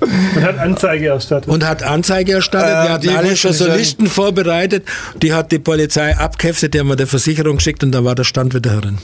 Und 0.00 0.42
hat 0.42 0.58
Anzeige 0.58 1.08
erstattet. 1.08 1.48
Und 1.48 1.66
hat 1.66 1.82
Anzeige 1.82 2.32
erstattet. 2.32 2.68
Äh, 2.68 2.82
wir 2.84 2.92
hatten 2.92 3.08
alle 3.10 3.36
schon 3.36 3.52
so 3.52 3.66
Listen 3.66 4.06
vorbereitet. 4.06 4.84
Die 5.22 5.32
hat 5.32 5.52
die 5.52 5.58
Polizei 5.58 6.16
abgeheftet, 6.16 6.74
die 6.74 6.80
haben 6.80 6.88
wir 6.88 6.96
der 6.96 7.06
Versicherung 7.06 7.56
geschickt 7.56 7.82
und 7.82 7.92
da 7.92 8.04
war 8.04 8.14
der 8.14 8.24
Stand 8.24 8.54
wieder 8.54 8.70
herin. 8.70 8.98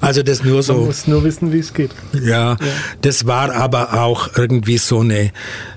Also 0.00 0.24
das 0.24 0.42
nur 0.42 0.64
so. 0.64 0.74
Man 0.74 0.86
muss 0.86 1.06
nur 1.06 1.22
wissen, 1.22 1.52
wie 1.52 1.60
es 1.60 1.72
geht. 1.72 1.92
Ja, 2.12 2.50
ja, 2.50 2.56
das 3.02 3.24
war 3.26 3.54
aber 3.54 4.02
auch 4.02 4.36
irgendwie 4.36 4.76
so 4.76 4.98
eine, 4.98 5.30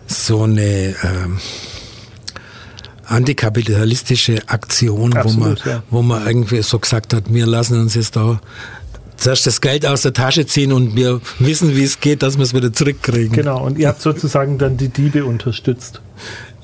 so 0.08 0.44
eine 0.44 0.96
ähm, 1.04 1.40
antikapitalistische 3.06 4.40
Aktion, 4.48 5.16
Absolut, 5.16 5.36
wo 5.36 5.40
man, 5.40 5.58
ja. 5.66 5.84
wo 5.92 6.02
man 6.02 6.26
irgendwie 6.26 6.64
so 6.64 6.80
gesagt 6.80 7.14
hat, 7.14 7.26
wir 7.28 7.46
lassen 7.46 7.80
uns 7.80 7.94
jetzt 7.94 8.16
da 8.16 8.42
zuerst 9.18 9.48
das 9.48 9.62
Geld 9.62 9.86
aus 9.86 10.02
der 10.02 10.14
Tasche 10.14 10.46
ziehen 10.46 10.72
und 10.72 10.96
wir 10.96 11.22
wissen, 11.40 11.76
wie 11.76 11.84
es 11.84 12.00
geht, 12.00 12.24
dass 12.24 12.38
wir 12.38 12.44
es 12.44 12.54
wieder 12.54 12.72
zurückkriegen. 12.72 13.32
Genau, 13.32 13.64
und 13.64 13.78
ihr 13.78 13.88
habt 13.88 14.02
sozusagen 14.02 14.58
dann 14.58 14.78
die 14.78 14.90
Diebe 14.90 15.26
unterstützt. 15.26 16.02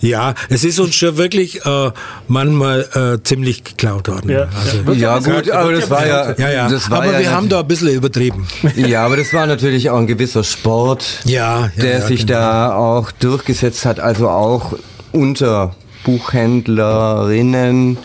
Ja, 0.02 0.34
es 0.50 0.64
ist 0.64 0.80
uns 0.80 0.96
schon 0.96 1.18
wirklich 1.18 1.64
äh, 1.64 1.92
manchmal 2.28 2.88
äh, 2.94 3.24
ziemlich 3.24 3.64
geklaut 3.64 4.08
worden. 4.08 4.32
Ja, 4.32 4.48
also, 4.86 4.94
ja 4.94 5.20
gut, 5.20 5.52
aber 5.52 5.74
das 5.74 5.90
war 5.92 6.08
ja, 6.08 6.34
ja, 6.38 6.50
ja. 6.50 6.70
Das 6.70 6.90
war 6.90 7.04
aber 7.04 7.14
ja 7.14 7.20
wir 7.20 7.32
haben 7.32 7.50
da 7.50 7.60
ein 7.60 7.68
bisschen 7.68 7.90
übertrieben. 7.90 8.48
Ja, 8.76 9.06
aber 9.06 9.18
das 9.18 9.32
war 9.32 9.46
natürlich 9.46 9.92
auch 9.92 10.00
ein 10.00 10.08
gewisser 10.08 10.44
Sport, 10.44 11.20
ja, 11.26 11.66
ja 11.76 11.82
der 11.82 12.02
sich 12.02 12.26
genau. 12.26 12.40
da 12.40 12.76
auch 12.76 13.12
durchgesetzt 13.12 13.86
hat, 13.86 14.00
also 14.00 14.28
auch 14.28 14.74
unter 15.12 15.76
Buchhändlerinnen. 16.04 17.98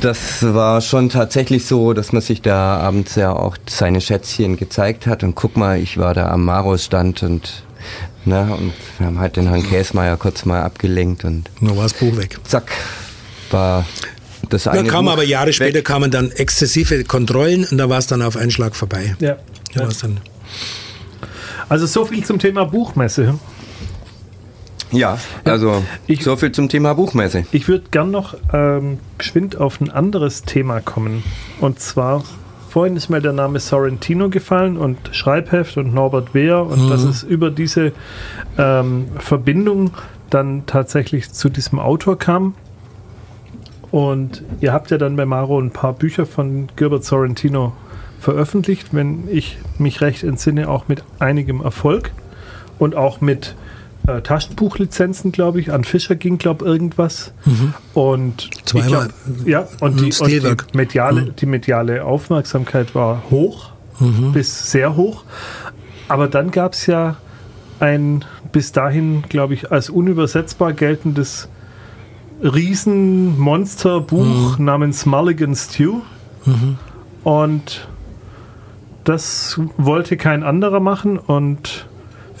Das 0.00 0.42
war 0.42 0.80
schon 0.80 1.10
tatsächlich 1.10 1.66
so, 1.66 1.92
dass 1.92 2.12
man 2.12 2.22
sich 2.22 2.40
da 2.40 2.78
abends 2.78 3.16
ja 3.16 3.32
auch 3.32 3.56
seine 3.68 4.00
Schätzchen 4.00 4.56
gezeigt 4.56 5.06
hat 5.06 5.22
und 5.22 5.34
guck 5.34 5.56
mal, 5.56 5.78
ich 5.78 5.98
war 5.98 6.14
da 6.14 6.30
am 6.30 6.44
Maro-Stand 6.44 7.22
und 7.22 7.64
Ne? 8.24 8.54
Und 8.54 8.72
wir 8.98 9.06
haben 9.06 9.18
halt 9.18 9.36
den 9.36 9.48
Herrn 9.48 9.62
Käsmeier 9.62 10.16
kurz 10.16 10.44
mal 10.44 10.62
abgelenkt 10.62 11.24
und. 11.24 11.48
Nur 11.60 11.76
war 11.76 11.84
das 11.84 11.94
Buch 11.94 12.16
weg. 12.16 12.38
Zack, 12.44 12.70
war 13.50 13.86
das 14.50 14.66
eine. 14.66 14.84
Da 14.84 14.90
kam 14.90 15.06
Buch 15.06 15.12
aber 15.12 15.24
Jahre 15.24 15.48
weg. 15.48 15.54
später 15.54 15.82
kamen 15.82 16.10
dann 16.10 16.30
exzessive 16.30 17.04
Kontrollen 17.04 17.64
und 17.64 17.78
da 17.78 17.88
war 17.88 17.98
es 17.98 18.06
dann 18.06 18.20
auf 18.20 18.36
einen 18.36 18.50
Schlag 18.50 18.76
vorbei. 18.76 19.16
Ja. 19.20 19.36
ja. 19.74 19.88
Dann 20.00 20.20
also 21.68 21.86
so 21.86 22.04
viel 22.04 22.24
zum 22.24 22.38
Thema 22.38 22.64
Buchmesse. 22.64 23.38
Ja, 24.92 25.18
also 25.44 25.82
ich, 26.06 26.24
so 26.24 26.36
viel 26.36 26.52
zum 26.52 26.68
Thema 26.68 26.94
Buchmesse. 26.94 27.44
Ich 27.52 27.68
würde 27.68 27.84
gern 27.90 28.10
noch 28.10 28.34
ähm, 28.52 28.98
geschwind 29.18 29.56
auf 29.56 29.80
ein 29.80 29.90
anderes 29.90 30.42
Thema 30.42 30.80
kommen. 30.80 31.22
Und 31.60 31.80
zwar 31.80 32.24
vorhin 32.68 32.96
ist 32.96 33.08
mir 33.08 33.20
der 33.20 33.32
Name 33.32 33.60
Sorrentino 33.60 34.30
gefallen 34.30 34.76
und 34.76 34.98
Schreibheft 35.12 35.76
und 35.76 35.92
Norbert 35.92 36.34
Wehr 36.34 36.64
und 36.64 36.86
mhm. 36.86 36.90
dass 36.90 37.02
es 37.02 37.22
über 37.22 37.50
diese 37.50 37.92
ähm, 38.58 39.08
Verbindung 39.18 39.92
dann 40.30 40.64
tatsächlich 40.66 41.32
zu 41.32 41.48
diesem 41.48 41.78
Autor 41.78 42.18
kam. 42.18 42.54
Und 43.90 44.44
ihr 44.60 44.72
habt 44.72 44.92
ja 44.92 44.98
dann 44.98 45.16
bei 45.16 45.26
Maro 45.26 45.58
ein 45.60 45.72
paar 45.72 45.92
Bücher 45.92 46.26
von 46.26 46.68
Gilbert 46.76 47.04
Sorrentino 47.04 47.72
veröffentlicht, 48.20 48.88
wenn 48.92 49.28
ich 49.28 49.58
mich 49.78 50.00
recht 50.00 50.22
entsinne, 50.22 50.68
auch 50.68 50.86
mit 50.86 51.02
einigem 51.18 51.60
Erfolg 51.60 52.12
und 52.78 52.94
auch 52.94 53.20
mit 53.20 53.56
äh, 54.10 54.22
Taschenbuchlizenzen, 54.22 55.32
glaube 55.32 55.60
ich. 55.60 55.72
An 55.72 55.84
Fischer 55.84 56.16
ging, 56.16 56.38
glaube 56.38 56.64
ich, 56.64 56.70
irgendwas. 56.70 57.32
Mhm. 57.44 57.74
Und 57.94 58.50
Zweimal. 58.64 59.10
Glaub, 59.26 59.46
ja, 59.46 59.68
und 59.80 60.00
die, 60.00 60.12
und 60.20 60.30
die, 60.30 60.76
mediale, 60.76 61.22
mhm. 61.22 61.36
die 61.36 61.46
mediale 61.46 62.04
Aufmerksamkeit 62.04 62.94
war 62.94 63.24
hoch, 63.30 63.70
mhm. 63.98 64.32
bis 64.32 64.70
sehr 64.70 64.96
hoch. 64.96 65.24
Aber 66.08 66.28
dann 66.28 66.50
gab 66.50 66.72
es 66.72 66.86
ja 66.86 67.16
ein 67.78 68.24
bis 68.52 68.72
dahin, 68.72 69.22
glaube 69.28 69.54
ich, 69.54 69.70
als 69.70 69.90
unübersetzbar 69.90 70.72
geltendes 70.72 71.48
Riesenmonsterbuch 72.42 74.58
mhm. 74.58 74.64
namens 74.64 75.06
Mulligan 75.06 75.54
Stew. 75.54 76.00
Mhm. 76.44 76.78
Und 77.22 77.88
das 79.04 79.60
wollte 79.76 80.16
kein 80.16 80.42
anderer 80.42 80.80
machen 80.80 81.18
und 81.18 81.86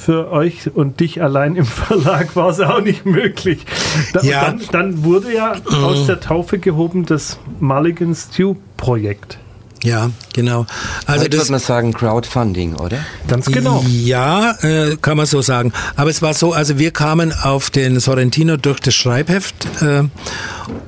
für 0.00 0.32
euch 0.32 0.74
und 0.74 1.00
dich 1.00 1.22
allein 1.22 1.56
im 1.56 1.66
Verlag 1.66 2.34
war 2.34 2.48
es 2.48 2.60
auch 2.60 2.80
nicht 2.80 3.04
möglich. 3.04 3.66
Da, 4.12 4.22
ja. 4.22 4.44
dann, 4.46 4.60
dann, 4.72 5.04
wurde 5.04 5.34
ja 5.34 5.54
aus 5.82 6.06
der 6.06 6.20
Taufe 6.20 6.58
gehoben 6.58 7.04
das 7.04 7.38
Mulligan 7.60 8.14
Stew 8.14 8.56
Projekt. 8.76 9.38
Ja, 9.82 10.10
genau. 10.34 10.66
Also 11.06 11.22
Heute 11.24 11.30
das 11.30 11.40
würde 11.40 11.52
man 11.52 11.60
sagen 11.60 11.92
Crowdfunding, 11.94 12.74
oder? 12.74 12.98
Ganz 13.28 13.46
genau. 13.46 13.82
Ja, 13.88 14.52
äh, 14.62 14.96
kann 15.00 15.16
man 15.16 15.24
so 15.24 15.40
sagen. 15.40 15.72
Aber 15.96 16.10
es 16.10 16.20
war 16.20 16.34
so, 16.34 16.52
also 16.52 16.78
wir 16.78 16.90
kamen 16.90 17.32
auf 17.32 17.70
den 17.70 17.98
Sorrentino 17.98 18.58
durch 18.58 18.80
das 18.80 18.94
Schreibheft 18.94 19.82
äh, 19.82 20.04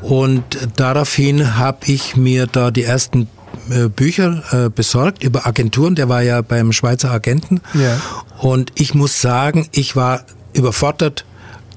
und 0.02 0.42
daraufhin 0.76 1.56
habe 1.56 1.78
ich 1.86 2.16
mir 2.16 2.46
da 2.46 2.70
die 2.70 2.84
ersten 2.84 3.28
äh, 3.72 3.88
Bücher 3.88 4.42
äh, 4.52 4.70
besorgt 4.70 5.22
über 5.22 5.46
Agenturen. 5.46 5.94
Der 5.94 6.08
war 6.08 6.22
ja 6.22 6.42
beim 6.42 6.72
Schweizer 6.72 7.10
Agenten. 7.10 7.60
Ja. 7.74 8.00
Und 8.38 8.72
ich 8.74 8.94
muss 8.94 9.20
sagen, 9.20 9.68
ich 9.72 9.96
war 9.96 10.24
überfordert 10.52 11.24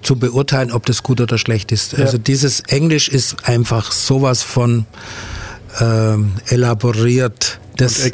zu 0.01 0.17
beurteilen, 0.17 0.71
ob 0.71 0.85
das 0.85 1.03
gut 1.03 1.19
oder 1.19 1.37
schlecht 1.37 1.71
ist. 1.71 1.93
Ja. 1.93 2.05
Also 2.05 2.17
dieses 2.17 2.61
Englisch 2.61 3.09
ist 3.09 3.47
einfach 3.47 3.91
sowas 3.91 4.43
von 4.43 4.85
ähm, 5.79 6.33
elaboriert. 6.47 7.59
Das 7.77 8.09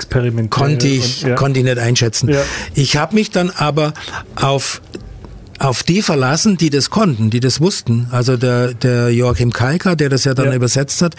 konnte 0.49 0.87
ich, 0.87 1.23
und, 1.23 1.29
ja. 1.29 1.35
konnte 1.35 1.59
ich 1.59 1.65
nicht 1.65 1.77
einschätzen. 1.77 2.29
Ja. 2.29 2.41
Ich 2.73 2.97
habe 2.97 3.13
mich 3.15 3.29
dann 3.29 3.51
aber 3.51 3.93
auf 4.35 4.81
auf 5.61 5.83
die 5.83 6.01
verlassen, 6.01 6.57
die 6.57 6.69
das 6.69 6.89
konnten, 6.89 7.29
die 7.29 7.39
das 7.39 7.61
wussten. 7.61 8.07
Also 8.11 8.35
der, 8.35 8.73
der 8.73 9.09
Joachim 9.11 9.53
Kalka, 9.53 9.95
der 9.95 10.09
das 10.09 10.23
ja 10.23 10.33
dann 10.33 10.47
ja. 10.47 10.55
übersetzt 10.55 11.01
hat, 11.01 11.15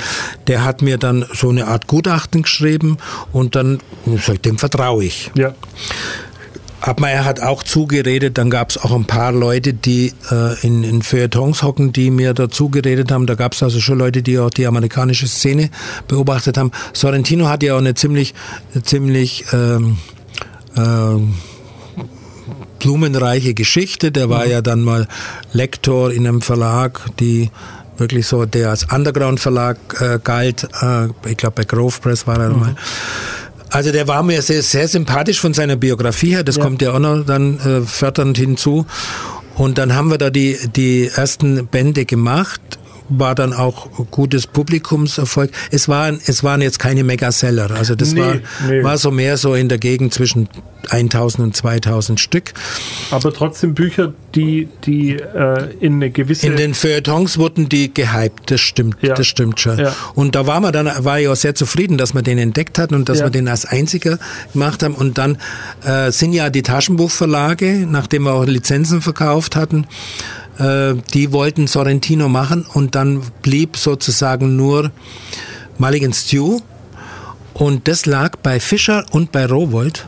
der 0.48 0.64
hat 0.64 0.82
mir 0.82 0.98
dann 0.98 1.24
so 1.32 1.48
eine 1.48 1.68
Art 1.68 1.86
Gutachten 1.86 2.42
geschrieben 2.42 2.98
und 3.30 3.54
dann, 3.54 3.78
dem 4.44 4.58
vertraue 4.58 5.04
ich. 5.04 5.30
Ja. 5.36 5.54
Abmeier 6.80 7.24
hat 7.24 7.40
auch 7.40 7.62
zugeredet, 7.62 8.36
dann 8.38 8.50
gab 8.50 8.70
es 8.70 8.78
auch 8.78 8.90
ein 8.90 9.04
paar 9.04 9.30
Leute, 9.30 9.72
die 9.72 10.12
äh, 10.32 10.66
in, 10.66 10.82
in 10.82 11.02
Feuilletons 11.02 11.62
hocken, 11.62 11.92
die 11.92 12.10
mir 12.10 12.34
dazu 12.34 12.70
geredet 12.70 13.12
haben. 13.12 13.28
Da 13.28 13.36
gab 13.36 13.52
es 13.52 13.62
also 13.62 13.78
schon 13.78 13.98
Leute, 13.98 14.22
die 14.22 14.40
auch 14.40 14.50
die 14.50 14.66
amerikanische 14.66 15.28
Szene 15.28 15.70
beobachtet 16.08 16.58
haben. 16.58 16.72
Sorrentino 16.92 17.48
hat 17.48 17.62
ja 17.62 17.74
auch 17.74 17.78
eine 17.78 17.94
ziemlich, 17.94 18.34
eine 18.74 18.82
ziemlich 18.82 19.44
ähm, 19.52 19.98
ähm, 20.76 21.34
blumenreiche 22.82 23.54
Geschichte. 23.54 24.12
Der 24.12 24.28
war 24.28 24.44
mhm. 24.44 24.50
ja 24.50 24.60
dann 24.60 24.82
mal 24.82 25.06
Lektor 25.52 26.12
in 26.12 26.26
einem 26.26 26.42
Verlag, 26.42 27.00
die 27.20 27.50
wirklich 27.96 28.26
so, 28.26 28.44
der 28.44 28.70
als 28.70 28.84
Underground-Verlag 28.92 29.78
äh, 30.00 30.18
galt. 30.22 30.68
Äh, 30.80 31.06
ich 31.28 31.36
glaube, 31.36 31.54
bei 31.56 31.64
Grove 31.64 32.00
Press 32.00 32.26
war 32.26 32.38
er 32.38 32.50
mhm. 32.50 32.60
mal. 32.60 32.74
Also 33.70 33.90
der 33.90 34.06
war 34.06 34.22
mir 34.22 34.42
sehr, 34.42 34.62
sehr 34.62 34.86
sympathisch 34.86 35.40
von 35.40 35.54
seiner 35.54 35.76
Biografie 35.76 36.30
her. 36.30 36.44
Das 36.44 36.56
ja. 36.56 36.64
kommt 36.64 36.82
ja 36.82 36.92
auch 36.92 36.98
noch 36.98 37.24
dann 37.24 37.58
äh, 37.60 37.80
fördernd 37.82 38.36
hinzu. 38.36 38.86
Und 39.54 39.78
dann 39.78 39.94
haben 39.94 40.10
wir 40.10 40.18
da 40.18 40.30
die, 40.30 40.58
die 40.74 41.08
ersten 41.14 41.66
Bände 41.66 42.04
gemacht 42.04 42.60
war 43.08 43.34
dann 43.34 43.52
auch 43.52 43.88
gutes 44.10 44.46
Publikumserfolg. 44.46 45.50
Es 45.70 45.88
waren, 45.88 46.20
es 46.26 46.44
waren 46.44 46.62
jetzt 46.62 46.78
keine 46.78 47.04
Megaseller. 47.04 47.70
Also 47.70 47.94
das 47.94 48.12
nee, 48.12 48.20
war, 48.20 48.34
nee. 48.68 48.82
war 48.82 48.98
so 48.98 49.10
mehr 49.10 49.36
so 49.36 49.54
in 49.54 49.68
der 49.68 49.78
Gegend 49.78 50.14
zwischen 50.14 50.48
1000 50.90 51.44
und 51.44 51.56
2000 51.56 52.20
Stück. 52.20 52.52
Aber 53.10 53.32
trotzdem 53.32 53.74
Bücher, 53.74 54.12
die, 54.34 54.68
die 54.84 55.12
äh, 55.12 55.74
in 55.80 55.94
eine 55.94 56.10
gewisse... 56.10 56.46
In 56.46 56.56
den 56.56 56.74
Feuilletons 56.74 57.38
wurden 57.38 57.68
die 57.68 57.92
gehypt, 57.92 58.50
das 58.50 58.60
stimmt, 58.60 58.96
ja. 59.02 59.14
das 59.14 59.26
stimmt 59.26 59.60
schon. 59.60 59.78
Ja. 59.78 59.94
Und 60.14 60.34
da 60.34 60.46
war 60.46 60.60
man 60.60 60.72
dann, 60.72 60.90
war 61.04 61.20
ich 61.20 61.28
auch 61.28 61.36
sehr 61.36 61.54
zufrieden, 61.54 61.98
dass 61.98 62.14
wir 62.14 62.22
den 62.22 62.38
entdeckt 62.38 62.78
hatten 62.78 62.94
und 62.94 63.08
dass 63.08 63.18
ja. 63.18 63.26
wir 63.26 63.30
den 63.30 63.48
als 63.48 63.64
einziger 63.64 64.18
gemacht 64.52 64.82
haben. 64.82 64.94
Und 64.94 65.18
dann 65.18 65.38
äh, 65.84 66.10
sind 66.10 66.32
ja 66.32 66.50
die 66.50 66.62
Taschenbuchverlage, 66.62 67.86
nachdem 67.88 68.24
wir 68.24 68.32
auch 68.32 68.44
Lizenzen 68.44 69.02
verkauft 69.02 69.56
hatten, 69.56 69.86
äh, 70.58 70.94
die 71.14 71.32
wollten 71.32 71.66
Sorrentino 71.66 72.28
machen 72.28 72.64
und 72.72 72.94
dann 72.94 73.22
blieb 73.42 73.76
sozusagen 73.76 74.56
nur 74.56 74.90
Mulligan 75.78 76.12
Stew. 76.12 76.60
Und 77.54 77.86
das 77.88 78.06
lag 78.06 78.36
bei 78.36 78.60
Fischer 78.60 79.04
und 79.10 79.32
bei 79.32 79.46
Rowold. 79.46 80.06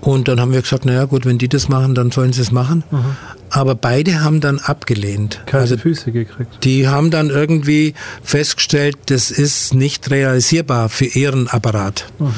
Und 0.00 0.28
dann 0.28 0.40
haben 0.40 0.52
wir 0.52 0.62
gesagt, 0.62 0.86
naja 0.86 1.04
gut, 1.04 1.26
wenn 1.26 1.38
die 1.38 1.48
das 1.48 1.68
machen, 1.68 1.94
dann 1.94 2.10
sollen 2.10 2.32
sie 2.32 2.40
es 2.40 2.52
machen. 2.52 2.84
Mhm. 2.90 3.16
Aber 3.50 3.74
beide 3.74 4.22
haben 4.22 4.40
dann 4.40 4.58
abgelehnt. 4.58 5.42
Keine 5.46 5.62
also 5.62 5.76
Füße 5.76 6.12
gekriegt. 6.12 6.64
Die 6.64 6.88
haben 6.88 7.10
dann 7.10 7.30
irgendwie 7.30 7.94
festgestellt, 8.22 8.96
das 9.06 9.30
ist 9.30 9.74
nicht 9.74 10.10
realisierbar 10.10 10.88
für 10.88 11.04
ihren 11.04 11.48
Apparat. 11.48 12.06
Mhm. 12.18 12.32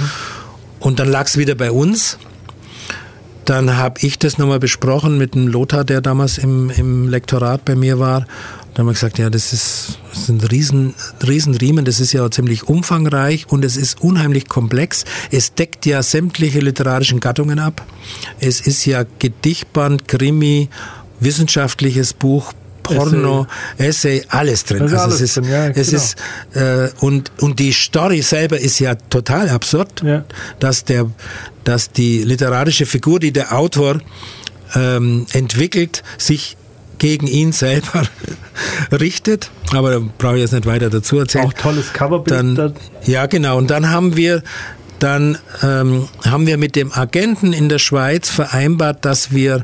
Und 0.81 0.99
dann 0.99 1.09
lag 1.09 1.27
es 1.27 1.37
wieder 1.37 1.55
bei 1.55 1.71
uns. 1.71 2.19
Dann 3.45 3.77
habe 3.77 4.01
ich 4.03 4.19
das 4.19 4.39
nochmal 4.39 4.61
besprochen 4.61 5.19
mit 5.19 5.35
dem 5.35 5.49
Lothar, 5.49 5.85
der 5.85 6.01
damals 6.01 6.39
im, 6.39 6.71
im 6.71 7.09
Lektorat 7.09 7.65
bei 7.65 7.75
mir 7.75 7.99
war. 7.99 8.21
Dann 8.75 8.79
haben 8.79 8.87
wir 8.87 8.93
gesagt, 8.95 9.19
ja, 9.19 9.29
das 9.29 9.53
ist, 9.53 9.99
das 10.13 10.27
sind 10.27 10.51
riesen, 10.51 10.95
riesen 11.27 11.85
das 11.85 12.01
ist 12.01 12.13
ja 12.13 12.31
ziemlich 12.31 12.69
umfangreich 12.69 13.47
und 13.49 13.65
es 13.65 13.77
ist 13.77 14.01
unheimlich 14.01 14.49
komplex. 14.49 15.05
Es 15.31 15.55
deckt 15.55 15.85
ja 15.85 16.03
sämtliche 16.03 16.61
literarischen 16.61 17.21
Gattungen 17.21 17.59
ab. 17.59 17.85
Es 18.41 18.61
ist 18.61 18.87
ja 18.87 19.05
Gedichtband, 19.19 20.09
Krimi, 20.09 20.71
wissenschaftliches 21.21 22.15
Buch, 22.15 22.53
Porno, 22.83 23.47
Essay, 23.79 24.19
Essay 24.19 24.27
alles 24.29 24.65
drin. 24.65 24.83
Also, 24.83 24.97
alles 24.97 25.15
es 25.17 25.21
ist, 25.21 25.37
drin, 25.37 25.51
ja, 25.51 25.69
es 25.69 25.91
genau. 25.91 26.03
ist 26.03 26.17
äh, 26.55 26.89
und 27.01 27.33
und 27.41 27.59
die 27.59 27.73
Story 27.73 28.23
selber 28.23 28.59
ist 28.59 28.79
ja 28.79 28.95
total 28.95 29.49
absurd, 29.49 30.03
ja. 30.05 30.25
dass 30.59 30.85
der, 30.85 31.11
dass 31.65 31.91
die 31.91 32.23
literarische 32.23 32.87
Figur, 32.87 33.21
die 33.21 33.33
der 33.33 33.57
Autor 33.57 34.01
ähm, 34.75 35.27
entwickelt, 35.33 36.03
sich 36.19 36.57
gegen 36.99 37.27
ihn 37.27 37.53
selber 37.53 38.05
richtet. 38.93 39.51
Aber 39.73 39.91
da 39.91 40.01
brauche 40.19 40.37
ich 40.37 40.43
jetzt 40.43 40.53
nicht 40.53 40.67
weiter 40.67 40.91
dazu 40.91 41.19
erzählen. 41.19 41.47
Auch 41.47 41.53
tolles 41.53 41.93
Coverbild. 41.93 42.59
Dann, 42.59 42.75
ja, 43.05 43.27
genau. 43.27 43.59
Und 43.59 43.71
dann 43.71 43.91
haben 43.91 44.17
wir 44.17 44.43
dann 45.03 45.37
ähm, 45.65 46.09
haben 46.25 46.47
wir 46.47 46.57
mit 46.59 46.77
dem 46.77 46.93
Agenten 46.93 47.53
in 47.53 47.69
der 47.69 47.81
Schweiz 47.81 48.31
vereinbart, 48.31 49.05
dass 49.05 49.33
wir 49.33 49.63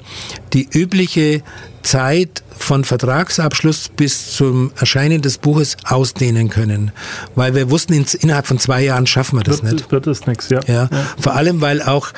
die 0.52 0.68
übliche 0.68 1.42
Zeit 1.88 2.42
von 2.50 2.84
Vertragsabschluss 2.84 3.88
bis 3.96 4.32
zum 4.32 4.72
Erscheinen 4.76 5.22
des 5.22 5.38
Buches 5.38 5.78
ausdehnen 5.84 6.50
können. 6.50 6.90
Weil 7.34 7.54
wir 7.54 7.70
wussten, 7.70 8.04
innerhalb 8.20 8.46
von 8.46 8.58
zwei 8.58 8.82
Jahren 8.82 9.06
schaffen 9.06 9.38
wir 9.38 9.42
das 9.42 9.62
wird, 9.62 9.72
nicht. 9.72 9.90
Wird 9.90 10.06
das 10.06 10.26
nichts, 10.26 10.50
ja. 10.50 10.60
ja. 10.66 10.88
Ja. 10.90 11.06
Vor 11.18 11.34
allem, 11.34 11.62
weil 11.62 11.80
auch 11.80 12.08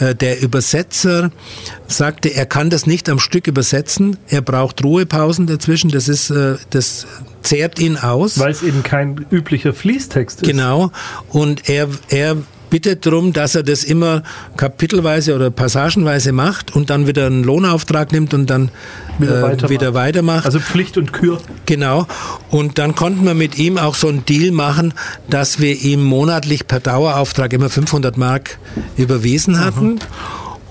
äh, 0.00 0.16
der 0.16 0.42
Übersetzer 0.42 1.30
sagte, 1.86 2.34
er 2.34 2.46
kann 2.46 2.70
das 2.70 2.86
nicht 2.86 3.08
am 3.08 3.20
Stück 3.20 3.46
übersetzen. 3.46 4.16
Er 4.26 4.40
braucht 4.40 4.82
Ruhepausen 4.82 5.46
dazwischen. 5.46 5.90
Das 5.90 6.08
ist, 6.08 6.30
äh, 6.30 6.56
das 6.70 7.06
zehrt 7.42 7.78
ihn 7.78 7.98
aus. 7.98 8.36
Weil 8.40 8.50
es 8.50 8.64
eben 8.64 8.82
kein 8.82 9.26
üblicher 9.30 9.72
Fließtext 9.72 10.42
ist. 10.42 10.48
Genau. 10.48 10.90
Und 11.28 11.68
er, 11.68 11.88
er 12.08 12.36
bittet 12.70 13.04
darum, 13.04 13.32
dass 13.32 13.54
er 13.54 13.62
das 13.62 13.84
immer 13.84 14.22
kapitelweise 14.56 15.34
oder 15.34 15.50
passagenweise 15.50 16.32
macht 16.32 16.74
und 16.74 16.88
dann 16.88 17.06
wieder 17.06 17.26
einen 17.26 17.44
Lohnauftrag 17.44 18.12
nimmt 18.12 18.32
und 18.32 18.48
dann 18.48 18.70
wieder, 19.20 19.38
äh, 19.38 19.42
weitermacht. 19.42 19.70
wieder 19.70 19.94
weitermacht. 19.94 20.46
Also 20.46 20.60
Pflicht 20.60 20.96
und 20.96 21.12
Kür. 21.12 21.40
Genau. 21.66 22.06
Und 22.50 22.78
dann 22.78 22.94
konnten 22.94 23.24
wir 23.24 23.34
mit 23.34 23.58
ihm 23.58 23.78
auch 23.78 23.94
so 23.94 24.08
einen 24.08 24.24
Deal 24.24 24.52
machen, 24.52 24.94
dass 25.28 25.60
wir 25.60 25.80
ihm 25.80 26.02
monatlich 26.02 26.66
per 26.66 26.80
Dauerauftrag 26.80 27.52
immer 27.52 27.70
500 27.70 28.16
Mark 28.16 28.58
überwiesen 28.96 29.58
hatten. 29.58 29.94
Mhm. 29.94 29.98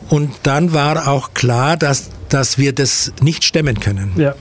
Und 0.09 0.31
dann 0.43 0.73
war 0.73 1.07
auch 1.07 1.33
klar, 1.33 1.77
dass, 1.77 2.09
dass 2.29 2.57
wir 2.57 2.73
das 2.73 3.13
nicht 3.21 3.43
stemmen 3.43 3.79
können. 3.79 4.11
Ja 4.17 4.35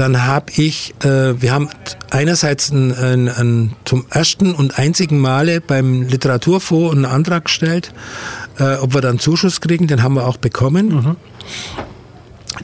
dann 0.00 0.24
habe 0.24 0.52
ich, 0.56 0.94
äh, 1.04 1.40
wir 1.42 1.52
haben 1.52 1.68
einerseits 2.08 2.70
ein, 2.70 2.94
ein, 2.94 3.28
ein, 3.28 3.72
zum 3.84 4.06
ersten 4.08 4.54
und 4.54 4.78
einzigen 4.78 5.18
Male 5.18 5.60
beim 5.60 6.02
Literaturfonds 6.02 6.94
einen 6.94 7.04
Antrag 7.04 7.44
gestellt, 7.44 7.92
äh, 8.58 8.76
ob 8.76 8.94
wir 8.94 9.02
dann 9.02 9.18
Zuschuss 9.18 9.60
kriegen, 9.60 9.88
den 9.88 10.02
haben 10.02 10.14
wir 10.14 10.26
auch 10.26 10.38
bekommen. 10.38 10.88
Mhm. 10.88 11.16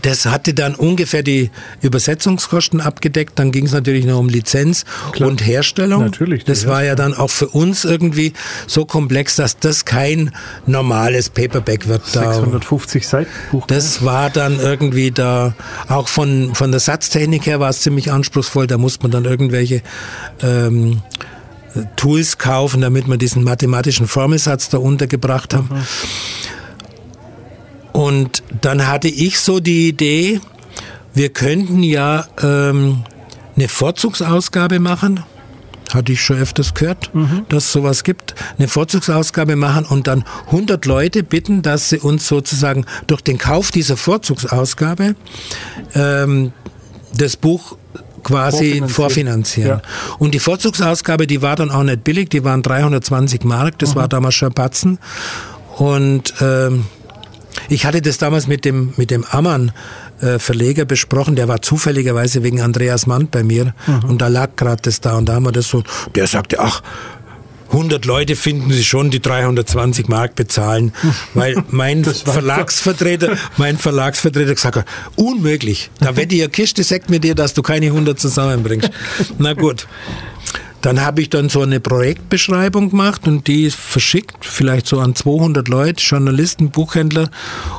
Das 0.07 0.25
hatte 0.25 0.55
dann 0.55 0.77
ungefähr 0.77 1.25
die 1.25 1.51
Übersetzungskosten 1.83 2.81
abgedeckt. 2.81 3.41
Dann 3.41 3.51
ging 3.51 3.67
es 3.67 3.73
natürlich 3.73 4.05
noch 4.05 4.21
um 4.21 4.29
Lizenz 4.29 4.85
Klar. 5.11 5.29
und 5.29 5.45
Herstellung. 5.45 6.05
Natürlich. 6.05 6.45
Das 6.45 6.69
war 6.69 6.85
ja 6.85 6.95
dann 6.95 7.13
auch 7.13 7.29
für 7.29 7.49
uns 7.49 7.85
irgendwie 7.85 8.33
so 8.69 8.85
komplex, 8.85 9.35
dass 9.35 9.59
das 9.59 9.85
kein 9.85 10.31
normales 10.65 11.29
Paperback 11.29 11.89
wird. 11.89 12.07
650 12.07 13.09
Seiten 13.09 13.31
Buch. 13.51 13.67
Das 13.67 14.05
war 14.05 14.31
dann 14.31 14.61
irgendwie 14.61 15.11
da, 15.11 15.57
auch 15.89 16.07
von, 16.07 16.55
von 16.55 16.71
der 16.71 16.79
Satztechnik 16.79 17.45
her 17.45 17.59
war 17.59 17.71
es 17.71 17.81
ziemlich 17.81 18.13
anspruchsvoll. 18.13 18.69
Da 18.69 18.79
musste 18.79 19.03
man 19.03 19.11
dann 19.11 19.25
irgendwelche 19.25 19.83
ähm, 20.41 21.03
Tools 21.97 22.39
kaufen, 22.39 22.81
damit 22.81 23.09
man 23.09 23.19
diesen 23.19 23.43
mathematischen 23.43 24.07
Formelsatz 24.07 24.69
da 24.69 24.79
untergebracht 24.79 25.53
haben. 25.53 25.69
Mhm. 25.69 25.83
Und 27.97 28.43
dann 28.61 28.87
hatte 28.87 29.09
ich 29.09 29.41
so 29.41 29.59
die 29.59 29.89
Idee, 29.89 30.43
wir 31.15 31.31
könnten 31.31 31.83
ja 31.83 32.27
ähm, 32.43 33.05
eine 33.57 33.69
Vorzugsausgabe 33.69 34.81
machen. 34.81 35.25
Hatte 35.95 36.13
ich 36.13 36.21
schon 36.21 36.37
öfters 36.37 36.75
gehört, 36.75 37.15
mhm. 37.15 37.47
dass 37.49 37.65
es 37.65 37.73
sowas 37.73 38.05
gibt. 38.05 38.35
Eine 38.59 38.69
Vorzugsausgabe 38.69 39.57
machen 39.57 39.87
und 39.87 40.09
dann 40.09 40.25
100 40.49 40.85
Leute 40.85 41.23
bitten, 41.23 41.63
dass 41.63 41.89
sie 41.89 41.99
uns 41.99 42.29
sozusagen 42.29 42.85
durch 43.07 43.23
den 43.23 43.39
Kauf 43.39 43.71
dieser 43.71 43.97
Vorzugsausgabe 43.97 45.17
ähm, 45.95 46.53
das 47.17 47.39
Buch 47.39 47.79
quasi 48.25 48.83
vorfinanzieren. 48.83 48.89
vorfinanzieren. 48.91 49.81
Ja. 49.83 50.17
Und 50.19 50.35
die 50.35 50.41
Vorzugsausgabe, 50.41 51.27
die 51.27 51.41
war 51.41 51.57
dann 51.57 51.71
auch 51.71 51.83
nicht 51.83 52.05
billig, 52.05 52.29
die 52.29 52.45
waren 52.45 52.63
320 52.63 53.45
Mark, 53.45 53.79
das 53.79 53.95
mhm. 53.95 54.01
war 54.01 54.09
damals 54.09 54.35
schon 54.35 54.53
Batzen. 54.53 54.99
Und 55.79 56.35
ähm, 56.43 56.85
ich 57.69 57.87
hatte 57.87 58.03
das 58.03 58.19
damals 58.19 58.47
mit 58.47 58.65
dem, 58.65 58.93
mit 58.97 59.11
dem 59.11 59.25
Ammann 59.25 59.73
äh, 60.21 60.39
Verleger 60.39 60.85
besprochen, 60.85 61.37
der 61.37 61.49
war 61.49 61.63
zufälligerweise 61.63 62.43
wegen 62.43 62.61
Andreas 62.61 63.07
Mann 63.07 63.29
bei 63.29 63.43
mir 63.43 63.75
mhm. 63.87 64.11
und 64.11 64.23
da 64.23 64.29
lag 64.29 64.51
gerade 64.57 64.83
das 64.83 65.01
da 65.01 65.17
und 65.17 65.29
da 65.29 65.35
haben 65.35 65.45
wir 65.45 65.53
das 65.53 65.69
so, 65.69 65.83
der 66.15 66.27
sagte, 66.27 66.61
ach, 66.61 66.83
100 67.71 68.05
Leute 68.05 68.37
finden 68.37 68.73
sie 68.73 68.85
schon, 68.85 69.11
die 69.11 69.21
320 69.21 70.09
Mark 70.09 70.35
bezahlen, 70.35 70.93
weil 71.35 71.57
mein 71.71 72.05
Verlagsvertreter, 72.05 73.37
mein 73.57 73.77
Verlagsvertreter 73.77 74.55
gesagt 74.55 74.77
hat, 74.77 74.87
unmöglich. 75.17 75.91
Da 76.01 76.17
wette 76.17 76.35
ich 76.35 76.43
eine 76.43 76.51
Kiste 76.51 76.85
Sekt 76.85 77.11
mit 77.11 77.25
dir, 77.25 77.35
dass 77.35 77.55
du 77.55 77.63
keine 77.63 77.87
100 77.87 78.19
zusammenbringst. 78.19 78.91
Na 79.39 79.53
gut. 79.53 79.87
Dann 80.87 81.05
habe 81.05 81.21
ich 81.21 81.31
dann 81.31 81.49
so 81.49 81.63
eine 81.63 81.81
Projektbeschreibung 81.81 82.91
gemacht 82.91 83.27
und 83.27 83.49
die 83.49 83.65
ist 83.65 83.75
verschickt, 83.75 84.45
vielleicht 84.45 84.87
so 84.87 85.01
an 85.01 85.17
200 85.17 85.67
Leute, 85.67 86.01
Journalisten, 86.01 86.71
Buchhändler. 86.71 87.29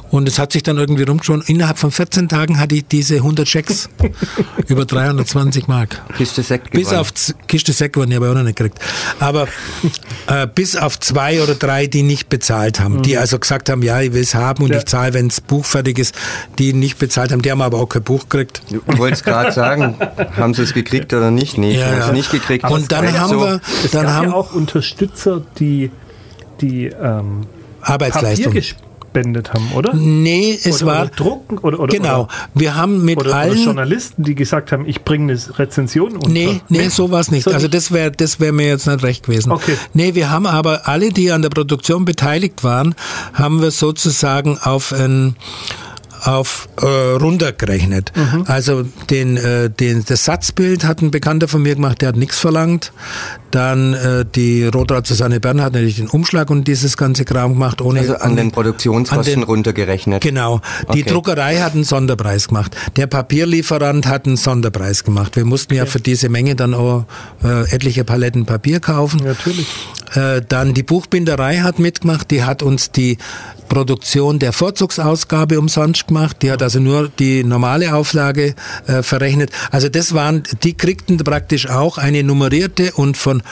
Und 0.10 0.28
es 0.28 0.40
hat 0.40 0.52
sich 0.52 0.62
dann 0.62 0.78
irgendwie 0.78 1.04
rumgeschaut. 1.04 1.48
Innerhalb 1.48 1.78
von 1.78 1.92
14 1.92 2.28
Tagen 2.28 2.60
hatte 2.60 2.76
ich 2.76 2.86
diese 2.86 3.16
100 3.16 3.48
Checks 3.48 3.88
über 4.68 4.84
320 4.84 5.70
Mark. 5.70 6.02
Kiste 6.18 6.44
Sekt 6.44 6.72
Bis 6.72 6.92
auf 6.92 7.14
Kiste 7.48 7.72
Sekt 7.72 7.96
wurden 7.96 8.10
die 8.10 8.18
aber 8.18 8.30
auch 8.30 8.34
noch 8.34 8.44
nicht 8.44 8.58
gekriegt. 8.58 8.80
Aber 9.22 9.48
äh, 10.28 10.46
bis 10.54 10.76
auf 10.76 11.00
zwei 11.00 11.42
oder 11.42 11.56
drei, 11.56 11.88
die 11.88 12.04
nicht 12.04 12.28
bezahlt 12.28 12.82
haben. 12.82 12.96
Mhm. 12.96 13.02
Die 13.04 13.18
also 13.18 13.40
gesagt 13.40 13.70
haben, 13.70 13.84
ja, 13.84 14.02
ich 14.02 14.12
will 14.12 14.24
es 14.24 14.36
haben 14.36 14.66
und 14.66 14.72
ja. 14.72 14.80
ich 14.80 14.86
zahle, 14.86 15.14
wenn 15.14 15.30
das 15.30 15.40
Buch 15.40 15.64
fertig 15.64 15.98
ist. 15.98 16.14
Die 16.60 16.74
nicht 16.74 17.00
bezahlt 17.00 17.32
haben, 17.32 17.42
die 17.42 17.52
haben 17.52 17.62
aber 17.62 17.78
auch 17.78 17.88
kein 17.88 18.04
Buch 18.04 18.28
gekriegt. 18.28 18.64
Du 18.70 18.82
wolltest 18.98 19.24
gerade 19.24 19.54
sagen, 19.54 19.96
haben 20.36 20.54
sie 20.54 20.64
es 20.64 20.74
gekriegt 20.74 21.14
oder 21.14 21.32
nicht? 21.32 21.58
Nee, 21.58 21.80
ja, 21.80 21.86
haben 21.86 22.00
ja. 22.00 22.12
nicht 22.12 22.32
gekriegt. 22.32 22.70
Und 22.70 22.97
dann 23.02 23.20
haben 23.20 23.30
so, 23.30 23.40
wir, 23.40 23.62
dann 23.92 24.04
gab 24.04 24.14
haben 24.14 24.30
ja 24.30 24.34
auch 24.34 24.54
Unterstützer, 24.54 25.42
die 25.60 25.92
die 26.62 26.88
ähm, 26.88 27.46
Arbeitsleistung 27.82 28.54
gespendet 28.54 29.54
haben, 29.54 29.72
oder? 29.76 29.94
Nee, 29.94 30.58
es 30.64 30.82
oder, 30.82 30.92
war 30.92 31.02
oder 31.04 31.12
Drucken 31.12 31.58
oder, 31.60 31.80
oder 31.80 31.96
genau. 31.96 32.22
Oder, 32.24 32.30
wir 32.54 32.76
haben 32.76 33.06
mit 33.06 33.26
allen 33.26 33.64
Journalisten, 33.64 34.24
die 34.24 34.36
gesagt 34.36 34.72
haben, 34.72 34.88
ich 34.88 35.04
bringe 35.04 35.34
eine 35.34 35.60
Rezension 35.60 36.14
unter. 36.14 36.30
Nee, 36.30 36.62
nee, 36.70 36.80
nee 36.80 36.90
sowas 36.90 37.32
nicht. 37.32 37.44
So 37.44 37.52
also 37.52 37.68
das 37.68 37.92
wäre 37.92 38.12
das 38.12 38.40
wäre 38.40 38.54
mir 38.54 38.68
jetzt 38.68 38.88
nicht 38.88 39.04
recht 39.04 39.26
gewesen. 39.26 39.52
Okay. 39.52 39.78
Nee, 39.94 40.16
wir 40.16 40.30
haben 40.30 40.46
aber 40.46 40.88
alle, 40.88 41.10
die 41.10 41.32
an 41.32 41.42
der 41.42 41.50
Produktion 41.50 42.06
beteiligt 42.06 42.64
waren, 42.64 42.96
haben 43.34 43.62
wir 43.62 43.72
sozusagen 43.72 44.58
auf 44.58 44.94
ein 44.94 45.36
auf 46.24 46.68
äh, 46.82 46.86
runtergerechnet. 46.86 48.12
Mhm. 48.16 48.44
Also 48.48 48.84
den, 49.10 49.38
äh, 49.38 49.70
den, 49.70 50.04
das 50.06 50.26
Satzbild 50.26 50.84
hat 50.84 51.02
ein 51.02 51.12
Bekannter 51.12 51.48
von 51.48 51.62
mir 51.62 51.76
gemacht, 51.76 52.02
der 52.02 52.10
hat 52.10 52.16
nichts 52.16 52.40
verlangt. 52.40 52.92
Dann 53.52 53.94
äh, 53.94 54.26
die 54.36 54.66
Rotrad 54.66 55.08
Susanne 55.08 55.40
Bern 55.40 55.62
hat 55.62 55.74
natürlich 55.74 55.98
den 55.98 56.08
Umschlag 56.08 56.50
und 56.50 56.68
dieses 56.68 56.98
ganze 56.98 57.24
Kram 57.24 57.54
gemacht. 57.54 57.82
Ohne, 57.82 58.02
also 58.02 58.16
an 58.16 58.36
den 58.36 58.52
Produktionskosten 58.52 59.36
an 59.36 59.40
den, 59.42 59.44
runtergerechnet. 59.44 60.22
Genau. 60.22 60.62
Die 60.94 61.04
okay. 61.04 61.12
Druckerei 61.12 61.58
hat 61.58 61.74
einen 61.74 61.86
Sonderpreis 61.86 62.50
gemacht. 62.50 62.76
Der 62.98 63.08
Papierlieferant 63.08 64.06
hat 64.06 64.28
einen 64.28 64.38
Sonderpreis 64.38 65.04
gemacht. 65.04 65.36
Wir 65.36 65.46
mussten 65.46 65.74
okay. 65.74 65.80
ja 65.80 65.86
für 65.86 66.00
diese 66.00 66.30
Menge 66.30 66.56
dann 66.56 66.74
auch 66.74 67.06
äh, 67.44 67.70
etliche 67.74 68.04
Paletten 68.04 68.46
Papier 68.46 68.80
kaufen. 68.80 69.22
Natürlich. 69.24 69.68
Äh, 70.14 70.42
dann 70.48 70.74
die 70.74 70.84
Buchbinderei 70.84 71.60
hat 71.60 71.80
mitgemacht. 71.80 72.32
Die 72.32 72.44
hat 72.44 72.64
uns 72.64 72.92
die 72.92 73.18
Produktion 73.68 74.40
der 74.40 74.54
Vorzugsausgabe 74.54 75.60
umsonst 75.60 76.08
gemacht. 76.08 76.38
Die 76.42 76.52
hat 76.52 76.64
also 76.64 76.80
nur 76.80 77.10
die 77.10 77.44
normale 77.44 77.94
Auflage 77.94 78.56
äh, 78.88 79.04
verrechnet. 79.04 79.52
Also 79.72 79.90
das 79.90 80.14
waren, 80.14 80.44
die 80.64 80.74
kriegten 80.76 81.18
praktisch 81.18 81.70
auch 81.70 81.98
eine 81.98 82.24
nummerierte 82.24 82.94
und 82.94 83.18
von 83.18 83.44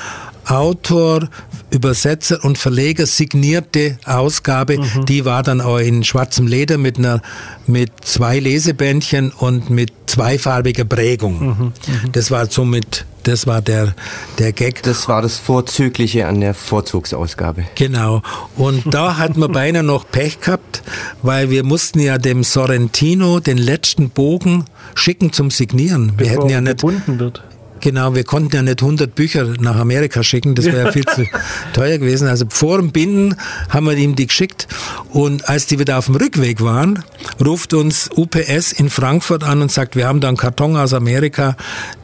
Autor, 0.47 1.27
Übersetzer 1.71 2.43
und 2.43 2.57
Verleger 2.57 3.07
signierte 3.07 3.97
Ausgabe. 4.05 4.77
Mhm. 4.77 5.05
Die 5.07 5.25
war 5.25 5.43
dann 5.43 5.59
auch 5.59 5.79
in 5.79 6.03
schwarzem 6.03 6.47
Leder 6.47 6.77
mit 6.77 6.97
einer 6.97 7.21
mit 7.65 7.91
zwei 8.03 8.39
Lesebändchen 8.39 9.31
und 9.31 9.69
mit 9.69 9.91
zweifarbiger 10.05 10.85
Prägung. 10.85 11.39
Mhm. 11.39 11.63
Mhm. 11.65 12.11
Das 12.11 12.29
war 12.29 12.45
somit 12.45 13.05
das 13.27 13.47
war 13.47 13.61
der, 13.61 13.93
der 14.39 14.53
Gag. 14.53 14.83
Das 14.83 15.07
war 15.07 15.21
das 15.21 15.37
Vorzügliche 15.37 16.27
an 16.27 16.41
der 16.41 16.53
Vorzugsausgabe. 16.53 17.65
Genau. 17.75 18.21
Und 18.55 18.93
da 18.93 19.17
hatten 19.17 19.39
wir 19.39 19.49
beinahe 19.49 19.83
noch 19.83 20.09
Pech 20.09 20.39
gehabt, 20.41 20.83
weil 21.21 21.49
wir 21.49 21.63
mussten 21.63 21.99
ja 21.99 22.17
dem 22.17 22.43
Sorrentino 22.43 23.39
den 23.39 23.57
letzten 23.57 24.09
Bogen 24.09 24.65
schicken 24.93 25.33
zum 25.33 25.51
Signieren. 25.51 26.13
Wir 26.17 26.27
Bevor 26.27 26.43
hätten 26.43 26.49
ja 26.49 26.61
nicht. 26.61 26.77
Gebunden 26.77 27.19
wird 27.19 27.43
Genau, 27.85 28.15
wir 28.15 28.23
konnten 28.23 28.55
ja 28.55 28.63
nicht 28.63 28.81
100 28.81 29.13
Bücher 29.13 29.45
nach 29.59 29.75
Amerika 29.75 30.23
schicken, 30.23 30.55
das 30.55 30.65
wäre 30.65 30.85
ja 30.85 30.91
viel 30.91 31.05
zu 31.05 31.23
teuer 31.73 31.99
gewesen. 31.99 32.27
Also 32.27 32.47
vor 32.49 32.79
dem 32.79 32.91
Binden 32.91 33.35
haben 33.69 33.85
wir 33.85 33.93
ihm 33.95 34.15
die 34.15 34.25
geschickt 34.25 34.67
und 35.11 35.47
als 35.47 35.67
die 35.67 35.77
wieder 35.77 35.99
auf 35.99 36.07
dem 36.07 36.15
Rückweg 36.15 36.61
waren, 36.61 37.03
ruft 37.39 37.75
uns 37.75 38.09
UPS 38.11 38.71
in 38.71 38.89
Frankfurt 38.89 39.43
an 39.43 39.61
und 39.61 39.71
sagt, 39.71 39.95
wir 39.95 40.07
haben 40.07 40.19
da 40.19 40.29
einen 40.29 40.37
Karton 40.37 40.75
aus 40.75 40.95
Amerika, 40.95 41.57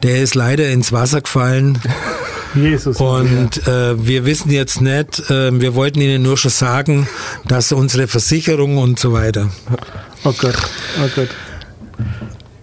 der 0.04 0.22
ist 0.22 0.36
leider 0.36 0.70
ins 0.70 0.92
Wasser 0.92 1.20
gefallen. 1.20 1.80
Jesus. 2.54 2.98
Und 2.98 3.66
äh, 3.66 4.06
wir 4.06 4.24
wissen 4.24 4.52
jetzt 4.52 4.80
nicht, 4.80 5.28
äh, 5.30 5.60
wir 5.60 5.74
wollten 5.74 6.00
Ihnen 6.00 6.22
nur 6.22 6.38
schon 6.38 6.52
sagen, 6.52 7.08
dass 7.48 7.72
unsere 7.72 8.06
Versicherung 8.06 8.78
und 8.78 9.00
so 9.00 9.12
weiter. 9.12 9.50
Oh 10.22 10.32
Gott, 10.38 10.54
oh 11.02 11.08
Gott. 11.16 11.30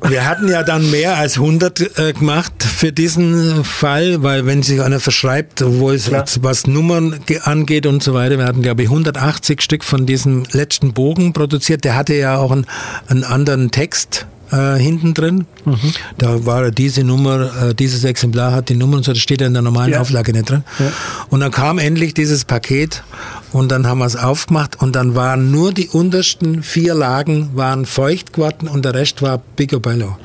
Wir 0.08 0.28
hatten 0.28 0.48
ja 0.48 0.64
dann 0.64 0.90
mehr 0.92 1.18
als 1.18 1.36
100 1.36 2.00
äh, 2.00 2.14
gemacht 2.14 2.64
für 2.64 2.92
diesen 2.92 3.64
Fall, 3.64 4.24
weil 4.24 4.46
wenn 4.46 4.64
sich 4.64 4.82
einer 4.82 5.00
verschreibt, 5.00 5.62
wo 5.66 5.92
es 5.92 6.10
was 6.42 6.68
Nummern 6.68 7.20
angeht 7.44 7.86
und 7.86 8.02
so 8.02 8.14
weiter, 8.14 8.38
wir 8.38 8.46
hatten 8.46 8.62
glaube 8.62 8.84
ich 8.84 8.90
180 8.90 9.62
Stück 9.62 9.84
von 9.84 10.06
diesem 10.06 10.46
letzten 10.52 10.94
Bogen 10.94 11.34
produziert. 11.34 11.84
Der 11.84 11.96
hatte 11.96 12.16
ja 12.16 12.38
auch 12.38 12.52
einen, 12.52 12.66
einen 13.08 13.24
anderen 13.24 13.72
Text 13.72 14.26
äh, 14.52 14.78
hinten 14.78 15.14
drin. 15.14 15.46
Mhm. 15.66 15.78
Da 16.18 16.46
war 16.46 16.72
diese 16.72 17.04
Nummer, 17.04 17.70
äh, 17.70 17.76
dieses 17.76 18.04
Exemplar 18.04 18.52
hat 18.52 18.70
die 18.70 18.76
Nummer 18.76 18.98
und 18.98 19.04
so, 19.04 19.14
das 19.14 19.22
steht 19.22 19.42
ja 19.42 19.48
in 19.48 19.54
der 19.54 19.62
normalen 19.62 19.94
ja. 19.94 20.02
Auflage 20.02 20.34
nicht 20.34 20.50
drin. 20.50 20.64
Ja. 20.80 20.92
Und 21.30 21.40
dann 21.42 21.52
kam 21.52 21.80
endlich 21.80 22.14
dieses 22.14 22.46
Paket 22.46 23.04
und 23.52 23.72
dann 23.72 23.88
haben 23.88 24.00
wir 24.00 24.06
es 24.06 24.16
aufgemacht 24.16 24.82
und 24.82 24.96
dann 24.96 25.16
waren 25.16 25.52
nur 25.52 25.74
die 25.74 25.88
untersten 25.88 26.64
vier 26.64 26.94
Lagen 26.94 27.50
waren 27.54 27.86
feucht 27.86 28.34
geworden 28.34 28.68
und 28.68 28.86
der 28.86 28.94
Rest 28.94 29.22
war 29.22 29.42
Picobello. 29.56 30.18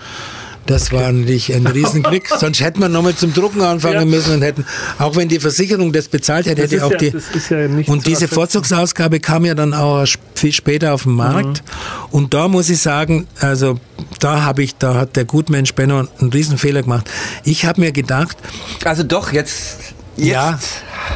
Das 0.66 0.86
okay. 0.86 0.97
war 0.97 1.12
natürlich 1.12 1.55
ein 1.55 1.66
Riesenglück. 1.66 2.28
Sonst 2.39 2.61
hätten 2.61 2.81
wir 2.81 2.89
nochmal 2.89 3.15
zum 3.15 3.32
Drucken 3.35 3.61
anfangen 3.61 3.95
ja. 3.95 4.05
müssen 4.05 4.35
und 4.35 4.43
hätten, 4.43 4.65
auch 4.99 5.16
wenn 5.16 5.28
die 5.28 5.41
Versicherung 5.41 5.93
das 5.93 6.09
bezahlt 6.09 6.47
hätte, 6.47 6.62
das 6.62 6.73
hätte 6.73 6.85
auch 6.86 6.93
ja, 6.93 6.99
die. 6.99 7.09
Ja 7.09 7.93
und 7.93 8.07
diese 8.07 8.28
Vorzugsausgabe 8.28 9.20
kam 9.20 9.45
ja 9.45 9.55
dann 9.55 9.74
auch 9.74 10.07
viel 10.35 10.53
später 10.53 10.95
auf 10.95 11.05
den 11.05 11.12
Markt. 11.12 11.62
Mhm. 11.62 12.09
Und 12.11 12.35
da 12.35 12.49
muss 12.49 12.70
ich 12.70 12.81
sagen, 12.81 13.27
also 13.41 13.78
da 14.20 14.43
habe 14.43 14.62
ich, 14.62 14.77
da 14.77 14.95
hat 14.95 15.16
der 15.16 15.24
Gutmensch 15.24 15.74
Benno 15.74 16.07
einen 16.20 16.32
Riesenfehler 16.32 16.82
gemacht. 16.82 17.11
Ich 17.45 17.65
habe 17.66 17.81
mir 17.81 17.93
gedacht. 17.93 18.36
Also 18.85 19.03
doch, 19.03 19.32
jetzt. 19.32 19.78
jetzt. 20.16 20.28
Ja, 20.28 20.59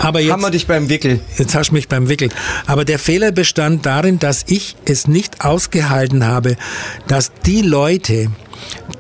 aber 0.01 0.21
jetzt 0.21 0.33
haben 0.33 0.43
wir 0.43 0.51
dich 0.51 0.67
beim 0.67 0.89
Wickel. 0.89 1.21
Jetzt 1.37 1.55
hast 1.55 1.71
du 1.71 1.75
mich 1.75 1.89
beim 1.89 2.09
Wickel. 2.09 2.29
Aber 2.67 2.85
der 2.85 2.99
Fehler 2.99 3.33
bestand 3.33 3.87
darin, 3.87 4.19
dass 4.19 4.45
ich 4.47 4.77
es 4.85 5.07
nicht 5.07 5.45
ausgehalten 5.45 6.27
habe, 6.27 6.57
dass 7.07 7.33
die 7.47 7.63
Leute, 7.63 8.31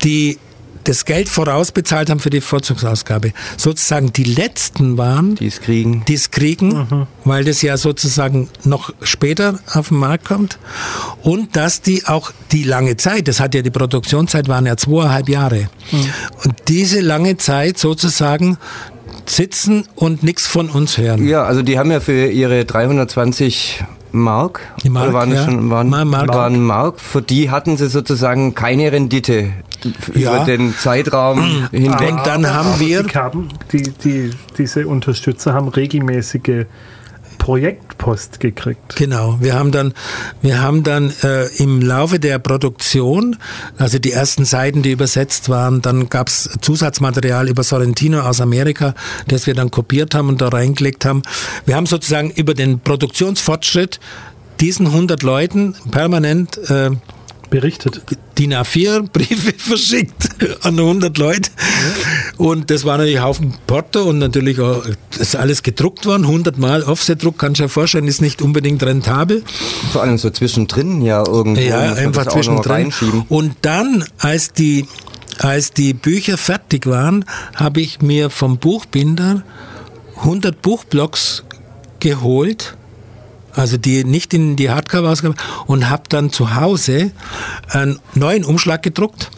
die 0.02 0.38
das 0.84 1.04
Geld 1.04 1.28
vorausbezahlt 1.28 2.08
haben 2.08 2.18
für 2.18 2.30
die 2.30 2.40
Vorzugsausgabe, 2.40 3.32
sozusagen 3.58 4.12
die 4.12 4.24
letzten 4.24 4.96
waren, 4.96 5.34
die 5.34 5.46
es 5.46 5.60
kriegen, 5.60 6.02
die 6.08 6.14
es 6.14 6.30
kriegen 6.30 6.68
mhm. 6.68 7.06
weil 7.24 7.44
das 7.44 7.60
ja 7.60 7.76
sozusagen 7.76 8.48
noch 8.64 8.94
später 9.02 9.58
auf 9.74 9.88
den 9.88 9.98
Markt 9.98 10.24
kommt 10.24 10.58
und 11.22 11.56
dass 11.56 11.82
die 11.82 12.06
auch 12.06 12.32
die 12.52 12.64
lange 12.64 12.96
Zeit, 12.96 13.28
das 13.28 13.38
hat 13.38 13.54
ja 13.54 13.60
die 13.60 13.70
Produktionszeit 13.70 14.48
waren 14.48 14.64
ja 14.64 14.76
zweieinhalb 14.76 15.28
Jahre 15.28 15.68
mhm. 15.92 16.06
und 16.44 16.54
diese 16.68 17.00
lange 17.00 17.36
Zeit 17.36 17.78
sozusagen 17.78 18.56
sitzen 19.26 19.84
und 19.94 20.22
nichts 20.22 20.46
von 20.46 20.70
uns 20.70 20.96
hören. 20.96 21.26
Ja, 21.26 21.44
also 21.44 21.60
die 21.60 21.78
haben 21.78 21.90
ja 21.90 22.00
für 22.00 22.28
ihre 22.28 22.64
320 22.64 23.84
Mark, 24.12 24.60
die 24.82 24.90
Mark, 24.90 25.12
waren 25.12 25.32
ja. 25.32 25.44
schon 25.44 25.70
waren, 25.70 25.88
Mark. 25.88 26.28
waren 26.28 26.62
Mark, 26.62 27.00
für 27.00 27.22
die 27.22 27.50
hatten 27.50 27.76
sie 27.76 27.88
sozusagen 27.88 28.54
keine 28.54 28.90
Rendite 28.90 29.50
ja. 30.14 30.36
über 30.36 30.44
den 30.44 30.74
Zeitraum 30.74 31.68
hinweg. 31.70 32.12
Und 32.12 32.26
dann 32.26 32.52
haben 32.52 32.80
wir 32.80 33.04
die, 33.72 33.82
die, 33.82 34.30
diese 34.56 34.86
Unterstützer 34.86 35.54
haben 35.54 35.68
regelmäßige 35.68 36.66
Projektpost 37.48 38.40
gekriegt. 38.40 38.96
Genau, 38.96 39.38
wir 39.40 39.54
haben 39.54 39.72
dann, 39.72 39.94
wir 40.42 40.60
haben 40.60 40.82
dann 40.82 41.10
äh, 41.22 41.46
im 41.56 41.80
Laufe 41.80 42.20
der 42.20 42.38
Produktion, 42.38 43.38
also 43.78 43.98
die 43.98 44.12
ersten 44.12 44.44
Seiten, 44.44 44.82
die 44.82 44.92
übersetzt 44.92 45.48
waren, 45.48 45.80
dann 45.80 46.10
gab 46.10 46.28
es 46.28 46.50
Zusatzmaterial 46.60 47.48
über 47.48 47.62
Sorrentino 47.62 48.20
aus 48.20 48.42
Amerika, 48.42 48.92
das 49.28 49.46
wir 49.46 49.54
dann 49.54 49.70
kopiert 49.70 50.14
haben 50.14 50.28
und 50.28 50.42
da 50.42 50.48
reingelegt 50.48 51.06
haben. 51.06 51.22
Wir 51.64 51.76
haben 51.76 51.86
sozusagen 51.86 52.30
über 52.32 52.52
den 52.52 52.80
Produktionsfortschritt 52.80 53.98
diesen 54.60 54.86
100 54.86 55.22
Leuten 55.22 55.74
permanent 55.90 56.58
äh, 56.68 56.90
berichtet. 57.50 58.02
DIN 58.38 58.54
A4 58.54 59.08
Briefe 59.12 59.52
verschickt 59.56 60.28
an 60.62 60.78
100 60.78 61.18
Leute. 61.18 61.50
Und 62.36 62.70
das 62.70 62.84
war 62.84 62.98
natürlich 62.98 63.20
Haufen 63.20 63.54
Porto 63.66 64.02
und 64.04 64.18
natürlich 64.18 64.60
auch, 64.60 64.84
ist 65.18 65.36
alles 65.36 65.62
gedruckt 65.62 66.06
worden, 66.06 66.24
100 66.24 66.58
Mal 66.58 66.82
Offset-Druck, 66.82 67.38
kannst 67.38 67.58
du 67.60 67.64
dir 67.64 67.68
vorstellen, 67.68 68.06
ist 68.06 68.20
nicht 68.20 68.40
unbedingt 68.42 68.82
rentabel. 68.82 69.42
Vor 69.92 70.02
allem 70.02 70.18
so 70.18 70.30
zwischendrin 70.30 71.02
ja 71.02 71.26
irgendwo. 71.26 71.60
Ja, 71.60 71.94
einfach 71.94 72.26
zwischendrin. 72.26 72.92
Und 73.28 73.56
dann, 73.62 74.04
als 74.18 74.52
die, 74.52 74.86
als 75.38 75.72
die 75.72 75.94
Bücher 75.94 76.38
fertig 76.38 76.86
waren, 76.86 77.24
habe 77.54 77.80
ich 77.80 78.00
mir 78.00 78.30
vom 78.30 78.58
Buchbinder 78.58 79.42
100 80.16 80.62
Buchblocks 80.62 81.44
geholt 82.00 82.77
also 83.54 83.76
die 83.76 84.04
nicht 84.04 84.34
in 84.34 84.56
die 84.56 84.70
Hardcover-Ausgabe 84.70 85.34
und 85.66 85.88
habe 85.88 86.04
dann 86.08 86.30
zu 86.30 86.54
Hause 86.54 87.10
einen 87.68 87.98
neuen 88.14 88.44
Umschlag 88.44 88.82
gedruckt. 88.82 89.30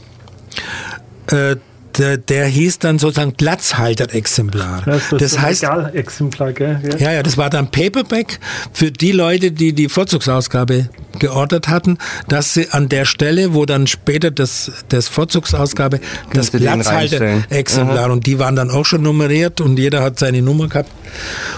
Äh, 1.28 1.56
der, 1.98 2.16
der, 2.16 2.46
hieß 2.46 2.78
dann 2.78 2.98
sozusagen 2.98 3.32
Platzhalter-Exemplar. 3.32 4.82
Das, 4.84 5.10
das, 5.10 5.18
das 5.18 5.38
heißt, 5.38 5.64
Exemplar, 5.94 6.52
gell? 6.52 6.80
Ja. 6.82 6.96
ja, 6.96 7.12
ja, 7.12 7.22
das 7.22 7.36
war 7.36 7.50
dann 7.50 7.70
Paperback 7.70 8.38
für 8.72 8.90
die 8.90 9.12
Leute, 9.12 9.52
die 9.52 9.72
die 9.72 9.88
Vorzugsausgabe 9.88 10.88
geordert 11.18 11.68
hatten, 11.68 11.98
dass 12.28 12.54
sie 12.54 12.68
an 12.70 12.88
der 12.88 13.04
Stelle, 13.04 13.54
wo 13.54 13.66
dann 13.66 13.86
später 13.86 14.30
das, 14.30 14.72
das 14.88 15.08
Vorzugsausgabe, 15.08 16.00
das 16.32 16.50
Platzhalter-Exemplar 16.50 18.10
und 18.10 18.26
die 18.26 18.38
waren 18.38 18.56
dann 18.56 18.70
auch 18.70 18.84
schon 18.84 19.02
nummeriert 19.02 19.60
und 19.60 19.78
jeder 19.78 20.02
hat 20.02 20.18
seine 20.18 20.42
Nummer 20.42 20.68
gehabt. 20.68 20.90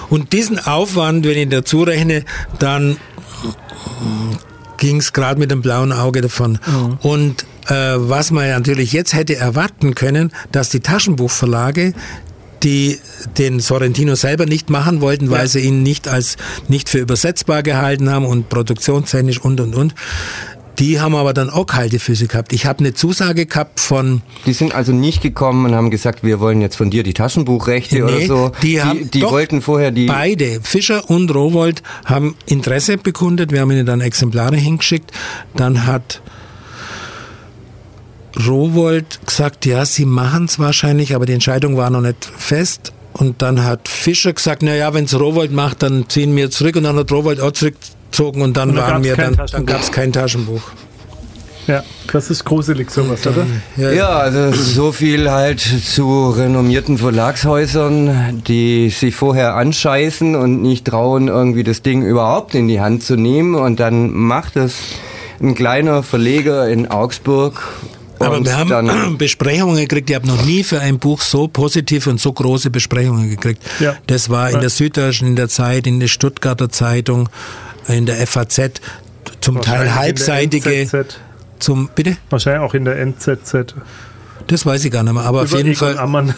Und 0.08 0.32
diesen 0.32 0.58
Aufwand, 0.58 1.26
wenn 1.26 1.38
ich 1.38 1.48
dazu 1.48 1.82
rechne, 1.82 2.24
dann 2.58 2.96
ging 4.78 4.96
es 4.96 5.12
gerade 5.12 5.38
mit 5.38 5.50
dem 5.50 5.62
blauen 5.62 5.92
Auge 5.92 6.20
davon. 6.22 6.58
Mhm. 6.66 6.98
Und 7.02 7.46
was 7.68 8.30
man 8.30 8.48
ja 8.48 8.58
natürlich 8.58 8.92
jetzt 8.92 9.14
hätte 9.14 9.36
erwarten 9.36 9.94
können, 9.94 10.32
dass 10.50 10.70
die 10.70 10.80
Taschenbuchverlage 10.80 11.94
die 12.62 12.98
den 13.38 13.60
Sorrentino 13.60 14.14
selber 14.14 14.46
nicht 14.46 14.70
machen 14.70 15.00
wollten, 15.00 15.30
weil 15.30 15.40
ja. 15.40 15.46
sie 15.48 15.60
ihn 15.60 15.82
nicht 15.82 16.08
als 16.08 16.36
nicht 16.68 16.88
für 16.88 16.98
übersetzbar 16.98 17.62
gehalten 17.62 18.10
haben 18.10 18.24
und 18.24 18.48
produktionstechnisch 18.48 19.40
und 19.40 19.60
und 19.60 19.74
und. 19.74 19.94
Die 20.78 21.00
haben 21.00 21.14
aber 21.14 21.34
dann 21.34 21.50
auch 21.50 21.66
kalte 21.66 21.98
Füße 21.98 22.28
gehabt. 22.28 22.52
Ich 22.52 22.64
habe 22.64 22.78
eine 22.80 22.94
Zusage 22.94 23.44
gehabt 23.44 23.78
von. 23.78 24.22
Die 24.46 24.54
sind 24.54 24.74
also 24.74 24.92
nicht 24.92 25.22
gekommen 25.22 25.66
und 25.66 25.74
haben 25.74 25.90
gesagt, 25.90 26.24
wir 26.24 26.40
wollen 26.40 26.62
jetzt 26.62 26.76
von 26.76 26.90
dir 26.90 27.02
die 27.02 27.12
Taschenbuchrechte 27.12 27.96
nee, 27.96 28.02
oder 28.02 28.26
so. 28.26 28.52
Die, 28.62 28.80
haben 28.82 29.10
die, 29.10 29.20
die 29.20 29.22
wollten 29.22 29.60
vorher 29.60 29.90
die. 29.90 30.06
Beide, 30.06 30.60
Fischer 30.62 31.10
und 31.10 31.32
Rowold, 31.34 31.82
haben 32.06 32.36
Interesse 32.46 32.96
bekundet. 32.96 33.52
Wir 33.52 33.60
haben 33.60 33.70
ihnen 33.70 33.86
dann 33.86 34.00
Exemplare 34.00 34.56
hingeschickt. 34.56 35.12
Dann 35.54 35.86
hat 35.86 36.22
Rowold 38.46 39.26
gesagt, 39.26 39.66
ja, 39.66 39.84
sie 39.84 40.04
machen 40.04 40.46
es 40.46 40.58
wahrscheinlich, 40.58 41.14
aber 41.14 41.26
die 41.26 41.32
Entscheidung 41.32 41.76
war 41.76 41.90
noch 41.90 42.00
nicht 42.00 42.24
fest. 42.24 42.92
Und 43.12 43.42
dann 43.42 43.64
hat 43.64 43.88
Fischer 43.88 44.32
gesagt, 44.32 44.62
na 44.62 44.74
ja, 44.74 44.94
wenn 44.94 45.04
es 45.04 45.18
Rowold 45.18 45.52
macht, 45.52 45.82
dann 45.82 46.08
ziehen 46.08 46.34
wir 46.34 46.50
zurück. 46.50 46.76
Und 46.76 46.84
dann 46.84 46.96
hat 46.96 47.12
Rowold 47.12 47.40
auch 47.40 47.52
zurückgezogen 47.52 48.42
und 48.42 48.56
dann, 48.56 48.70
und 48.70 48.76
dann 48.76 48.90
waren 48.90 49.04
wir 49.04 49.16
dann, 49.16 49.36
dann 49.50 49.66
gab 49.66 49.82
es 49.82 49.92
kein 49.92 50.12
Taschenbuch. 50.12 50.62
Ja, 51.66 51.84
das 52.12 52.28
ist 52.30 52.44
gruselig 52.44 52.90
sowas, 52.90 53.24
oder? 53.24 53.46
Ja, 53.76 53.92
ja, 53.92 54.08
also 54.08 54.52
so 54.52 54.90
viel 54.90 55.30
halt 55.30 55.60
zu 55.60 56.30
renommierten 56.30 56.98
Verlagshäusern, 56.98 58.42
die 58.48 58.90
sich 58.90 59.14
vorher 59.14 59.54
anscheißen 59.54 60.34
und 60.34 60.60
nicht 60.60 60.86
trauen, 60.86 61.28
irgendwie 61.28 61.62
das 61.62 61.82
Ding 61.82 62.02
überhaupt 62.02 62.56
in 62.56 62.66
die 62.66 62.80
Hand 62.80 63.04
zu 63.04 63.14
nehmen. 63.14 63.54
Und 63.54 63.78
dann 63.78 64.10
macht 64.10 64.56
es 64.56 64.74
ein 65.40 65.54
kleiner 65.54 66.02
Verleger 66.02 66.68
in 66.68 66.90
Augsburg 66.90 67.62
aber 68.22 68.44
wir 68.44 68.56
haben 68.56 69.16
Besprechungen 69.18 69.76
gekriegt. 69.76 70.10
Ich 70.10 70.16
habe 70.16 70.26
noch 70.26 70.44
nie 70.44 70.64
für 70.64 70.80
ein 70.80 70.98
Buch 70.98 71.20
so 71.20 71.48
positive 71.48 72.08
und 72.10 72.20
so 72.20 72.32
große 72.32 72.70
Besprechungen 72.70 73.30
gekriegt. 73.30 73.62
Ja. 73.80 73.96
Das 74.06 74.30
war 74.30 74.50
in 74.50 74.60
der 74.60 74.70
Süddeutschen, 74.70 75.28
in 75.28 75.36
der 75.36 75.48
Zeit, 75.48 75.86
in 75.86 76.00
der 76.00 76.08
Stuttgarter 76.08 76.68
Zeitung, 76.68 77.28
in 77.88 78.06
der 78.06 78.26
FAZ, 78.26 78.80
zum 79.40 79.60
Teil 79.60 79.94
halbseitige. 79.94 81.06
Zum, 81.58 81.90
bitte? 81.94 82.16
Wahrscheinlich 82.30 82.62
auch 82.62 82.74
in 82.74 82.84
der 82.84 82.98
NZZ. 82.98 83.74
Das 84.48 84.66
weiß 84.66 84.84
ich 84.84 84.90
gar 84.90 85.04
nicht 85.04 85.12
mehr, 85.12 85.22
aber 85.22 85.42
Über 85.42 85.52
auf 85.52 85.56
jeden 85.56 85.76
Fall. 85.76 85.96
Ammann. 85.96 86.34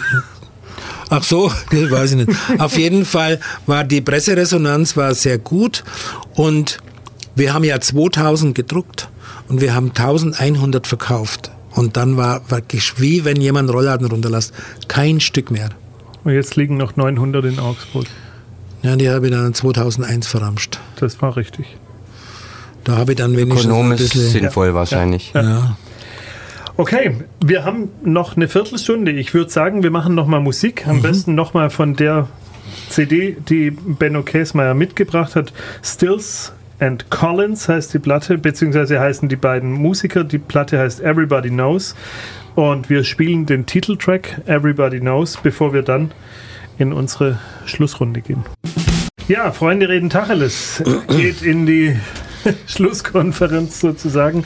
Ach 1.08 1.22
so, 1.22 1.50
das 1.70 1.90
weiß 1.90 2.12
ich 2.12 2.26
nicht. 2.26 2.38
auf 2.58 2.76
jeden 2.76 3.04
Fall 3.04 3.40
war 3.66 3.84
die 3.84 4.00
Presseresonanz 4.00 4.96
war 4.96 5.14
sehr 5.14 5.38
gut 5.38 5.84
und 6.34 6.78
wir 7.34 7.54
haben 7.54 7.64
ja 7.64 7.80
2000 7.80 8.54
gedruckt 8.54 9.08
und 9.48 9.60
wir 9.60 9.74
haben 9.74 9.90
1100 9.90 10.86
verkauft. 10.86 11.50
Und 11.74 11.96
dann 11.96 12.16
war 12.16 12.50
wirklich 12.50 13.00
wie 13.00 13.24
wenn 13.24 13.40
jemand 13.40 13.72
Rollladen 13.72 14.06
runterlässt, 14.06 14.52
kein 14.88 15.20
Stück 15.20 15.50
mehr. 15.50 15.70
Und 16.22 16.32
jetzt 16.32 16.56
liegen 16.56 16.76
noch 16.76 16.96
900 16.96 17.44
in 17.44 17.58
Augsburg. 17.58 18.06
Ja, 18.82 18.96
die 18.96 19.08
habe 19.08 19.26
ich 19.26 19.32
dann 19.32 19.54
2001 19.54 20.26
verramscht. 20.26 20.78
Das 20.96 21.20
war 21.22 21.36
richtig. 21.36 21.66
Da 22.84 22.98
habe 22.98 23.12
ich 23.12 23.18
dann 23.18 23.36
wenigstens 23.36 23.64
Ökonomisch 23.64 24.00
ein 24.00 24.04
bisschen 24.04 24.28
sinnvoll 24.28 24.68
ja. 24.68 24.74
wahrscheinlich. 24.74 25.32
Ja. 25.34 25.42
ja. 25.42 25.76
Okay, 26.76 27.16
wir 27.42 27.64
haben 27.64 27.88
noch 28.02 28.36
eine 28.36 28.48
Viertelstunde. 28.48 29.12
Ich 29.12 29.32
würde 29.32 29.50
sagen, 29.50 29.82
wir 29.82 29.90
machen 29.90 30.14
noch 30.14 30.26
mal 30.26 30.40
Musik. 30.40 30.86
Am 30.86 30.98
mhm. 30.98 31.02
besten 31.02 31.34
noch 31.34 31.54
mal 31.54 31.70
von 31.70 31.94
der 31.94 32.28
CD, 32.88 33.36
die 33.48 33.70
Benno 33.70 34.22
Käsmeier 34.22 34.74
mitgebracht 34.74 35.36
hat. 35.36 35.52
Stills 35.82 36.52
and 36.78 37.10
Collins 37.10 37.68
heißt 37.68 37.94
die 37.94 37.98
Platte, 37.98 38.38
beziehungsweise 38.38 39.00
heißen 39.00 39.28
die 39.28 39.36
beiden 39.36 39.72
Musiker. 39.72 40.24
Die 40.24 40.38
Platte 40.38 40.78
heißt 40.78 41.00
Everybody 41.00 41.50
Knows. 41.50 41.94
Und 42.54 42.88
wir 42.90 43.04
spielen 43.04 43.46
den 43.46 43.66
Titeltrack 43.66 44.42
Everybody 44.46 45.00
Knows, 45.00 45.38
bevor 45.42 45.72
wir 45.72 45.82
dann 45.82 46.12
in 46.78 46.92
unsere 46.92 47.38
Schlussrunde 47.66 48.20
gehen. 48.20 48.44
Ja, 49.28 49.52
Freunde 49.52 49.88
reden 49.88 50.10
Tacheles 50.10 50.82
geht 51.08 51.42
in 51.42 51.66
die 51.66 51.96
Schlusskonferenz 52.66 53.80
sozusagen. 53.80 54.44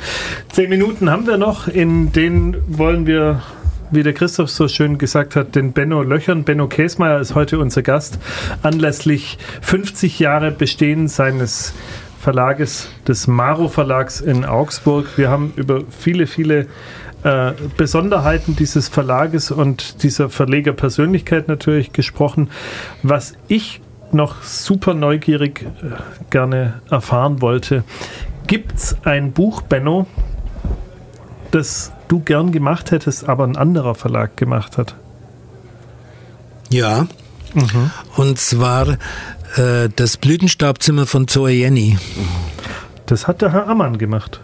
Zehn 0.52 0.70
Minuten 0.70 1.10
haben 1.10 1.26
wir 1.26 1.36
noch, 1.36 1.68
in 1.68 2.12
denen 2.12 2.56
wollen 2.68 3.06
wir 3.06 3.42
wie 3.90 4.02
der 4.02 4.12
Christoph 4.12 4.50
so 4.50 4.68
schön 4.68 4.98
gesagt 4.98 5.34
hat, 5.34 5.54
den 5.54 5.72
Benno 5.72 6.02
löchern. 6.02 6.44
Benno 6.44 6.68
Käsmeier 6.68 7.20
ist 7.20 7.34
heute 7.34 7.58
unser 7.58 7.82
Gast 7.82 8.18
anlässlich 8.62 9.38
50 9.62 10.18
Jahre 10.18 10.50
Bestehen 10.50 11.08
seines 11.08 11.72
Verlages, 12.28 12.90
des 13.06 13.26
Maro 13.26 13.68
Verlags 13.68 14.20
in 14.20 14.44
Augsburg. 14.44 15.16
Wir 15.16 15.30
haben 15.30 15.54
über 15.56 15.84
viele, 15.88 16.26
viele 16.26 16.66
äh, 17.22 17.52
Besonderheiten 17.78 18.54
dieses 18.54 18.88
Verlages 18.88 19.50
und 19.50 20.02
dieser 20.02 20.28
Verlegerpersönlichkeit 20.28 21.48
natürlich 21.48 21.94
gesprochen. 21.94 22.50
Was 23.02 23.32
ich 23.46 23.80
noch 24.12 24.42
super 24.42 24.92
neugierig 24.92 25.62
äh, 25.62 25.68
gerne 26.28 26.82
erfahren 26.90 27.40
wollte, 27.40 27.82
gibt 28.46 28.76
es 28.76 28.98
ein 29.04 29.32
Buch, 29.32 29.62
Benno, 29.62 30.06
das 31.50 31.92
du 32.08 32.20
gern 32.20 32.52
gemacht 32.52 32.90
hättest, 32.90 33.26
aber 33.26 33.44
ein 33.44 33.56
anderer 33.56 33.94
Verlag 33.94 34.36
gemacht 34.36 34.76
hat? 34.76 34.96
Ja. 36.68 37.06
Mhm. 37.54 37.90
Und 38.18 38.38
zwar 38.38 38.98
äh, 39.56 39.88
das 39.94 40.16
Blütenstaubzimmer 40.16 41.06
von 41.06 41.28
Zoe 41.28 41.50
Jenny. 41.50 41.98
Das 43.06 43.26
hat 43.26 43.42
der 43.42 43.52
Herr 43.52 43.68
Ammann 43.68 43.98
gemacht. 43.98 44.40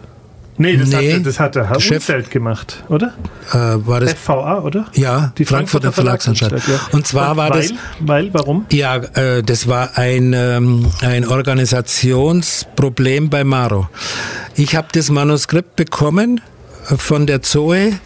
Nee, 0.57 0.77
das, 0.77 0.89
nee, 0.89 1.15
hat, 1.15 1.25
das 1.25 1.39
hat 1.39 1.55
der 1.55 1.69
Herr 1.69 1.81
Chef, 1.81 1.97
Umfeld 1.97 2.31
gemacht, 2.31 2.81
oder? 2.87 3.13
Äh, 3.51 3.85
war 3.85 3.99
das 3.99 4.13
FVA, 4.13 4.59
oder? 4.59 4.85
Ja, 4.93 5.33
die 5.37 5.43
Frankfurter, 5.43 5.91
Frankfurter 5.91 5.91
Verlagsanstalt. 5.91 6.65
Ja. 6.67 6.79
Und 6.93 7.05
zwar 7.05 7.31
Und 7.31 7.37
war 7.37 7.49
weil, 7.49 7.61
das. 7.61 7.73
Weil, 7.99 8.33
warum? 8.33 8.65
Ja, 8.71 8.95
äh, 8.95 9.43
das 9.43 9.67
war 9.67 9.97
ein, 9.97 10.31
ähm, 10.33 10.87
ein 11.01 11.27
Organisationsproblem 11.27 13.29
bei 13.29 13.43
Maro. 13.43 13.89
Ich 14.55 14.77
habe 14.77 14.87
das 14.93 15.09
Manuskript 15.09 15.75
bekommen 15.75 16.39
von 16.83 17.27
der 17.27 17.41
Zoe 17.41 17.99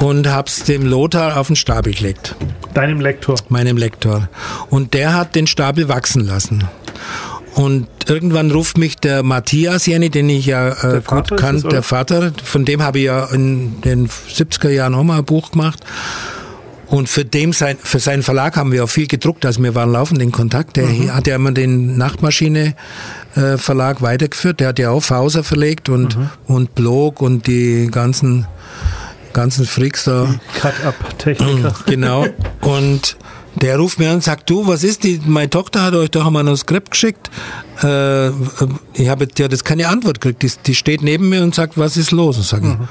und 0.00 0.28
hab's 0.28 0.64
dem 0.64 0.86
Lothar 0.86 1.38
auf 1.38 1.48
den 1.48 1.56
Stapel 1.56 1.94
gelegt. 1.94 2.34
Deinem 2.74 3.00
Lektor? 3.00 3.36
Meinem 3.48 3.76
Lektor. 3.76 4.28
Und 4.70 4.94
der 4.94 5.14
hat 5.14 5.34
den 5.34 5.46
Stapel 5.46 5.88
wachsen 5.88 6.24
lassen. 6.24 6.64
Und 7.54 7.86
irgendwann 8.08 8.50
ruft 8.50 8.78
mich 8.78 8.96
der 8.96 9.22
Matthias 9.22 9.86
Jenny, 9.86 10.10
den 10.10 10.28
ich 10.28 10.46
ja 10.46 10.70
äh, 10.70 11.00
gut 11.06 11.36
kannte, 11.36 11.68
der 11.68 11.82
Vater, 11.84 12.32
von 12.42 12.64
dem 12.64 12.82
habe 12.82 12.98
ich 12.98 13.04
ja 13.04 13.26
in 13.26 13.80
den 13.82 14.08
70er 14.08 14.70
Jahren 14.70 14.94
auch 14.94 15.04
mal 15.04 15.18
ein 15.18 15.24
Buch 15.24 15.52
gemacht. 15.52 15.80
Und 16.86 17.08
für, 17.08 17.24
dem 17.24 17.52
sein, 17.52 17.76
für 17.82 17.98
seinen 17.98 18.22
Verlag 18.22 18.56
haben 18.56 18.72
wir 18.72 18.84
auch 18.84 18.88
viel 18.88 19.06
gedruckt, 19.06 19.46
also 19.46 19.62
wir 19.62 19.74
waren 19.74 19.90
laufend 19.90 20.20
in 20.20 20.32
Kontakt. 20.32 20.76
Der 20.76 20.86
mhm. 20.86 21.14
hat 21.14 21.26
ja 21.26 21.36
immer 21.36 21.52
den 21.52 21.96
Nachtmaschine 21.96 22.74
äh, 23.36 23.56
Verlag 23.56 24.02
weitergeführt, 24.02 24.60
der 24.60 24.68
hat 24.68 24.78
ja 24.78 24.90
auch 24.90 25.02
Fauser 25.02 25.44
verlegt 25.44 25.88
und, 25.88 26.16
mhm. 26.16 26.30
und 26.46 26.74
Blog 26.74 27.22
und 27.22 27.46
die 27.46 27.88
ganzen, 27.90 28.46
ganzen 29.34 29.66
Freaks 29.66 30.04
da. 30.04 30.34
Cut-Up-Techniker. 30.60 31.74
Genau. 31.86 32.26
Und 32.62 33.16
der 33.56 33.76
ruft 33.76 33.98
mir 33.98 34.08
an 34.08 34.16
und 34.16 34.24
sagt, 34.24 34.48
du, 34.50 34.66
was 34.66 34.82
ist 34.82 35.04
die, 35.04 35.20
meine 35.24 35.50
Tochter 35.50 35.82
hat 35.82 35.94
euch 35.94 36.10
doch 36.10 36.26
ein 36.26 36.32
Manuskript 36.32 36.90
geschickt. 36.90 37.30
Äh, 37.82 38.28
ich 38.94 39.08
habe 39.08 39.28
ja 39.38 39.48
das 39.48 39.64
keine 39.64 39.88
Antwort 39.88 40.20
gekriegt. 40.20 40.42
Die, 40.42 40.50
die, 40.66 40.74
steht 40.74 41.02
neben 41.02 41.28
mir 41.28 41.42
und 41.42 41.54
sagt, 41.54 41.78
was 41.78 41.96
ist 41.96 42.10
los? 42.10 42.36
Und 42.38 42.44
sage 42.44 42.66
mhm. 42.66 42.88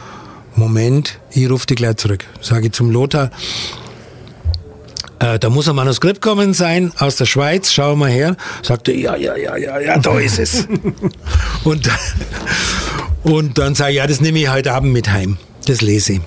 Moment, 0.56 1.20
ich 1.32 1.50
rufe 1.50 1.66
die 1.66 1.76
gleich 1.76 1.98
zurück. 1.98 2.26
Sage 2.40 2.68
ich 2.68 2.74
zum 2.74 2.92
Lothar, 2.92 3.32
äh, 5.20 5.40
da 5.40 5.50
muss 5.50 5.68
ein 5.68 5.76
Manuskript 5.76 6.22
kommen 6.22 6.54
sein 6.54 6.92
aus 6.98 7.16
der 7.16 7.26
Schweiz, 7.26 7.72
schau 7.72 7.96
mal 7.96 8.10
her. 8.10 8.36
Sagte, 8.62 8.94
ja, 8.94 9.16
ja, 9.16 9.36
ja, 9.36 9.58
ja, 9.58 9.80
ja, 9.80 9.98
da 9.98 10.20
ist 10.20 10.40
es. 10.40 10.68
und, 11.64 11.90
und 13.24 13.58
dann 13.58 13.76
sage 13.76 13.92
ich, 13.92 13.98
ja, 13.98 14.08
das 14.08 14.22
nehme 14.22 14.40
ich 14.40 14.50
heute 14.50 14.74
Abend 14.74 14.94
mit 14.94 15.10
heim. 15.10 15.38
Das 15.66 15.82
lese 15.82 16.14
ich. 16.14 16.22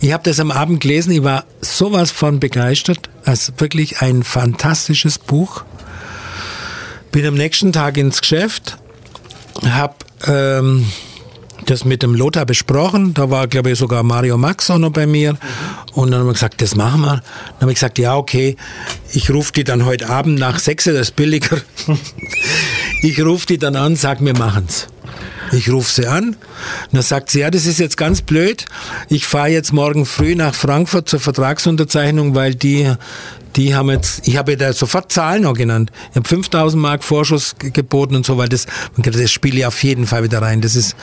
Ich 0.00 0.12
habe 0.12 0.22
das 0.22 0.40
am 0.40 0.50
Abend 0.50 0.80
gelesen, 0.80 1.12
ich 1.12 1.22
war 1.22 1.44
sowas 1.60 2.10
von 2.10 2.40
begeistert. 2.40 3.08
Also 3.24 3.52
wirklich 3.58 4.00
ein 4.00 4.22
fantastisches 4.22 5.18
Buch. 5.18 5.64
Bin 7.10 7.26
am 7.26 7.34
nächsten 7.34 7.72
Tag 7.72 7.96
ins 7.96 8.20
Geschäft, 8.20 8.78
habe 9.66 9.94
ähm, 10.26 10.86
das 11.66 11.84
mit 11.84 12.02
dem 12.02 12.14
Lothar 12.14 12.46
besprochen. 12.46 13.14
Da 13.14 13.30
war, 13.30 13.46
glaube 13.48 13.70
ich, 13.70 13.78
sogar 13.78 14.02
Mario 14.02 14.38
Max 14.38 14.70
auch 14.70 14.78
noch 14.78 14.90
bei 14.90 15.06
mir. 15.06 15.36
Und 15.92 16.10
dann 16.10 16.20
haben 16.20 16.26
wir 16.26 16.32
gesagt, 16.32 16.60
das 16.62 16.74
machen 16.74 17.02
wir. 17.02 17.16
Dann 17.16 17.60
habe 17.60 17.72
ich 17.72 17.76
gesagt, 17.76 17.98
ja, 17.98 18.16
okay, 18.16 18.56
ich 19.12 19.30
rufe 19.30 19.52
die 19.52 19.64
dann 19.64 19.84
heute 19.84 20.08
Abend 20.08 20.38
nach 20.38 20.58
sechs, 20.58 20.84
das 20.84 20.94
ist 20.94 21.16
billiger. 21.16 21.58
ich 23.02 23.20
rufe 23.22 23.46
die 23.46 23.58
dann 23.58 23.76
an, 23.76 23.96
sag, 23.96 24.24
wir 24.24 24.36
machen's. 24.36 24.88
Ich 25.52 25.70
rufe 25.70 25.90
sie 25.90 26.06
an. 26.06 26.28
Und 26.28 26.36
dann 26.92 27.02
sagt 27.02 27.30
sie, 27.30 27.40
ja, 27.40 27.50
das 27.50 27.66
ist 27.66 27.78
jetzt 27.78 27.96
ganz 27.96 28.22
blöd. 28.22 28.64
Ich 29.08 29.26
fahre 29.26 29.48
jetzt 29.48 29.72
morgen 29.72 30.06
früh 30.06 30.34
nach 30.34 30.54
Frankfurt 30.54 31.08
zur 31.08 31.20
Vertragsunterzeichnung, 31.20 32.34
weil 32.34 32.54
die 32.54 32.90
die 33.56 33.74
haben 33.74 33.90
jetzt, 33.90 34.26
ich 34.26 34.36
habe 34.36 34.56
da 34.56 34.72
sofort 34.72 35.12
Zahlen 35.12 35.44
auch 35.46 35.54
genannt. 35.54 35.90
Ich 36.10 36.16
habe 36.16 36.28
5000 36.28 36.80
Mark 36.80 37.04
Vorschuss 37.04 37.54
geboten 37.58 38.16
und 38.16 38.24
so, 38.24 38.38
weil 38.38 38.48
das, 38.48 38.66
das 38.96 39.30
spiele 39.30 39.58
ich 39.58 39.66
auf 39.66 39.82
jeden 39.82 40.06
Fall 40.06 40.22
wieder 40.22 40.40
rein. 40.40 40.60
Das 40.60 40.76
ist, 40.76 40.96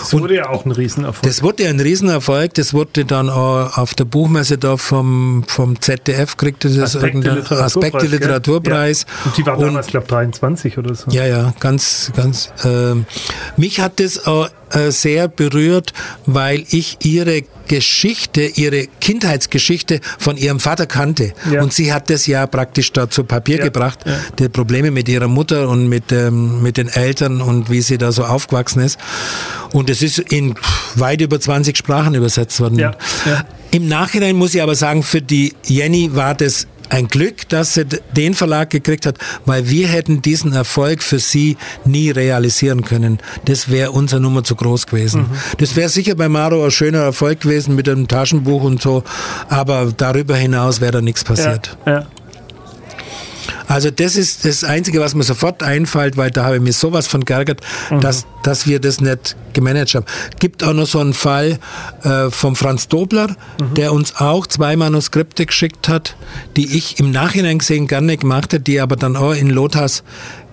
das 0.00 0.12
wurde 0.12 0.36
ja 0.36 0.48
auch 0.48 0.64
ein 0.64 0.72
Riesenerfolg. 0.72 1.22
Das 1.22 1.42
wurde 1.42 1.64
ja 1.64 1.70
ein 1.70 1.80
Riesenerfolg. 1.80 2.54
Das 2.54 2.74
wurde 2.74 3.04
dann 3.04 3.30
auch 3.30 3.78
auf 3.78 3.94
der 3.94 4.04
Buchmesse 4.04 4.58
da 4.58 4.76
vom, 4.76 5.44
vom 5.46 5.80
ZDF 5.80 6.36
kriegte 6.36 6.68
das 6.68 6.96
Aspekte 6.96 7.18
Literaturpreis, 7.18 7.60
Aspekte 7.60 8.06
Literaturpreis. 8.06 9.06
Ja. 9.08 9.26
Und 9.26 9.36
die 9.36 9.46
war 9.46 9.58
damals, 9.58 9.86
glaube 9.86 10.04
ich, 10.04 10.10
23 10.10 10.78
oder 10.78 10.94
so. 10.94 11.10
Ja, 11.10 11.26
ja, 11.26 11.54
ganz, 11.60 12.12
ganz. 12.14 12.52
Äh, 12.64 12.96
mich 13.56 13.69
hat 13.78 14.00
das 14.00 14.26
auch 14.26 14.48
äh, 14.70 14.90
sehr 14.90 15.28
berührt, 15.28 15.92
weil 16.26 16.64
ich 16.70 16.98
ihre 17.04 17.42
Geschichte, 17.68 18.42
ihre 18.42 18.88
Kindheitsgeschichte 19.00 20.00
von 20.18 20.36
ihrem 20.36 20.58
Vater 20.58 20.86
kannte. 20.86 21.32
Ja. 21.52 21.62
Und 21.62 21.72
sie 21.72 21.92
hat 21.92 22.10
das 22.10 22.26
ja 22.26 22.46
praktisch 22.48 22.92
da 22.92 23.08
zu 23.08 23.22
Papier 23.22 23.58
ja. 23.58 23.64
gebracht, 23.64 24.00
ja. 24.04 24.18
die 24.38 24.48
Probleme 24.48 24.90
mit 24.90 25.08
ihrer 25.08 25.28
Mutter 25.28 25.68
und 25.68 25.88
mit, 25.88 26.10
ähm, 26.10 26.62
mit 26.62 26.76
den 26.76 26.88
Eltern 26.88 27.40
und 27.40 27.70
wie 27.70 27.80
sie 27.80 27.96
da 27.96 28.10
so 28.10 28.24
aufgewachsen 28.24 28.80
ist. 28.80 28.98
Und 29.72 29.88
es 29.88 30.02
ist 30.02 30.18
in 30.18 30.56
weit 30.96 31.20
über 31.20 31.40
20 31.40 31.76
Sprachen 31.76 32.14
übersetzt 32.14 32.58
worden. 32.58 32.78
Im 33.70 33.86
Nachhinein 33.86 34.34
muss 34.34 34.54
ich 34.54 34.62
aber 34.62 34.74
sagen, 34.74 35.04
für 35.04 35.22
die 35.22 35.54
Jenny 35.64 36.14
war 36.16 36.34
das 36.34 36.66
ein 36.90 37.08
Glück, 37.08 37.48
dass 37.48 37.74
sie 37.74 37.84
den 37.84 38.34
Verlag 38.34 38.70
gekriegt 38.70 39.06
hat, 39.06 39.16
weil 39.46 39.68
wir 39.68 39.88
hätten 39.88 40.22
diesen 40.22 40.52
Erfolg 40.52 41.02
für 41.02 41.18
sie 41.18 41.56
nie 41.84 42.10
realisieren 42.10 42.82
können. 42.82 43.18
Das 43.46 43.70
wäre 43.70 43.92
unser 43.92 44.20
Nummer 44.20 44.44
zu 44.44 44.54
groß 44.56 44.86
gewesen. 44.86 45.22
Mhm. 45.22 45.56
Das 45.58 45.76
wäre 45.76 45.88
sicher 45.88 46.14
bei 46.14 46.28
Maro 46.28 46.64
ein 46.64 46.70
schöner 46.70 47.00
Erfolg 47.00 47.40
gewesen 47.40 47.74
mit 47.74 47.88
einem 47.88 48.08
Taschenbuch 48.08 48.62
und 48.62 48.82
so, 48.82 49.04
aber 49.48 49.92
darüber 49.96 50.36
hinaus 50.36 50.80
wäre 50.80 50.92
da 50.92 51.00
nichts 51.00 51.24
passiert. 51.24 51.78
Ja, 51.86 51.92
ja. 51.92 52.06
Also 53.70 53.92
das 53.92 54.16
ist 54.16 54.44
das 54.44 54.64
Einzige, 54.64 55.00
was 55.00 55.14
mir 55.14 55.22
sofort 55.22 55.62
einfällt, 55.62 56.16
weil 56.16 56.32
da 56.32 56.44
habe 56.44 56.56
ich 56.56 56.62
mich 56.62 56.76
sowas 56.76 57.06
von 57.06 57.24
geärgert, 57.24 57.60
mhm. 57.88 58.00
dass, 58.00 58.26
dass 58.42 58.66
wir 58.66 58.80
das 58.80 59.00
nicht 59.00 59.36
gemanagt 59.52 59.94
haben. 59.94 60.06
Gibt 60.40 60.64
auch 60.64 60.72
noch 60.72 60.88
so 60.88 60.98
einen 60.98 61.14
Fall 61.14 61.60
äh, 62.02 62.30
vom 62.30 62.56
Franz 62.56 62.88
Dobler, 62.88 63.28
mhm. 63.60 63.74
der 63.74 63.92
uns 63.92 64.16
auch 64.16 64.48
zwei 64.48 64.74
Manuskripte 64.74 65.46
geschickt 65.46 65.88
hat, 65.88 66.16
die 66.56 66.76
ich 66.76 66.98
im 66.98 67.12
Nachhinein 67.12 67.58
gesehen 67.58 67.86
gerne 67.86 68.16
gemacht 68.16 68.52
hätte, 68.52 68.64
die 68.64 68.80
aber 68.80 68.96
dann 68.96 69.14
auch 69.16 69.34
in 69.34 69.48
Lothars 69.48 70.02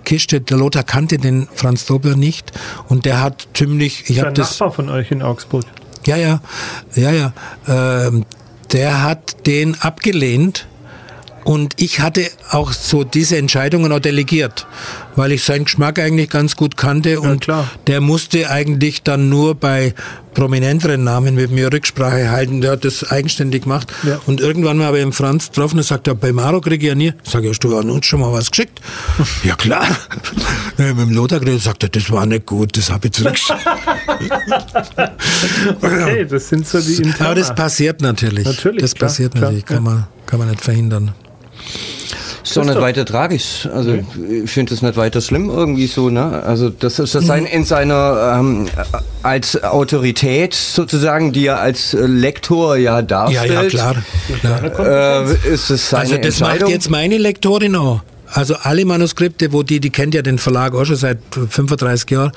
Kiste, 0.04 0.40
der 0.40 0.58
Lothar 0.58 0.84
kannte 0.84 1.18
den 1.18 1.48
Franz 1.56 1.88
Dobler 1.88 2.16
nicht 2.16 2.52
und 2.88 3.06
der 3.06 3.20
hat 3.20 3.48
ziemlich, 3.56 4.12
ich 4.12 4.22
habe 4.22 4.32
das 4.32 4.52
Nachbar 4.52 4.72
von 4.72 4.90
euch 4.90 5.10
in 5.10 5.24
Augsburg. 5.24 5.66
Ja, 6.06 6.18
ja, 6.18 6.40
ja, 6.94 7.12
ja. 7.12 7.34
Ähm, 7.68 8.26
der 8.72 9.02
hat 9.02 9.48
den 9.48 9.76
abgelehnt 9.82 10.68
und 11.48 11.82
ich 11.82 12.02
hatte 12.02 12.30
auch 12.52 12.74
so 12.74 13.06
diese 13.06 13.38
Entscheidungen 13.38 13.94
auch 13.94 14.02
delegiert, 14.02 14.68
weil 15.16 15.32
ich 15.32 15.46
seinen 15.46 15.64
Geschmack 15.64 15.98
eigentlich 15.98 16.30
ganz 16.30 16.58
gut 16.58 16.76
kannte 16.76 17.22
und 17.22 17.48
ja, 17.48 17.70
der 17.88 18.02
musste 18.02 18.50
eigentlich 18.50 19.02
dann 19.02 19.30
nur 19.30 19.56
bei 19.56 19.94
prominenteren 20.34 21.06
Namen 21.06 21.36
mit 21.36 21.50
mir 21.50 21.72
Rücksprache 21.72 22.32
halten. 22.32 22.60
Der 22.60 22.72
hat 22.72 22.84
das 22.84 23.10
eigenständig 23.10 23.64
gemacht. 23.64 23.88
Ja. 24.04 24.20
Und 24.26 24.42
irgendwann 24.42 24.78
mal 24.78 24.88
habe 24.88 24.98
ich 24.98 25.04
einen 25.04 25.14
Franz 25.14 25.48
getroffen 25.48 25.78
und 25.78 25.84
sagt, 25.84 26.10
bei 26.20 26.34
Maro 26.34 26.60
kriege 26.60 26.86
ich 26.86 26.90
ja 26.90 26.96
nie. 26.96 27.14
Sag 27.24 27.46
ich, 27.46 27.52
hast 27.52 27.64
du 27.64 27.78
an 27.78 27.90
uns 27.92 28.06
schon 28.06 28.20
mal 28.20 28.34
was 28.34 28.52
geschickt? 28.52 28.82
ja 29.46 29.56
klar. 29.56 29.88
mit 30.78 31.00
dem 31.00 31.12
Lothar 31.12 31.40
geredet 31.40 31.62
sagt 31.62 31.84
er, 31.84 31.90
das 31.90 32.12
war 32.12 32.26
nicht 32.26 32.46
gut, 32.46 32.76
das 32.76 32.92
habe 32.92 33.08
ich 33.08 33.14
zurückgeschickt. 33.14 33.58
okay, 35.82 36.26
das 36.26 36.50
sind 36.50 36.68
so 36.68 36.82
die 36.82 37.04
Interna. 37.04 37.26
Aber 37.26 37.36
das 37.36 37.56
passiert 37.56 38.02
natürlich. 38.02 38.44
Natürlich. 38.44 38.82
Das 38.82 38.96
klar, 38.96 39.08
passiert 39.08 39.34
natürlich, 39.34 39.66
klar, 39.66 39.78
kann, 39.78 39.86
man, 39.86 40.08
kann 40.26 40.40
man 40.40 40.50
nicht 40.50 40.60
verhindern. 40.60 41.14
Ist 42.44 42.56
doch 42.56 42.64
nicht 42.64 42.80
weiter 42.80 43.04
tragisch. 43.04 43.68
Also 43.74 43.92
okay. 43.92 44.44
ich 44.46 44.52
finde 44.52 44.74
es 44.74 44.82
nicht 44.82 44.96
weiter 44.96 45.20
schlimm 45.20 45.50
irgendwie 45.50 45.88
so. 45.88 46.10
Ne? 46.10 46.44
Also 46.44 46.70
das 46.70 46.98
ist 46.98 47.14
das 47.14 47.26
mhm. 47.26 47.46
in 47.46 47.66
seiner 47.66 48.38
ähm, 48.40 48.68
als 49.22 49.62
Autorität 49.64 50.54
sozusagen, 50.54 51.34
die 51.34 51.48
er 51.48 51.60
als 51.60 51.94
Lektor 51.94 52.78
ja 52.78 53.02
darstellt. 53.02 53.52
Ja, 53.52 53.64
ja 53.64 53.70
klar. 53.70 53.96
klar. 54.72 55.26
Äh, 55.28 55.54
ist 55.54 55.70
es 55.70 55.90
seine 55.90 56.04
also 56.04 56.18
das 56.18 56.40
macht 56.40 56.70
jetzt 56.70 56.90
meine 56.90 57.18
Lektorin 57.18 57.76
auch. 57.76 58.02
Also 58.34 58.56
alle 58.56 58.86
Manuskripte, 58.86 59.52
wo 59.52 59.64
die, 59.64 59.80
die 59.80 59.90
kennt 59.90 60.14
ja 60.14 60.22
den 60.22 60.38
Verlag 60.38 60.74
auch 60.74 60.86
schon 60.86 60.98
seit 60.98 61.20
35 61.32 62.10
Jahren, 62.12 62.32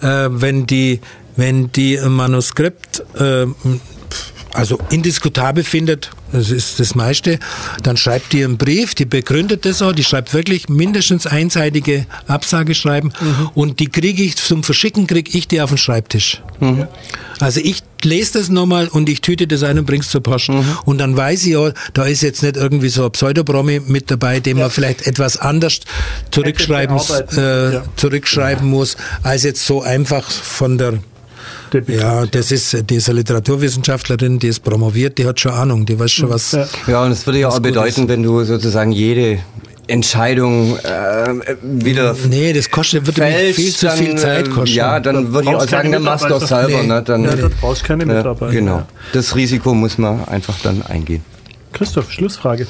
äh, 0.00 0.28
wenn 0.30 0.66
die, 0.66 1.00
wenn 1.36 1.70
die 1.72 1.98
ein 1.98 2.12
Manuskript 2.12 3.02
äh, 3.18 3.46
also 4.52 4.78
indiskutabel 4.90 5.62
findet, 5.62 6.10
das 6.32 6.50
ist 6.50 6.80
das 6.80 6.94
meiste, 6.94 7.38
dann 7.82 7.96
schreibt 7.96 8.32
die 8.32 8.44
einen 8.44 8.56
Brief, 8.56 8.94
die 8.94 9.04
begründet 9.04 9.64
das 9.64 9.82
auch, 9.82 9.92
die 9.92 10.04
schreibt 10.04 10.32
wirklich 10.34 10.68
mindestens 10.68 11.26
einseitige 11.26 12.06
Absage 12.26 12.74
schreiben 12.74 13.12
mhm. 13.20 13.50
und 13.54 13.80
die 13.80 13.88
kriege 13.88 14.22
ich 14.22 14.36
zum 14.36 14.62
Verschicken, 14.62 15.06
kriege 15.06 15.36
ich 15.36 15.48
die 15.48 15.60
auf 15.60 15.70
den 15.70 15.78
Schreibtisch. 15.78 16.42
Mhm. 16.60 16.86
Also 17.40 17.60
ich 17.60 17.82
lese 18.04 18.38
das 18.38 18.48
nochmal 18.48 18.88
und 18.88 19.08
ich 19.08 19.20
tüte 19.20 19.46
das 19.46 19.62
ein 19.62 19.78
und 19.78 19.86
bring's 19.86 20.10
zur 20.10 20.22
Post. 20.22 20.50
Mhm. 20.50 20.64
Und 20.84 20.98
dann 20.98 21.16
weiß 21.16 21.46
ich 21.46 21.56
auch, 21.56 21.70
da 21.94 22.04
ist 22.04 22.22
jetzt 22.22 22.42
nicht 22.42 22.56
irgendwie 22.56 22.88
so 22.88 23.06
ein 23.06 23.12
Pseudopromi 23.12 23.80
mit 23.86 24.10
dabei, 24.10 24.40
dem 24.40 24.58
ja. 24.58 24.64
man 24.64 24.70
vielleicht 24.70 25.06
etwas 25.06 25.36
anders 25.36 25.80
zurückschreiben, 26.30 26.98
äh, 27.36 27.74
ja. 27.74 27.82
zurückschreiben 27.96 28.68
muss, 28.68 28.96
als 29.22 29.42
jetzt 29.42 29.64
so 29.64 29.82
einfach 29.82 30.30
von 30.30 30.78
der 30.78 30.98
ja, 31.86 32.26
das 32.26 32.52
ist 32.52 32.88
diese 32.88 33.12
Literaturwissenschaftlerin, 33.12 34.38
die 34.38 34.48
ist 34.48 34.60
promoviert, 34.60 35.18
die 35.18 35.26
hat 35.26 35.40
schon 35.40 35.52
Ahnung, 35.52 35.86
die 35.86 35.98
weiß 35.98 36.10
schon 36.10 36.30
was. 36.30 36.56
Ja, 36.86 37.04
und 37.04 37.12
es 37.12 37.26
würde 37.26 37.40
ja 37.40 37.48
auch 37.48 37.60
bedeuten, 37.60 38.08
wenn 38.08 38.22
du 38.22 38.44
sozusagen 38.44 38.92
jede 38.92 39.40
Entscheidung 39.90 40.78
äh, 40.78 41.56
wieder. 41.62 42.14
Nee, 42.28 42.52
das 42.52 42.70
kostet 42.70 43.06
würde 43.06 43.20
fälscht, 43.20 43.56
viel 43.56 43.72
zu 43.72 43.90
viel 43.90 44.16
Zeit 44.16 44.46
äh, 44.46 44.50
kosten. 44.50 44.76
Ja, 44.76 45.00
dann 45.00 45.32
würde 45.32 45.50
ich 45.50 45.56
auch 45.56 45.68
sagen, 45.68 45.92
dann 45.92 46.02
machst 46.02 46.24
du 46.24 46.28
doch 46.28 46.46
selber. 46.46 46.80
Nee. 46.82 46.86
Ne? 46.86 47.02
Dann, 47.02 47.24
ja, 47.24 47.34
dann 47.34 47.52
brauchst 47.60 47.84
keine 47.84 48.06
Mitarbeiter. 48.06 48.52
genau. 48.52 48.86
Das 49.12 49.34
Risiko 49.34 49.74
muss 49.74 49.98
man 49.98 50.24
einfach 50.26 50.54
dann 50.62 50.82
eingehen. 50.82 51.24
Christoph, 51.72 52.10
Schlussfrage. 52.12 52.66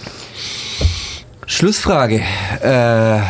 Schlussfrage. 1.46 2.22
Äh, 2.62 3.20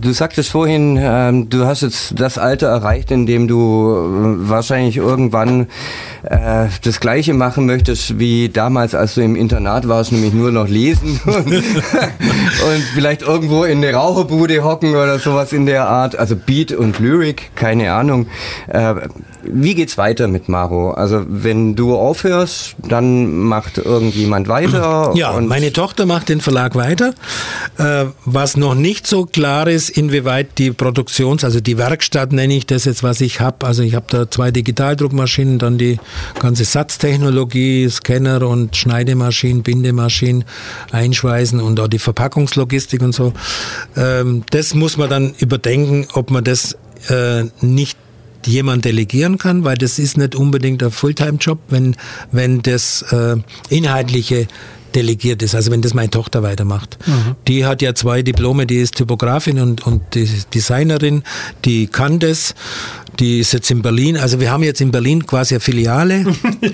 Du 0.00 0.12
sagtest 0.12 0.50
vorhin, 0.50 0.98
ähm, 1.00 1.48
du 1.48 1.66
hast 1.66 1.82
jetzt 1.82 2.14
das 2.18 2.38
Alter 2.38 2.68
erreicht, 2.68 3.10
in 3.10 3.26
dem 3.26 3.48
du 3.48 3.92
äh, 3.92 4.48
wahrscheinlich 4.48 4.96
irgendwann 4.96 5.66
äh, 6.22 6.68
das 6.82 7.00
Gleiche 7.00 7.34
machen 7.34 7.66
möchtest 7.66 8.18
wie 8.18 8.48
damals, 8.48 8.94
als 8.94 9.14
du 9.14 9.20
im 9.22 9.36
Internat 9.36 9.88
warst, 9.88 10.12
nämlich 10.12 10.32
nur 10.32 10.50
noch 10.50 10.68
lesen 10.68 11.20
und, 11.26 11.34
und 11.46 12.82
vielleicht 12.94 13.22
irgendwo 13.22 13.64
in 13.64 13.78
eine 13.78 13.92
Raucherbude 13.92 14.64
hocken 14.64 14.94
oder 14.94 15.18
sowas 15.18 15.52
in 15.52 15.66
der 15.66 15.88
Art. 15.88 16.16
Also 16.16 16.36
Beat 16.36 16.72
und 16.72 16.98
Lyric, 16.98 17.50
keine 17.54 17.92
Ahnung. 17.92 18.26
Äh, 18.68 18.94
wie 19.44 19.74
geht's 19.74 19.98
weiter 19.98 20.28
mit 20.28 20.48
Maro? 20.48 20.92
Also 20.92 21.24
wenn 21.28 21.74
du 21.74 21.96
aufhörst, 21.96 22.76
dann 22.78 23.38
macht 23.38 23.78
irgendjemand 23.78 24.48
weiter. 24.48 25.12
Ja, 25.14 25.38
meine 25.40 25.72
Tochter 25.72 26.06
macht 26.06 26.28
den 26.28 26.40
Verlag 26.40 26.76
weiter. 26.76 27.14
Äh, 27.78 28.06
was 28.24 28.56
noch 28.56 28.74
nicht 28.74 29.06
so 29.06 29.26
klar 29.26 29.66
ist, 29.66 29.81
inwieweit 29.88 30.58
die 30.58 30.70
Produktions-, 30.70 31.44
also 31.44 31.60
die 31.60 31.78
Werkstatt 31.78 32.32
nenne 32.32 32.54
ich 32.54 32.66
das 32.66 32.84
jetzt, 32.84 33.02
was 33.02 33.20
ich 33.20 33.40
habe. 33.40 33.66
Also 33.66 33.82
ich 33.82 33.94
habe 33.94 34.06
da 34.08 34.30
zwei 34.30 34.50
Digitaldruckmaschinen, 34.50 35.58
dann 35.58 35.78
die 35.78 35.98
ganze 36.38 36.64
Satztechnologie, 36.64 37.88
Scanner 37.88 38.46
und 38.46 38.76
Schneidemaschinen, 38.76 39.62
Bindemaschinen, 39.62 40.44
Einschweißen 40.90 41.60
und 41.60 41.78
auch 41.80 41.88
die 41.88 41.98
Verpackungslogistik 41.98 43.02
und 43.02 43.14
so. 43.14 43.32
Ähm, 43.96 44.44
das 44.50 44.74
muss 44.74 44.96
man 44.96 45.10
dann 45.10 45.34
überdenken, 45.38 46.06
ob 46.14 46.30
man 46.30 46.44
das 46.44 46.76
äh, 47.08 47.44
nicht 47.60 47.98
jemand 48.46 48.84
delegieren 48.84 49.38
kann, 49.38 49.64
weil 49.64 49.76
das 49.76 49.98
ist 49.98 50.16
nicht 50.16 50.34
unbedingt 50.34 50.82
ein 50.82 50.90
Fulltime-Job, 50.90 51.58
wenn, 51.68 51.96
wenn 52.30 52.62
das 52.62 53.02
äh, 53.10 53.36
inhaltliche 53.68 54.48
delegiert 54.94 55.42
ist, 55.42 55.54
also 55.54 55.70
wenn 55.70 55.82
das 55.82 55.94
meine 55.94 56.10
Tochter 56.10 56.42
weitermacht. 56.42 56.98
Mhm. 57.06 57.36
Die 57.48 57.64
hat 57.64 57.82
ja 57.82 57.94
zwei 57.94 58.22
Diplome, 58.22 58.66
die 58.66 58.76
ist 58.76 58.96
Typografin 58.96 59.58
und, 59.58 59.86
und 59.86 60.02
die 60.14 60.28
Designerin, 60.54 61.22
die 61.64 61.86
kann 61.86 62.18
das, 62.18 62.54
die 63.18 63.40
ist 63.40 63.52
jetzt 63.52 63.70
in 63.70 63.82
Berlin, 63.82 64.16
also 64.16 64.40
wir 64.40 64.50
haben 64.50 64.62
jetzt 64.62 64.80
in 64.80 64.90
Berlin 64.90 65.26
quasi 65.26 65.54
eine 65.54 65.60
Filiale, 65.60 66.24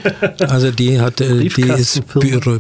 also 0.40 0.70
die 0.70 1.01
hat, 1.01 1.20
äh, 1.20 1.49
die 1.49 1.62
ist 1.62 2.07
Büro, 2.09 2.59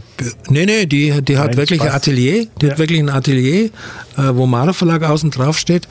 nee, 0.48 0.66
nee, 0.66 0.86
die, 0.86 1.22
die 1.22 1.38
hat 1.38 1.48
Nein, 1.48 1.56
wirklich 1.56 1.80
Spaß. 1.80 1.90
ein 1.90 1.96
Atelier, 1.96 2.46
die 2.60 2.66
ja. 2.66 2.72
hat 2.72 2.78
wirklich 2.78 3.00
ein 3.00 3.10
Atelier, 3.10 3.66
äh, 3.66 3.70
wo 4.32 4.46
Mara 4.46 4.72
Verlag 4.72 5.02
außen 5.02 5.30
drauf 5.30 5.58
steht 5.58 5.88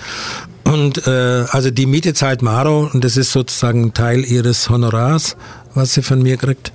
und 0.68 1.08
äh, 1.08 1.46
also 1.50 1.72
die 1.72 1.86
Miete 1.86 2.14
zahlt 2.14 2.42
Maro 2.42 2.90
und 2.92 3.04
das 3.04 3.16
ist 3.16 3.32
sozusagen 3.32 3.94
Teil 3.94 4.26
ihres 4.26 4.70
Honorars, 4.70 5.38
was 5.74 5.94
sie 5.94 6.02
von 6.02 6.22
mir 6.22 6.36
kriegt. 6.36 6.74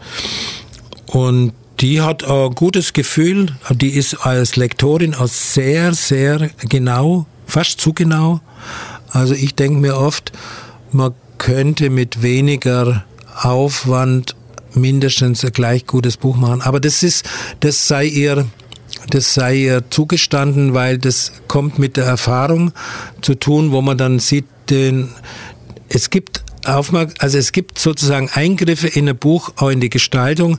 Und 1.07 1.53
die 1.83 2.01
hat 2.01 2.23
ein 2.23 2.55
gutes 2.55 2.93
Gefühl, 2.93 3.57
die 3.71 3.91
ist 3.91 4.15
als 4.25 4.55
Lektorin 4.55 5.15
auch 5.15 5.27
sehr, 5.27 5.93
sehr 5.95 6.51
genau, 6.69 7.27
fast 7.45 7.81
zu 7.81 7.93
genau. 7.93 8.41
Also 9.11 9.35
ich 9.35 9.57
denke 9.57 9.81
mir 9.81 9.97
oft, 9.97 10.33
man 10.93 11.13
könnte 11.39 11.91
mit 11.91 12.23
weniger 12.23 13.05
Aufwand 13.35 14.37
mindestens 14.75 15.45
ein 15.45 15.53
gleich 15.53 15.85
gutes 15.87 16.17
Buch 16.17 16.37
machen. 16.37 16.63
Aber 16.63 16.79
das 16.79 17.03
ist, 17.03 17.29
das 17.61 17.89
sei 17.89 18.07
ihr 18.07 18.47
das 19.11 19.35
sei 19.35 19.57
ihr 19.57 19.91
zugestanden, 19.91 20.75
weil 20.75 20.99
das 20.99 21.33
kommt 21.49 21.79
mit 21.79 21.97
der 21.97 22.05
Erfahrung 22.05 22.73
zu 23.23 23.35
tun, 23.35 23.73
wo 23.73 23.83
man 23.83 23.99
dann 23.99 24.21
sieht, 24.21 24.45
den, 24.71 25.09
es 25.89 26.11
gibt 26.11 26.45
Aufmerk 26.65 27.15
also 27.19 27.39
es 27.39 27.53
gibt 27.53 27.79
sozusagen 27.79 28.31
Eingriffe 28.33 28.89
in 28.89 29.09
ein 29.09 29.17
Buch, 29.17 29.53
auch 29.57 29.69
in 29.69 29.81
die 29.81 29.91
Gestaltung, 29.91 30.59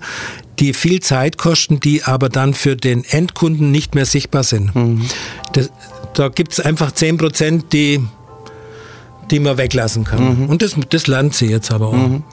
die 0.59 0.73
viel 0.73 0.99
Zeit 0.99 1.37
kosten, 1.37 1.79
die 1.79 2.03
aber 2.03 2.29
dann 2.29 2.53
für 2.53 2.75
den 2.75 3.03
Endkunden 3.03 3.71
nicht 3.71 3.95
mehr 3.95 4.05
sichtbar 4.05 4.43
sind. 4.43 4.75
Mhm. 4.75 5.05
Das, 5.53 5.71
da 6.13 6.29
gibt 6.29 6.53
es 6.53 6.59
einfach 6.59 6.91
10 6.91 7.17
Prozent, 7.17 7.73
die, 7.73 8.01
die 9.31 9.39
man 9.39 9.57
weglassen 9.57 10.03
kann. 10.03 10.43
Mhm. 10.43 10.49
Und 10.49 10.61
das, 10.61 10.75
das 10.89 11.07
lernt 11.07 11.33
sie 11.33 11.47
jetzt 11.47 11.71
aber 11.71 11.87
auch. 11.87 11.93
Mhm. 11.93 12.23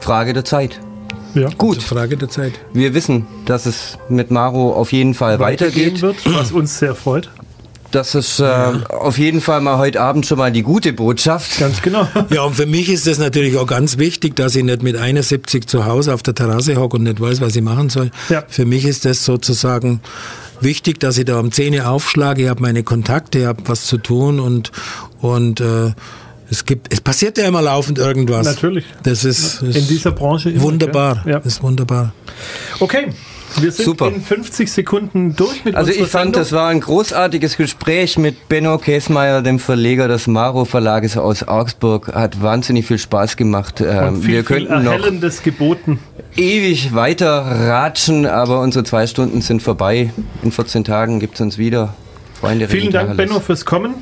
Frage 0.00 0.32
der 0.32 0.44
Zeit. 0.44 0.80
Ja, 1.34 1.48
gut. 1.56 1.82
Frage 1.82 2.16
der 2.16 2.28
Zeit. 2.28 2.54
Wir 2.72 2.94
wissen, 2.94 3.26
dass 3.44 3.66
es 3.66 3.98
mit 4.08 4.30
Maro 4.30 4.72
auf 4.72 4.92
jeden 4.92 5.14
Fall 5.14 5.38
weitergeht. 5.38 6.00
Wird, 6.00 6.16
was 6.24 6.52
uns 6.52 6.78
sehr 6.78 6.94
freut. 6.94 7.30
Das 7.90 8.14
ist 8.14 8.38
äh, 8.38 8.44
ja. 8.44 8.82
auf 8.88 9.18
jeden 9.18 9.40
Fall 9.40 9.60
mal 9.60 9.78
heute 9.78 10.00
Abend 10.00 10.26
schon 10.26 10.38
mal 10.38 10.52
die 10.52 10.62
gute 10.62 10.92
Botschaft. 10.92 11.58
Ganz 11.58 11.82
genau. 11.82 12.06
Ja, 12.30 12.42
und 12.42 12.54
für 12.54 12.66
mich 12.66 12.90
ist 12.90 13.06
das 13.06 13.18
natürlich 13.18 13.56
auch 13.56 13.66
ganz 13.66 13.96
wichtig, 13.96 14.36
dass 14.36 14.54
ich 14.54 14.62
nicht 14.62 14.82
mit 14.82 14.96
71 14.96 15.66
zu 15.66 15.86
Hause 15.86 16.12
auf 16.12 16.22
der 16.22 16.34
Terrasse 16.34 16.76
hocke 16.76 16.96
und 16.96 17.04
nicht 17.04 17.20
weiß, 17.20 17.40
was 17.40 17.56
ich 17.56 17.62
machen 17.62 17.88
soll. 17.88 18.10
Ja. 18.28 18.44
Für 18.48 18.66
mich 18.66 18.84
ist 18.84 19.04
das 19.04 19.24
sozusagen 19.24 20.00
wichtig, 20.60 21.00
dass 21.00 21.16
ich 21.16 21.24
da 21.24 21.38
um 21.38 21.52
Zähne 21.52 21.88
aufschlage, 21.88 22.42
ich 22.42 22.48
habe 22.48 22.60
meine 22.60 22.82
Kontakte, 22.82 23.40
ich 23.40 23.46
habe 23.46 23.62
was 23.66 23.86
zu 23.86 23.98
tun 23.98 24.40
und, 24.40 24.72
und 25.20 25.60
äh, 25.60 25.92
es 26.50 26.64
gibt, 26.64 26.92
es 26.92 27.00
passiert 27.00 27.38
ja 27.38 27.46
immer 27.46 27.62
laufend 27.62 27.98
irgendwas. 27.98 28.46
Natürlich. 28.46 28.84
Das 29.02 29.24
ist, 29.24 29.62
ist 29.62 29.76
in 29.76 29.86
dieser 29.86 30.12
Branche 30.12 30.50
immer, 30.50 30.62
wunderbar. 30.62 31.22
Ja. 31.26 31.40
Das 31.40 31.54
ist 31.54 31.62
wunderbar. 31.62 32.12
Okay. 32.80 33.08
Wir 33.60 33.72
sind 33.72 33.84
Super. 33.84 34.08
in 34.08 34.20
50 34.22 34.70
Sekunden 34.70 35.34
durch 35.34 35.64
mit 35.64 35.74
Also 35.74 35.90
ich 35.90 35.98
fand, 35.98 36.10
Sendung. 36.10 36.32
das 36.34 36.52
war 36.52 36.68
ein 36.68 36.80
großartiges 36.80 37.56
Gespräch 37.56 38.18
mit 38.18 38.48
Benno 38.48 38.78
Käsmeier, 38.78 39.42
dem 39.42 39.58
Verleger 39.58 40.08
des 40.08 40.26
Maro 40.26 40.64
Verlages 40.64 41.16
aus 41.16 41.46
Augsburg. 41.46 42.14
Hat 42.14 42.42
wahnsinnig 42.42 42.86
viel 42.86 42.98
Spaß 42.98 43.36
gemacht. 43.36 43.80
Ähm, 43.80 44.22
viel, 44.22 44.34
wir 44.34 44.42
könnten 44.42 44.84
noch 44.84 44.98
geboten. 45.42 45.98
ewig 46.36 46.94
weiter 46.94 47.28
ratschen, 47.28 48.26
aber 48.26 48.60
unsere 48.60 48.84
zwei 48.84 49.06
Stunden 49.06 49.40
sind 49.40 49.62
vorbei. 49.62 50.10
In 50.42 50.52
14 50.52 50.84
Tagen 50.84 51.20
gibt 51.20 51.34
es 51.34 51.40
uns 51.40 51.58
wieder. 51.58 51.94
Freunde, 52.40 52.68
Vielen 52.68 52.92
Dank, 52.92 53.16
Benno, 53.16 53.40
fürs 53.40 53.64
Kommen. 53.64 53.94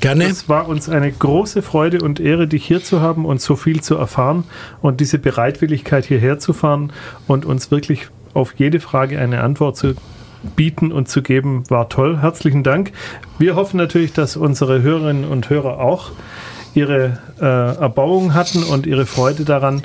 Gerne. 0.00 0.24
Es 0.24 0.48
war 0.48 0.68
uns 0.68 0.88
eine 0.88 1.10
große 1.10 1.62
Freude 1.62 2.02
und 2.02 2.20
Ehre, 2.20 2.46
dich 2.46 2.66
hier 2.66 2.82
zu 2.82 3.00
haben 3.00 3.24
und 3.24 3.40
so 3.40 3.56
viel 3.56 3.80
zu 3.80 3.94
erfahren 3.96 4.44
und 4.82 5.00
diese 5.00 5.18
Bereitwilligkeit 5.18 6.04
hierher 6.04 6.38
zu 6.38 6.52
fahren 6.52 6.92
und 7.26 7.46
uns 7.46 7.70
wirklich 7.70 8.08
auf 8.36 8.54
jede 8.56 8.80
Frage 8.80 9.18
eine 9.18 9.42
Antwort 9.42 9.76
zu 9.76 9.94
bieten 10.54 10.92
und 10.92 11.08
zu 11.08 11.22
geben, 11.22 11.64
war 11.68 11.88
toll. 11.88 12.18
Herzlichen 12.20 12.62
Dank. 12.62 12.92
Wir 13.38 13.56
hoffen 13.56 13.78
natürlich, 13.78 14.12
dass 14.12 14.36
unsere 14.36 14.82
Hörerinnen 14.82 15.24
und 15.24 15.50
Hörer 15.50 15.80
auch 15.80 16.12
ihre 16.74 17.18
äh, 17.40 17.44
Erbauung 17.44 18.34
hatten 18.34 18.62
und 18.62 18.86
ihre 18.86 19.06
Freude 19.06 19.44
daran. 19.44 19.82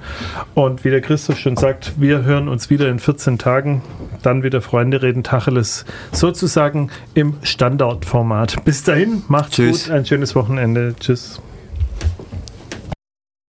Und 0.53 0.83
wie 0.83 0.89
der 0.89 1.01
Christoph 1.01 1.39
schon 1.39 1.55
sagt, 1.55 1.93
wir 1.97 2.23
hören 2.23 2.49
uns 2.49 2.69
wieder 2.69 2.89
in 2.89 2.99
14 2.99 3.37
Tagen. 3.37 3.81
Dann 4.21 4.43
wieder 4.43 4.61
Freunde 4.61 5.01
reden 5.01 5.23
Tacheles 5.23 5.85
sozusagen 6.11 6.91
im 7.13 7.35
Standardformat. 7.43 8.63
Bis 8.65 8.83
dahin, 8.83 9.23
macht's 9.29 9.55
Tschüss. 9.55 9.85
gut, 9.85 9.93
ein 9.93 10.05
schönes 10.05 10.35
Wochenende. 10.35 10.93
Tschüss. 10.99 11.41